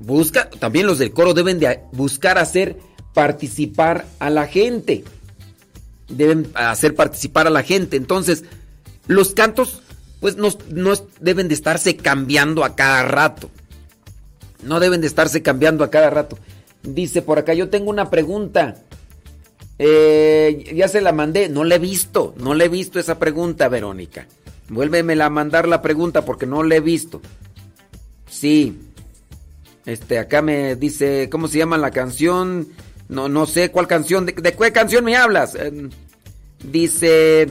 busca, 0.00 0.50
también 0.50 0.86
los 0.86 0.98
del 0.98 1.12
coro 1.12 1.34
deben 1.34 1.58
de 1.58 1.80
buscar 1.92 2.38
hacer 2.38 2.76
participar 3.12 4.06
a 4.18 4.30
la 4.30 4.46
gente, 4.46 5.04
deben 6.08 6.50
hacer 6.54 6.94
participar 6.94 7.46
a 7.46 7.50
la 7.50 7.62
gente, 7.62 7.96
entonces 7.96 8.44
los 9.06 9.32
cantos 9.34 9.82
pues 10.20 10.36
no, 10.36 10.48
no 10.70 10.92
deben 11.20 11.48
de 11.48 11.54
estarse 11.54 11.96
cambiando 11.96 12.64
a 12.64 12.76
cada 12.76 13.02
rato, 13.02 13.50
no 14.62 14.80
deben 14.80 15.00
de 15.00 15.06
estarse 15.06 15.42
cambiando 15.42 15.84
a 15.84 15.90
cada 15.90 16.08
rato. 16.08 16.38
Dice 16.84 17.22
por 17.22 17.38
acá, 17.38 17.54
yo 17.54 17.70
tengo 17.70 17.90
una 17.90 18.10
pregunta. 18.10 18.76
Eh, 19.78 20.72
ya 20.74 20.86
se 20.86 21.00
la 21.00 21.12
mandé, 21.12 21.48
no 21.48 21.64
le 21.64 21.76
he 21.76 21.78
visto, 21.78 22.34
no 22.36 22.54
le 22.54 22.66
he 22.66 22.68
visto 22.68 23.00
esa 23.00 23.18
pregunta, 23.18 23.68
Verónica. 23.68 24.26
Vuélvemela 24.68 25.26
a 25.26 25.30
mandar 25.30 25.66
la 25.66 25.82
pregunta 25.82 26.24
porque 26.24 26.46
no 26.46 26.62
le 26.62 26.76
he 26.76 26.80
visto. 26.80 27.20
Sí. 28.28 28.78
Este, 29.86 30.18
acá 30.18 30.42
me 30.42 30.76
dice, 30.76 31.28
¿cómo 31.30 31.48
se 31.48 31.58
llama 31.58 31.78
la 31.78 31.90
canción? 31.90 32.68
No, 33.08 33.28
no 33.28 33.46
sé 33.46 33.70
cuál 33.70 33.86
canción, 33.86 34.26
¿de, 34.26 34.32
de 34.32 34.52
qué 34.54 34.72
canción 34.72 35.04
me 35.04 35.16
hablas? 35.16 35.54
Eh, 35.54 35.88
dice, 36.70 37.50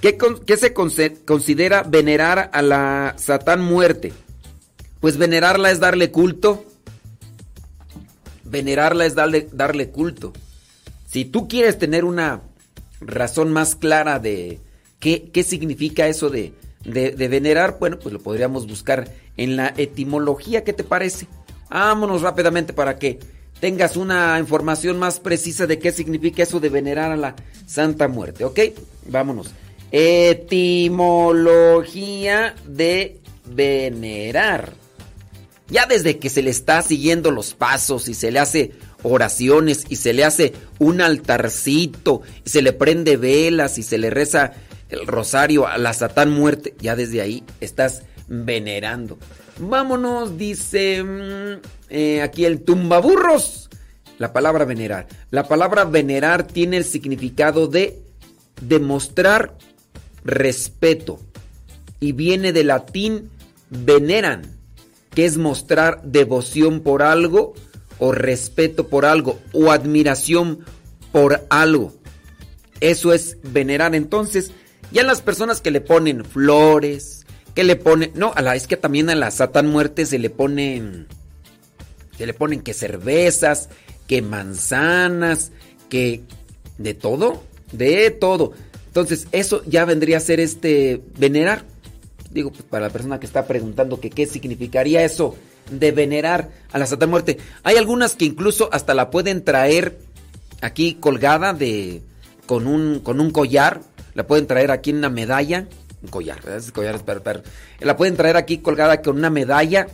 ¿qué, 0.00 0.18
¿qué, 0.46 0.56
se 0.56 0.72
considera 0.72 1.82
venerar 1.82 2.50
a 2.52 2.62
la 2.62 3.14
Satán 3.18 3.62
muerte? 3.62 4.12
Pues 5.00 5.16
venerarla 5.16 5.70
es 5.70 5.80
darle 5.80 6.10
culto 6.10 6.64
venerarla 8.54 9.04
es 9.04 9.14
darle, 9.16 9.48
darle 9.52 9.90
culto. 9.90 10.32
Si 11.10 11.24
tú 11.24 11.48
quieres 11.48 11.76
tener 11.76 12.04
una 12.04 12.42
razón 13.00 13.52
más 13.52 13.74
clara 13.74 14.20
de 14.20 14.60
qué, 15.00 15.28
qué 15.32 15.42
significa 15.42 16.06
eso 16.06 16.30
de, 16.30 16.52
de, 16.84 17.10
de, 17.10 17.28
venerar, 17.28 17.78
bueno, 17.80 17.98
pues 17.98 18.12
lo 18.12 18.20
podríamos 18.20 18.68
buscar 18.68 19.08
en 19.36 19.56
la 19.56 19.74
etimología, 19.76 20.62
¿qué 20.62 20.72
te 20.72 20.84
parece? 20.84 21.26
Vámonos 21.68 22.22
rápidamente 22.22 22.72
para 22.72 22.96
que 22.96 23.18
tengas 23.58 23.96
una 23.96 24.38
información 24.38 25.00
más 25.00 25.18
precisa 25.18 25.66
de 25.66 25.80
qué 25.80 25.90
significa 25.90 26.44
eso 26.44 26.60
de 26.60 26.68
venerar 26.68 27.10
a 27.10 27.16
la 27.16 27.34
Santa 27.66 28.06
Muerte, 28.06 28.44
¿ok? 28.44 28.60
Vámonos. 29.08 29.50
Etimología 29.90 32.54
de 32.66 33.18
venerar. 33.44 34.83
Ya 35.68 35.86
desde 35.86 36.18
que 36.18 36.28
se 36.28 36.42
le 36.42 36.50
está 36.50 36.82
siguiendo 36.82 37.30
los 37.30 37.54
pasos 37.54 38.08
y 38.08 38.14
se 38.14 38.30
le 38.30 38.38
hace 38.38 38.72
oraciones 39.02 39.86
y 39.88 39.96
se 39.96 40.12
le 40.12 40.24
hace 40.24 40.52
un 40.78 41.00
altarcito 41.00 42.22
y 42.44 42.50
se 42.50 42.62
le 42.62 42.72
prende 42.72 43.16
velas 43.16 43.78
y 43.78 43.82
se 43.82 43.96
le 43.98 44.10
reza 44.10 44.52
el 44.90 45.06
rosario 45.06 45.66
a 45.66 45.78
la 45.78 45.92
Satán 45.94 46.30
muerte, 46.30 46.74
ya 46.80 46.96
desde 46.96 47.20
ahí 47.20 47.44
estás 47.60 48.02
venerando. 48.28 49.18
Vámonos, 49.58 50.36
dice 50.36 51.02
mmm, 51.02 51.60
eh, 51.88 52.22
aquí 52.22 52.44
el 52.44 52.62
tumbaburros. 52.62 53.70
La 54.18 54.32
palabra 54.32 54.64
venerar. 54.64 55.08
La 55.30 55.48
palabra 55.48 55.84
venerar 55.84 56.46
tiene 56.46 56.76
el 56.76 56.84
significado 56.84 57.66
de 57.66 58.00
demostrar 58.60 59.56
respeto 60.24 61.18
y 62.00 62.12
viene 62.12 62.52
del 62.52 62.68
latín 62.68 63.30
veneran 63.70 64.42
que 65.14 65.24
es 65.24 65.36
mostrar 65.36 66.02
devoción 66.02 66.80
por 66.80 67.02
algo 67.02 67.54
o 67.98 68.12
respeto 68.12 68.88
por 68.88 69.04
algo 69.04 69.38
o 69.52 69.70
admiración 69.70 70.60
por 71.12 71.44
algo. 71.50 71.92
Eso 72.80 73.12
es 73.12 73.38
venerar. 73.42 73.94
Entonces, 73.94 74.50
ya 74.90 75.02
las 75.04 75.22
personas 75.22 75.60
que 75.60 75.70
le 75.70 75.80
ponen 75.80 76.24
flores, 76.24 77.24
que 77.54 77.64
le 77.64 77.76
ponen, 77.76 78.10
no, 78.14 78.32
a 78.34 78.42
la 78.42 78.56
es 78.56 78.66
que 78.66 78.76
también 78.76 79.10
a 79.10 79.14
la 79.14 79.30
Satán 79.30 79.68
muerte 79.68 80.06
se 80.06 80.18
le 80.18 80.30
ponen 80.30 81.06
se 82.16 82.26
le 82.26 82.34
ponen 82.34 82.60
que 82.60 82.74
cervezas, 82.74 83.68
que 84.06 84.22
manzanas, 84.22 85.50
que 85.88 86.22
de 86.78 86.94
todo, 86.94 87.42
de 87.72 88.10
todo. 88.10 88.52
Entonces, 88.86 89.26
eso 89.32 89.62
ya 89.66 89.84
vendría 89.84 90.18
a 90.18 90.20
ser 90.20 90.38
este 90.40 91.00
venerar. 91.18 91.64
Digo, 92.34 92.50
pues 92.50 92.64
para 92.64 92.88
la 92.88 92.92
persona 92.92 93.20
que 93.20 93.26
está 93.26 93.46
preguntando 93.46 94.00
que 94.00 94.10
qué 94.10 94.26
significaría 94.26 95.04
eso 95.04 95.36
de 95.70 95.92
venerar 95.92 96.50
a 96.72 96.80
la 96.80 96.86
Santa 96.86 97.06
Muerte. 97.06 97.38
Hay 97.62 97.76
algunas 97.76 98.16
que 98.16 98.24
incluso 98.24 98.68
hasta 98.72 98.92
la 98.92 99.08
pueden 99.08 99.44
traer 99.44 99.96
aquí 100.60 100.94
colgada 100.94 101.54
de 101.54 102.02
con 102.46 102.66
un 102.66 102.98
con 102.98 103.20
un 103.20 103.30
collar, 103.30 103.82
la 104.14 104.26
pueden 104.26 104.48
traer 104.48 104.72
aquí 104.72 104.90
en 104.90 104.96
una 104.96 105.10
medalla, 105.10 105.68
un 106.02 106.08
collar, 106.08 106.40
collar 106.72 106.96
es 106.96 107.42
La 107.80 107.96
pueden 107.96 108.16
traer 108.16 108.36
aquí 108.36 108.58
colgada 108.58 109.00
con 109.00 109.16
una 109.16 109.30
medalla. 109.30 109.86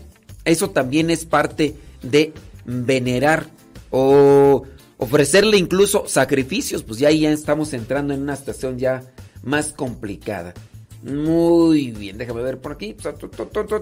Eso 0.47 0.71
también 0.71 1.11
es 1.11 1.27
parte 1.27 1.77
de 2.03 2.33
venerar 2.65 3.49
o 3.91 4.65
ofrecerle 4.97 5.59
incluso 5.59 6.05
sacrificios, 6.07 6.85
pues 6.85 6.99
ya 7.01 7.09
ahí 7.09 7.21
ya 7.21 7.33
estamos 7.33 7.75
entrando 7.75 8.15
en 8.15 8.23
una 8.23 8.37
situación 8.37 8.79
ya 8.79 9.03
más 9.43 9.75
complicada. 9.75 10.55
Muy 11.03 11.93
bien, 11.93 12.19
déjame 12.19 12.43
ver 12.43 12.59
por 12.59 12.73
aquí. 12.73 12.95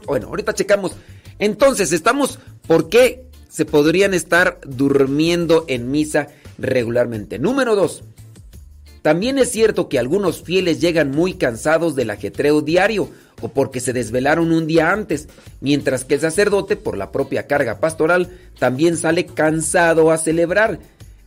Bueno, 0.07 0.29
ahorita 0.29 0.55
checamos. 0.55 0.93
Entonces, 1.39 1.93
estamos, 1.93 2.39
¿por 2.67 2.89
qué 2.89 3.25
se 3.49 3.65
podrían 3.65 4.15
estar 4.15 4.61
durmiendo 4.65 5.65
en 5.69 5.91
misa 5.91 6.29
regularmente? 6.59 7.39
Número 7.39 7.75
dos, 7.75 8.03
también 9.03 9.39
es 9.39 9.51
cierto 9.51 9.89
que 9.89 9.99
algunos 9.99 10.43
fieles 10.43 10.81
llegan 10.81 11.11
muy 11.11 11.35
cansados 11.35 11.97
del 11.97 12.11
ajetreo 12.11 12.61
diario 12.61 13.09
o 13.41 13.49
porque 13.49 13.81
se 13.81 13.93
desvelaron 13.93 14.53
un 14.53 14.67
día 14.67 14.93
antes, 14.93 15.29
mientras 15.61 16.05
que 16.05 16.15
el 16.15 16.21
sacerdote, 16.21 16.77
por 16.77 16.97
la 16.97 17.13
propia 17.13 17.47
carga 17.47 17.79
pastoral, 17.79 18.31
también 18.59 18.97
sale 18.97 19.27
cansado 19.27 20.11
a 20.11 20.19
celebrar. 20.19 20.81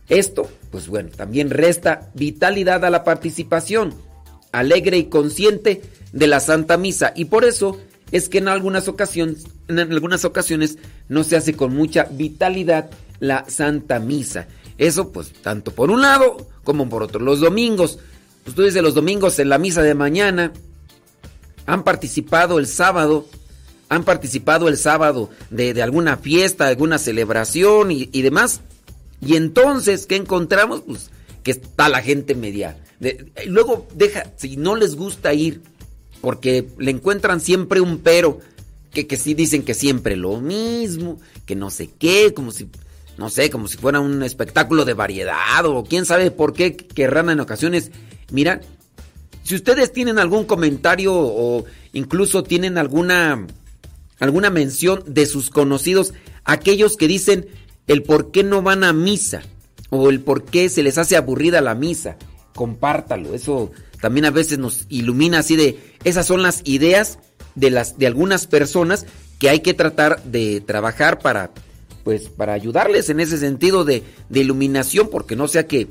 Esto, 0.08 0.50
pues 0.70 0.88
bueno, 0.88 1.08
también 1.16 1.48
resta 1.48 2.10
vitalidad 2.14 2.84
a 2.84 2.90
la 2.90 3.02
participación 3.02 3.94
alegre 4.52 4.98
y 4.98 5.04
consciente 5.04 5.82
de 6.12 6.26
la 6.26 6.40
Santa 6.40 6.76
Misa 6.76 7.12
y 7.16 7.24
por 7.24 7.44
eso 7.44 7.78
es 8.12 8.28
que 8.28 8.38
en 8.38 8.48
algunas 8.48 8.88
ocasiones, 8.88 9.46
en 9.68 9.78
algunas 9.78 10.24
ocasiones 10.24 10.78
no 11.08 11.24
se 11.24 11.36
hace 11.36 11.54
con 11.54 11.74
mucha 11.74 12.04
vitalidad 12.04 12.90
la 13.20 13.46
Santa 13.48 13.98
Misa. 13.98 14.46
Eso 14.78 15.10
pues 15.10 15.32
tanto 15.32 15.72
por 15.72 15.90
un 15.90 16.02
lado 16.02 16.48
como 16.62 16.88
por 16.88 17.02
otro. 17.02 17.20
Los 17.20 17.40
domingos, 17.40 17.98
ustedes 18.46 18.74
de 18.74 18.82
los 18.82 18.94
domingos 18.94 19.38
en 19.38 19.48
la 19.48 19.58
misa 19.58 19.82
de 19.82 19.94
mañana 19.94 20.52
han 21.66 21.84
participado 21.84 22.58
el 22.58 22.66
sábado, 22.66 23.26
han 23.88 24.04
participado 24.04 24.68
el 24.68 24.76
sábado 24.76 25.30
de, 25.50 25.80
alguna 25.82 26.16
fiesta, 26.18 26.68
alguna 26.68 26.98
celebración 26.98 27.90
y, 27.90 28.10
y 28.12 28.22
demás. 28.22 28.60
Y 29.20 29.36
entonces, 29.36 30.06
¿qué 30.06 30.16
encontramos? 30.16 30.82
Pues 30.82 31.10
que 31.42 31.52
está 31.52 31.88
la 31.88 32.02
gente 32.02 32.34
media. 32.34 32.76
luego 33.46 33.86
deja, 33.94 34.32
si 34.36 34.56
no 34.56 34.76
les 34.76 34.94
gusta 34.94 35.34
ir, 35.34 35.62
porque 36.20 36.68
le 36.78 36.90
encuentran 36.90 37.40
siempre 37.40 37.80
un 37.80 37.98
pero, 37.98 38.40
que, 38.92 39.06
que 39.06 39.16
sí 39.16 39.34
dicen 39.34 39.62
que 39.62 39.74
siempre 39.74 40.16
lo 40.16 40.40
mismo, 40.40 41.20
que 41.46 41.56
no 41.56 41.70
sé 41.70 41.90
qué, 41.98 42.32
como 42.34 42.52
si, 42.52 42.68
no 43.18 43.30
sé, 43.30 43.50
como 43.50 43.68
si 43.68 43.76
fuera 43.76 44.00
un 44.00 44.22
espectáculo 44.22 44.84
de 44.84 44.94
variedad, 44.94 45.64
o 45.66 45.84
quién 45.84 46.04
sabe 46.04 46.30
por 46.30 46.52
qué 46.52 46.76
querrán 46.76 47.30
en 47.30 47.40
ocasiones. 47.40 47.90
Mira, 48.30 48.60
si 49.42 49.54
ustedes 49.54 49.92
tienen 49.92 50.18
algún 50.18 50.44
comentario 50.44 51.12
o 51.14 51.64
incluso 51.92 52.44
tienen 52.44 52.78
alguna, 52.78 53.46
alguna 54.20 54.50
mención 54.50 55.02
de 55.06 55.26
sus 55.26 55.50
conocidos, 55.50 56.14
aquellos 56.44 56.96
que 56.96 57.08
dicen 57.08 57.48
el 57.88 58.02
por 58.02 58.30
qué 58.30 58.44
no 58.44 58.62
van 58.62 58.84
a 58.84 58.92
misa 58.92 59.42
o 59.94 60.08
el 60.08 60.20
por 60.20 60.44
qué 60.44 60.70
se 60.70 60.82
les 60.82 60.96
hace 60.96 61.16
aburrida 61.16 61.60
la 61.60 61.74
misa. 61.74 62.16
Compártalo, 62.54 63.34
eso 63.34 63.70
también 64.00 64.24
a 64.24 64.30
veces 64.30 64.58
nos 64.58 64.86
ilumina 64.88 65.40
así 65.40 65.54
de 65.54 65.78
esas 66.02 66.26
son 66.26 66.42
las 66.42 66.62
ideas 66.64 67.18
de 67.54 67.70
las 67.70 67.98
de 67.98 68.06
algunas 68.06 68.46
personas 68.46 69.06
que 69.38 69.50
hay 69.50 69.60
que 69.60 69.74
tratar 69.74 70.22
de 70.24 70.62
trabajar 70.62 71.18
para 71.18 71.50
pues 72.04 72.28
para 72.28 72.54
ayudarles 72.54 73.10
en 73.10 73.20
ese 73.20 73.36
sentido 73.36 73.84
de, 73.84 74.02
de 74.28 74.40
iluminación 74.40 75.08
porque 75.10 75.36
no 75.36 75.46
sea 75.46 75.66
que 75.66 75.88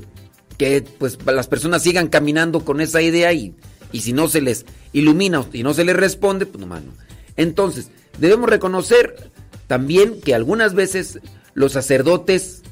que 0.58 0.84
pues 0.98 1.18
las 1.24 1.46
personas 1.46 1.82
sigan 1.82 2.08
caminando 2.08 2.64
con 2.64 2.80
esa 2.80 3.02
idea 3.02 3.32
y, 3.32 3.54
y 3.92 4.00
si 4.00 4.12
no 4.12 4.28
se 4.28 4.40
les 4.40 4.66
ilumina 4.92 5.46
y 5.52 5.62
no 5.62 5.74
se 5.74 5.84
les 5.84 5.96
responde, 5.96 6.46
pues 6.46 6.60
no, 6.60 6.66
mano. 6.66 6.92
Entonces, 7.36 7.88
debemos 8.18 8.50
reconocer 8.50 9.30
también 9.66 10.20
que 10.20 10.34
algunas 10.34 10.74
veces 10.74 11.20
los 11.54 11.72
sacerdotes 11.72 12.62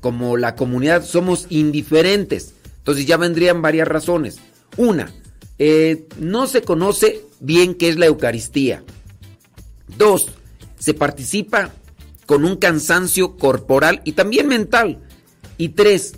como 0.00 0.36
la 0.36 0.54
comunidad 0.54 1.04
somos 1.04 1.46
indiferentes. 1.50 2.54
Entonces 2.78 3.06
ya 3.06 3.16
vendrían 3.16 3.62
varias 3.62 3.88
razones. 3.88 4.38
Una, 4.76 5.12
eh, 5.58 6.06
no 6.18 6.46
se 6.46 6.62
conoce 6.62 7.22
bien 7.40 7.74
qué 7.74 7.88
es 7.88 7.96
la 7.96 8.06
Eucaristía. 8.06 8.82
Dos, 9.98 10.28
se 10.78 10.94
participa 10.94 11.72
con 12.26 12.44
un 12.44 12.56
cansancio 12.56 13.36
corporal 13.36 14.00
y 14.04 14.12
también 14.12 14.48
mental. 14.48 14.98
Y 15.58 15.70
tres, 15.70 16.14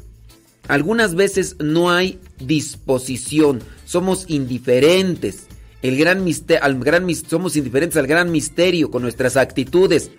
algunas 0.68 1.14
veces 1.14 1.56
no 1.58 1.90
hay 1.90 2.20
disposición, 2.38 3.62
somos 3.84 4.26
indiferentes. 4.28 5.46
El 5.82 5.96
gran 5.96 6.24
al 6.60 6.78
gran, 6.78 7.12
somos 7.14 7.56
indiferentes 7.56 7.96
al 7.96 8.06
gran 8.06 8.30
misterio 8.30 8.90
con 8.90 9.02
nuestras 9.02 9.36
actitudes 9.36 10.12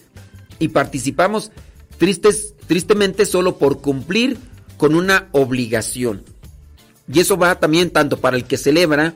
y 0.59 0.67
participamos 0.67 1.51
tristemente 2.67 3.25
solo 3.25 3.57
por 3.57 3.81
cumplir 3.81 4.37
con 4.77 4.95
una 4.95 5.29
obligación. 5.31 6.23
Y 7.11 7.19
eso 7.19 7.37
va 7.37 7.59
también 7.59 7.89
tanto 7.89 8.19
para 8.19 8.37
el 8.37 8.45
que 8.45 8.57
celebra 8.57 9.13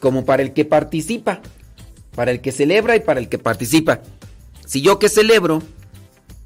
como 0.00 0.24
para 0.24 0.42
el 0.42 0.52
que 0.52 0.64
participa. 0.64 1.40
Para 2.14 2.30
el 2.30 2.40
que 2.40 2.52
celebra 2.52 2.96
y 2.96 3.00
para 3.00 3.20
el 3.20 3.28
que 3.28 3.38
participa. 3.38 4.00
Si 4.66 4.80
yo 4.80 4.98
que 4.98 5.08
celebro, 5.08 5.62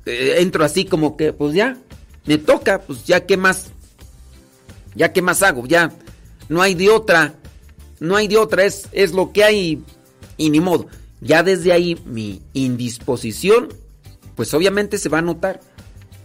eh, 0.06 0.36
entro 0.38 0.64
así 0.64 0.84
como 0.84 1.16
que, 1.16 1.32
pues 1.32 1.54
ya, 1.54 1.76
me 2.26 2.38
toca, 2.38 2.80
pues 2.82 3.04
ya 3.04 3.26
qué 3.26 3.36
más, 3.36 3.66
ya 4.94 5.12
qué 5.12 5.22
más 5.22 5.42
hago, 5.42 5.66
ya, 5.66 5.92
no 6.48 6.62
hay 6.62 6.74
de 6.74 6.90
otra, 6.90 7.34
no 8.00 8.16
hay 8.16 8.28
de 8.28 8.38
otra, 8.38 8.64
es, 8.64 8.88
es 8.92 9.12
lo 9.12 9.32
que 9.32 9.44
hay 9.44 9.82
y 10.36 10.50
ni 10.50 10.60
modo. 10.60 10.86
Ya 11.20 11.42
desde 11.42 11.72
ahí 11.72 12.00
mi 12.04 12.42
indisposición 12.52 13.68
pues 14.42 14.54
obviamente 14.54 14.98
se 14.98 15.08
va 15.08 15.18
a 15.18 15.22
notar. 15.22 15.60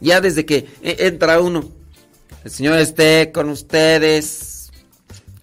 Ya 0.02 0.22
desde 0.22 0.44
que 0.44 0.66
e, 0.82 1.06
entra 1.06 1.40
uno, 1.40 1.70
el 2.44 2.50
Señor 2.50 2.80
esté 2.80 3.32
con 3.32 3.48
ustedes, 3.50 4.72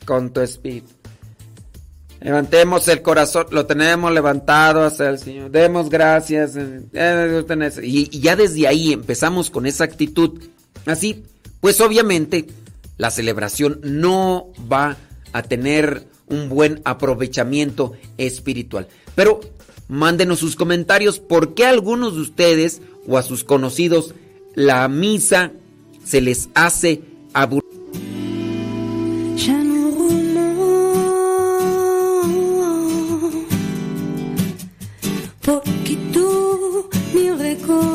con 0.04 0.32
tu 0.32 0.40
espíritu. 0.40 0.88
Levantemos 2.20 2.88
el 2.88 3.00
corazón, 3.00 3.46
lo 3.52 3.64
tenemos 3.64 4.12
levantado 4.12 4.82
hacia 4.82 5.08
el 5.08 5.20
Señor. 5.20 5.52
Demos 5.52 5.88
gracias. 5.88 6.56
Eh, 6.56 7.44
y, 7.84 8.08
y 8.10 8.20
ya 8.20 8.34
desde 8.34 8.66
ahí 8.66 8.92
empezamos 8.92 9.50
con 9.50 9.66
esa 9.66 9.84
actitud. 9.84 10.42
Así, 10.84 11.22
pues 11.60 11.80
obviamente 11.80 12.48
la 12.96 13.12
celebración 13.12 13.78
no 13.84 14.48
va 14.60 14.96
a 15.32 15.42
tener 15.42 16.08
un 16.26 16.48
buen 16.48 16.82
aprovechamiento 16.84 17.92
espiritual. 18.18 18.88
Pero 19.14 19.38
Mándenos 19.88 20.38
sus 20.38 20.56
comentarios 20.56 21.18
por 21.18 21.54
qué 21.54 21.66
a 21.66 21.70
algunos 21.70 22.14
de 22.14 22.20
ustedes 22.22 22.80
o 23.06 23.18
a 23.18 23.22
sus 23.22 23.44
conocidos 23.44 24.14
la 24.54 24.88
misa 24.88 25.52
se 26.04 26.20
les 26.20 26.48
hace 26.54 27.02
aburrida. 27.32 27.64
decidido 37.64 37.93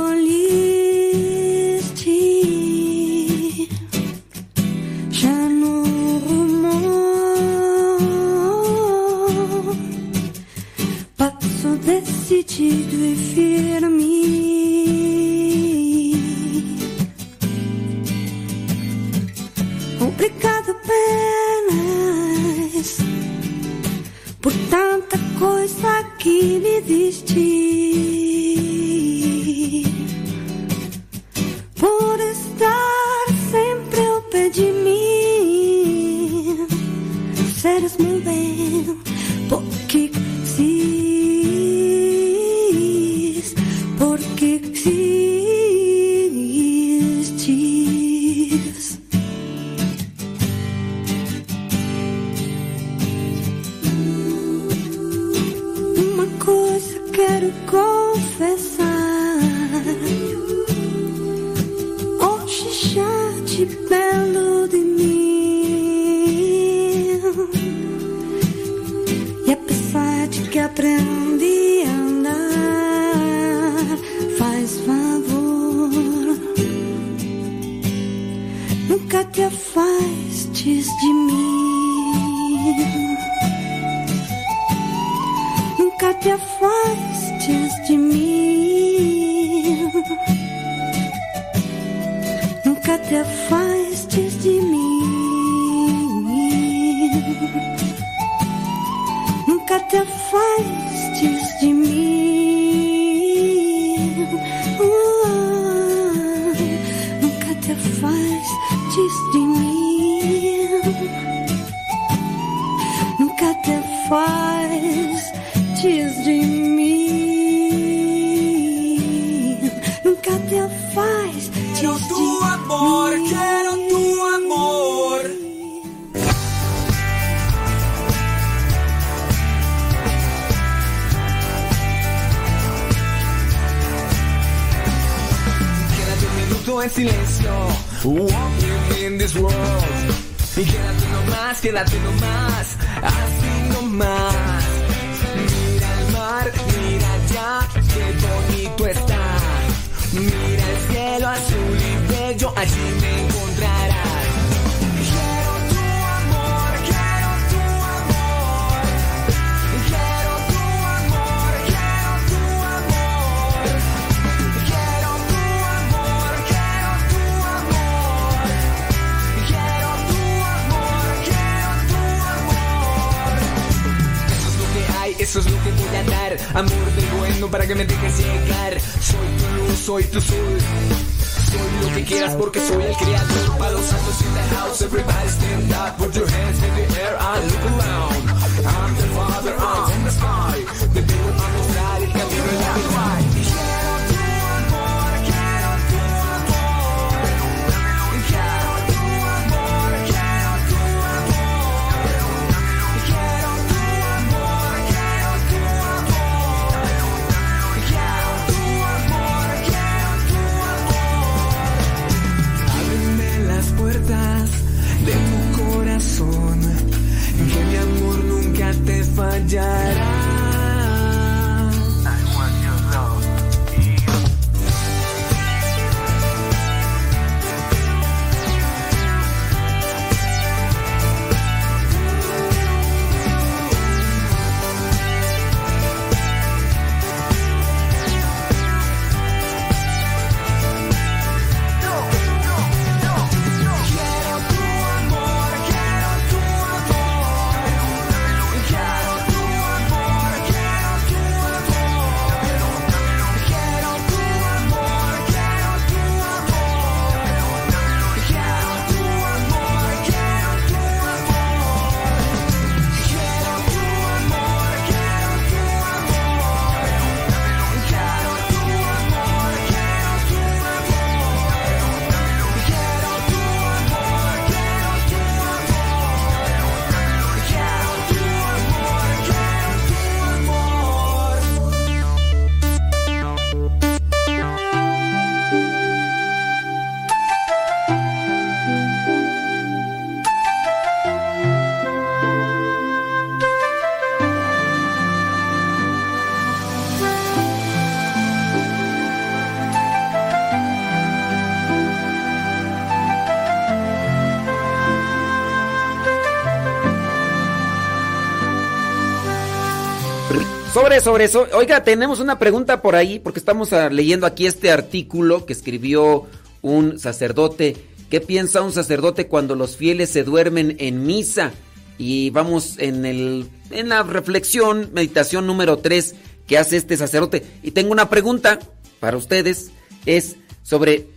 sobre 310.97 311.25
eso, 311.25 311.47
oiga, 311.53 311.83
tenemos 311.83 312.19
una 312.19 312.39
pregunta 312.39 312.81
por 312.81 312.95
ahí, 312.95 313.19
porque 313.19 313.39
estamos 313.39 313.71
ah, 313.73 313.89
leyendo 313.89 314.25
aquí 314.25 314.47
este 314.47 314.71
artículo 314.71 315.45
que 315.45 315.53
escribió 315.53 316.25
un 316.61 316.99
sacerdote. 316.99 317.77
¿Qué 318.09 318.19
piensa 318.19 318.61
un 318.63 318.73
sacerdote 318.73 319.27
cuando 319.27 319.55
los 319.55 319.77
fieles 319.77 320.09
se 320.09 320.23
duermen 320.23 320.75
en 320.79 321.05
misa? 321.05 321.53
Y 321.97 322.31
vamos 322.31 322.79
en, 322.79 323.05
el, 323.05 323.47
en 323.69 323.87
la 323.87 324.03
reflexión, 324.03 324.89
meditación 324.91 325.47
número 325.47 325.77
3 325.77 326.15
que 326.47 326.57
hace 326.57 326.75
este 326.75 326.97
sacerdote. 326.97 327.45
Y 327.63 327.71
tengo 327.71 327.91
una 327.91 328.09
pregunta 328.09 328.59
para 328.99 329.15
ustedes, 329.15 329.71
es 330.05 330.35
sobre 330.63 331.07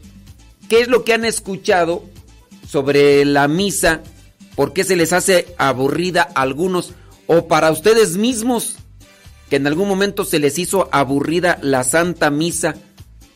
qué 0.69 0.83
es 0.83 0.89
lo 0.89 1.03
que 1.03 1.15
han 1.15 1.25
escuchado 1.25 2.05
sobre 2.69 3.25
la 3.25 3.49
misa, 3.49 4.03
por 4.55 4.75
qué 4.75 4.85
se 4.85 4.97
les 4.97 5.13
hace 5.13 5.47
aburrida 5.59 6.29
a 6.35 6.43
algunos, 6.43 6.93
o 7.27 7.49
para 7.49 7.71
ustedes 7.71 8.17
mismos, 8.17 8.77
que 9.53 9.57
en 9.57 9.67
algún 9.67 9.87
momento 9.87 10.25
se 10.25 10.39
les 10.39 10.59
hizo 10.59 10.89
aburrida 10.93 11.59
la 11.61 11.85
Santa 11.85 12.31
Misa. 12.31 12.75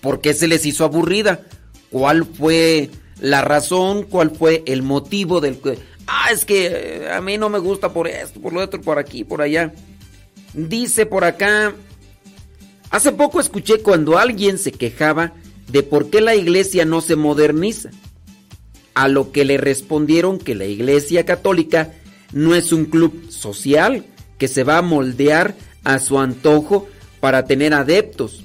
¿Por 0.00 0.22
qué 0.22 0.32
se 0.32 0.48
les 0.48 0.64
hizo 0.64 0.86
aburrida? 0.86 1.42
¿Cuál 1.90 2.24
fue 2.24 2.88
la 3.20 3.42
razón? 3.42 4.04
¿Cuál 4.04 4.30
fue 4.30 4.62
el 4.64 4.82
motivo 4.82 5.42
del 5.42 5.58
que... 5.58 5.78
Ah, 6.06 6.30
es 6.32 6.46
que 6.46 6.68
eh, 6.72 7.12
a 7.12 7.20
mí 7.20 7.36
no 7.36 7.50
me 7.50 7.58
gusta 7.58 7.92
por 7.92 8.08
esto, 8.08 8.40
por 8.40 8.54
lo 8.54 8.62
otro, 8.62 8.80
por 8.80 8.98
aquí, 8.98 9.24
por 9.24 9.42
allá. 9.42 9.74
Dice 10.54 11.04
por 11.04 11.24
acá... 11.24 11.74
Hace 12.88 13.12
poco 13.12 13.38
escuché 13.38 13.80
cuando 13.80 14.16
alguien 14.16 14.56
se 14.56 14.72
quejaba 14.72 15.34
de 15.68 15.82
por 15.82 16.08
qué 16.08 16.22
la 16.22 16.34
iglesia 16.34 16.86
no 16.86 17.02
se 17.02 17.16
moderniza. 17.16 17.90
A 18.94 19.08
lo 19.08 19.32
que 19.32 19.44
le 19.44 19.58
respondieron 19.58 20.38
que 20.38 20.54
la 20.54 20.64
iglesia 20.64 21.26
católica 21.26 21.92
no 22.32 22.54
es 22.54 22.72
un 22.72 22.86
club 22.86 23.30
social 23.30 24.06
que 24.38 24.48
se 24.48 24.64
va 24.64 24.78
a 24.78 24.82
moldear 24.82 25.54
a 25.86 26.00
su 26.00 26.18
antojo 26.18 26.88
para 27.20 27.46
tener 27.46 27.72
adeptos. 27.72 28.44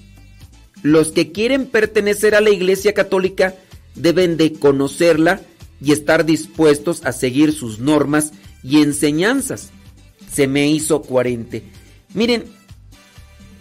Los 0.83 1.11
que 1.11 1.31
quieren 1.31 1.65
pertenecer 1.65 2.35
a 2.35 2.41
la 2.41 2.51
iglesia 2.51 2.93
católica 2.93 3.55
deben 3.95 4.37
de 4.37 4.53
conocerla 4.53 5.41
y 5.81 5.91
estar 5.91 6.23
dispuestos 6.23 7.03
a 7.03 7.11
seguir 7.11 7.51
sus 7.51 7.79
normas 7.79 8.31
y 8.63 8.81
enseñanzas. 8.81 9.71
Se 10.31 10.47
me 10.47 10.69
hizo 10.69 11.01
coherente. 11.01 11.63
Miren, 12.13 12.45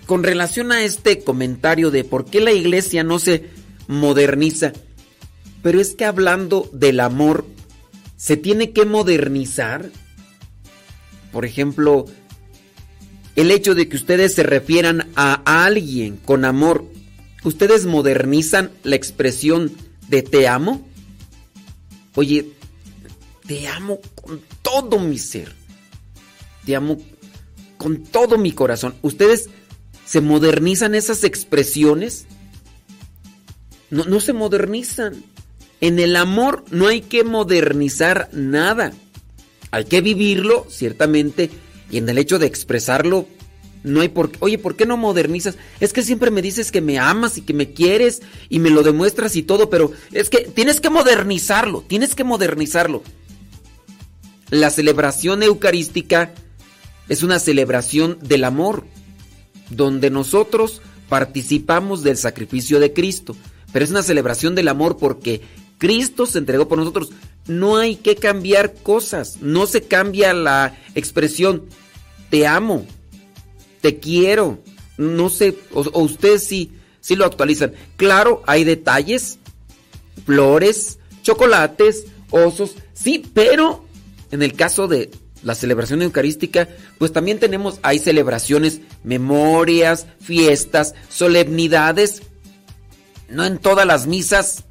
con 0.04 0.24
relación 0.24 0.72
a 0.72 0.84
este 0.84 1.20
comentario 1.20 1.90
de 1.90 2.04
por 2.04 2.26
qué 2.26 2.40
la 2.40 2.52
iglesia 2.52 3.02
no 3.02 3.18
se 3.18 3.48
moderniza, 3.88 4.74
pero 5.62 5.80
es 5.80 5.94
que 5.94 6.04
hablando 6.04 6.68
del 6.74 7.00
amor, 7.00 7.46
se 8.18 8.36
tiene 8.36 8.72
que 8.72 8.84
modernizar. 8.84 9.90
Por 11.32 11.46
ejemplo, 11.46 12.04
el 13.36 13.50
hecho 13.50 13.74
de 13.74 13.88
que 13.88 13.96
ustedes 13.96 14.34
se 14.34 14.42
refieran 14.42 15.08
a 15.14 15.64
alguien 15.64 16.16
con 16.16 16.44
amor, 16.44 16.84
¿ustedes 17.44 17.86
modernizan 17.86 18.70
la 18.82 18.96
expresión 18.96 19.72
de 20.08 20.22
te 20.22 20.48
amo? 20.48 20.86
Oye, 22.14 22.50
te 23.46 23.68
amo 23.68 24.00
con 24.14 24.40
todo 24.62 24.98
mi 24.98 25.18
ser. 25.18 25.54
Te 26.64 26.76
amo 26.76 26.98
con 27.76 28.02
todo 28.02 28.36
mi 28.36 28.52
corazón. 28.52 28.94
¿Ustedes 29.02 29.48
se 30.04 30.20
modernizan 30.20 30.94
esas 30.94 31.24
expresiones? 31.24 32.26
No, 33.90 34.04
no 34.04 34.20
se 34.20 34.32
modernizan. 34.32 35.24
En 35.80 35.98
el 35.98 36.16
amor 36.16 36.64
no 36.70 36.88
hay 36.88 37.00
que 37.00 37.24
modernizar 37.24 38.28
nada. 38.32 38.92
Hay 39.70 39.84
que 39.84 40.00
vivirlo, 40.00 40.66
ciertamente, 40.68 41.50
y 41.90 41.98
en 41.98 42.08
el 42.08 42.18
hecho 42.18 42.38
de 42.38 42.46
expresarlo, 42.46 43.26
no 43.82 44.00
hay 44.00 44.08
por 44.08 44.30
qué. 44.30 44.38
Oye, 44.40 44.58
¿por 44.58 44.76
qué 44.76 44.86
no 44.86 44.96
modernizas? 44.96 45.56
Es 45.80 45.92
que 45.92 46.02
siempre 46.02 46.30
me 46.30 46.42
dices 46.42 46.70
que 46.70 46.80
me 46.80 46.98
amas 46.98 47.38
y 47.38 47.42
que 47.42 47.54
me 47.54 47.72
quieres 47.72 48.22
y 48.48 48.58
me 48.58 48.70
lo 48.70 48.82
demuestras 48.82 49.36
y 49.36 49.42
todo, 49.42 49.70
pero 49.70 49.92
es 50.12 50.28
que 50.28 50.40
tienes 50.40 50.80
que 50.80 50.90
modernizarlo, 50.90 51.82
tienes 51.86 52.14
que 52.14 52.24
modernizarlo. 52.24 53.02
La 54.50 54.70
celebración 54.70 55.42
eucarística 55.42 56.32
es 57.08 57.22
una 57.22 57.38
celebración 57.38 58.18
del 58.20 58.44
amor, 58.44 58.84
donde 59.70 60.10
nosotros 60.10 60.82
participamos 61.08 62.02
del 62.02 62.16
sacrificio 62.16 62.80
de 62.80 62.92
Cristo, 62.92 63.36
pero 63.72 63.84
es 63.84 63.90
una 63.90 64.02
celebración 64.02 64.54
del 64.54 64.68
amor 64.68 64.96
porque 64.96 65.40
Cristo 65.78 66.26
se 66.26 66.38
entregó 66.38 66.68
por 66.68 66.78
nosotros. 66.78 67.10
No 67.46 67.78
hay 67.78 67.96
que 67.96 68.14
cambiar 68.14 68.74
cosas. 68.74 69.38
No 69.40 69.66
se 69.66 69.82
cambia 69.82 70.34
la 70.34 70.76
expresión 70.94 71.64
te 72.30 72.46
amo, 72.46 72.86
te 73.80 73.98
quiero. 73.98 74.62
No 74.96 75.28
sé, 75.28 75.56
o, 75.72 76.00
ustedes 76.00 76.44
sí, 76.46 76.72
sí 77.00 77.16
lo 77.16 77.24
actualizan. 77.24 77.72
Claro, 77.96 78.42
hay 78.46 78.64
detalles, 78.64 79.38
flores, 80.24 80.98
chocolates, 81.22 82.06
osos, 82.30 82.76
sí, 82.92 83.24
pero 83.34 83.84
en 84.30 84.42
el 84.42 84.54
caso 84.54 84.88
de 84.88 85.10
la 85.42 85.54
celebración 85.54 86.02
eucarística, 86.02 86.68
pues 86.98 87.12
también 87.12 87.38
tenemos, 87.38 87.80
hay 87.82 87.98
celebraciones, 87.98 88.80
memorias, 89.04 90.06
fiestas, 90.20 90.94
solemnidades. 91.08 92.22
No 93.28 93.44
en 93.44 93.58
todas 93.58 93.86
las 93.86 94.06
misas 94.06 94.64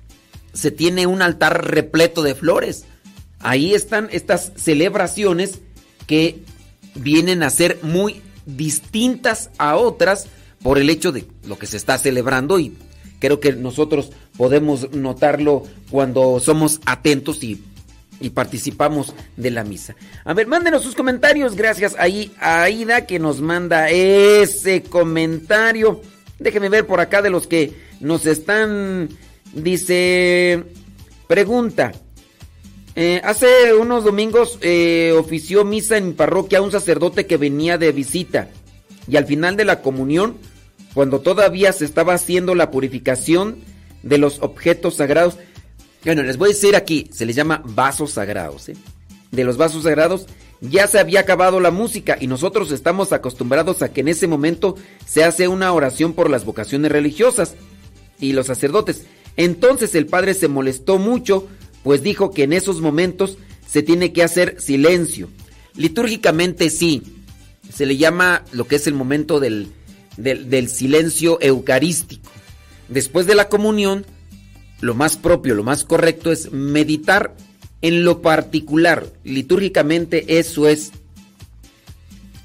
se 0.53 0.71
tiene 0.71 1.07
un 1.07 1.21
altar 1.21 1.71
repleto 1.71 2.21
de 2.21 2.35
flores. 2.35 2.85
Ahí 3.39 3.73
están 3.73 4.09
estas 4.11 4.51
celebraciones 4.55 5.59
que 6.05 6.43
vienen 6.99 7.43
a 7.43 7.49
ser 7.49 7.79
muy 7.81 8.21
distintas 8.45 9.49
a 9.57 9.75
otras 9.75 10.27
por 10.61 10.77
el 10.77 10.89
hecho 10.89 11.11
de 11.11 11.25
lo 11.47 11.57
que 11.57 11.67
se 11.67 11.77
está 11.77 11.97
celebrando 11.97 12.59
y 12.59 12.75
creo 13.19 13.39
que 13.39 13.53
nosotros 13.53 14.11
podemos 14.37 14.91
notarlo 14.91 15.63
cuando 15.89 16.39
somos 16.39 16.79
atentos 16.85 17.43
y, 17.43 17.63
y 18.19 18.29
participamos 18.31 19.13
de 19.37 19.51
la 19.51 19.63
misa. 19.63 19.95
A 20.25 20.33
ver, 20.33 20.47
mándenos 20.47 20.83
sus 20.83 20.95
comentarios. 20.95 21.55
Gracias 21.55 21.95
ahí 21.99 22.31
a 22.39 22.63
Aida 22.63 23.05
que 23.05 23.19
nos 23.19 23.41
manda 23.41 23.89
ese 23.89 24.83
comentario. 24.83 26.01
Déjenme 26.39 26.69
ver 26.69 26.87
por 26.87 26.99
acá 26.99 27.21
de 27.21 27.29
los 27.29 27.47
que 27.47 27.73
nos 27.99 28.25
están 28.25 29.09
Dice, 29.53 30.63
pregunta, 31.27 31.91
eh, 33.01 33.21
hace 33.23 33.73
unos 33.73 34.03
domingos 34.03 34.59
eh, 34.61 35.15
ofició 35.17 35.63
misa 35.63 35.95
en 35.95 36.07
mi 36.07 36.13
parroquia 36.13 36.61
un 36.61 36.69
sacerdote 36.69 37.25
que 37.25 37.37
venía 37.37 37.77
de 37.77 37.93
visita 37.93 38.49
y 39.07 39.15
al 39.15 39.25
final 39.25 39.55
de 39.55 39.63
la 39.63 39.81
comunión, 39.81 40.35
cuando 40.93 41.21
todavía 41.21 41.71
se 41.71 41.85
estaba 41.85 42.13
haciendo 42.13 42.55
la 42.55 42.71
purificación 42.71 43.59
de 44.03 44.17
los 44.17 44.41
objetos 44.41 44.97
sagrados, 44.97 45.37
bueno, 46.03 46.23
les 46.23 46.35
voy 46.35 46.49
a 46.49 46.53
decir 46.53 46.75
aquí, 46.75 47.09
se 47.13 47.25
les 47.25 47.37
llama 47.37 47.61
vasos 47.63 48.11
sagrados, 48.11 48.67
¿eh? 48.67 48.75
de 49.31 49.45
los 49.45 49.55
vasos 49.55 49.83
sagrados, 49.83 50.25
ya 50.59 50.85
se 50.87 50.99
había 50.99 51.21
acabado 51.21 51.61
la 51.61 51.71
música 51.71 52.17
y 52.19 52.27
nosotros 52.27 52.69
estamos 52.73 53.13
acostumbrados 53.13 53.81
a 53.81 53.93
que 53.93 54.01
en 54.01 54.09
ese 54.09 54.27
momento 54.27 54.75
se 55.05 55.23
hace 55.23 55.47
una 55.47 55.71
oración 55.71 56.11
por 56.11 56.29
las 56.29 56.43
vocaciones 56.43 56.91
religiosas 56.91 57.55
y 58.19 58.33
los 58.33 58.47
sacerdotes. 58.47 59.05
Entonces 59.37 59.95
el 59.95 60.05
padre 60.05 60.33
se 60.33 60.49
molestó 60.49 60.97
mucho, 60.97 61.47
pues 61.83 62.03
dijo 62.03 62.31
que 62.31 62.43
en 62.43 62.53
esos 62.53 62.81
momentos 62.81 63.37
se 63.67 63.83
tiene 63.83 64.13
que 64.13 64.23
hacer 64.23 64.59
silencio. 64.59 65.29
Litúrgicamente 65.75 66.69
sí, 66.69 67.03
se 67.73 67.85
le 67.85 67.97
llama 67.97 68.43
lo 68.51 68.67
que 68.67 68.75
es 68.75 68.87
el 68.87 68.93
momento 68.93 69.39
del, 69.39 69.71
del, 70.17 70.69
silencio 70.69 71.37
eucarístico. 71.41 72.29
Después 72.87 73.27
de 73.27 73.35
la 73.35 73.49
comunión, 73.49 74.05
lo 74.81 74.95
más 74.95 75.17
propio, 75.17 75.55
lo 75.55 75.63
más 75.63 75.83
correcto 75.83 76.31
es 76.31 76.51
meditar 76.51 77.35
en 77.81 78.03
lo 78.03 78.21
particular. 78.21 79.07
Litúrgicamente 79.23 80.39
eso 80.39 80.67
es. 80.67 80.91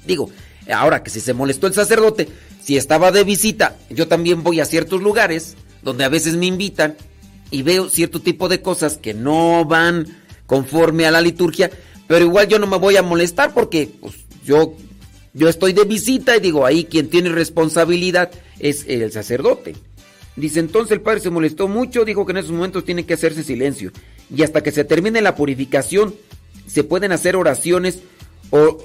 Digo, 0.05 0.29
ahora 0.71 1.03
que 1.03 1.09
si 1.09 1.19
se 1.19 1.33
molestó 1.33 1.67
el 1.67 1.73
sacerdote, 1.73 2.27
si 2.63 2.77
estaba 2.77 3.11
de 3.11 3.23
visita, 3.23 3.77
yo 3.89 4.07
también 4.07 4.43
voy 4.43 4.59
a 4.59 4.65
ciertos 4.65 5.01
lugares 5.01 5.55
donde 5.81 6.03
a 6.03 6.09
veces 6.09 6.35
me 6.35 6.45
invitan 6.45 6.95
y 7.51 7.63
veo 7.63 7.89
cierto 7.89 8.21
tipo 8.21 8.49
de 8.49 8.61
cosas 8.61 8.97
que 8.97 9.13
no 9.13 9.65
van 9.65 10.07
conforme 10.45 11.05
a 11.05 11.11
la 11.11 11.21
liturgia, 11.21 11.71
pero 12.07 12.25
igual 12.25 12.47
yo 12.47 12.59
no 12.59 12.67
me 12.67 12.77
voy 12.77 12.97
a 12.97 13.03
molestar 13.03 13.53
porque 13.53 13.89
pues, 13.99 14.15
yo, 14.43 14.75
yo 15.33 15.49
estoy 15.49 15.73
de 15.73 15.85
visita 15.85 16.35
y 16.37 16.39
digo, 16.39 16.65
ahí 16.65 16.85
quien 16.85 17.09
tiene 17.09 17.29
responsabilidad 17.29 18.31
es 18.59 18.85
el 18.87 19.11
sacerdote. 19.11 19.75
Dice 20.35 20.59
entonces 20.59 20.91
el 20.91 21.01
padre 21.01 21.21
se 21.21 21.29
molestó 21.29 21.67
mucho, 21.67 22.03
dijo 22.03 22.25
que 22.25 22.31
en 22.33 22.37
esos 22.37 22.51
momentos 22.51 22.83
tiene 22.83 23.05
que 23.05 23.13
hacerse 23.13 23.43
silencio 23.43 23.91
y 24.33 24.43
hasta 24.43 24.61
que 24.61 24.71
se 24.71 24.83
termine 24.83 25.21
la 25.21 25.35
purificación 25.35 26.13
se 26.67 26.83
pueden 26.83 27.11
hacer 27.11 27.35
oraciones 27.35 27.99
o 28.49 28.77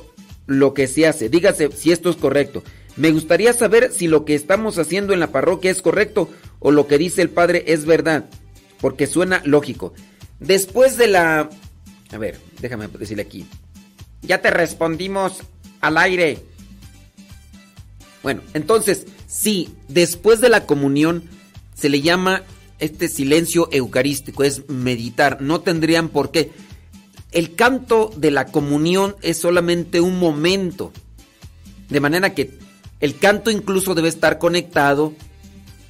lo 0.47 0.75
que 0.75 0.87
se 0.87 1.07
hace. 1.07 1.29
Dígase 1.29 1.71
si 1.73 1.93
esto 1.93 2.11
es 2.11 2.17
correcto. 2.17 2.63
Me 2.97 3.11
gustaría 3.11 3.53
saber 3.53 3.93
si 3.93 4.09
lo 4.09 4.25
que 4.25 4.35
estamos 4.35 4.79
haciendo 4.79 5.13
en 5.13 5.21
la 5.21 5.33
parroquia 5.33 5.71
es 5.71 5.83
correcto 5.83 6.29
o 6.59 6.71
lo 6.71 6.87
que 6.87 6.99
dice 6.99 7.23
el 7.23 7.31
padre 7.31 7.65
es 7.69 7.85
verdad, 7.87 8.27
porque 8.81 9.07
suena 9.07 9.43
lógico. 9.45 9.93
Después 10.39 10.97
de 10.97 11.09
la... 11.09 11.51
A 12.13 12.19
ver, 12.19 12.41
déjame 12.61 12.89
decirle 12.89 13.23
aquí. 13.23 13.47
Ya 14.23 14.41
te 14.41 14.51
respondimos 14.51 15.39
al 15.81 15.99
aire. 15.99 16.39
Bueno, 18.23 18.43
entonces, 18.55 19.07
sí, 19.27 19.75
después 19.89 20.41
de 20.41 20.49
la 20.49 20.67
comunión 20.67 21.25
se 21.75 21.89
le 21.89 22.01
llama 22.01 22.43
este 22.79 23.09
silencio 23.09 23.69
eucarístico, 23.73 24.43
es 24.43 24.69
meditar. 24.69 25.41
No 25.41 25.61
tendrían 25.61 26.09
por 26.09 26.31
qué. 26.31 26.51
El 27.31 27.55
canto 27.55 28.11
de 28.17 28.31
la 28.31 28.47
comunión 28.47 29.17
es 29.23 29.39
solamente 29.39 30.01
un 30.01 30.19
momento. 30.19 30.93
De 31.89 32.01
manera 32.01 32.35
que 32.35 32.59
el 33.01 33.17
canto 33.19 33.51
incluso 33.51 33.95
debe 33.95 34.09
estar 34.09 34.39
conectado, 34.39 35.15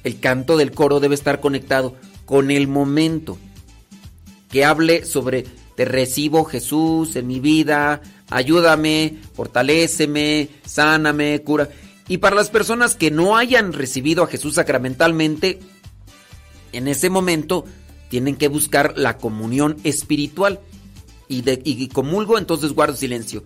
el 0.03 0.19
canto 0.19 0.57
del 0.57 0.71
coro 0.71 0.99
debe 0.99 1.15
estar 1.15 1.39
conectado 1.39 1.95
con 2.31 2.49
el 2.49 2.69
momento 2.69 3.37
que 4.49 4.63
hable 4.63 5.03
sobre 5.03 5.43
te 5.75 5.83
recibo 5.83 6.45
Jesús 6.45 7.17
en 7.17 7.27
mi 7.27 7.41
vida, 7.41 8.01
ayúdame, 8.29 9.17
fortaléceme, 9.33 10.47
sáname, 10.65 11.41
cura. 11.41 11.67
Y 12.07 12.19
para 12.19 12.37
las 12.37 12.49
personas 12.49 12.95
que 12.95 13.11
no 13.11 13.35
hayan 13.35 13.73
recibido 13.73 14.23
a 14.23 14.27
Jesús 14.27 14.55
sacramentalmente, 14.55 15.59
en 16.71 16.87
ese 16.87 17.09
momento 17.09 17.65
tienen 18.07 18.37
que 18.37 18.47
buscar 18.47 18.93
la 18.95 19.17
comunión 19.17 19.75
espiritual. 19.83 20.61
Y, 21.27 21.41
de, 21.41 21.61
y 21.65 21.89
comulgo, 21.89 22.37
entonces 22.37 22.71
guardo 22.71 22.95
silencio. 22.95 23.43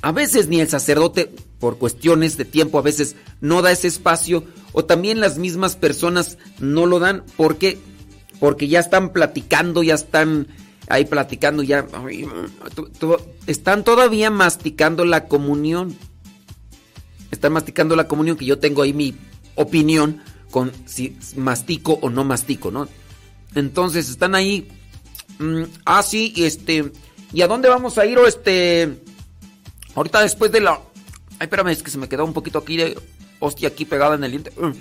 A 0.00 0.12
veces 0.12 0.48
ni 0.48 0.62
el 0.62 0.70
sacerdote, 0.70 1.30
por 1.58 1.76
cuestiones 1.76 2.38
de 2.38 2.46
tiempo, 2.46 2.78
a 2.78 2.82
veces 2.82 3.16
no 3.42 3.60
da 3.60 3.72
ese 3.72 3.88
espacio, 3.88 4.44
o 4.72 4.86
también 4.86 5.20
las 5.20 5.36
mismas 5.36 5.76
personas 5.76 6.38
no 6.60 6.86
lo 6.86 6.98
dan 6.98 7.24
porque, 7.36 7.78
porque 8.40 8.66
ya 8.66 8.80
están 8.80 9.10
platicando, 9.10 9.82
ya 9.82 9.94
están 9.94 10.48
ahí 10.88 11.04
platicando, 11.04 11.62
ya 11.62 11.86
están 13.46 13.84
todavía 13.84 14.30
masticando 14.30 15.04
la 15.04 15.26
comunión. 15.28 15.96
Están 17.30 17.52
masticando 17.52 17.94
la 17.94 18.08
comunión, 18.08 18.36
que 18.36 18.46
yo 18.46 18.58
tengo 18.58 18.82
ahí 18.82 18.92
mi 18.92 19.14
opinión 19.54 20.20
con 20.50 20.72
si 20.86 21.16
mastico 21.36 21.98
o 22.02 22.10
no 22.10 22.24
mastico, 22.24 22.70
¿no? 22.70 22.88
Entonces 23.54 24.08
están 24.08 24.34
ahí. 24.34 24.68
Mm, 25.38 25.62
ah, 25.84 26.02
sí, 26.02 26.32
este. 26.36 26.90
¿Y 27.32 27.42
a 27.42 27.46
dónde 27.46 27.68
vamos 27.68 27.98
a 27.98 28.06
ir? 28.06 28.18
O 28.18 28.26
este. 28.26 29.00
Ahorita 29.94 30.22
después 30.22 30.50
de 30.50 30.60
la. 30.60 30.80
Ay, 31.38 31.44
espérame, 31.44 31.68
es 31.68 31.82
que 31.82 31.90
se 31.90 31.98
me 31.98 32.08
quedó 32.08 32.24
un 32.24 32.32
poquito 32.32 32.58
aquí 32.58 32.76
de 32.76 32.98
hostia 33.38 33.68
aquí 33.68 33.84
pegada 33.84 34.16
en 34.16 34.24
el 34.24 34.30
diente. 34.32 34.52
Mm. 34.56 34.72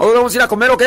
Ahora 0.00 0.14
vamos 0.14 0.32
a 0.32 0.36
ir 0.36 0.42
a 0.42 0.48
comer 0.48 0.70
o 0.70 0.78
qué? 0.78 0.86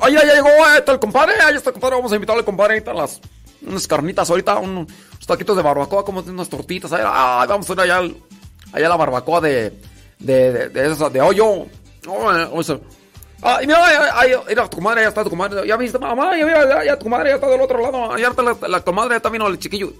Ay, 0.00 0.14
ya 0.14 0.22
llegó, 0.22 0.48
ahí 0.64 0.78
está 0.78 0.92
el 0.92 0.98
compadre, 0.98 1.34
ahí 1.38 1.54
está 1.54 1.68
el 1.68 1.74
compadre, 1.74 1.96
vamos 1.96 2.12
a 2.12 2.14
invitarle 2.14 2.38
al 2.40 2.44
compadre, 2.46 2.74
ahorita 2.76 2.94
las 2.94 3.20
unas 3.60 3.86
carnitas 3.86 4.30
ahorita, 4.30 4.56
unos 4.56 4.86
taquitos 5.26 5.54
de 5.54 5.62
barbacoa, 5.62 6.02
como 6.02 6.20
unas 6.20 6.48
tortitas, 6.48 6.90
ahí, 6.94 7.02
ay, 7.04 7.46
vamos 7.46 7.68
a 7.68 7.72
ir 7.74 7.80
allá, 7.80 7.98
allá 8.72 8.86
a 8.86 8.88
la 8.88 8.96
barbacoa 8.96 9.42
de, 9.42 9.78
de, 10.18 10.52
de, 10.52 10.68
de, 10.70 11.10
de 11.10 11.20
hoyo. 11.20 11.66
Ay, 13.42 13.66
mira, 13.66 14.18
ahí, 14.18 14.32
mira, 14.48 14.66
tu 14.66 14.78
comadre, 14.78 15.02
ya 15.02 15.08
está 15.08 15.22
tu 15.22 15.28
comadre, 15.28 15.68
ya 15.68 15.76
viste, 15.76 15.98
mamá, 15.98 16.34
ya, 16.38 16.46
ya, 16.46 16.84
ya 16.84 16.98
tu 16.98 17.04
comadre 17.04 17.30
ya 17.30 17.34
está 17.34 17.48
del 17.48 17.60
otro 17.60 17.82
lado, 17.82 18.16
ya 18.16 18.28
está 18.28 18.42
la, 18.42 18.56
la 18.66 18.80
comadre, 18.80 19.10
ya 19.10 19.16
está 19.16 19.28
vino 19.28 19.46
el 19.46 19.58
chiquillo. 19.58 19.92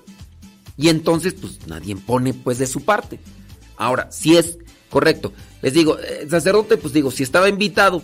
Y 0.78 0.88
entonces, 0.88 1.34
pues 1.34 1.66
nadie 1.66 1.96
pone 1.96 2.32
pues 2.32 2.58
de 2.58 2.66
su 2.66 2.82
parte. 2.82 3.20
Ahora, 3.76 4.10
si 4.10 4.38
es 4.38 4.56
correcto, 4.94 5.32
les 5.60 5.72
digo, 5.72 5.98
el 5.98 6.30
sacerdote, 6.30 6.76
pues 6.76 6.94
digo, 6.94 7.10
si 7.10 7.24
estaba 7.24 7.48
invitado, 7.48 8.00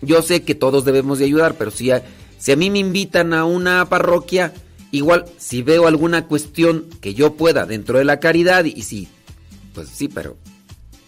yo 0.00 0.22
sé 0.22 0.42
que 0.42 0.54
todos 0.54 0.86
debemos 0.86 1.18
de 1.18 1.26
ayudar, 1.26 1.56
pero 1.58 1.70
si 1.70 1.90
a, 1.90 2.02
si 2.38 2.50
a 2.50 2.56
mí 2.56 2.70
me 2.70 2.78
invitan 2.78 3.34
a 3.34 3.44
una 3.44 3.84
parroquia, 3.90 4.54
igual 4.90 5.26
si 5.36 5.60
veo 5.60 5.86
alguna 5.86 6.26
cuestión 6.26 6.86
que 7.02 7.12
yo 7.12 7.34
pueda 7.34 7.66
dentro 7.66 7.98
de 7.98 8.06
la 8.06 8.20
caridad, 8.20 8.64
y, 8.64 8.70
y 8.74 8.84
sí, 8.84 9.08
pues 9.74 9.90
sí, 9.90 10.08
pero 10.08 10.38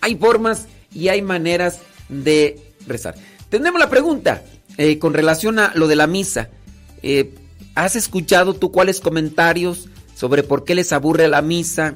hay 0.03 0.17
formas 0.17 0.69
y 0.93 1.09
hay 1.09 1.23
maneras 1.23 1.79
de 2.11 2.61
rezar. 2.87 3.15
Tenemos 3.49 3.81
la 3.81 3.89
pregunta 3.89 4.45
eh, 4.77 4.99
con 4.99 5.15
relación 5.15 5.59
a 5.61 5.73
lo 5.77 5.89
de 5.89 5.97
la 5.97 6.09
misa. 6.09 6.51
Eh, 7.03 7.33
¿Has 7.75 7.97
escuchado 7.97 8.53
tú 8.53 8.71
cuáles 8.71 9.01
comentarios 9.01 9.89
sobre 10.15 10.43
por 10.43 10.65
qué 10.65 10.75
les 10.75 10.93
aburre 10.93 11.27
la 11.27 11.41
misa? 11.41 11.95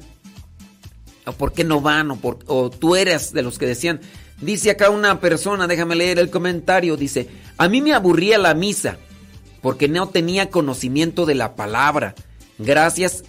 ¿O 1.27 1.33
por 1.33 1.53
qué 1.53 1.65
no 1.65 1.81
van? 1.81 2.11
¿O, 2.11 2.70
tú 2.70 2.97
eres 2.97 3.33
de 3.33 3.43
los 3.43 3.59
que 3.59 3.67
decían? 3.67 4.01
Dice 4.41 4.70
acá 4.70 4.91
una 4.91 5.20
persona, 5.20 5.67
déjame 5.67 5.94
leer 5.94 6.19
el 6.19 6.31
comentario, 6.31 6.97
dice, 6.97 7.28
a 7.57 7.69
mí 7.69 7.81
me 7.81 7.94
aburría 7.94 8.36
la 8.36 8.55
misa 8.55 8.99
porque 9.62 9.89
no 9.89 10.09
tenía 10.09 10.51
conocimiento 10.51 11.25
de 11.25 11.35
la 11.35 11.57
palabra. 11.57 12.15
Gracias 12.59 13.25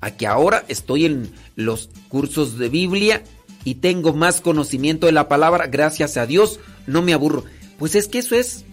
a 0.00 0.10
que 0.10 0.26
ahora 0.26 0.64
estoy 0.68 1.06
en 1.06 1.32
los 1.56 1.88
cursos 2.08 2.58
de 2.58 2.68
Biblia 2.68 3.22
y 3.64 3.76
tengo 3.76 4.12
más 4.12 4.40
conocimiento 4.40 5.06
de 5.06 5.12
la 5.12 5.28
palabra, 5.28 5.66
gracias 5.66 6.16
a 6.16 6.26
Dios, 6.26 6.60
no 6.86 7.02
me 7.02 7.14
aburro. 7.14 7.44
Pues 7.78 7.94
es 7.94 8.08
que 8.08 8.18
eso 8.18 8.34
es, 8.34 8.64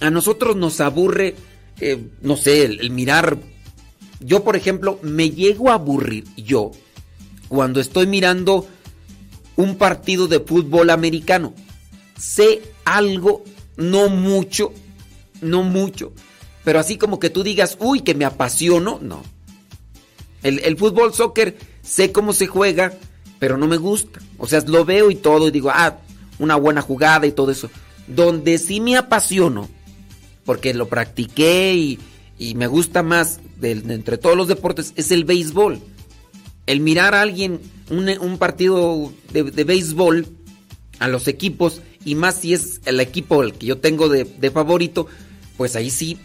a 0.00 0.10
nosotros 0.10 0.56
nos 0.56 0.80
aburre, 0.80 1.34
eh, 1.80 2.02
no 2.22 2.36
sé, 2.36 2.64
el, 2.64 2.90
mirar. 2.90 3.36
Yo, 4.20 4.42
por 4.42 4.56
ejemplo, 4.56 4.98
me 5.02 5.30
llego 5.30 5.70
a 5.70 5.74
aburrir 5.74 6.24
yo 6.36 6.72
cuando 7.48 7.80
estoy 7.80 8.06
mirando 8.06 8.66
un 9.56 9.76
partido 9.76 10.28
de 10.28 10.40
fútbol 10.40 10.90
americano. 10.90 11.54
Sé 12.18 12.62
algo, 12.84 13.44
no 13.76 14.08
mucho, 14.08 14.72
no 15.40 15.62
mucho, 15.62 16.12
pero 16.64 16.78
así 16.78 16.96
como 16.96 17.18
que 17.18 17.30
tú 17.30 17.42
digas, 17.42 17.76
uy, 17.80 18.00
que 18.00 18.14
me 18.14 18.24
apasiono, 18.24 18.98
no. 19.02 19.22
El, 20.42 20.76
fútbol, 20.76 21.12
soccer, 21.12 21.56
sé 21.82 22.12
cómo 22.12 22.32
se 22.32 22.46
juega, 22.46 22.92
pero 23.40 23.56
no 23.56 23.66
me 23.66 23.78
gusta. 23.78 24.20
O 24.38 24.46
sea, 24.46 24.60
lo 24.60 24.84
veo 24.84 25.10
y 25.10 25.16
todo 25.16 25.48
y 25.48 25.50
digo, 25.50 25.70
ah, 25.72 25.98
una 26.38 26.54
buena 26.54 26.82
jugada 26.82 27.26
y 27.26 27.32
todo 27.32 27.50
eso. 27.50 27.68
Donde 28.06 28.58
sí 28.58 28.80
me 28.80 28.96
apasiono, 28.96 29.68
porque 30.44 30.72
lo 30.72 30.88
practiqué 30.88 31.74
y, 32.38 32.54
me 32.54 32.66
gusta 32.68 33.02
más 33.02 33.40
de, 33.58 33.72
entre 33.72 34.18
todos 34.18 34.36
los 34.36 34.46
deportes, 34.46 34.92
es 34.96 35.10
el 35.10 35.24
béisbol. 35.24 35.80
El 36.66 36.80
mirar 36.80 37.14
a 37.14 37.22
alguien, 37.22 37.60
un, 37.90 38.38
partido 38.38 39.12
de, 39.32 39.44
de, 39.44 39.64
béisbol, 39.64 40.26
a 40.98 41.08
los 41.08 41.28
equipos, 41.28 41.80
y 42.04 42.14
más 42.14 42.40
si 42.40 42.54
es 42.54 42.80
el 42.86 43.00
equipo 43.00 43.42
el 43.42 43.52
que 43.52 43.66
yo 43.66 43.78
tengo 43.78 44.08
de, 44.08 44.24
de 44.24 44.50
favorito, 44.50 45.06
pues 45.56 45.76
ahí 45.76 45.90
sí, 45.90 46.18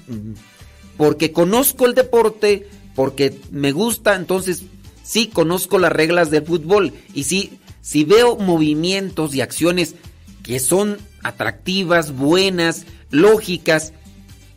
porque 0.98 1.32
conozco 1.32 1.86
el 1.86 1.94
deporte, 1.94 2.68
porque 2.96 3.38
me 3.52 3.72
gusta, 3.72 4.16
entonces 4.16 4.64
sí 5.04 5.28
conozco 5.28 5.80
las 5.80 5.92
reglas 5.92 6.32
del 6.32 6.46
fútbol 6.46 6.94
y 7.14 7.24
sí, 7.24 7.60
si 7.82 8.04
veo 8.04 8.38
movimientos 8.38 9.34
y 9.34 9.42
acciones 9.42 9.96
que 10.44 10.60
son 10.60 10.98
atractivas, 11.24 12.16
buenas, 12.16 12.86
lógicas 13.10 13.94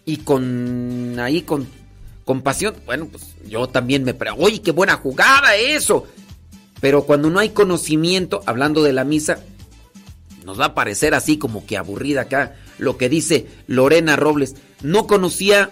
y 0.05 0.19
con 0.19 1.19
ahí 1.19 1.43
con, 1.43 1.67
con 2.25 2.43
pasión, 2.43 2.75
bueno, 2.87 3.07
pues 3.07 3.34
yo 3.49 3.69
también 3.69 4.05
me 4.05 4.15
pregunto, 4.15 4.47
oye, 4.47 4.63
qué 4.63 4.71
buena 4.71 4.97
jugada 4.97 5.57
eso. 5.57 6.07
Pero 6.81 7.05
cuando 7.05 7.31
no 7.31 7.39
hay 7.39 7.51
conocimiento, 7.51 8.43
hablando 8.47 8.83
de 8.83 8.93
la 8.93 9.05
misa, 9.05 9.39
nos 10.45 10.61
va 10.61 10.67
a 10.67 10.75
parecer 10.75 11.15
así 11.15 11.39
como 11.39 11.65
que 11.67 11.77
aburrida 11.77 12.23
acá 12.23 12.57
lo 12.79 12.97
que 12.99 13.09
dice 13.09 13.47
Lorena 13.67 14.17
Robles. 14.17 14.57
No 14.83 15.07
conocía 15.07 15.71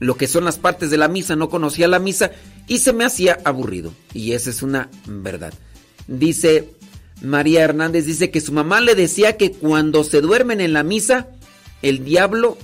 lo 0.00 0.16
que 0.16 0.26
son 0.26 0.44
las 0.44 0.58
partes 0.58 0.90
de 0.90 0.96
la 0.96 1.08
misa, 1.08 1.36
no 1.36 1.48
conocía 1.48 1.88
la 1.88 1.98
misa 1.98 2.30
y 2.66 2.78
se 2.78 2.92
me 2.92 3.04
hacía 3.04 3.38
aburrido. 3.44 3.92
Y 4.14 4.32
esa 4.32 4.50
es 4.50 4.62
una 4.62 4.88
verdad. 5.06 5.52
Dice 6.06 6.70
María 7.22 7.62
Hernández, 7.62 8.06
dice 8.06 8.30
que 8.30 8.40
su 8.40 8.52
mamá 8.52 8.80
le 8.80 8.94
decía 8.94 9.36
que 9.36 9.52
cuando 9.52 10.04
se 10.04 10.20
duermen 10.20 10.60
en 10.60 10.72
la 10.72 10.82
misa, 10.82 11.28
el 11.82 12.04
diablo 12.04 12.56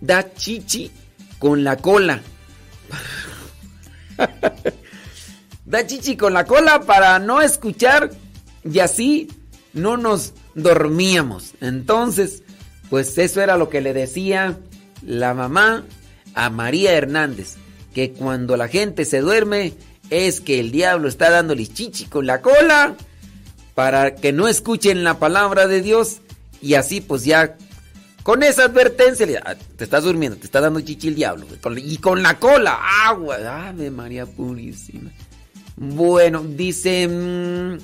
da 0.00 0.34
chichi 0.34 0.90
con 1.38 1.64
la 1.64 1.76
cola. 1.76 2.22
Da 5.64 5.86
chichi 5.86 6.16
con 6.16 6.32
la 6.32 6.44
cola 6.44 6.80
para 6.80 7.18
no 7.18 7.40
escuchar 7.40 8.10
y 8.64 8.78
así 8.80 9.28
no 9.72 9.96
nos 9.96 10.32
dormíamos. 10.54 11.52
Entonces, 11.60 12.42
pues 12.88 13.16
eso 13.18 13.40
era 13.40 13.56
lo 13.56 13.68
que 13.68 13.80
le 13.80 13.92
decía 13.94 14.58
la 15.02 15.34
mamá 15.34 15.84
a 16.34 16.50
María 16.50 16.92
Hernández, 16.92 17.56
que 17.94 18.12
cuando 18.12 18.56
la 18.56 18.68
gente 18.68 19.04
se 19.04 19.20
duerme 19.20 19.74
es 20.10 20.40
que 20.40 20.60
el 20.60 20.72
diablo 20.72 21.08
está 21.08 21.30
dándole 21.30 21.66
chichi 21.66 22.06
con 22.06 22.26
la 22.26 22.42
cola 22.42 22.96
para 23.74 24.14
que 24.16 24.32
no 24.32 24.48
escuchen 24.48 25.04
la 25.04 25.18
palabra 25.18 25.66
de 25.66 25.82
Dios 25.82 26.18
y 26.60 26.74
así 26.74 27.00
pues 27.00 27.24
ya 27.24 27.56
con 28.22 28.42
esa 28.42 28.64
advertencia 28.64 29.26
ah, 29.44 29.54
te 29.54 29.84
estás 29.84 30.04
durmiendo, 30.04 30.38
te 30.38 30.46
está 30.46 30.60
dando 30.60 30.80
chichi 30.80 31.08
el 31.08 31.14
diablo 31.14 31.46
y 31.76 31.96
con 31.98 32.22
la 32.22 32.38
cola, 32.38 32.78
agua, 33.06 33.68
ave 33.68 33.90
María 33.90 34.26
purísima. 34.26 35.10
Bueno, 35.76 36.42
dice 36.42 37.08
mmm, 37.08 37.78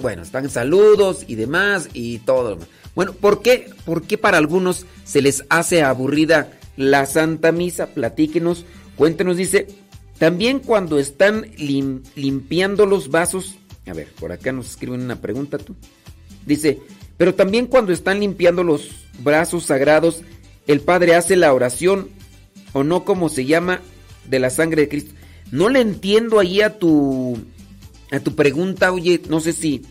bueno, 0.00 0.22
están 0.22 0.50
saludos 0.50 1.24
y 1.26 1.34
demás 1.34 1.88
y 1.92 2.18
todo. 2.20 2.58
Bueno, 2.94 3.12
¿por 3.12 3.42
qué, 3.42 3.70
¿por 3.84 4.02
qué 4.02 4.18
para 4.18 4.38
algunos 4.38 4.86
se 5.04 5.22
les 5.22 5.44
hace 5.48 5.82
aburrida 5.82 6.52
la 6.76 7.06
Santa 7.06 7.52
Misa? 7.52 7.88
Platíquenos, 7.88 8.64
cuéntenos, 8.96 9.36
dice, 9.36 9.66
también 10.18 10.60
cuando 10.60 10.98
están 10.98 11.50
lim 11.56 12.02
limpiando 12.14 12.86
los 12.86 13.10
vasos, 13.10 13.56
a 13.86 13.92
ver, 13.92 14.08
por 14.18 14.32
acá 14.32 14.52
nos 14.52 14.70
escriben 14.70 15.02
una 15.02 15.20
pregunta 15.20 15.58
tú. 15.58 15.74
Dice, 16.46 16.80
pero 17.16 17.34
también 17.34 17.66
cuando 17.66 17.92
están 17.92 18.20
limpiando 18.20 18.62
los 18.62 18.90
brazos 19.20 19.64
sagrados, 19.64 20.22
el 20.66 20.80
Padre 20.80 21.14
hace 21.14 21.36
la 21.36 21.52
oración, 21.52 22.10
o 22.72 22.84
no 22.84 23.04
como 23.04 23.28
se 23.28 23.44
llama, 23.44 23.80
de 24.26 24.38
la 24.38 24.50
sangre 24.50 24.82
de 24.82 24.88
Cristo. 24.88 25.14
No 25.50 25.68
le 25.68 25.80
entiendo 25.80 26.40
ahí 26.40 26.60
a 26.60 26.78
tu 26.78 27.38
a 28.10 28.20
tu 28.20 28.34
pregunta, 28.34 28.92
oye, 28.92 29.20
no 29.28 29.40
sé 29.40 29.52
si, 29.52 29.82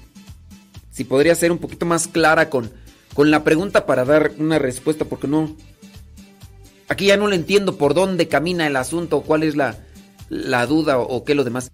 si 0.92 1.04
podría 1.04 1.36
ser 1.36 1.52
un 1.52 1.58
poquito 1.58 1.86
más 1.86 2.08
clara 2.08 2.50
con, 2.50 2.72
con 3.14 3.30
la 3.30 3.44
pregunta 3.44 3.86
para 3.86 4.06
dar 4.06 4.32
una 4.38 4.58
respuesta, 4.58 5.06
porque 5.06 5.28
no, 5.28 5.56
Aquí 6.88 7.08
ya 7.08 7.18
no 7.18 7.28
le 7.28 7.36
entiendo 7.36 7.78
por 7.78 7.94
dónde 7.94 8.28
camina 8.28 8.68
el 8.68 8.76
asunto, 8.76 9.22
cuál 9.22 9.44
es 9.44 9.56
la, 9.56 9.78
la 10.30 10.66
duda 10.68 11.00
o, 11.00 11.04
o 11.04 11.24
qué 11.24 11.34
lo 11.34 11.44
demás. 11.44 11.72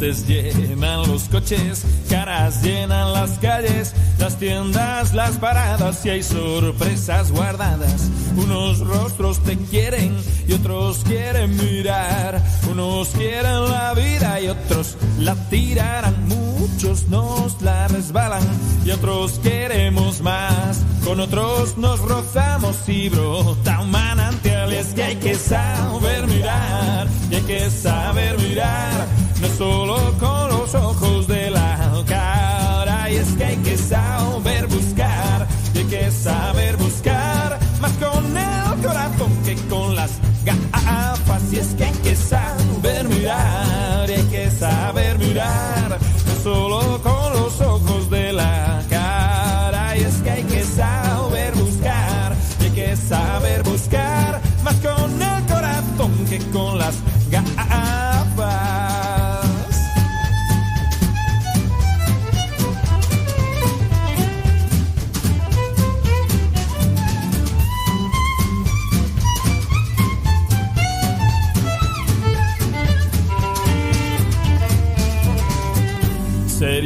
Llenan 0.00 1.06
los 1.08 1.24
coches, 1.24 1.84
caras 2.08 2.62
llenan 2.62 3.12
las 3.12 3.32
calles, 3.38 3.94
las 4.18 4.38
tiendas, 4.38 5.12
las 5.12 5.36
paradas 5.36 6.06
y 6.06 6.08
hay 6.08 6.22
sorpresas 6.22 7.30
guardadas. 7.30 8.08
Unos 8.34 8.78
rostros 8.78 9.40
te 9.40 9.58
quieren 9.58 10.16
y 10.48 10.54
otros 10.54 11.00
quieren 11.04 11.54
mirar. 11.54 12.42
Unos 12.70 13.08
quieren 13.08 13.68
la 13.68 13.92
vida 13.92 14.40
y 14.40 14.48
otros 14.48 14.96
la 15.18 15.34
tirarán. 15.50 16.14
Muchos 16.28 17.08
nos 17.08 17.60
la 17.60 17.86
resbalan 17.88 18.42
y 18.86 18.92
otros 18.92 19.32
queremos 19.42 20.22
más. 20.22 20.82
Con 21.04 21.20
otros 21.20 21.76
nos 21.76 22.00
rozamos 22.00 22.76
y 22.88 23.10
brota 23.10 23.80
un 23.80 23.90
manantial. 23.90 24.72
Es 24.72 24.94
que 24.94 25.02
hay 25.02 25.16
que 25.16 25.34
saber 25.34 26.26
mirar 26.26 27.06
y 27.30 27.34
hay 27.34 27.42
que 27.42 27.70
saber 27.70 28.38
mirar. 28.38 29.06
No 29.40 29.48
solo 29.48 29.89
con 30.18 30.48
los 30.48 30.74
ojos 30.74 31.26
de 31.26 31.50
la 31.50 32.02
cara. 32.06 33.10
Y 33.10 33.16
es 33.16 33.28
que 33.36 33.44
hay 33.44 33.56
que 33.56 33.76
saber 33.76 34.66
buscar 34.68 35.46
y 35.74 35.78
hay 35.78 35.84
que 35.84 36.10
saber 36.10 36.76
buscar 36.76 37.58
más 37.80 37.92
con 37.92 38.36
el 38.36 38.86
corazón 38.86 39.32
que 39.44 39.56
con 39.68 39.96
las 39.96 40.12
gafas. 40.44 41.52
Y 41.52 41.58
es 41.58 41.74
que 41.74 41.84
hay 41.84 41.92
que 42.04 42.14
saber 42.14 43.08
mirar 43.08 44.08
y 44.08 44.12
hay 44.12 44.22
que 44.24 44.50
saber 44.50 45.18
mirar, 45.18 45.98
solo 46.42 47.00
con 47.02 47.19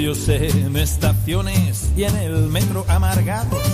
En 0.05 0.77
estaciones 0.77 1.89
y 1.97 2.05
en 2.05 2.15
el 2.17 2.49
metro 2.49 2.85
amargados, 2.89 3.65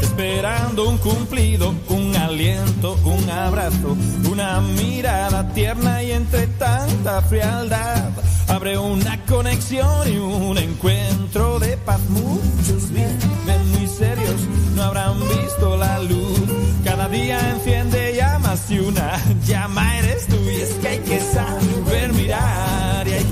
esperando 0.00 0.88
un 0.88 0.98
cumplido, 0.98 1.74
un 1.88 2.14
aliento, 2.14 2.96
un 3.04 3.28
abrazo, 3.28 3.96
una 4.30 4.60
mirada 4.60 5.52
tierna 5.52 6.00
y 6.04 6.12
entre 6.12 6.46
tanta 6.46 7.20
frialdad 7.22 8.08
abre 8.46 8.78
una 8.78 9.24
conexión 9.26 10.12
y 10.12 10.16
un 10.16 10.58
encuentro 10.58 11.58
de 11.58 11.76
paz. 11.78 12.00
Muchos 12.08 12.90
viven 12.90 13.68
muy 13.72 13.88
serios, 13.88 14.40
no 14.76 14.82
habrán 14.84 15.18
visto 15.28 15.76
la 15.76 15.98
luz. 15.98 16.40
Cada 16.84 17.08
día 17.08 17.50
enciende 17.50 18.14
llamas 18.16 18.70
y 18.70 18.78
una 18.78 19.20
llama 19.44 19.98
eres 19.98 20.26
tú. 20.26 20.36
Y 20.36 20.60
es 20.60 20.70
que 20.74 20.88
hay 20.88 20.98
que 21.00 21.20
saber 21.20 22.12
mirar 22.12 23.08
y 23.08 23.12
hay 23.12 23.24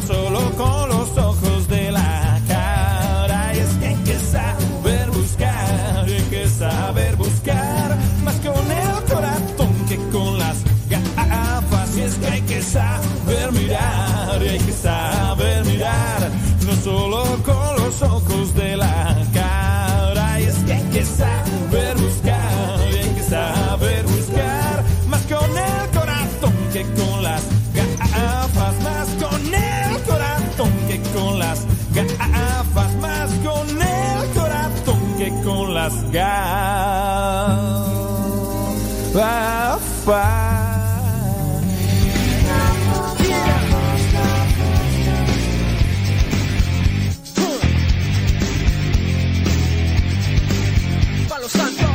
solo 0.00 0.40
con 0.56 0.88
los 0.88 1.18
ojos 1.18 1.57
las 35.88 36.12
gafas. 36.12 37.78
Palo 51.28 51.48
Santo. 51.48 51.86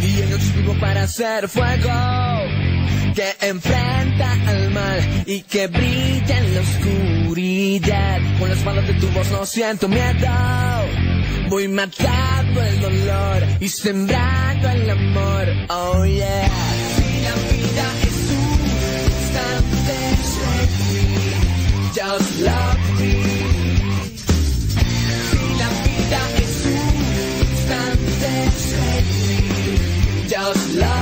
Y 0.00 0.16
yo 0.16 0.38
vivo 0.56 0.74
para 0.80 1.04
hacer 1.04 1.48
fuego 1.48 1.90
que 3.14 3.52
mal 3.54 3.91
y 5.26 5.42
que 5.42 5.66
brilla 5.66 6.38
en 6.38 6.54
la 6.54 6.60
oscuridad. 6.60 8.20
Con 8.38 8.48
las 8.48 8.64
manos 8.64 8.86
de 8.86 8.94
tu 8.94 9.08
voz 9.08 9.30
no 9.30 9.44
siento 9.46 9.88
miedo. 9.88 10.28
Voy 11.48 11.68
matando 11.68 12.62
el 12.62 12.80
dolor 12.80 13.46
y 13.60 13.68
sembrando 13.68 14.68
el 14.70 14.90
amor. 14.90 15.46
Oh 15.68 16.04
yeah. 16.04 16.48
Si 16.96 17.20
la 17.22 17.34
vida 17.52 17.86
es 18.08 18.30
un 18.40 18.60
instante, 19.10 19.96
just 21.94 22.40
love 22.40 22.78
me. 22.98 23.12
Si 25.28 25.44
la 25.58 25.68
vida 25.84 26.20
es 26.42 26.54
un 26.66 26.94
instante, 27.50 28.32
just 30.28 30.74
love 30.76 30.96
me. 30.96 31.01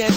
En 0.00 0.06
el 0.06 0.14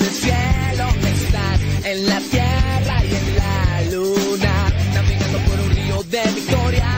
cielo 0.00 0.86
estás, 1.16 1.60
en 1.82 2.06
la 2.08 2.20
tierra 2.20 3.04
y 3.06 3.14
en 3.14 3.36
la 3.38 3.82
luna. 3.90 4.72
Navegando 4.92 5.38
por 5.38 5.60
un 5.60 5.70
río 5.70 6.02
de 6.10 6.22
victoria. 6.34 6.90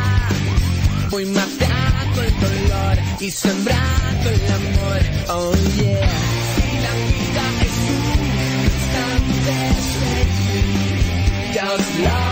Voy 1.08 1.26
matando 1.26 2.22
el 2.22 2.34
dolor 2.40 2.98
y 3.20 3.30
sembrando 3.30 4.30
el 4.30 4.52
amor. 4.52 5.00
Oh 5.28 5.54
yeah. 5.76 6.08
Si 6.56 6.68
la 6.84 6.92
vida 7.06 7.44
es 7.62 7.76
un 7.94 8.18
instante, 8.64 9.54
just 11.54 11.90
love 12.00 12.31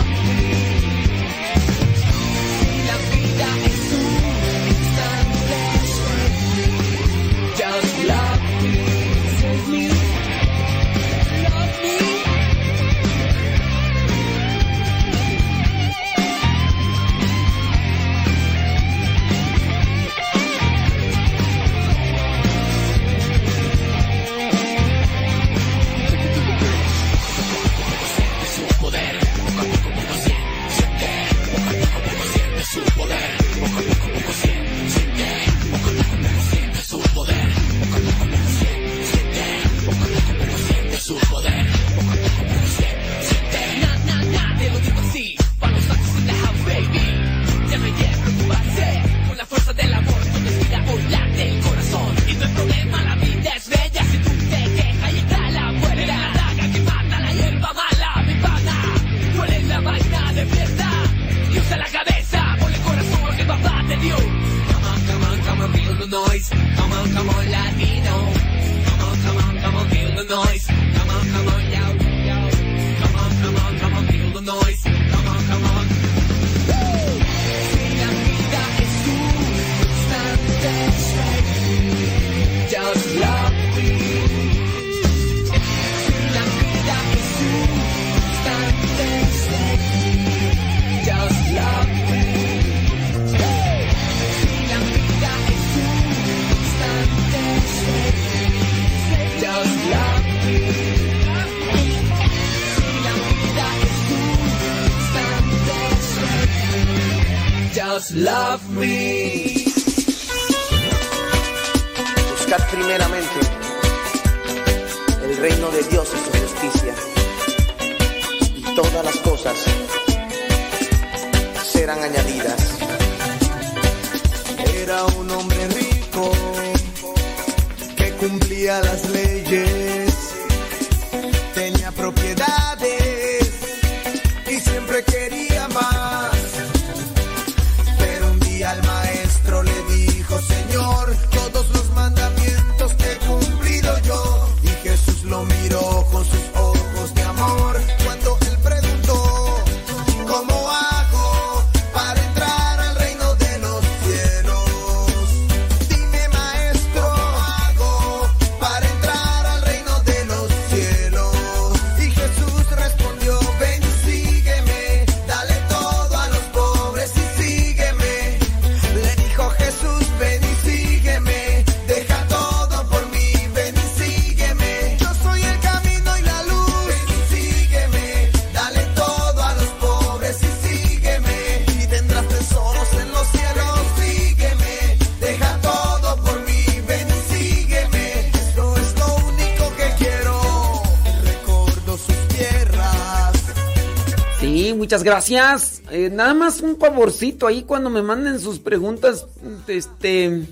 Muchas 194.91 195.03
gracias. 195.05 195.81
Eh, 195.89 196.09
nada 196.11 196.33
más 196.33 196.59
un 196.59 196.77
favorcito 196.77 197.47
ahí 197.47 197.63
cuando 197.63 197.89
me 197.89 198.01
manden 198.01 198.41
sus 198.41 198.59
preguntas, 198.59 199.25
este, 199.69 200.43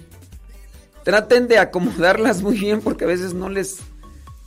traten 1.04 1.50
de 1.50 1.58
acomodarlas 1.58 2.42
muy 2.42 2.58
bien 2.58 2.80
porque 2.80 3.04
a 3.04 3.08
veces 3.08 3.34
no 3.34 3.50
les, 3.50 3.80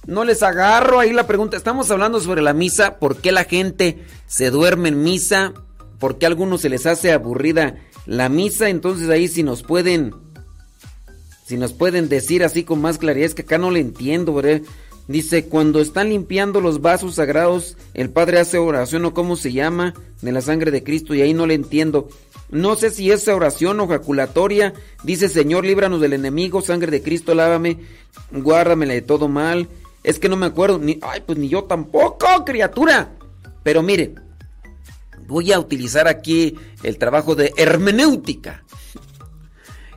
no 0.06 0.24
les 0.24 0.42
agarro 0.42 0.98
ahí 0.98 1.12
la 1.12 1.26
pregunta. 1.26 1.58
Estamos 1.58 1.90
hablando 1.90 2.20
sobre 2.20 2.40
la 2.40 2.54
misa, 2.54 2.98
por 2.98 3.18
qué 3.18 3.32
la 3.32 3.44
gente 3.44 4.02
se 4.26 4.48
duerme 4.48 4.88
en 4.88 5.02
misa, 5.02 5.52
por 5.98 6.16
qué 6.16 6.24
a 6.24 6.30
algunos 6.30 6.62
se 6.62 6.70
les 6.70 6.86
hace 6.86 7.12
aburrida 7.12 7.76
la 8.06 8.30
misa. 8.30 8.70
Entonces 8.70 9.10
ahí 9.10 9.28
si 9.28 9.42
nos 9.42 9.62
pueden, 9.62 10.14
si 11.44 11.58
nos 11.58 11.74
pueden 11.74 12.08
decir 12.08 12.44
así 12.44 12.64
con 12.64 12.80
más 12.80 12.96
claridad, 12.96 13.26
es 13.26 13.34
que 13.34 13.42
acá 13.42 13.58
no 13.58 13.70
le 13.70 13.80
entiendo, 13.80 14.32
¿verdad? 14.32 14.62
Dice, 15.08 15.47
cuando 15.47 15.81
están 15.81 16.10
limpiando 16.10 16.60
los 16.60 16.81
vasos 16.81 17.16
sagrados, 17.16 17.76
el 17.94 18.10
Padre 18.10 18.39
hace 18.39 18.58
oración 18.58 19.05
o 19.05 19.14
cómo 19.14 19.36
se 19.36 19.52
llama, 19.52 19.94
de 20.20 20.32
la 20.32 20.40
sangre 20.40 20.70
de 20.70 20.84
Cristo, 20.84 21.14
y 21.14 21.22
ahí 21.22 21.34
no 21.34 21.47
le 21.47 21.55
entiendo. 21.55 22.08
No 22.50 22.76
sé 22.76 22.90
si 22.90 23.10
es 23.10 23.26
oración 23.28 23.81
o 23.81 23.89
jaculatoria. 23.89 24.74
Dice, 25.02 25.28
Señor, 25.28 25.64
líbranos 25.64 26.00
del 26.00 26.12
enemigo, 26.12 26.60
sangre 26.62 26.90
de 26.90 27.02
Cristo, 27.02 27.34
lávame, 27.34 27.78
guárdamela 28.31 28.94
de 28.94 29.02
todo 29.02 29.26
mal. 29.26 29.68
Es 30.05 30.18
que 30.18 30.28
no 30.28 30.36
me 30.36 30.47
acuerdo, 30.47 30.78
ni, 30.78 30.98
ay, 31.02 31.22
pues 31.24 31.39
ni 31.39 31.48
yo 31.48 31.64
tampoco, 31.64 32.44
criatura. 32.44 33.12
Pero 33.62 33.82
mire, 33.82 34.14
voy 35.26 35.52
a 35.52 35.58
utilizar 35.58 36.08
aquí 36.08 36.56
el 36.82 36.98
trabajo 36.98 37.34
de 37.34 37.52
hermenéutica, 37.56 38.64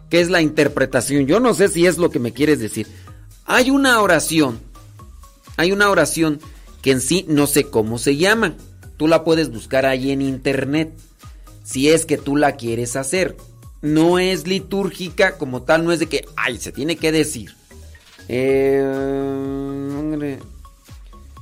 que 0.10 0.22
es 0.22 0.30
la 0.30 0.42
interpretación. 0.42 1.26
Yo 1.26 1.40
no 1.40 1.54
sé 1.54 1.68
si 1.68 1.86
es 1.86 1.98
lo 1.98 2.10
que 2.10 2.20
me 2.20 2.32
quieres 2.32 2.60
decir. 2.60 2.88
Hay 3.46 3.70
una 3.70 4.02
oración, 4.02 4.60
hay 5.58 5.72
una 5.72 5.90
oración 5.90 6.40
que 6.82 6.92
en 6.92 7.02
sí 7.02 7.26
no 7.28 7.48
sé 7.48 7.66
cómo 7.66 7.98
se 7.98 8.18
llama. 8.18 8.56
Tú 8.98 9.08
la 9.08 9.24
puedes 9.24 9.50
buscar 9.50 9.86
ahí 9.86 10.12
en 10.12 10.22
internet, 10.22 10.94
si 11.64 11.90
es 11.90 12.06
que 12.06 12.18
tú 12.18 12.36
la 12.36 12.54
quieres 12.54 12.96
hacer. 12.96 13.36
No 13.82 14.20
es 14.20 14.48
litúrgica 14.48 15.38
como 15.38 15.64
tal, 15.64 15.84
no 15.84 15.92
es 15.92 16.00
de 16.00 16.08
que, 16.08 16.26
ay, 16.36 16.58
se 16.58 16.72
tiene 16.72 16.96
que 16.96 17.12
decir. 17.12 17.56
Eh, 18.28 18.84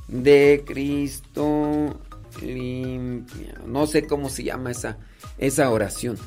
de 0.08 0.62
Cristo 0.66 1.98
limpia. 2.42 3.60
No 3.66 3.86
sé 3.86 4.06
cómo 4.06 4.28
se 4.28 4.44
llama 4.44 4.70
esa, 4.70 4.98
esa 5.38 5.70
oración. 5.70 6.18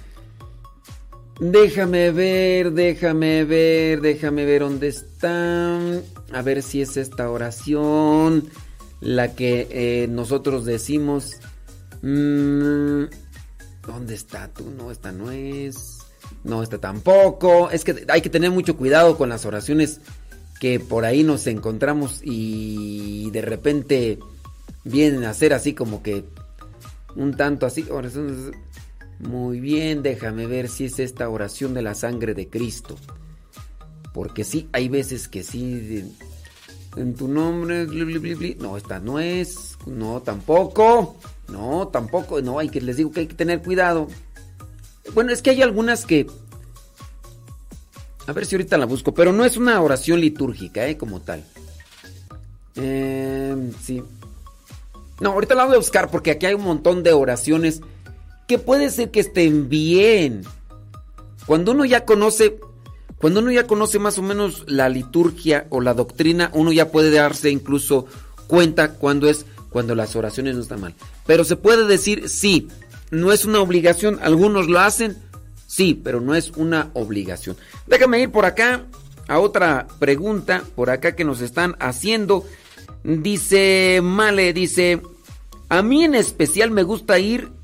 Déjame 1.40 2.12
ver, 2.12 2.72
déjame 2.72 3.44
ver, 3.44 4.02
déjame 4.02 4.46
ver 4.46 4.62
dónde 4.62 4.88
está. 4.88 5.78
A 6.34 6.42
ver 6.42 6.64
si 6.64 6.82
es 6.82 6.98
esta 6.98 7.30
oración 7.30 8.50
la 9.02 9.36
que 9.36 9.68
eh, 9.70 10.08
nosotros 10.08 10.66
decimos. 10.66 11.34
Mm, 12.02 13.04
¿Dónde 13.86 14.16
está 14.16 14.48
tú? 14.48 14.72
No, 14.72 14.90
esta 14.90 15.12
no 15.12 15.32
es. 15.32 16.00
No, 16.44 16.64
esta 16.64 16.80
tampoco. 16.80 17.70
Es 17.70 17.84
que 17.84 18.06
hay 18.08 18.22
que 18.22 18.30
tener 18.32 18.50
mucho 18.50 18.76
cuidado 18.76 19.16
con 19.16 19.30
las 19.30 19.46
oraciones 19.46 20.02
que 20.60 20.80
por 20.80 21.06
ahí 21.06 21.24
nos 21.24 21.46
encontramos 21.46 22.20
y 22.24 23.30
de 23.30 23.42
repente 23.44 24.18
vienen 24.84 25.24
a 25.26 25.34
ser 25.36 25.54
así 25.54 25.74
como 25.74 26.02
que 26.02 26.26
un 27.16 27.36
tanto 27.36 27.68
así. 27.68 27.86
Muy 29.20 29.60
bien, 29.60 30.04
déjame 30.04 30.46
ver 30.46 30.70
si 30.70 30.86
es 30.86 31.00
esta 31.00 31.30
oración 31.30 31.74
de 31.74 31.82
la 31.82 31.96
sangre 31.96 32.34
de 32.34 32.50
Cristo. 32.50 32.96
Porque 34.14 34.44
sí, 34.44 34.68
hay 34.72 34.90
veces 34.90 35.28
que 35.28 35.44
sí. 35.44 36.04
en 36.96 37.16
tu 37.16 37.28
nombre. 37.28 37.86
bli. 37.86 38.58
No, 38.60 38.78
esta 38.78 39.00
no 39.00 39.20
es. 39.20 39.78
No, 39.86 40.22
tampoco. 40.22 41.18
No, 41.50 41.88
tampoco. 41.88 42.42
No, 42.42 42.60
hay 42.60 42.70
que 42.70 42.82
les 42.82 42.98
digo 42.98 43.12
que 43.12 43.22
hay 43.22 43.28
que 43.28 43.36
tener 43.36 43.62
cuidado. 43.62 44.08
Bueno, 45.14 45.32
es 45.32 45.42
que 45.42 45.52
hay 45.52 45.62
algunas 45.62 46.06
que. 46.06 46.28
A 48.28 48.34
ver 48.34 48.46
si 48.46 48.56
ahorita 48.56 48.78
la 48.78 48.86
busco. 48.86 49.14
Pero 49.14 49.32
no 49.32 49.46
es 49.46 49.58
una 49.58 49.82
oración 49.82 50.20
litúrgica, 50.20 50.88
¿eh? 50.88 50.98
Como 50.98 51.22
tal. 51.22 51.44
Eh, 52.76 53.72
sí. 53.82 54.04
No, 55.20 55.32
ahorita 55.32 55.56
la 55.56 55.66
voy 55.66 55.76
a 55.76 55.80
buscar 55.80 56.12
porque 56.12 56.32
aquí 56.32 56.46
hay 56.46 56.54
un 56.54 56.64
montón 56.64 57.02
de 57.02 57.14
oraciones 57.14 57.82
que 58.48 58.58
puede 58.58 58.90
ser 58.90 59.12
que 59.12 59.20
estén 59.20 59.70
bien. 59.70 60.44
Cuando 61.46 61.74
uno 61.74 61.86
ya 61.86 62.06
conoce, 62.06 62.60
cuando 63.18 63.42
uno 63.42 63.52
ya 63.52 63.68
conoce 63.68 64.00
más 64.00 64.18
o 64.18 64.22
menos 64.22 64.64
la 64.68 64.90
liturgia 64.90 65.68
o 65.70 65.82
la 65.82 65.94
doctrina, 65.94 66.50
uno 66.54 66.72
ya 66.72 66.90
puede 66.92 67.12
darse 67.12 67.50
incluso 67.50 68.08
cuenta 68.48 68.94
cuando 68.94 69.30
es 69.30 69.46
cuando 69.70 69.96
las 69.96 70.16
oraciones 70.16 70.56
no 70.56 70.62
están 70.62 70.82
mal. 70.82 70.96
Pero 71.26 71.44
se 71.44 71.58
puede 71.58 71.86
decir 71.86 72.30
sí, 72.30 72.70
no 73.12 73.32
es 73.32 73.46
una 73.46 73.60
obligación, 73.60 74.20
algunos 74.22 74.68
lo 74.68 74.80
hacen, 74.80 75.18
sí, 75.68 75.94
pero 75.94 76.22
no 76.22 76.36
es 76.36 76.52
una 76.56 76.90
obligación. 76.94 77.58
Déjame 77.86 78.22
ir 78.22 78.32
por 78.32 78.46
acá 78.46 78.86
a 79.28 79.40
otra 79.40 79.88
pregunta, 80.00 80.64
por 80.76 80.90
acá 80.90 81.16
que 81.16 81.26
nos 81.26 81.42
están 81.42 81.76
haciendo. 81.80 82.46
Dice 83.04 84.00
Male, 84.02 84.54
dice, 84.54 85.02
a 85.70 85.82
mí 85.82 86.06
en 86.06 86.16
especial 86.16 86.72
me 86.72 86.84
gusta 86.84 87.20
ir 87.20 87.57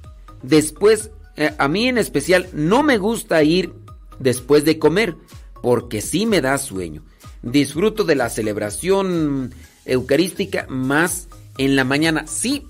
después, 0.44 1.10
eh, 1.36 1.54
a 1.58 1.68
mí 1.68 1.88
en 1.88 1.98
especial 1.98 2.48
no 2.54 2.84
me 2.84 3.00
gusta 3.00 3.42
ir 3.42 3.74
después 4.20 4.64
de 4.64 4.78
comer, 4.78 5.16
porque 5.62 6.02
sí 6.02 6.26
me 6.28 6.40
da 6.40 6.58
sueño. 6.60 7.04
Disfruto 7.42 8.04
de 8.04 8.16
la 8.16 8.30
celebración 8.30 9.54
eucarística 9.86 10.68
más 10.70 11.28
en 11.58 11.76
la 11.76 11.84
mañana. 11.84 12.26
Sí, 12.28 12.68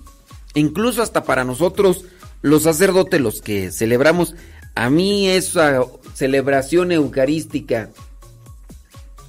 incluso 0.54 1.02
hasta 1.02 1.24
para 1.24 1.44
nosotros 1.44 2.06
los 2.40 2.62
sacerdotes, 2.62 3.20
los 3.20 3.42
que 3.42 3.70
celebramos, 3.70 4.34
a 4.74 4.88
mí 4.90 5.28
esa 5.28 5.84
celebración 6.14 6.90
eucarística 6.92 7.90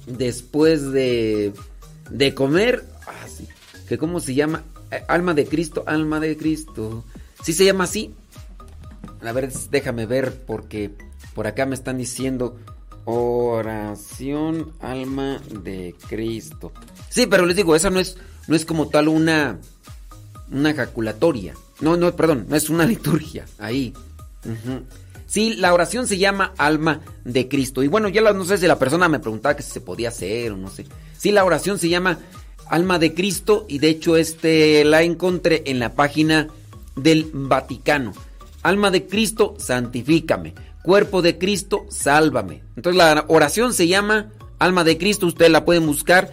después 0.06 0.90
de, 0.92 1.52
de 2.10 2.34
comer, 2.34 2.84
ah, 3.06 3.26
que 3.88 3.98
cómo 3.98 4.20
se 4.20 4.34
llama, 4.34 4.64
Eh, 4.92 5.02
alma 5.08 5.34
de 5.34 5.46
Cristo, 5.46 5.82
alma 5.84 6.20
de 6.20 6.36
Cristo, 6.36 7.02
sí 7.42 7.52
se 7.52 7.64
llama 7.64 7.84
así. 7.84 8.14
A 9.26 9.32
ver, 9.32 9.52
déjame 9.70 10.06
ver 10.06 10.42
porque 10.46 10.92
por 11.34 11.46
acá 11.46 11.66
me 11.66 11.74
están 11.74 11.98
diciendo 11.98 12.56
oración 13.04 14.72
alma 14.80 15.40
de 15.62 15.94
Cristo. 16.08 16.72
Sí, 17.08 17.26
pero 17.26 17.46
les 17.46 17.56
digo, 17.56 17.74
esa 17.76 17.90
no 17.90 18.00
es 18.00 18.16
no 18.48 18.56
es 18.56 18.64
como 18.64 18.88
tal 18.88 19.08
una 19.08 19.58
una 20.50 20.70
ejaculatoria. 20.70 21.54
No, 21.80 21.96
no, 21.96 22.14
perdón, 22.14 22.46
no 22.48 22.56
es 22.56 22.68
una 22.68 22.84
liturgia 22.86 23.46
ahí. 23.58 23.94
Sí, 25.26 25.54
la 25.54 25.74
oración 25.74 26.06
se 26.06 26.18
llama 26.18 26.52
alma 26.56 27.00
de 27.24 27.48
Cristo. 27.48 27.82
Y 27.82 27.88
bueno, 27.88 28.08
ya 28.08 28.20
no 28.20 28.44
sé 28.44 28.58
si 28.58 28.66
la 28.66 28.78
persona 28.78 29.08
me 29.08 29.18
preguntaba 29.18 29.56
que 29.56 29.62
si 29.62 29.72
se 29.72 29.80
podía 29.80 30.08
hacer 30.08 30.52
o 30.52 30.56
no 30.56 30.70
sé. 30.70 30.86
Sí, 31.16 31.32
la 31.32 31.44
oración 31.44 31.78
se 31.78 31.88
llama 31.88 32.18
alma 32.68 32.98
de 32.98 33.14
Cristo 33.14 33.66
y 33.68 33.78
de 33.78 33.88
hecho 33.88 34.16
este 34.16 34.84
la 34.84 35.02
encontré 35.02 35.62
en 35.66 35.78
la 35.78 35.94
página 35.94 36.48
del 36.96 37.30
Vaticano. 37.32 38.12
Alma 38.66 38.90
de 38.90 39.06
Cristo, 39.06 39.54
santifícame. 39.58 40.52
Cuerpo 40.82 41.22
de 41.22 41.38
Cristo, 41.38 41.86
sálvame. 41.88 42.64
Entonces 42.74 42.98
la 42.98 43.24
oración 43.28 43.72
se 43.72 43.86
llama 43.86 44.32
alma 44.58 44.82
de 44.82 44.98
Cristo, 44.98 45.28
ustedes 45.28 45.52
la 45.52 45.64
pueden 45.64 45.86
buscar, 45.86 46.32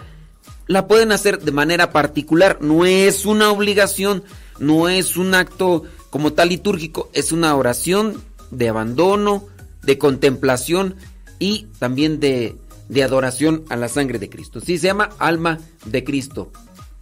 la 0.66 0.88
pueden 0.88 1.12
hacer 1.12 1.42
de 1.42 1.52
manera 1.52 1.92
particular, 1.92 2.58
no 2.60 2.88
es 2.88 3.28
una 3.28 3.52
obligación, 3.52 4.24
no 4.58 4.90
es 4.90 5.16
un 5.16 5.36
acto 5.36 5.84
como 6.10 6.34
tal 6.34 6.50
litúrgico, 6.50 7.12
es 7.14 7.32
una 7.32 7.56
oración 7.56 8.20
de 8.50 8.68
abandono, 8.68 9.46
de 9.84 10.00
contemplación 10.00 10.96
y 11.38 11.68
también 11.78 12.20
de, 12.20 12.56
de 12.90 13.04
adoración 13.04 13.64
a 13.70 13.76
la 13.76 13.90
sangre 13.90 14.18
de 14.18 14.32
Cristo. 14.32 14.60
Sí, 14.60 14.80
se 14.80 14.88
llama 14.88 15.10
alma 15.20 15.60
de 15.86 16.04
Cristo. 16.04 16.52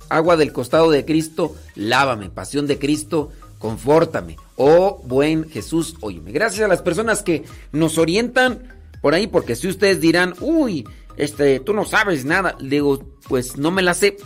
Agua 0.09 0.35
del 0.35 0.51
costado 0.51 0.91
de 0.91 1.05
Cristo, 1.05 1.55
lávame. 1.75 2.29
Pasión 2.29 2.67
de 2.67 2.77
Cristo, 2.77 3.31
confórtame. 3.61 4.35
Oh 4.57 5.01
buen 5.05 5.49
Jesús, 5.49 5.95
óyeme. 6.01 6.31
Gracias 6.31 6.65
a 6.65 6.67
las 6.67 6.81
personas 6.81 7.23
que 7.23 7.43
nos 7.71 7.97
orientan 7.97 8.63
por 9.01 9.13
ahí, 9.13 9.27
porque 9.27 9.55
si 9.55 9.67
ustedes 9.67 10.01
dirán, 10.01 10.33
uy, 10.41 10.85
este, 11.15 11.59
tú 11.59 11.73
no 11.73 11.85
sabes 11.85 12.25
nada. 12.25 12.57
Digo, 12.59 13.01
pues 13.29 13.57
no 13.57 13.71
me 13.71 13.81
la 13.81 13.93
sé, 13.93 14.17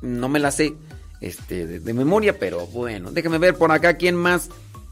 no 0.00 0.28
me 0.28 0.38
la 0.38 0.50
sé 0.50 0.74
este, 1.20 1.66
de, 1.66 1.80
de 1.80 1.94
memoria, 1.94 2.38
pero 2.38 2.66
bueno, 2.68 3.10
déjame 3.10 3.38
ver 3.38 3.56
por 3.56 3.72
acá 3.72 3.94
quién 3.94 4.14
más 4.14 4.48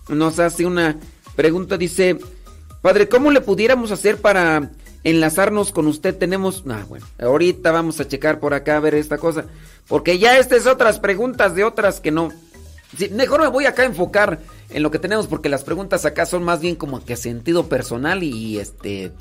nos 0.09 0.39
hace 0.39 0.67
una 0.67 0.99
pregunta. 1.37 1.77
Dice, 1.77 2.19
Padre, 2.83 3.09
¿cómo 3.09 3.31
le 3.31 3.41
pudiéramos 3.41 3.93
hacer 3.93 4.19
para 4.19 4.71
enlazarnos 5.05 5.73
con 5.73 5.87
usted? 5.87 6.17
Tenemos, 6.17 6.65
ah, 6.69 6.85
bueno, 6.89 7.07
ahorita 7.19 7.73
vamos 7.73 8.01
a 8.01 8.09
checar 8.09 8.41
por 8.41 8.55
acá 8.55 8.77
a 8.77 8.81
ver 8.81 8.95
esta 8.95 9.19
cosa, 9.19 9.47
porque 9.89 10.19
ya 10.19 10.39
estas 10.39 10.67
otras 10.67 11.01
preguntas 11.01 11.55
de 11.55 11.65
otras 11.65 12.01
que 12.01 12.11
no. 12.11 12.31
Mejor 13.11 13.41
me 13.41 13.49
voy 13.49 13.67
acá 13.67 13.83
a 13.83 13.87
enfocar 13.87 14.41
en 14.71 14.83
lo 14.83 14.91
que 14.91 14.99
tenemos, 14.99 15.27
porque 15.27 15.49
las 15.49 15.65
preguntas 15.65 16.05
acá 16.05 16.27
son 16.27 16.45
más 16.45 16.61
bien 16.61 16.77
como 16.77 17.05
que 17.05 17.17
sentido 17.17 17.69
personal 17.69 18.23
y 18.23 18.59
este. 18.59 19.13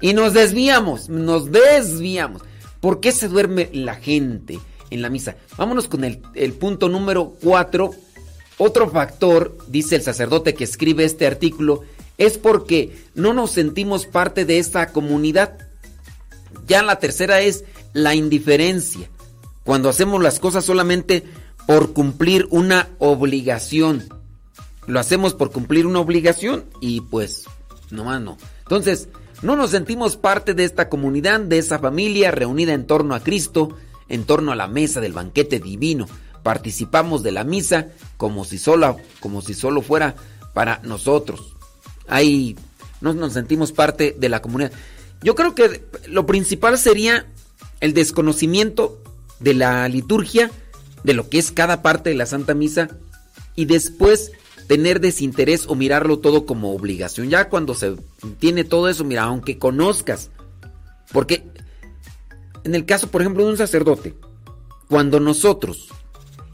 Y 0.00 0.12
nos 0.12 0.34
desviamos, 0.34 1.08
nos 1.08 1.50
desviamos. 1.50 2.42
¿Por 2.80 3.00
qué 3.00 3.12
se 3.12 3.28
duerme 3.28 3.70
la 3.72 3.96
gente 3.96 4.60
en 4.90 5.02
la 5.02 5.10
misa? 5.10 5.36
Vámonos 5.56 5.88
con 5.88 6.04
el, 6.04 6.22
el 6.34 6.52
punto 6.52 6.88
número 6.88 7.34
4. 7.42 7.90
Otro 8.58 8.90
factor, 8.90 9.56
dice 9.68 9.96
el 9.96 10.02
sacerdote 10.02 10.54
que 10.54 10.64
escribe 10.64 11.04
este 11.04 11.26
artículo, 11.26 11.82
es 12.18 12.38
porque 12.38 12.96
no 13.14 13.32
nos 13.32 13.52
sentimos 13.52 14.06
parte 14.06 14.44
de 14.44 14.58
esta 14.58 14.92
comunidad. 14.92 15.58
Ya 16.66 16.82
la 16.82 16.98
tercera 16.98 17.40
es 17.40 17.64
la 17.92 18.14
indiferencia. 18.14 19.08
Cuando 19.64 19.88
hacemos 19.88 20.22
las 20.22 20.40
cosas 20.40 20.64
solamente 20.64 21.24
por 21.68 21.92
cumplir 21.92 22.48
una 22.48 22.88
obligación. 22.98 24.08
Lo 24.86 24.98
hacemos 25.00 25.34
por 25.34 25.52
cumplir 25.52 25.86
una 25.86 26.00
obligación 26.00 26.64
y 26.80 27.02
pues, 27.02 27.44
no 27.90 28.04
más 28.04 28.22
no. 28.22 28.38
Entonces, 28.60 29.10
no 29.42 29.54
nos 29.54 29.72
sentimos 29.72 30.16
parte 30.16 30.54
de 30.54 30.64
esta 30.64 30.88
comunidad, 30.88 31.40
de 31.40 31.58
esa 31.58 31.78
familia 31.78 32.30
reunida 32.30 32.72
en 32.72 32.86
torno 32.86 33.14
a 33.14 33.20
Cristo, 33.20 33.76
en 34.08 34.24
torno 34.24 34.50
a 34.50 34.56
la 34.56 34.66
mesa 34.66 35.02
del 35.02 35.12
banquete 35.12 35.60
divino. 35.60 36.06
Participamos 36.42 37.22
de 37.22 37.32
la 37.32 37.44
misa 37.44 37.88
como 38.16 38.46
si 38.46 38.56
solo, 38.56 38.96
como 39.20 39.42
si 39.42 39.52
solo 39.52 39.82
fuera 39.82 40.14
para 40.54 40.80
nosotros. 40.84 41.54
Ahí 42.06 42.56
no 43.02 43.12
nos 43.12 43.34
sentimos 43.34 43.72
parte 43.72 44.16
de 44.18 44.28
la 44.30 44.40
comunidad. 44.40 44.72
Yo 45.22 45.34
creo 45.34 45.54
que 45.54 45.84
lo 46.06 46.24
principal 46.24 46.78
sería 46.78 47.26
el 47.80 47.92
desconocimiento 47.92 49.02
de 49.38 49.52
la 49.52 49.86
liturgia, 49.90 50.50
de 51.04 51.14
lo 51.14 51.28
que 51.28 51.38
es 51.38 51.52
cada 51.52 51.82
parte 51.82 52.10
de 52.10 52.16
la 52.16 52.26
Santa 52.26 52.54
Misa 52.54 52.88
y 53.54 53.64
después 53.64 54.32
tener 54.66 55.00
desinterés 55.00 55.66
o 55.66 55.74
mirarlo 55.74 56.18
todo 56.18 56.46
como 56.46 56.72
obligación. 56.72 57.30
Ya 57.30 57.48
cuando 57.48 57.74
se 57.74 57.96
tiene 58.38 58.64
todo 58.64 58.88
eso, 58.88 59.04
mira, 59.04 59.24
aunque 59.24 59.58
conozcas, 59.58 60.30
porque 61.12 61.44
en 62.64 62.74
el 62.74 62.84
caso, 62.84 63.08
por 63.08 63.22
ejemplo, 63.22 63.44
de 63.44 63.50
un 63.50 63.56
sacerdote, 63.56 64.14
cuando 64.88 65.20
nosotros 65.20 65.88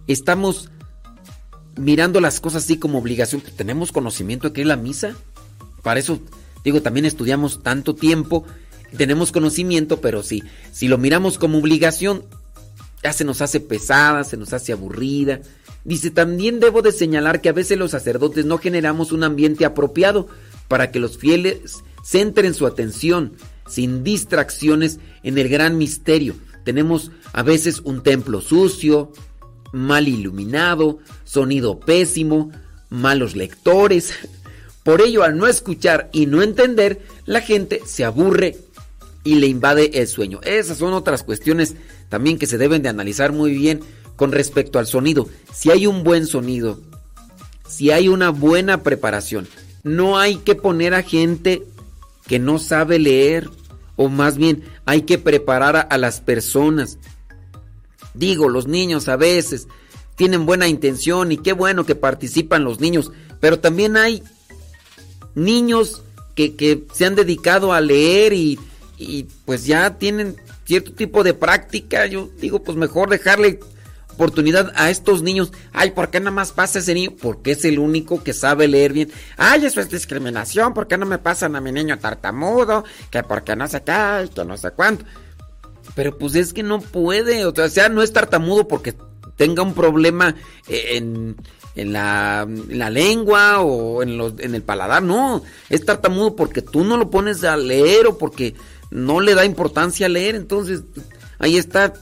estamos 0.07 0.71
mirando 1.77 2.21
las 2.21 2.41
cosas 2.41 2.65
así 2.65 2.79
como 2.79 2.99
obligación, 2.99 3.43
tenemos 3.57 3.91
conocimiento 3.91 4.49
de 4.49 4.53
qué 4.53 4.61
es 4.61 4.67
la 4.67 4.77
misa. 4.77 5.17
Para 5.83 6.01
eso, 6.01 6.21
digo, 6.63 6.83
también 6.83 7.07
estudiamos 7.07 7.63
tanto 7.63 7.95
tiempo, 7.95 8.45
tenemos 8.97 9.33
conocimiento, 9.33 10.01
pero 10.01 10.23
sí, 10.23 10.45
si 10.73 10.89
lo 10.89 10.99
miramos 10.99 11.37
como 11.37 11.59
obligación, 11.59 12.25
ya 13.05 13.13
se 13.13 13.25
nos 13.25 13.43
hace 13.43 13.61
pesada, 13.61 14.25
se 14.25 14.39
nos 14.39 14.55
hace 14.55 14.73
aburrida. 14.73 15.41
Dice, 15.85 16.11
también 16.11 16.59
debo 16.59 16.81
de 16.81 16.91
señalar 16.91 17.43
que 17.43 17.51
a 17.51 17.53
veces 17.53 17.79
los 17.79 17.91
sacerdotes 17.91 18.47
no 18.47 18.57
generamos 18.57 19.13
un 19.13 19.23
ambiente 19.23 19.67
apropiado 19.67 20.27
para 20.69 20.91
que 20.91 20.99
los 20.99 21.19
fieles 21.19 21.85
centren 22.03 22.55
su 22.55 22.67
atención 22.67 23.35
sin 23.69 24.03
distracciones 24.03 24.99
en 25.23 25.37
el 25.37 25.51
gran 25.51 25.77
misterio. 25.77 26.35
Tenemos 26.65 27.13
a 27.35 27.43
veces 27.43 27.81
un 27.85 28.03
templo 28.03 28.41
sucio, 28.41 29.13
mal 29.73 30.09
iluminado, 30.09 30.99
sonido 31.25 31.81
pésimo, 31.81 32.53
malos 32.89 33.37
lectores. 33.37 34.15
Por 34.83 35.03
ello, 35.03 35.23
al 35.23 35.37
no 35.37 35.47
escuchar 35.47 36.09
y 36.11 36.25
no 36.25 36.43
entender, 36.43 37.03
la 37.27 37.43
gente 37.43 37.83
se 37.85 38.05
aburre 38.05 38.57
y 39.25 39.37
le 39.37 39.47
invade 39.47 39.91
el 39.95 40.07
sueño. 40.07 40.41
Esas 40.45 40.79
son 40.79 40.93
otras 40.93 41.25
cuestiones 41.25 41.75
también 42.11 42.39
que 42.39 42.47
se 42.47 42.59
deben 42.59 42.83
de 42.83 42.91
analizar 42.91 43.33
muy 43.33 43.53
bien 43.53 43.81
con 44.17 44.31
respecto 44.31 44.79
al 44.79 44.87
sonido. 44.87 45.29
Si 45.53 45.71
hay 45.71 45.87
un 45.87 46.05
buen 46.05 46.27
sonido, 46.27 46.81
si 47.67 47.91
hay 47.91 48.09
una 48.09 48.31
buena 48.31 48.83
preparación, 48.83 49.49
no 49.83 50.19
hay 50.19 50.37
que 50.37 50.55
poner 50.55 50.95
a 50.95 51.03
gente 51.03 51.65
que 52.27 52.39
no 52.39 52.59
sabe 52.59 52.99
leer, 52.99 53.51
o 53.97 54.09
más 54.09 54.37
bien 54.37 54.63
hay 54.85 55.03
que 55.03 55.19
preparar 55.19 55.89
a, 55.91 55.99
las 55.99 56.21
personas. 56.21 56.99
Digo, 58.13 58.49
los 58.49 58.67
niños 58.67 59.09
a 59.09 59.17
veces 59.17 59.67
tienen 60.17 60.47
buena 60.47 60.69
intención 60.69 61.33
y 61.33 61.39
qué 61.39 61.53
bueno 61.53 61.85
que 61.87 61.95
participan 61.95 62.65
los 62.65 62.79
niños, 62.81 63.11
pero 63.41 63.59
también 63.59 63.97
hay 63.97 64.23
niños 65.35 66.03
que, 66.35 66.55
que 66.55 66.85
se 66.93 67.07
han 67.07 67.15
dedicado 67.15 67.73
a 67.73 67.81
leer 67.81 68.33
y, 68.33 68.59
y 68.97 69.25
pues 69.45 69.67
ya 69.67 69.99
tienen 69.99 70.37
cierto 70.65 70.93
tipo 70.93 71.23
de 71.25 71.35
práctica. 71.35 72.07
Yo 72.07 72.31
digo, 72.41 72.63
pues 72.63 72.77
mejor 72.77 73.11
dejarle 73.11 73.61
oportunidad 74.15 74.73
a 74.77 74.91
estos 74.91 75.23
niños. 75.23 75.53
Ay, 75.73 75.91
¿por 75.91 76.11
qué 76.11 76.21
nada 76.21 76.31
más 76.31 76.53
pasa 76.53 76.79
ese 76.79 76.95
niño? 76.95 77.13
Porque 77.21 77.53
es 77.53 77.65
el 77.65 77.79
único 77.79 78.23
que 78.23 78.33
sabe 78.33 78.69
leer 78.69 78.93
bien. 78.93 79.13
Ay, 79.37 79.67
eso 79.67 79.81
es 79.81 79.91
discriminación. 79.91 80.73
¿Por 80.73 80.87
qué 80.87 80.97
no 80.97 81.07
me 81.07 81.19
pasan 81.19 81.57
a 81.57 81.61
mi 81.61 81.73
niño 81.73 81.99
tartamudo? 81.99 82.85
Que 83.11 83.23
porque 83.23 83.57
no 83.57 83.69
sé 83.69 83.83
qué, 83.83 84.29
que 84.35 84.45
no 84.45 84.57
sé 84.57 84.71
cuánto. 84.71 85.05
Pero 85.95 86.17
pues 86.17 86.35
es 86.35 86.53
que 86.53 86.63
no 86.63 86.81
puede. 86.81 87.45
O 87.45 87.69
sea, 87.69 87.89
no 87.89 88.03
es 88.03 88.13
tartamudo 88.13 88.67
porque 88.67 88.95
tenga 89.37 89.63
un 89.63 89.75
problema 89.75 90.35
en, 90.69 91.37
en, 91.75 91.93
la, 91.93 92.43
en 92.43 92.79
la, 92.79 92.91
lengua 92.91 93.61
o 93.61 94.03
en, 94.03 94.17
los, 94.17 94.35
en 94.39 94.55
el 94.55 94.63
paladar. 94.63 95.03
No, 95.03 95.43
es 95.69 95.85
tartamudo 95.85 96.37
porque 96.37 96.63
tú 96.63 96.85
no 96.85 96.97
lo 96.97 97.11
pones 97.11 97.45
a 97.45 97.57
leer 97.57 98.07
o 98.07 98.19
porque 98.19 98.55
no 98.95 99.21
le 99.21 99.35
da 99.35 99.45
importancia 99.45 100.07
a 100.07 100.09
leer. 100.09 100.37
Entonces, 100.37 100.83
ahí 101.39 101.59
está. 101.59 101.93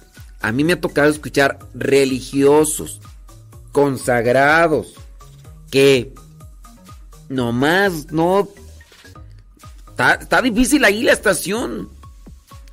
A 0.40 0.52
mí 0.52 0.62
me 0.62 0.74
ha 0.74 0.80
tocado 0.80 1.08
escuchar 1.08 1.58
religiosos, 1.74 3.00
consagrados, 3.72 4.94
que 5.70 6.14
nomás 7.28 8.12
no... 8.12 8.48
Está, 10.20 10.42
difícil 10.42 10.84
ahí 10.84 11.02
la 11.02 11.12
estación. 11.12 11.88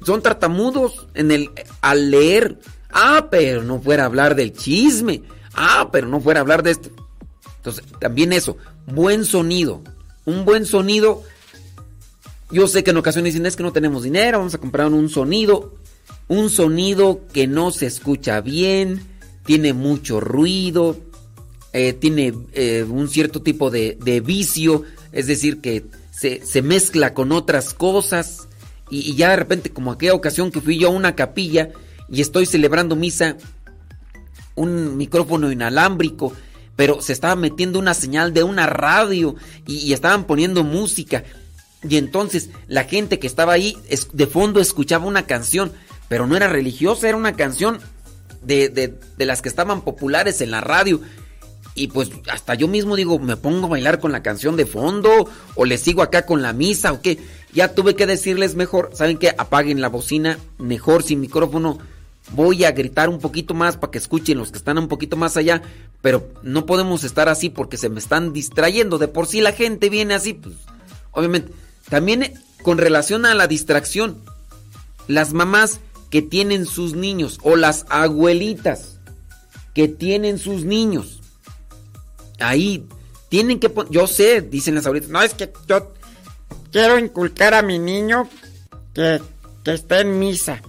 Son 0.04 0.22
tartamudos 0.22 1.08
en 1.14 1.32
el, 1.32 1.52
al 1.82 2.12
leer. 2.12 2.60
Ah, 2.90 3.28
pero 3.30 3.64
no 3.64 3.80
fuera 3.80 4.04
a 4.04 4.08
hablar 4.08 4.36
del 4.36 4.52
chisme. 4.52 5.22
Ah, 5.54 5.90
pero 5.92 6.08
no 6.08 6.20
fuera 6.22 6.40
a 6.40 6.42
hablar 6.42 6.64
de 6.64 6.72
esto. 6.72 6.90
Entonces, 7.58 7.84
también 8.00 8.34
eso, 8.34 8.58
buen 8.88 9.26
sonido. 9.26 9.82
Un 10.26 10.44
buen 10.44 10.66
sonido. 10.66 11.24
Yo 12.52 12.68
sé 12.68 12.84
que 12.84 12.92
en 12.92 12.98
ocasiones 12.98 13.34
dicen 13.34 13.46
es 13.46 13.56
que 13.56 13.64
no 13.64 13.72
tenemos 13.72 14.04
dinero, 14.04 14.40
vamos 14.40 14.56
a 14.56 14.58
comprar 14.58 14.88
un 14.88 15.10
sonido 15.10 15.80
un 16.30 16.50
sonido 16.50 17.22
que 17.34 17.48
no 17.48 17.72
se 17.72 17.88
escucha 17.88 18.40
bien, 18.40 19.02
tiene 19.46 19.74
mucho 19.74 20.22
ruido, 20.22 20.96
eh, 21.74 21.94
tiene 21.94 22.34
eh, 22.54 22.86
un 22.88 23.10
cierto 23.10 23.42
tipo 23.42 23.70
de, 23.70 24.24
vicio, 24.24 24.84
es 25.12 25.28
decir, 25.28 25.60
que 25.60 25.86
se, 26.12 26.62
mezcla 26.62 27.14
con 27.14 27.32
otras 27.32 27.74
cosas 27.74 28.48
y, 28.90 29.10
y, 29.10 29.16
ya 29.16 29.32
de 29.32 29.38
repente, 29.38 29.72
como 29.72 29.92
aquella 29.92 30.14
ocasión 30.14 30.52
que 30.52 30.62
fui 30.62 30.78
yo 30.78 30.90
a 30.90 30.92
una 30.92 31.16
capilla 31.16 31.70
y 32.10 32.22
estoy 32.22 32.46
celebrando 32.46 32.96
misa, 32.96 33.36
un 34.54 34.98
micrófono 34.98 35.52
inalámbrico, 35.52 36.32
pero 36.76 37.02
se 37.02 37.14
estaba 37.14 37.36
metiendo 37.36 37.80
una 37.80 37.96
señal 37.96 38.34
de 38.34 38.44
una 38.44 38.68
radio 38.68 39.36
y, 39.66 39.78
y 39.78 39.94
estaban 39.94 40.26
poniendo 40.26 40.64
música. 40.64 41.24
Y 41.88 41.98
entonces 41.98 42.50
la 42.68 42.84
gente 42.84 43.20
que 43.20 43.28
estaba 43.28 43.54
ahí 43.54 43.78
de 44.14 44.28
fondo 44.28 44.60
escuchaba 44.60 45.06
una 45.06 45.26
canción, 45.26 45.72
pero 46.10 46.28
no 46.28 46.36
era 46.36 46.48
religiosa, 46.48 47.08
era 47.08 47.18
una 47.18 47.34
canción 47.34 47.80
de, 48.42 48.70
de- 48.70 48.94
de 49.18 49.26
las 49.26 49.42
que 49.42 49.50
estaban 49.50 49.82
populares 49.82 50.42
en 50.42 50.52
la 50.52 50.62
radio. 50.62 51.00
Y 51.76 51.88
pues 51.88 52.10
hasta 52.30 52.56
yo 52.56 52.68
mismo 52.68 52.98
digo, 52.98 53.20
me 53.20 53.38
pongo 53.38 53.68
a 53.68 53.70
bailar 53.70 54.00
con 54.02 54.12
la 54.12 54.22
canción 54.24 54.58
de 54.58 54.66
fondo 54.66 55.30
o 55.56 55.66
le 55.66 55.78
sigo 55.78 56.02
acá 56.02 56.26
con 56.26 56.42
la 56.42 56.52
misa 56.52 56.92
o 56.92 57.02
qué. 57.02 57.18
Ya 57.54 57.74
tuve 57.74 57.96
que 57.96 58.06
decirles 58.06 58.56
mejor, 58.56 58.90
¿saben 58.94 59.18
qué? 59.18 59.34
Apaguen 59.38 59.80
la 59.80 59.88
bocina, 59.88 60.38
mejor 60.58 61.04
sin 61.04 61.22
micrófono. 61.22 61.78
Voy 62.32 62.66
a 62.66 62.72
gritar 62.72 63.08
un 63.08 63.20
poquito 63.20 63.54
más 63.54 63.78
para 63.78 63.92
que 63.92 63.98
escuchen 63.98 64.38
los 64.38 64.52
que 64.52 64.58
están 64.58 64.78
un 64.78 64.88
poquito 64.90 65.16
más 65.16 65.38
allá, 65.38 65.62
pero 66.02 66.28
no 66.44 66.66
podemos 66.66 67.04
estar 67.06 67.30
así 67.30 67.50
porque 67.50 67.78
se 67.78 67.88
me 67.90 68.00
están 68.00 68.34
distrayendo. 68.34 68.98
De 68.98 69.08
por 69.08 69.26
sí 69.28 69.40
la 69.40 69.54
gente 69.54 69.90
viene 69.90 70.14
así, 70.16 70.34
pues 70.34 70.56
obviamente. 71.12 71.54
También 71.90 72.24
eh, 72.24 72.34
con 72.62 72.78
relación 72.78 73.26
a 73.26 73.34
la 73.36 73.48
distracción, 73.48 74.22
las 75.08 75.34
mamás 75.34 75.80
que 76.10 76.22
tienen 76.22 76.66
sus 76.66 76.94
niños 76.94 77.40
o 77.44 77.56
las 77.56 77.86
abuelitas 77.90 79.00
que 79.74 79.88
tienen 79.88 80.38
sus 80.38 80.64
niños. 80.66 81.22
Ahí 82.40 82.86
tienen 83.30 83.60
que 83.60 83.70
pon- 83.70 83.88
yo 83.90 84.08
sé, 84.08 84.42
dicen 84.42 84.76
las 84.76 84.86
abuelitas, 84.86 85.12
no 85.12 85.22
es 85.22 85.34
que 85.34 85.52
yo 85.68 85.94
Quiero 86.72 87.00
inculcar 87.00 87.56
a 87.56 87.64
mi 87.64 87.80
niño 87.80 88.30
que, 88.94 89.20
que 89.64 89.74
esté 89.74 90.02
en 90.02 90.20
misa. 90.20 90.62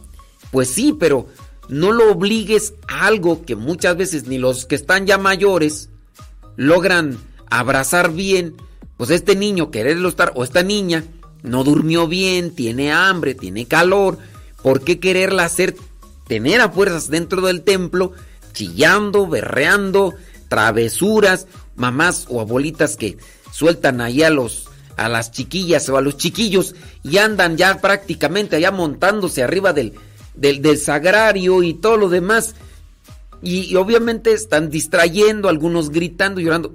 Pues 0.51 0.71
sí, 0.71 0.97
pero 0.99 1.29
no 1.69 1.93
lo 1.93 2.11
obligues 2.13 2.73
a 2.89 3.07
algo 3.07 3.45
que 3.45 3.55
muchas 3.55 3.99
veces 3.99 4.27
ni 4.27 4.39
los 4.39 4.65
que 4.65 4.77
están 4.77 5.07
ya 5.07 5.19
mayores 5.19 5.91
logran 6.57 7.19
abrazar 7.51 8.13
bien. 8.13 8.57
Pues 9.01 9.09
este 9.09 9.35
niño 9.35 9.71
quererlo 9.71 10.11
estar, 10.11 10.33
o 10.35 10.45
esta 10.45 10.63
niña, 10.63 11.05
no 11.43 11.65
durmió 11.65 12.07
bien, 12.07 12.55
tiene 12.55 12.93
hambre, 12.93 13.35
tiene 13.35 13.65
calor. 13.65 14.19
¿Por 14.63 14.83
qué 14.83 15.01
quererla 15.01 15.47
hacer 15.47 15.75
tener 16.29 16.61
a 16.61 16.69
fuerzas 16.69 17.09
dentro 17.09 17.41
del 17.41 17.63
templo, 17.63 18.13
chillando, 18.53 19.27
berreando, 19.27 20.13
travesuras, 20.51 21.47
mamás 21.77 22.27
o 22.29 22.43
abuelitas 22.43 22.99
que 22.99 23.17
sueltan 23.51 24.03
ahí 24.03 24.23
a 24.23 24.29
los 24.29 24.69
a 24.99 25.09
las 25.09 25.31
chiquillas 25.31 25.89
o 25.89 25.97
a 25.97 26.03
los 26.03 26.19
chiquillos 26.19 26.75
y 27.03 27.17
andan 27.17 27.57
ya 27.57 27.81
prácticamente 27.81 28.57
allá 28.57 28.71
montándose 28.71 29.43
arriba 29.43 29.73
del, 29.73 29.95
del, 30.35 30.77
sagrario 30.77 31.63
y 31.63 31.73
todo 31.73 31.97
lo 31.97 32.11
demás. 32.11 32.55
Y, 33.41 33.61
y 33.61 33.77
obviamente 33.77 34.35
están 34.35 34.69
distrayendo, 34.69 35.49
algunos 35.49 35.89
gritando, 35.89 36.43
llorando. 36.43 36.75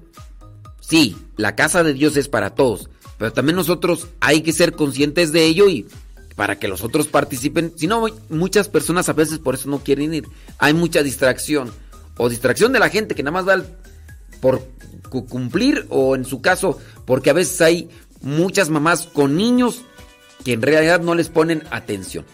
Sí, 0.88 1.16
la 1.38 1.56
casa 1.56 1.84
de 1.84 1.94
Dios 1.94 2.16
es 2.18 2.28
para 2.30 2.52
todos, 2.56 2.90
pero 3.18 3.34
también 3.34 3.56
nosotros 3.56 4.08
hay 4.20 4.42
que 4.42 4.54
ser 4.54 4.74
conscientes 4.74 5.32
de 5.32 5.46
ello 5.46 5.70
y 5.70 5.88
para 6.36 6.60
que 6.60 6.68
los 6.68 6.84
otros 6.84 7.08
participen. 7.08 7.74
Si 7.76 7.88
no, 7.88 8.06
muchas 8.30 8.68
personas 8.68 9.08
a 9.10 9.14
veces 9.14 9.40
por 9.40 9.56
eso 9.56 9.70
no 9.70 9.80
quieren 9.80 10.14
ir. 10.14 10.28
Hay 10.60 10.74
mucha 10.74 11.02
distracción. 11.02 11.72
O 12.18 12.30
distracción 12.30 12.72
de 12.74 12.80
la 12.80 12.90
gente 12.90 13.16
que 13.16 13.24
nada 13.24 13.32
más 13.42 13.48
va 13.48 13.64
por 14.42 14.62
cu- 15.10 15.26
cumplir 15.28 15.86
o 15.90 16.16
en 16.16 16.24
su 16.26 16.42
caso 16.42 16.78
porque 17.06 17.30
a 17.30 17.34
veces 17.34 17.60
hay 17.62 17.90
muchas 18.22 18.70
mamás 18.70 19.06
con 19.08 19.36
niños 19.36 19.82
que 20.44 20.54
en 20.54 20.62
realidad 20.62 21.02
no 21.02 21.16
les 21.16 21.30
ponen 21.30 21.64
atención. 21.72 22.26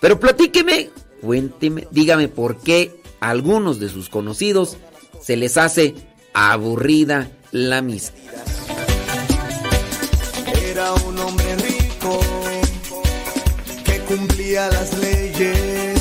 Pero 0.00 0.18
platíqueme, 0.18 0.90
cuénteme, 1.20 1.86
dígame 1.90 2.28
por 2.28 2.58
qué 2.58 3.00
a 3.20 3.30
algunos 3.30 3.78
de 3.80 3.88
sus 3.88 4.08
conocidos 4.08 4.76
se 5.22 5.36
les 5.36 5.56
hace 5.56 5.94
aburrida 6.32 7.30
la 7.52 7.80
misa. 7.82 8.12
Era 10.62 10.92
un 10.92 11.18
hombre 11.18 11.56
rico 11.56 12.20
que 13.84 13.98
cumplía 14.00 14.68
las 14.68 14.96
leyes, 14.98 15.97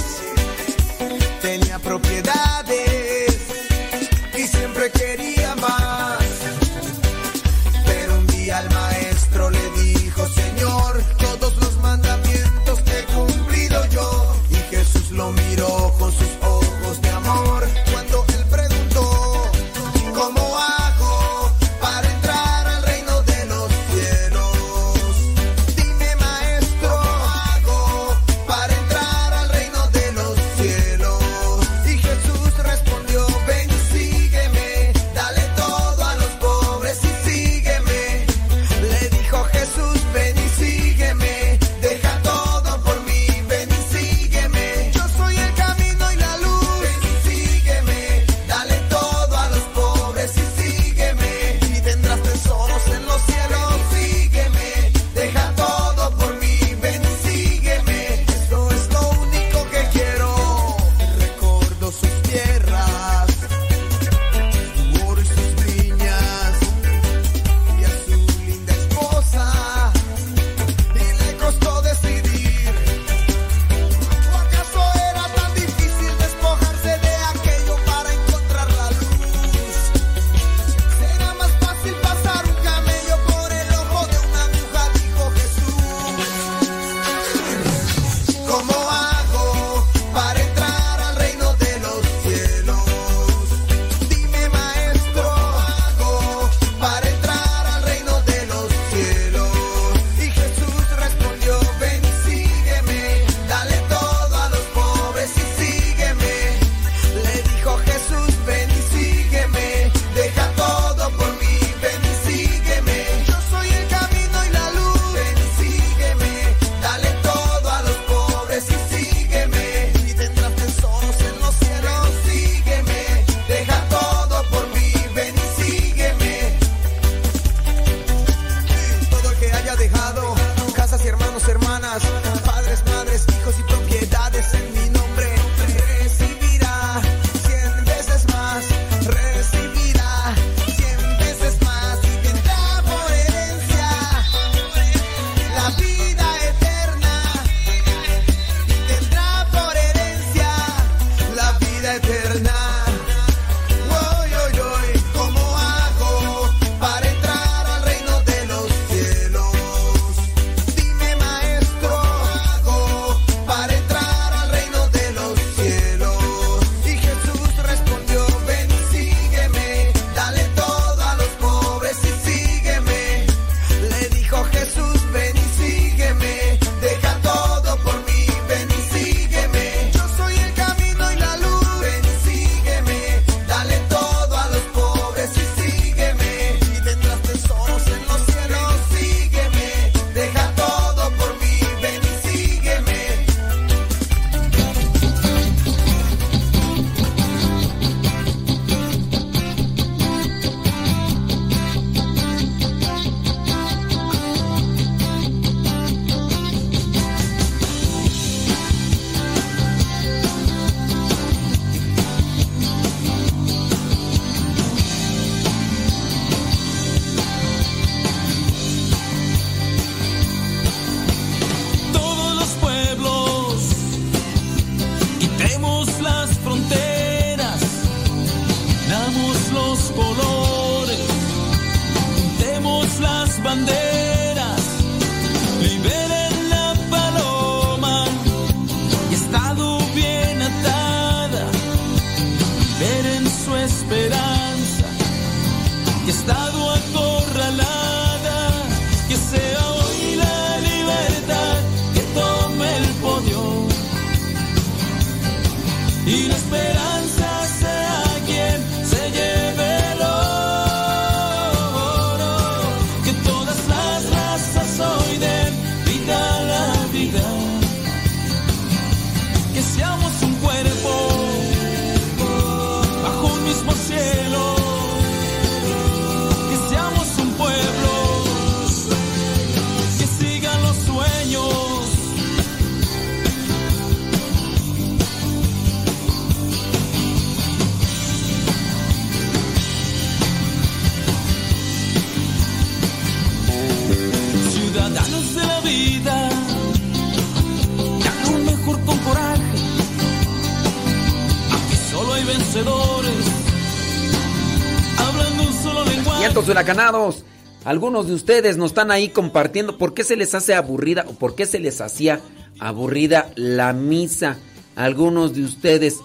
Vientos 306.48 306.64
huracanados. 306.64 307.24
Algunos 307.66 308.08
de 308.08 308.14
ustedes 308.14 308.56
nos 308.56 308.72
están 308.72 308.90
ahí 308.90 309.09
compartiendo 309.09 309.77
por 309.77 309.93
qué 309.93 310.06
se 310.06 310.16
les 310.16 310.34
hace 310.34 310.56
aburrida 310.56 311.03
o 311.09 311.14
por 311.14 311.35
qué 311.35 311.45
se 311.45 311.59
les 311.59 311.82
hacía 311.82 312.22
aburrida 312.58 313.32
la 313.35 313.74
misa. 313.74 314.38
Algunos 314.77 315.34
de 315.34 315.43
ustedes 315.43 315.98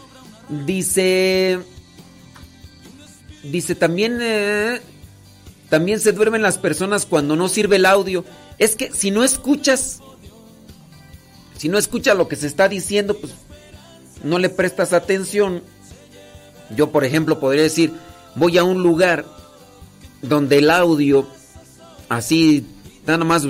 dice 0.66 1.60
dice 3.44 3.76
también 3.76 4.18
eh, 4.20 4.80
también 5.68 6.00
se 6.00 6.10
duermen 6.10 6.42
las 6.42 6.58
personas 6.58 7.06
cuando 7.06 7.36
no 7.36 7.48
sirve 7.48 7.76
el 7.76 7.86
audio. 7.86 8.24
Es 8.58 8.74
que 8.74 8.92
si 8.92 9.12
no 9.12 9.22
escuchas 9.22 10.00
si 11.56 11.68
no 11.68 11.78
escuchas 11.78 12.16
lo 12.16 12.26
que 12.26 12.34
se 12.34 12.48
está 12.48 12.68
diciendo, 12.68 13.16
pues 13.16 13.32
no 14.24 14.40
le 14.40 14.48
prestas 14.48 14.92
atención. 14.92 15.62
Yo, 16.74 16.90
por 16.90 17.04
ejemplo, 17.04 17.38
podría 17.38 17.62
decir, 17.62 17.92
voy 18.34 18.58
a 18.58 18.64
un 18.64 18.82
lugar 18.82 19.24
donde 20.22 20.58
el 20.58 20.70
audio 20.70 21.26
así 22.08 22.64
nada 23.06 23.24
más 23.24 23.44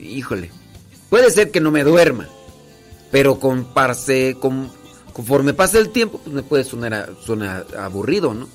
híjole. 0.00 0.50
Puede 1.10 1.30
ser 1.30 1.50
que 1.50 1.60
no 1.60 1.70
me 1.70 1.84
duerma, 1.84 2.28
pero 3.10 3.38
con, 3.38 3.64
con- 4.40 4.70
conforme 5.12 5.52
pasa 5.52 5.78
el 5.78 5.90
tiempo, 5.90 6.18
pues 6.22 6.34
me 6.34 6.42
puede 6.42 6.64
sonar, 6.64 6.94
a- 6.94 7.08
sonar 7.24 7.66
aburrido, 7.78 8.32
¿no? 8.32 8.48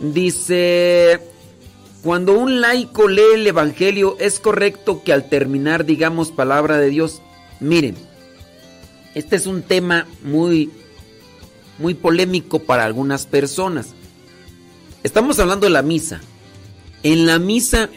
Dice, 0.00 1.20
cuando 2.02 2.32
un 2.38 2.60
laico 2.60 3.08
lee 3.08 3.22
el 3.34 3.46
Evangelio, 3.46 4.16
¿es 4.20 4.40
correcto 4.40 5.02
que 5.04 5.12
al 5.12 5.28
terminar 5.28 5.84
digamos 5.84 6.30
palabra 6.32 6.76
de 6.78 6.88
Dios? 6.90 7.22
Miren, 7.60 7.96
este 9.14 9.36
es 9.36 9.46
un 9.46 9.62
tema 9.62 10.06
muy, 10.22 10.70
muy 11.78 11.94
polémico 11.94 12.58
para 12.60 12.84
algunas 12.84 13.26
personas. 13.26 13.94
Estamos 15.02 15.38
hablando 15.40 15.66
de 15.66 15.70
la 15.70 15.82
misa. 15.82 16.20
En 17.02 17.26
la 17.26 17.38
misa 17.38 17.88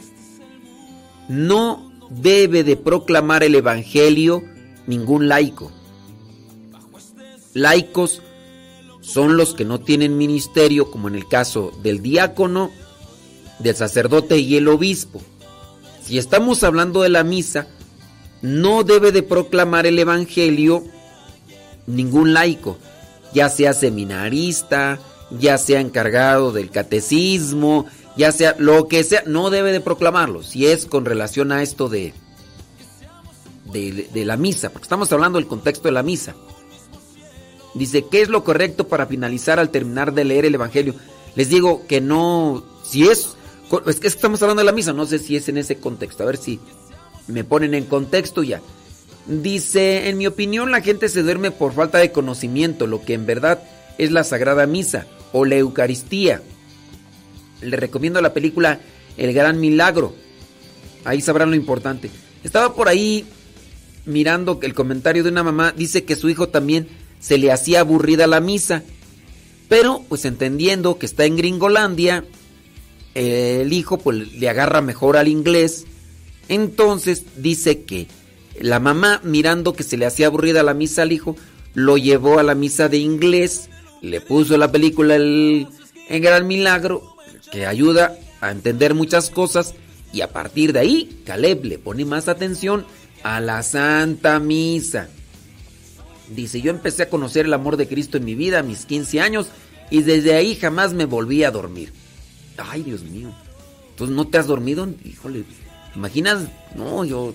no 1.29 1.91
debe 2.09 2.63
de 2.63 2.75
proclamar 2.75 3.43
el 3.43 3.55
Evangelio 3.55 4.43
ningún 4.87 5.27
laico. 5.27 5.71
Laicos 7.53 8.21
son 9.01 9.37
los 9.37 9.53
que 9.53 9.65
no 9.65 9.79
tienen 9.79 10.17
ministerio, 10.17 10.89
como 10.89 11.07
en 11.07 11.15
el 11.15 11.27
caso 11.27 11.71
del 11.83 12.01
diácono, 12.01 12.71
del 13.59 13.75
sacerdote 13.75 14.39
y 14.39 14.57
el 14.57 14.67
obispo. 14.67 15.21
Si 16.03 16.17
estamos 16.17 16.63
hablando 16.63 17.03
de 17.03 17.09
la 17.09 17.23
misa, 17.23 17.67
no 18.41 18.83
debe 18.83 19.11
de 19.11 19.23
proclamar 19.23 19.85
el 19.85 19.99
Evangelio 19.99 20.83
ningún 21.85 22.33
laico, 22.33 22.77
ya 23.33 23.49
sea 23.49 23.73
seminarista, 23.73 24.99
ya 25.31 25.57
sea 25.57 25.79
encargado 25.79 26.51
del 26.51 26.69
catecismo, 26.69 27.85
ya 28.15 28.31
sea 28.31 28.55
lo 28.57 28.87
que 28.87 29.03
sea, 29.03 29.23
no 29.25 29.49
debe 29.49 29.71
de 29.71 29.81
proclamarlo, 29.81 30.43
si 30.43 30.67
es 30.67 30.85
con 30.85 31.05
relación 31.05 31.51
a 31.51 31.61
esto 31.61 31.89
de, 31.89 32.13
de, 33.71 34.25
la 34.25 34.37
misa, 34.37 34.69
porque 34.69 34.85
estamos 34.85 35.11
hablando 35.11 35.37
del 35.37 35.47
contexto 35.47 35.87
de 35.87 35.93
la 35.93 36.03
misa. 36.03 36.35
Dice, 37.73 38.05
¿qué 38.09 38.21
es 38.21 38.29
lo 38.29 38.43
correcto 38.43 38.87
para 38.87 39.05
finalizar 39.05 39.59
al 39.59 39.69
terminar 39.69 40.13
de 40.13 40.23
leer 40.23 40.45
el 40.45 40.55
Evangelio? 40.55 40.95
Les 41.35 41.49
digo 41.49 41.85
que 41.87 41.99
no, 41.99 42.63
si 42.83 43.07
es, 43.07 43.35
es 43.85 43.99
que 43.99 44.07
estamos 44.07 44.41
hablando 44.41 44.61
de 44.61 44.65
la 44.65 44.71
misa, 44.71 44.93
no 44.93 45.05
sé 45.05 45.19
si 45.19 45.35
es 45.35 45.49
en 45.49 45.57
ese 45.57 45.77
contexto, 45.77 46.23
a 46.23 46.27
ver 46.27 46.37
si 46.37 46.59
me 47.27 47.43
ponen 47.43 47.73
en 47.73 47.85
contexto 47.85 48.43
ya. 48.43 48.61
Dice, 49.27 50.07
en 50.07 50.17
mi 50.17 50.27
opinión 50.27 50.71
la 50.71 50.81
gente 50.81 51.09
se 51.09 51.23
duerme 51.23 51.51
por 51.51 51.73
falta 51.73 51.97
de 51.97 52.11
conocimiento, 52.11 52.87
lo 52.87 53.01
que 53.01 53.13
en 53.13 53.25
verdad 53.25 53.61
es 53.97 54.11
la 54.11 54.23
Sagrada 54.23 54.65
Misa 54.65 55.05
o 55.31 55.45
la 55.45 55.55
Eucaristía. 55.55 56.41
Le 57.61 57.77
recomiendo 57.77 58.21
la 58.21 58.33
película 58.33 58.79
El 59.17 59.33
Gran 59.33 59.59
Milagro. 59.59 60.15
Ahí 61.03 61.21
sabrán 61.21 61.49
lo 61.49 61.55
importante. 61.55 62.09
Estaba 62.43 62.73
por 62.73 62.87
ahí 62.87 63.25
mirando 64.05 64.59
el 64.61 64.73
comentario 64.73 65.23
de 65.23 65.29
una 65.29 65.43
mamá, 65.43 65.73
dice 65.75 66.03
que 66.03 66.15
su 66.15 66.29
hijo 66.29 66.49
también 66.49 66.87
se 67.19 67.37
le 67.37 67.51
hacía 67.51 67.79
aburrida 67.79 68.27
la 68.27 68.39
misa. 68.39 68.83
Pero 69.67 70.03
pues 70.07 70.25
entendiendo 70.25 70.99
que 70.99 71.07
está 71.07 71.25
en 71.25 71.37
Gringolandia, 71.37 72.23
el 73.15 73.71
hijo 73.73 73.97
pues 73.97 74.33
le 74.33 74.49
agarra 74.49 74.81
mejor 74.81 75.17
al 75.17 75.27
inglés. 75.27 75.85
Entonces 76.49 77.23
dice 77.37 77.81
que 77.83 78.07
la 78.59 78.79
mamá 78.79 79.21
mirando 79.23 79.73
que 79.73 79.83
se 79.83 79.97
le 79.97 80.05
hacía 80.05 80.27
aburrida 80.27 80.63
la 80.63 80.73
misa 80.73 81.01
al 81.01 81.11
hijo, 81.11 81.35
lo 81.73 81.97
llevó 81.97 82.39
a 82.39 82.43
la 82.43 82.55
misa 82.55 82.87
de 82.87 82.97
inglés, 82.97 83.69
le 84.05 84.21
puso 84.21 84.57
la 84.57 84.71
película 84.71 85.15
El, 85.15 85.67
Gran 86.09 86.45
Milagro, 86.45 87.15
que 87.51 87.65
ayuda 87.65 88.17
a 88.39 88.51
entender 88.51 88.93
muchas 88.93 89.31
cosas 89.31 89.73
y 90.13 90.21
a 90.21 90.31
partir 90.31 90.73
de 90.73 90.79
ahí 90.79 91.21
Caleb 91.25 91.65
le 91.65 91.79
pone 91.79 92.05
más 92.05 92.27
atención 92.27 92.85
a 93.23 93.39
la 93.39 93.63
Santa 93.63 94.39
Misa. 94.39 95.09
Dice, 96.29 96.61
yo 96.61 96.69
empecé 96.69 97.03
a 97.03 97.09
conocer 97.09 97.45
el 97.45 97.53
amor 97.53 97.77
de 97.77 97.87
Cristo 97.87 98.17
en 98.17 98.25
mi 98.25 98.35
vida 98.35 98.59
a 98.59 98.63
mis 98.63 98.85
15 98.85 99.21
años 99.21 99.47
y 99.89 100.03
desde 100.03 100.35
ahí 100.35 100.55
jamás 100.55 100.93
me 100.93 101.05
volví 101.05 101.43
a 101.43 101.51
dormir. 101.51 101.91
Ay, 102.57 102.83
Dios 102.83 103.03
mío. 103.03 103.29
Entonces, 103.91 104.15
¿no 104.15 104.27
te 104.27 104.37
has 104.37 104.47
dormido? 104.47 104.87
Híjole, 105.03 105.41
¿te 105.93 105.97
imaginas? 105.99 106.47
No, 106.75 107.03
yo 107.05 107.33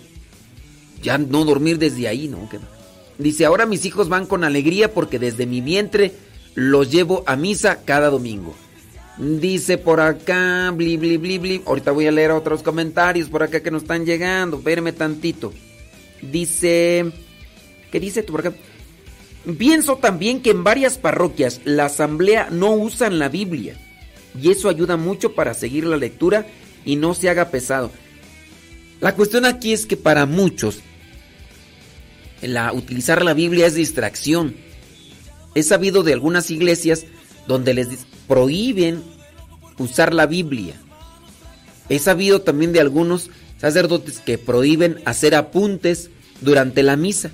ya 1.02 1.18
no 1.18 1.44
dormir 1.44 1.78
desde 1.78 2.06
ahí, 2.06 2.28
¿no? 2.28 2.48
Dice, 3.18 3.44
ahora 3.44 3.66
mis 3.66 3.84
hijos 3.84 4.08
van 4.08 4.26
con 4.26 4.44
alegría 4.44 4.94
porque 4.94 5.18
desde 5.18 5.46
mi 5.46 5.60
vientre 5.60 6.12
los 6.54 6.90
llevo 6.90 7.24
a 7.26 7.36
misa 7.36 7.82
cada 7.84 8.10
domingo. 8.10 8.54
Dice 9.18 9.76
por 9.76 10.00
acá, 10.00 10.72
bli, 10.74 10.96
bli, 10.96 11.18
bli, 11.18 11.38
bli. 11.38 11.62
Ahorita 11.66 11.90
voy 11.90 12.06
a 12.06 12.12
leer 12.12 12.30
otros 12.30 12.62
comentarios 12.62 13.28
por 13.28 13.42
acá 13.42 13.60
que 13.62 13.70
nos 13.70 13.82
están 13.82 14.06
llegando. 14.06 14.56
Espérame 14.58 14.92
tantito. 14.92 15.52
Dice, 16.22 17.12
¿qué 17.90 18.00
dice 18.00 18.22
tú 18.22 18.32
por 18.32 18.46
acá? 18.46 18.56
Pienso 19.58 19.96
también 19.96 20.40
que 20.40 20.50
en 20.50 20.64
varias 20.64 20.98
parroquias 20.98 21.60
la 21.64 21.86
asamblea 21.86 22.48
no 22.50 22.72
usan 22.72 23.18
la 23.18 23.28
Biblia. 23.28 23.76
Y 24.40 24.50
eso 24.50 24.68
ayuda 24.68 24.96
mucho 24.96 25.34
para 25.34 25.54
seguir 25.54 25.84
la 25.84 25.96
lectura 25.96 26.46
y 26.84 26.96
no 26.96 27.14
se 27.14 27.28
haga 27.28 27.50
pesado. 27.50 27.90
La 29.00 29.14
cuestión 29.14 29.44
aquí 29.44 29.72
es 29.72 29.86
que 29.86 29.96
para 29.96 30.26
muchos 30.26 30.80
la, 32.42 32.72
utilizar 32.72 33.24
la 33.24 33.34
Biblia 33.34 33.66
es 33.66 33.74
distracción. 33.74 34.54
He 35.54 35.62
sabido 35.62 36.02
de 36.02 36.12
algunas 36.12 36.50
iglesias 36.50 37.04
donde 37.46 37.74
les 37.74 37.88
prohíben 38.28 39.02
usar 39.78 40.14
la 40.14 40.26
Biblia. 40.26 40.74
He 41.88 41.98
sabido 41.98 42.42
también 42.42 42.72
de 42.72 42.80
algunos 42.80 43.30
sacerdotes 43.58 44.20
que 44.20 44.38
prohíben 44.38 45.00
hacer 45.04 45.34
apuntes 45.34 46.10
durante 46.40 46.82
la 46.82 46.96
misa, 46.96 47.30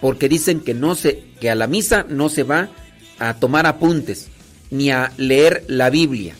porque 0.00 0.28
dicen 0.28 0.60
que 0.60 0.74
no 0.74 0.94
se 0.94 1.24
que 1.40 1.50
a 1.50 1.54
la 1.54 1.66
misa 1.66 2.04
no 2.08 2.28
se 2.28 2.42
va 2.42 2.68
a 3.18 3.34
tomar 3.34 3.66
apuntes. 3.66 4.28
ni 4.70 4.90
a 4.92 5.12
leer 5.16 5.64
la 5.66 5.90
Biblia. 5.90 6.36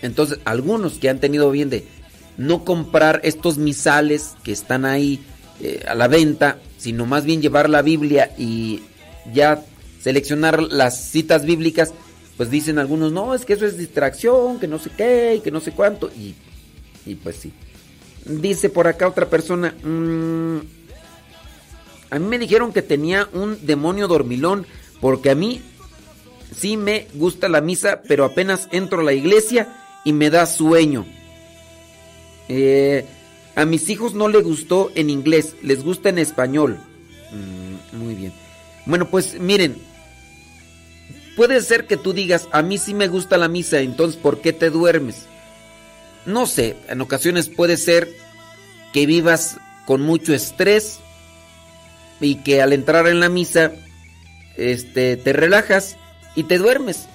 Entonces, 0.00 0.38
algunos 0.44 0.94
que 0.94 1.08
han 1.08 1.18
tenido 1.18 1.50
bien 1.50 1.68
de 1.68 1.84
no 2.36 2.64
comprar 2.64 3.20
estos 3.24 3.58
misales 3.58 4.36
que 4.44 4.52
están 4.52 4.84
ahí 4.84 5.20
eh, 5.60 5.84
a 5.88 5.94
la 5.96 6.06
venta, 6.06 6.58
sino 6.78 7.06
más 7.06 7.24
bien 7.24 7.42
llevar 7.42 7.68
la 7.68 7.82
Biblia 7.82 8.30
y 8.38 8.80
ya 9.32 9.64
seleccionar 10.00 10.62
las 10.62 11.10
citas 11.10 11.44
bíblicas, 11.44 11.92
pues 12.36 12.50
dicen 12.50 12.78
algunos, 12.78 13.12
no, 13.12 13.34
es 13.34 13.44
que 13.44 13.52
eso 13.52 13.66
es 13.66 13.76
distracción, 13.76 14.58
que 14.58 14.66
no 14.66 14.78
sé 14.78 14.90
qué, 14.96 15.36
y 15.36 15.40
que 15.40 15.50
no 15.50 15.60
sé 15.60 15.72
cuánto, 15.72 16.10
y, 16.16 16.34
y 17.06 17.14
pues 17.16 17.36
sí. 17.36 17.52
Dice 18.24 18.70
por 18.70 18.86
acá 18.86 19.08
otra 19.08 19.28
persona, 19.28 19.74
mm, 19.82 20.58
a 22.10 22.18
mí 22.18 22.26
me 22.26 22.38
dijeron 22.38 22.72
que 22.72 22.82
tenía 22.82 23.28
un 23.32 23.64
demonio 23.66 24.08
dormilón, 24.08 24.66
porque 25.00 25.30
a 25.30 25.34
mí 25.34 25.62
sí 26.56 26.76
me 26.76 27.06
gusta 27.14 27.48
la 27.48 27.60
misa, 27.60 28.02
pero 28.06 28.24
apenas 28.24 28.68
entro 28.72 29.00
a 29.00 29.04
la 29.04 29.12
iglesia 29.12 29.68
y 30.04 30.12
me 30.12 30.30
da 30.30 30.46
sueño. 30.46 31.06
Eh, 32.48 33.06
a 33.54 33.64
mis 33.64 33.88
hijos 33.90 34.14
no 34.14 34.28
les 34.28 34.42
gustó 34.42 34.90
en 34.94 35.10
inglés, 35.10 35.54
les 35.62 35.84
gusta 35.84 36.08
en 36.08 36.18
español. 36.18 36.78
Mm, 37.32 37.96
muy 37.98 38.14
bien. 38.14 38.32
Bueno, 38.86 39.08
pues 39.08 39.38
miren, 39.38 39.76
puede 41.40 41.62
ser 41.62 41.86
que 41.86 41.96
tú 41.96 42.12
digas, 42.12 42.48
a 42.52 42.60
mí 42.60 42.76
sí 42.76 42.92
me 42.92 43.08
gusta 43.08 43.38
la 43.38 43.48
misa, 43.48 43.80
entonces 43.80 44.20
¿por 44.20 44.42
qué 44.42 44.52
te 44.52 44.68
duermes? 44.68 45.24
No 46.26 46.46
sé, 46.46 46.76
en 46.86 47.00
ocasiones 47.00 47.48
puede 47.48 47.78
ser 47.78 48.14
que 48.92 49.06
vivas 49.06 49.56
con 49.86 50.02
mucho 50.02 50.34
estrés 50.34 50.98
y 52.20 52.42
que 52.42 52.60
al 52.60 52.74
entrar 52.74 53.08
en 53.08 53.20
la 53.20 53.30
misa 53.30 53.72
este 54.58 55.16
te 55.16 55.32
relajas 55.32 55.96
y 56.36 56.42
te 56.42 56.58
duermes. 56.58 57.06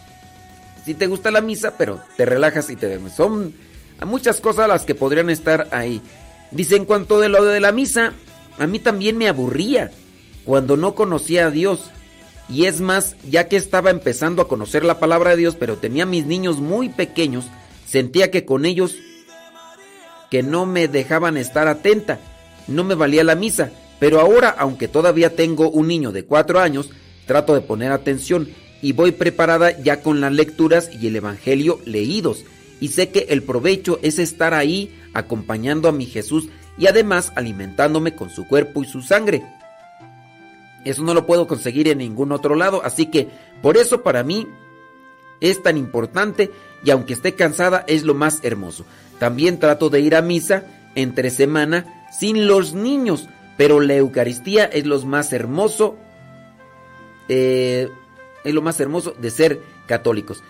Si 0.85 0.95
te 0.95 1.05
gusta 1.05 1.29
la 1.29 1.41
misa, 1.41 1.77
pero 1.77 2.01
te 2.17 2.25
relajas 2.25 2.71
y 2.71 2.75
te 2.75 2.87
duermes. 2.87 3.13
Son 3.13 3.53
muchas 4.07 4.41
cosas 4.41 4.67
las 4.67 4.85
que 4.85 4.95
podrían 4.95 5.29
estar 5.29 5.67
ahí. 5.69 6.01
Dice 6.49 6.77
en 6.77 6.85
cuanto 6.85 7.19
de 7.19 7.29
lo 7.29 7.45
de 7.45 7.59
la 7.59 7.71
misa, 7.71 8.13
a 8.57 8.65
mí 8.65 8.79
también 8.79 9.19
me 9.19 9.29
aburría 9.29 9.91
cuando 10.45 10.77
no 10.77 10.95
conocía 10.95 11.45
a 11.45 11.51
Dios. 11.51 11.91
Y 12.47 12.65
es 12.65 12.81
más, 12.81 13.15
ya 13.27 13.47
que 13.47 13.57
estaba 13.57 13.89
empezando 13.89 14.41
a 14.41 14.47
conocer 14.47 14.83
la 14.83 14.99
palabra 14.99 15.31
de 15.31 15.37
Dios, 15.37 15.55
pero 15.59 15.77
tenía 15.77 16.05
mis 16.05 16.25
niños 16.25 16.59
muy 16.59 16.89
pequeños, 16.89 17.45
sentía 17.87 18.29
que 18.29 18.45
con 18.45 18.65
ellos 18.65 18.97
que 20.29 20.43
no 20.43 20.65
me 20.65 20.87
dejaban 20.87 21.37
estar 21.37 21.67
atenta, 21.67 22.19
no 22.67 22.83
me 22.83 22.95
valía 22.95 23.23
la 23.23 23.35
misa. 23.35 23.71
Pero 23.99 24.19
ahora, 24.19 24.49
aunque 24.49 24.87
todavía 24.87 25.35
tengo 25.35 25.69
un 25.69 25.87
niño 25.87 26.11
de 26.11 26.25
cuatro 26.25 26.59
años, 26.59 26.89
trato 27.25 27.53
de 27.53 27.61
poner 27.61 27.91
atención 27.91 28.49
y 28.81 28.91
voy 28.91 29.11
preparada 29.11 29.79
ya 29.81 30.01
con 30.01 30.21
las 30.21 30.33
lecturas 30.33 30.91
y 31.01 31.07
el 31.07 31.15
Evangelio 31.15 31.79
leídos. 31.85 32.43
Y 32.79 32.89
sé 32.89 33.09
que 33.09 33.27
el 33.29 33.41
provecho 33.41 33.99
es 34.03 34.19
estar 34.19 34.53
ahí 34.53 34.93
acompañando 35.13 35.87
a 35.87 35.93
mi 35.93 36.05
Jesús 36.05 36.49
y 36.77 36.87
además 36.87 37.31
alimentándome 37.35 38.15
con 38.15 38.29
su 38.29 38.45
cuerpo 38.47 38.83
y 38.83 38.87
su 38.87 39.01
sangre. 39.01 39.43
Eso 40.85 41.03
no 41.03 41.13
lo 41.13 41.25
puedo 41.25 41.47
conseguir 41.47 41.87
en 41.87 41.97
ningún 41.97 42.31
otro 42.31 42.55
lado, 42.55 42.81
así 42.85 43.07
que 43.07 43.27
por 43.61 43.75
eso 43.75 44.03
para 44.03 44.23
mí 44.23 44.47
es 45.41 45.61
tan 45.61 45.77
importante 45.77 46.51
y 46.83 46.91
aunque 46.91 47.13
esté 47.13 47.33
cansada 47.33 47.83
es 47.87 48.03
lo 48.03 48.13
más 48.13 48.39
hermoso. 48.43 48.85
También 49.19 49.59
trato 49.59 49.89
de 49.89 49.99
ir 49.99 50.15
a 50.15 50.21
misa 50.21 50.63
entre 50.93 51.31
semana 51.31 52.07
sin 52.17 52.47
los 52.47 52.73
niños, 52.73 53.27
pero 53.57 53.79
la 53.79 53.95
Eucaristía 53.95 54.65
es 54.65 54.85
lo 54.85 55.01
más 55.01 55.33
hermoso, 55.33 55.95
eh, 57.27 57.89
es 58.43 58.53
lo 58.53 58.61
más 58.61 58.79
hermoso 58.79 59.15
de 59.19 59.31
ser 59.31 59.61
católicos. 59.87 60.43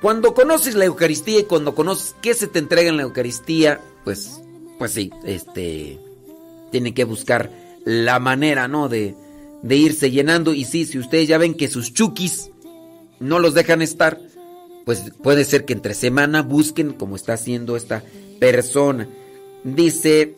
Cuando 0.00 0.34
conoces 0.34 0.74
la 0.74 0.86
Eucaristía 0.86 1.40
y 1.40 1.44
cuando 1.44 1.74
conoces 1.74 2.16
qué 2.22 2.34
se 2.34 2.46
te 2.46 2.58
entrega 2.58 2.88
en 2.88 2.96
la 2.96 3.04
Eucaristía, 3.04 3.80
pues, 4.04 4.40
pues 4.78 4.92
sí, 4.92 5.10
este, 5.24 5.98
tiene 6.70 6.94
que 6.94 7.04
buscar 7.04 7.50
la 7.84 8.18
manera, 8.18 8.68
¿no? 8.68 8.88
De, 8.88 9.14
de 9.64 9.76
irse 9.76 10.10
llenando. 10.10 10.54
Y 10.54 10.64
sí, 10.64 10.84
si 10.84 10.98
ustedes 10.98 11.26
ya 11.26 11.38
ven 11.38 11.54
que 11.54 11.68
sus 11.68 11.92
chukis 11.92 12.50
no 13.18 13.40
los 13.40 13.54
dejan 13.54 13.82
estar, 13.82 14.20
pues 14.84 15.12
puede 15.22 15.44
ser 15.44 15.64
que 15.64 15.72
entre 15.72 15.94
semana 15.94 16.42
busquen 16.42 16.92
como 16.92 17.16
está 17.16 17.32
haciendo 17.32 17.76
esta 17.76 18.04
persona. 18.38 19.08
Dice, 19.64 20.36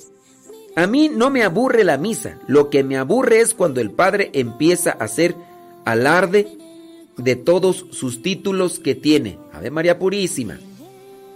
a 0.76 0.86
mí 0.86 1.10
no 1.12 1.30
me 1.30 1.42
aburre 1.42 1.82
la 1.84 1.98
misa, 1.98 2.38
lo 2.46 2.70
que 2.70 2.84
me 2.84 2.96
aburre 2.96 3.40
es 3.40 3.54
cuando 3.54 3.80
el 3.80 3.90
padre 3.90 4.30
empieza 4.32 4.92
a 4.92 5.04
hacer 5.04 5.34
alarde 5.84 6.56
de 7.18 7.34
todos 7.34 7.86
sus 7.90 8.22
títulos 8.22 8.78
que 8.78 8.94
tiene. 8.94 9.38
Ave 9.52 9.70
María 9.70 9.98
Purísima. 9.98 10.58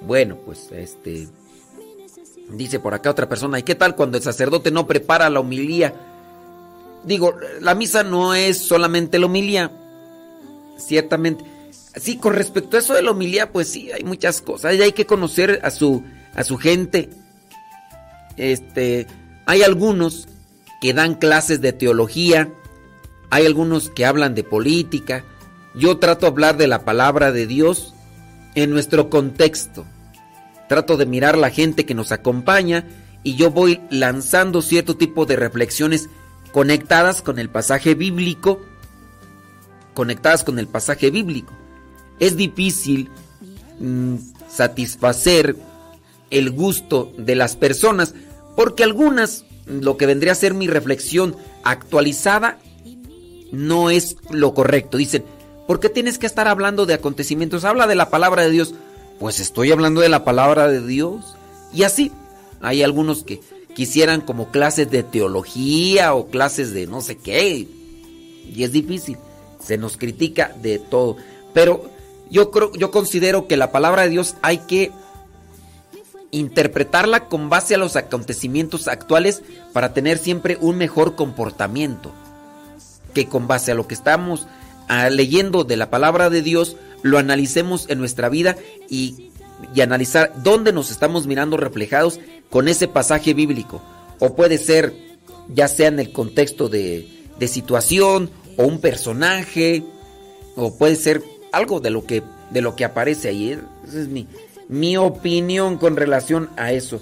Bueno, 0.07 0.39
pues 0.47 0.71
este 0.73 1.27
dice 2.53 2.81
por 2.81 2.95
acá 2.95 3.11
otra 3.11 3.29
persona, 3.29 3.59
¿y 3.59 3.63
qué 3.63 3.75
tal 3.75 3.97
cuando 3.97 4.17
el 4.17 4.23
sacerdote 4.23 4.71
no 4.71 4.87
prepara 4.87 5.31
la 5.31 5.41
homilía? 5.41 6.10
Digo, 7.05 7.35
la 7.61 7.75
misa 7.75 8.03
no 8.03 8.35
es 8.35 8.59
solamente 8.59 9.19
la 9.19 9.27
homilía. 9.27 9.73
Ciertamente. 10.77 11.45
Sí, 11.97 12.17
con 12.17 12.35
respecto 12.35 12.77
a 12.77 12.81
eso 12.81 12.95
de 12.95 13.03
la 13.03 13.11
homilía, 13.11 13.53
pues 13.53 13.69
sí, 13.69 13.91
hay 13.91 14.05
muchas 14.05 14.41
cosas. 14.41 14.79
Hay 14.81 14.93
que 14.93 15.07
conocer 15.07 15.61
a 15.63 15.71
su 15.71 16.03
a 16.35 16.45
su 16.45 16.57
gente. 16.57 17.11
Este, 18.37 19.07
hay 19.47 19.63
algunos 19.63 20.29
que 20.81 20.95
dan 20.95 21.15
clases 21.15 21.61
de 21.61 21.73
teología, 21.73 22.53
hay 23.31 23.47
algunos 23.47 23.91
que 23.91 24.07
hablan 24.07 24.35
de 24.35 24.45
política, 24.45 25.25
yo 25.75 25.99
trato 25.99 26.27
de 26.27 26.33
hablar 26.33 26.57
de 26.57 26.67
la 26.67 26.85
palabra 26.85 27.33
de 27.33 27.47
Dios 27.47 27.95
en 28.55 28.71
nuestro 28.71 29.11
contexto. 29.11 29.85
Trato 30.69 30.97
de 30.97 31.07
mirar 31.07 31.37
la 31.37 31.51
gente 31.51 31.85
que 31.85 31.95
nos 31.95 32.13
acompaña 32.13 32.87
y 33.23 33.35
yo 33.35 33.51
voy 33.51 33.81
lanzando 33.91 34.63
cierto 34.63 34.97
tipo 34.97 35.27
de 35.27 35.37
reflexiones 35.37 36.09
conectadas 36.53 37.23
con 37.23 37.39
el 37.39 37.49
pasaje 37.49 37.95
bíblico. 37.95 38.61
Conectadas 39.95 40.45
con 40.45 40.59
el 40.59 40.69
pasaje 40.69 41.11
bíblico. 41.11 41.53
Es 42.19 42.37
difícil 42.37 43.11
mm, 43.79 44.17
satisfacer 44.49 45.57
el 46.31 46.51
gusto 46.51 47.13
de 47.17 47.35
las 47.35 47.57
personas 47.57 48.15
porque 48.57 48.85
algunas, 48.85 49.45
lo 49.67 49.97
que 49.97 50.07
vendría 50.07 50.33
a 50.33 50.37
ser 50.37 50.55
mi 50.55 50.67
reflexión 50.67 51.37
actualizada, 51.65 52.59
no 53.53 53.91
es 53.91 54.17
lo 54.31 54.55
correcto. 54.55 54.97
Dicen, 54.97 55.25
¿Por 55.71 55.79
qué 55.79 55.89
tienes 55.89 56.19
que 56.19 56.27
estar 56.27 56.49
hablando 56.49 56.85
de 56.85 56.95
acontecimientos? 56.95 57.65
Habla 57.65 57.87
de 57.87 57.95
la 57.95 58.11
palabra 58.11 58.43
de 58.43 58.51
Dios. 58.51 58.75
Pues 59.21 59.39
estoy 59.39 59.71
hablando 59.71 60.01
de 60.01 60.09
la 60.09 60.25
palabra 60.25 60.67
de 60.67 60.85
Dios. 60.85 61.37
Y 61.73 61.85
así, 61.85 62.11
hay 62.61 62.83
algunos 62.83 63.23
que 63.23 63.41
quisieran 63.75 64.21
como 64.21 64.51
clases 64.51 64.91
de 64.91 65.03
teología 65.03 66.15
o 66.15 66.29
clases 66.29 66.73
de 66.73 66.87
no 66.87 67.01
sé 67.01 67.17
qué. 67.17 67.67
Y 68.55 68.65
es 68.65 68.73
difícil. 68.73 69.17
Se 69.65 69.79
nos 69.79 69.97
critica 69.97 70.55
de 70.63 70.79
todo. 70.79 71.17
Pero 71.53 71.91
yo 72.31 72.51
creo, 72.51 72.73
yo 72.75 72.91
considero 72.91 73.47
que 73.47 73.57
la 73.57 73.73
palabra 73.73 74.03
de 74.03 74.11
Dios 74.11 74.37
hay 74.43 74.59
que 74.59 74.93
interpretarla 76.31 77.29
con 77.29 77.49
base 77.49 77.75
a 77.75 77.79
los 77.79 77.97
acontecimientos 77.97 78.89
actuales 78.89 79.43
para 79.73 79.93
tener 79.93 80.19
siempre 80.19 80.57
un 80.61 80.79
mejor 80.79 81.17
comportamiento 81.17 82.13
que 83.15 83.27
con 83.27 83.49
base 83.49 83.73
a 83.73 83.75
lo 83.75 83.89
que 83.89 83.95
estamos 83.95 84.47
leyendo 85.11 85.65
de 85.65 85.77
la 85.77 85.91
palabra 85.91 86.31
de 86.31 86.43
Dios, 86.43 86.77
lo 87.03 87.19
analicemos 87.19 87.87
en 87.89 87.99
nuestra 87.99 88.29
vida 88.29 88.57
y, 88.89 89.31
y 89.75 89.81
analizar 89.81 90.33
dónde 90.43 90.73
nos 90.73 90.91
estamos 90.91 91.27
mirando 91.27 91.57
reflejados 91.57 92.19
con 92.51 92.69
ese 92.69 92.89
pasaje 92.89 93.35
bíblico. 93.35 93.81
O 94.19 94.35
puede 94.35 94.59
ser, 94.59 94.93
ya 95.49 95.69
sea 95.69 95.89
en 95.89 95.99
el 96.01 96.13
contexto 96.13 96.69
de, 96.69 97.09
de 97.39 97.49
situación 97.49 98.31
o 98.57 98.67
un 98.67 98.81
personaje, 98.81 99.83
o 100.57 100.77
puede 100.77 100.97
ser 100.97 101.23
algo 101.53 101.81
de 101.81 101.91
lo 101.91 102.05
que, 102.05 102.23
de 102.51 102.61
lo 102.61 102.77
que 102.77 102.85
aparece 102.85 103.29
ahí. 103.29 103.59
Esa 103.87 104.01
es 104.01 104.09
mi, 104.09 104.27
mi 104.69 104.97
opinión 104.97 105.79
con 105.79 105.97
relación 105.97 106.51
a 106.57 106.73
eso. 106.73 107.01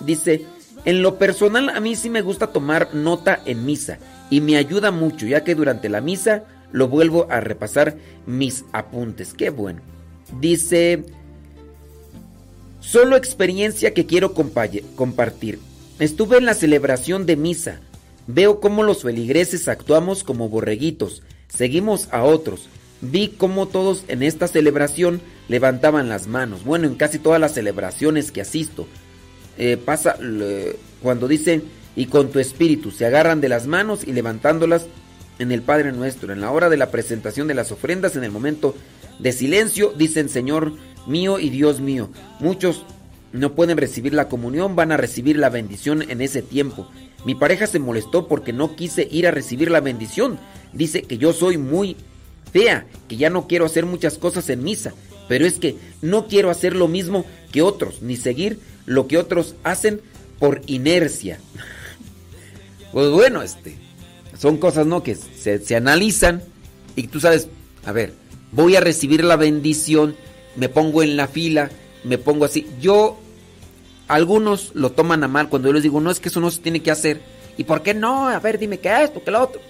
Dice, 0.00 0.44
en 0.84 1.02
lo 1.02 1.18
personal 1.18 1.70
a 1.70 1.80
mí 1.80 1.96
sí 1.96 2.10
me 2.10 2.22
gusta 2.22 2.48
tomar 2.48 2.94
nota 2.94 3.40
en 3.44 3.64
misa 3.64 3.98
y 4.30 4.40
me 4.40 4.56
ayuda 4.56 4.90
mucho, 4.90 5.26
ya 5.26 5.42
que 5.42 5.54
durante 5.54 5.88
la 5.88 6.00
misa 6.00 6.44
lo 6.70 6.88
vuelvo 6.88 7.26
a 7.30 7.40
repasar 7.40 7.96
mis 8.26 8.64
apuntes. 8.72 9.32
Qué 9.34 9.50
bueno. 9.50 9.80
Dice, 10.40 11.04
solo 12.80 13.16
experiencia 13.16 13.94
que 13.94 14.06
quiero 14.06 14.34
compartir. 14.34 15.58
Estuve 15.98 16.38
en 16.38 16.44
la 16.44 16.54
celebración 16.54 17.26
de 17.26 17.36
misa. 17.36 17.80
Veo 18.26 18.60
cómo 18.60 18.82
los 18.82 19.02
feligreses 19.02 19.68
actuamos 19.68 20.22
como 20.22 20.48
borreguitos. 20.48 21.22
Seguimos 21.48 22.08
a 22.12 22.24
otros. 22.24 22.68
Vi 23.00 23.28
cómo 23.28 23.68
todos 23.68 24.04
en 24.08 24.22
esta 24.22 24.48
celebración 24.48 25.20
levantaban 25.48 26.08
las 26.08 26.26
manos. 26.26 26.64
Bueno, 26.64 26.86
en 26.86 26.94
casi 26.94 27.18
todas 27.18 27.40
las 27.40 27.54
celebraciones 27.54 28.30
que 28.30 28.40
asisto. 28.40 28.86
Eh, 29.56 29.76
pasa 29.76 30.16
cuando 31.02 31.26
dicen 31.26 31.64
y 31.96 32.06
con 32.06 32.30
tu 32.30 32.38
espíritu 32.38 32.92
se 32.92 33.06
agarran 33.06 33.40
de 33.40 33.48
las 33.48 33.66
manos 33.66 34.06
y 34.06 34.12
levantándolas 34.12 34.86
en 35.40 35.50
el 35.50 35.62
Padre 35.62 35.92
Nuestro, 35.92 36.32
en 36.32 36.40
la 36.40 36.50
hora 36.50 36.68
de 36.68 36.76
la 36.76 36.90
presentación 36.90 37.48
de 37.48 37.54
las 37.54 37.72
ofrendas, 37.72 38.14
en 38.16 38.24
el 38.24 38.30
momento 38.30 38.74
de 39.18 39.32
silencio 39.32 39.92
dicen 39.96 40.28
Señor 40.28 40.74
mío 41.06 41.38
y 41.38 41.50
Dios 41.50 41.80
mío. 41.80 42.10
Muchos 42.40 42.84
no 43.32 43.54
pueden 43.54 43.76
recibir 43.76 44.14
la 44.14 44.28
comunión, 44.28 44.76
van 44.76 44.92
a 44.92 44.96
recibir 44.96 45.36
la 45.36 45.50
bendición 45.50 46.02
en 46.02 46.20
ese 46.20 46.42
tiempo. 46.42 46.88
Mi 47.24 47.34
pareja 47.34 47.66
se 47.66 47.78
molestó 47.78 48.28
porque 48.28 48.52
no 48.52 48.76
quise 48.76 49.08
ir 49.10 49.26
a 49.26 49.30
recibir 49.30 49.70
la 49.70 49.80
bendición. 49.80 50.38
Dice 50.72 51.02
que 51.02 51.18
yo 51.18 51.32
soy 51.32 51.58
muy 51.58 51.96
fea, 52.52 52.86
que 53.08 53.16
ya 53.16 53.30
no 53.30 53.46
quiero 53.46 53.66
hacer 53.66 53.86
muchas 53.86 54.18
cosas 54.18 54.48
en 54.48 54.62
misa, 54.62 54.94
pero 55.28 55.44
es 55.44 55.54
que 55.54 55.76
no 56.00 56.26
quiero 56.26 56.50
hacer 56.50 56.74
lo 56.74 56.88
mismo 56.88 57.24
que 57.52 57.62
otros, 57.62 58.02
ni 58.02 58.16
seguir 58.16 58.60
lo 58.86 59.06
que 59.08 59.18
otros 59.18 59.54
hacen 59.64 60.00
por 60.38 60.62
inercia. 60.66 61.38
Pues 62.90 63.10
bueno, 63.10 63.42
este, 63.42 63.76
son 64.38 64.56
cosas, 64.56 64.86
¿no? 64.86 65.02
Que 65.02 65.14
se, 65.14 65.58
se 65.58 65.76
analizan 65.76 66.42
y 66.96 67.08
tú 67.08 67.20
sabes, 67.20 67.48
a 67.84 67.92
ver, 67.92 68.14
voy 68.50 68.76
a 68.76 68.80
recibir 68.80 69.24
la 69.24 69.36
bendición, 69.36 70.16
me 70.58 70.68
pongo 70.68 71.04
en 71.04 71.16
la 71.16 71.28
fila, 71.28 71.70
me 72.02 72.18
pongo 72.18 72.44
así. 72.44 72.66
Yo, 72.80 73.16
algunos 74.08 74.72
lo 74.74 74.90
toman 74.90 75.22
a 75.22 75.28
mal 75.28 75.48
cuando 75.48 75.68
yo 75.68 75.74
les 75.74 75.84
digo, 75.84 76.00
no, 76.00 76.10
es 76.10 76.18
que 76.18 76.30
eso 76.30 76.40
no 76.40 76.50
se 76.50 76.60
tiene 76.60 76.80
que 76.80 76.90
hacer. 76.90 77.20
¿Y 77.56 77.64
por 77.64 77.82
qué 77.82 77.94
no? 77.94 78.28
A 78.28 78.40
ver, 78.40 78.58
dime 78.58 78.78
qué 78.78 79.04
esto, 79.04 79.22
qué 79.24 79.30
lo 79.30 79.42
otro. 79.42 79.60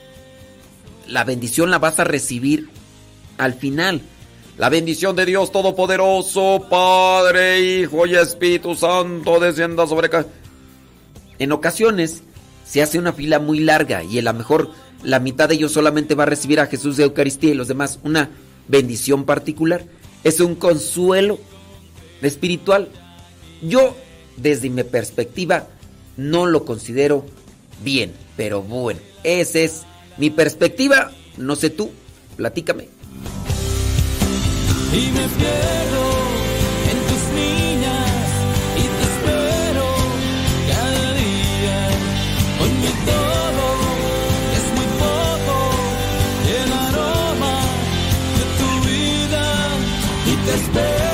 La 1.06 1.24
bendición 1.24 1.70
la 1.70 1.78
vas 1.78 2.00
a 2.00 2.04
recibir 2.04 2.70
al 3.36 3.52
final. 3.52 4.00
La 4.56 4.70
bendición 4.70 5.14
de 5.14 5.26
Dios 5.26 5.52
Todopoderoso, 5.52 6.66
Padre, 6.70 7.60
Hijo 7.60 8.06
y 8.06 8.14
Espíritu 8.14 8.74
Santo, 8.74 9.38
descienda 9.38 9.86
sobre. 9.86 10.10
En 11.38 11.52
ocasiones 11.52 12.22
se 12.64 12.82
hace 12.82 12.98
una 12.98 13.12
fila 13.12 13.38
muy 13.38 13.60
larga 13.60 14.02
y 14.04 14.18
a 14.18 14.22
lo 14.22 14.32
mejor 14.32 14.70
la 15.02 15.20
mitad 15.20 15.50
de 15.50 15.56
ellos 15.56 15.72
solamente 15.72 16.14
va 16.14 16.22
a 16.22 16.26
recibir 16.26 16.60
a 16.60 16.66
Jesús 16.66 16.96
de 16.96 17.04
Eucaristía 17.04 17.50
y 17.50 17.54
los 17.54 17.68
demás 17.68 18.00
una 18.02 18.30
bendición 18.68 19.24
particular. 19.24 19.84
Es 20.28 20.40
un 20.40 20.56
consuelo 20.56 21.38
espiritual. 22.20 22.90
Yo, 23.62 23.96
desde 24.36 24.68
mi 24.68 24.82
perspectiva, 24.82 25.68
no 26.18 26.44
lo 26.44 26.66
considero 26.66 27.24
bien, 27.82 28.12
pero 28.36 28.60
bueno, 28.60 29.00
esa 29.24 29.60
es 29.60 29.84
mi 30.18 30.28
perspectiva. 30.28 31.12
No 31.38 31.56
sé 31.56 31.70
tú, 31.70 31.90
platícame. 32.36 32.90
y 34.92 35.10
me 35.12 35.28
y 50.48 51.07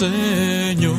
Señor. 0.00 0.96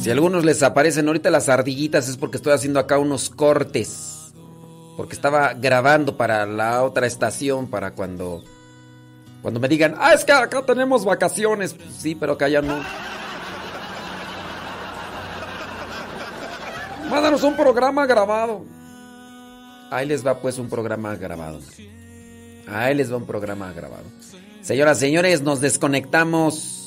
Si 0.00 0.10
a 0.10 0.12
algunos 0.14 0.44
les 0.44 0.64
aparecen 0.64 1.06
ahorita 1.06 1.30
las 1.30 1.48
ardillitas 1.48 2.08
es 2.08 2.16
porque 2.16 2.38
estoy 2.38 2.54
haciendo 2.54 2.80
acá 2.80 2.98
unos 2.98 3.30
cortes. 3.30 4.32
Porque 4.96 5.14
estaba 5.14 5.54
grabando 5.54 6.16
para 6.16 6.44
la 6.44 6.82
otra 6.82 7.06
estación 7.06 7.68
para 7.68 7.92
cuando 7.92 8.42
cuando 9.42 9.60
me 9.60 9.68
digan, 9.68 9.94
"Ah, 9.98 10.12
es 10.12 10.24
que 10.24 10.32
acá 10.32 10.66
tenemos 10.66 11.04
vacaciones." 11.04 11.74
Pues 11.74 11.88
sí, 12.00 12.16
pero 12.16 12.32
acá 12.32 12.48
ya 12.48 12.62
no. 12.62 12.82
Mándanos 17.08 17.44
un 17.44 17.56
programa 17.56 18.06
grabado. 18.06 18.64
Ahí 19.92 20.08
les 20.08 20.26
va 20.26 20.40
pues 20.40 20.58
un 20.58 20.68
programa 20.68 21.14
grabado. 21.14 21.60
Ahí 22.66 22.96
les 22.96 23.12
va 23.12 23.18
un 23.18 23.26
programa 23.26 23.72
grabado. 23.72 24.06
Señoras, 24.62 24.98
señores, 24.98 25.42
nos 25.42 25.60
desconectamos. 25.60 26.81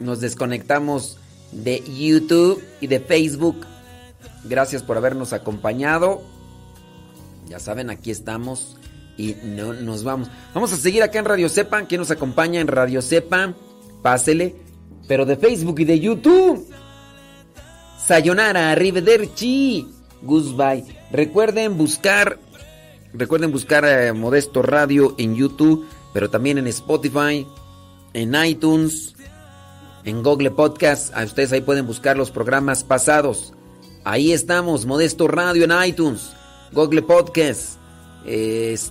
Nos 0.00 0.20
desconectamos 0.20 1.18
de 1.52 1.82
YouTube 1.82 2.62
y 2.80 2.86
de 2.86 3.00
Facebook. 3.00 3.66
Gracias 4.44 4.82
por 4.82 4.96
habernos 4.96 5.32
acompañado. 5.32 6.22
Ya 7.48 7.58
saben, 7.58 7.90
aquí 7.90 8.10
estamos 8.10 8.76
y 9.16 9.34
no 9.42 9.72
nos 9.72 10.04
vamos. 10.04 10.30
Vamos 10.54 10.72
a 10.72 10.76
seguir 10.76 11.02
acá 11.02 11.18
en 11.18 11.24
Radio 11.24 11.48
Sepa. 11.48 11.82
¿Quién 11.82 12.00
nos 12.00 12.10
acompaña 12.10 12.60
en 12.60 12.68
Radio 12.68 13.02
Sepa? 13.02 13.54
Pásele. 14.02 14.54
Pero 15.08 15.24
de 15.26 15.36
Facebook 15.36 15.80
y 15.80 15.84
de 15.84 15.98
YouTube. 15.98 16.68
Sayonara, 18.08 18.70
arrivederci, 18.70 19.86
goodbye. 20.22 20.84
Recuerden 21.10 21.76
buscar, 21.76 22.38
recuerden 23.12 23.52
buscar 23.52 23.84
eh, 23.84 24.12
Modesto 24.12 24.62
Radio 24.62 25.14
en 25.18 25.34
YouTube, 25.34 25.86
pero 26.14 26.30
también 26.30 26.56
en 26.58 26.68
Spotify, 26.68 27.46
en 28.14 28.34
iTunes, 28.46 29.14
en 30.08 30.22
Google 30.22 30.50
Podcast. 30.50 31.14
A 31.14 31.24
ustedes 31.24 31.52
ahí 31.52 31.60
pueden 31.60 31.86
buscar 31.86 32.16
los 32.16 32.30
programas 32.30 32.82
pasados. 32.82 33.52
Ahí 34.04 34.32
estamos, 34.32 34.86
Modesto 34.86 35.28
Radio 35.28 35.64
en 35.64 35.72
iTunes, 35.86 36.30
Google 36.72 37.02
Podcast, 37.02 37.78
es- 38.24 38.90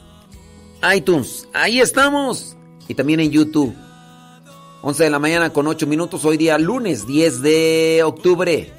iTunes. 0.96 1.48
Ahí 1.54 1.80
estamos. 1.82 2.56
Y 2.88 2.94
también 2.94 3.20
en 3.20 3.32
YouTube. 3.32 3.74
11 4.84 5.06
de 5.06 5.10
la 5.10 5.20
mañana 5.20 5.52
con 5.52 5.68
8 5.68 5.88
minutos, 5.88 6.24
hoy 6.24 6.38
día 6.38 6.58
lunes 6.58 7.08
10 7.08 7.42
de 7.42 8.02
octubre. 8.06 8.72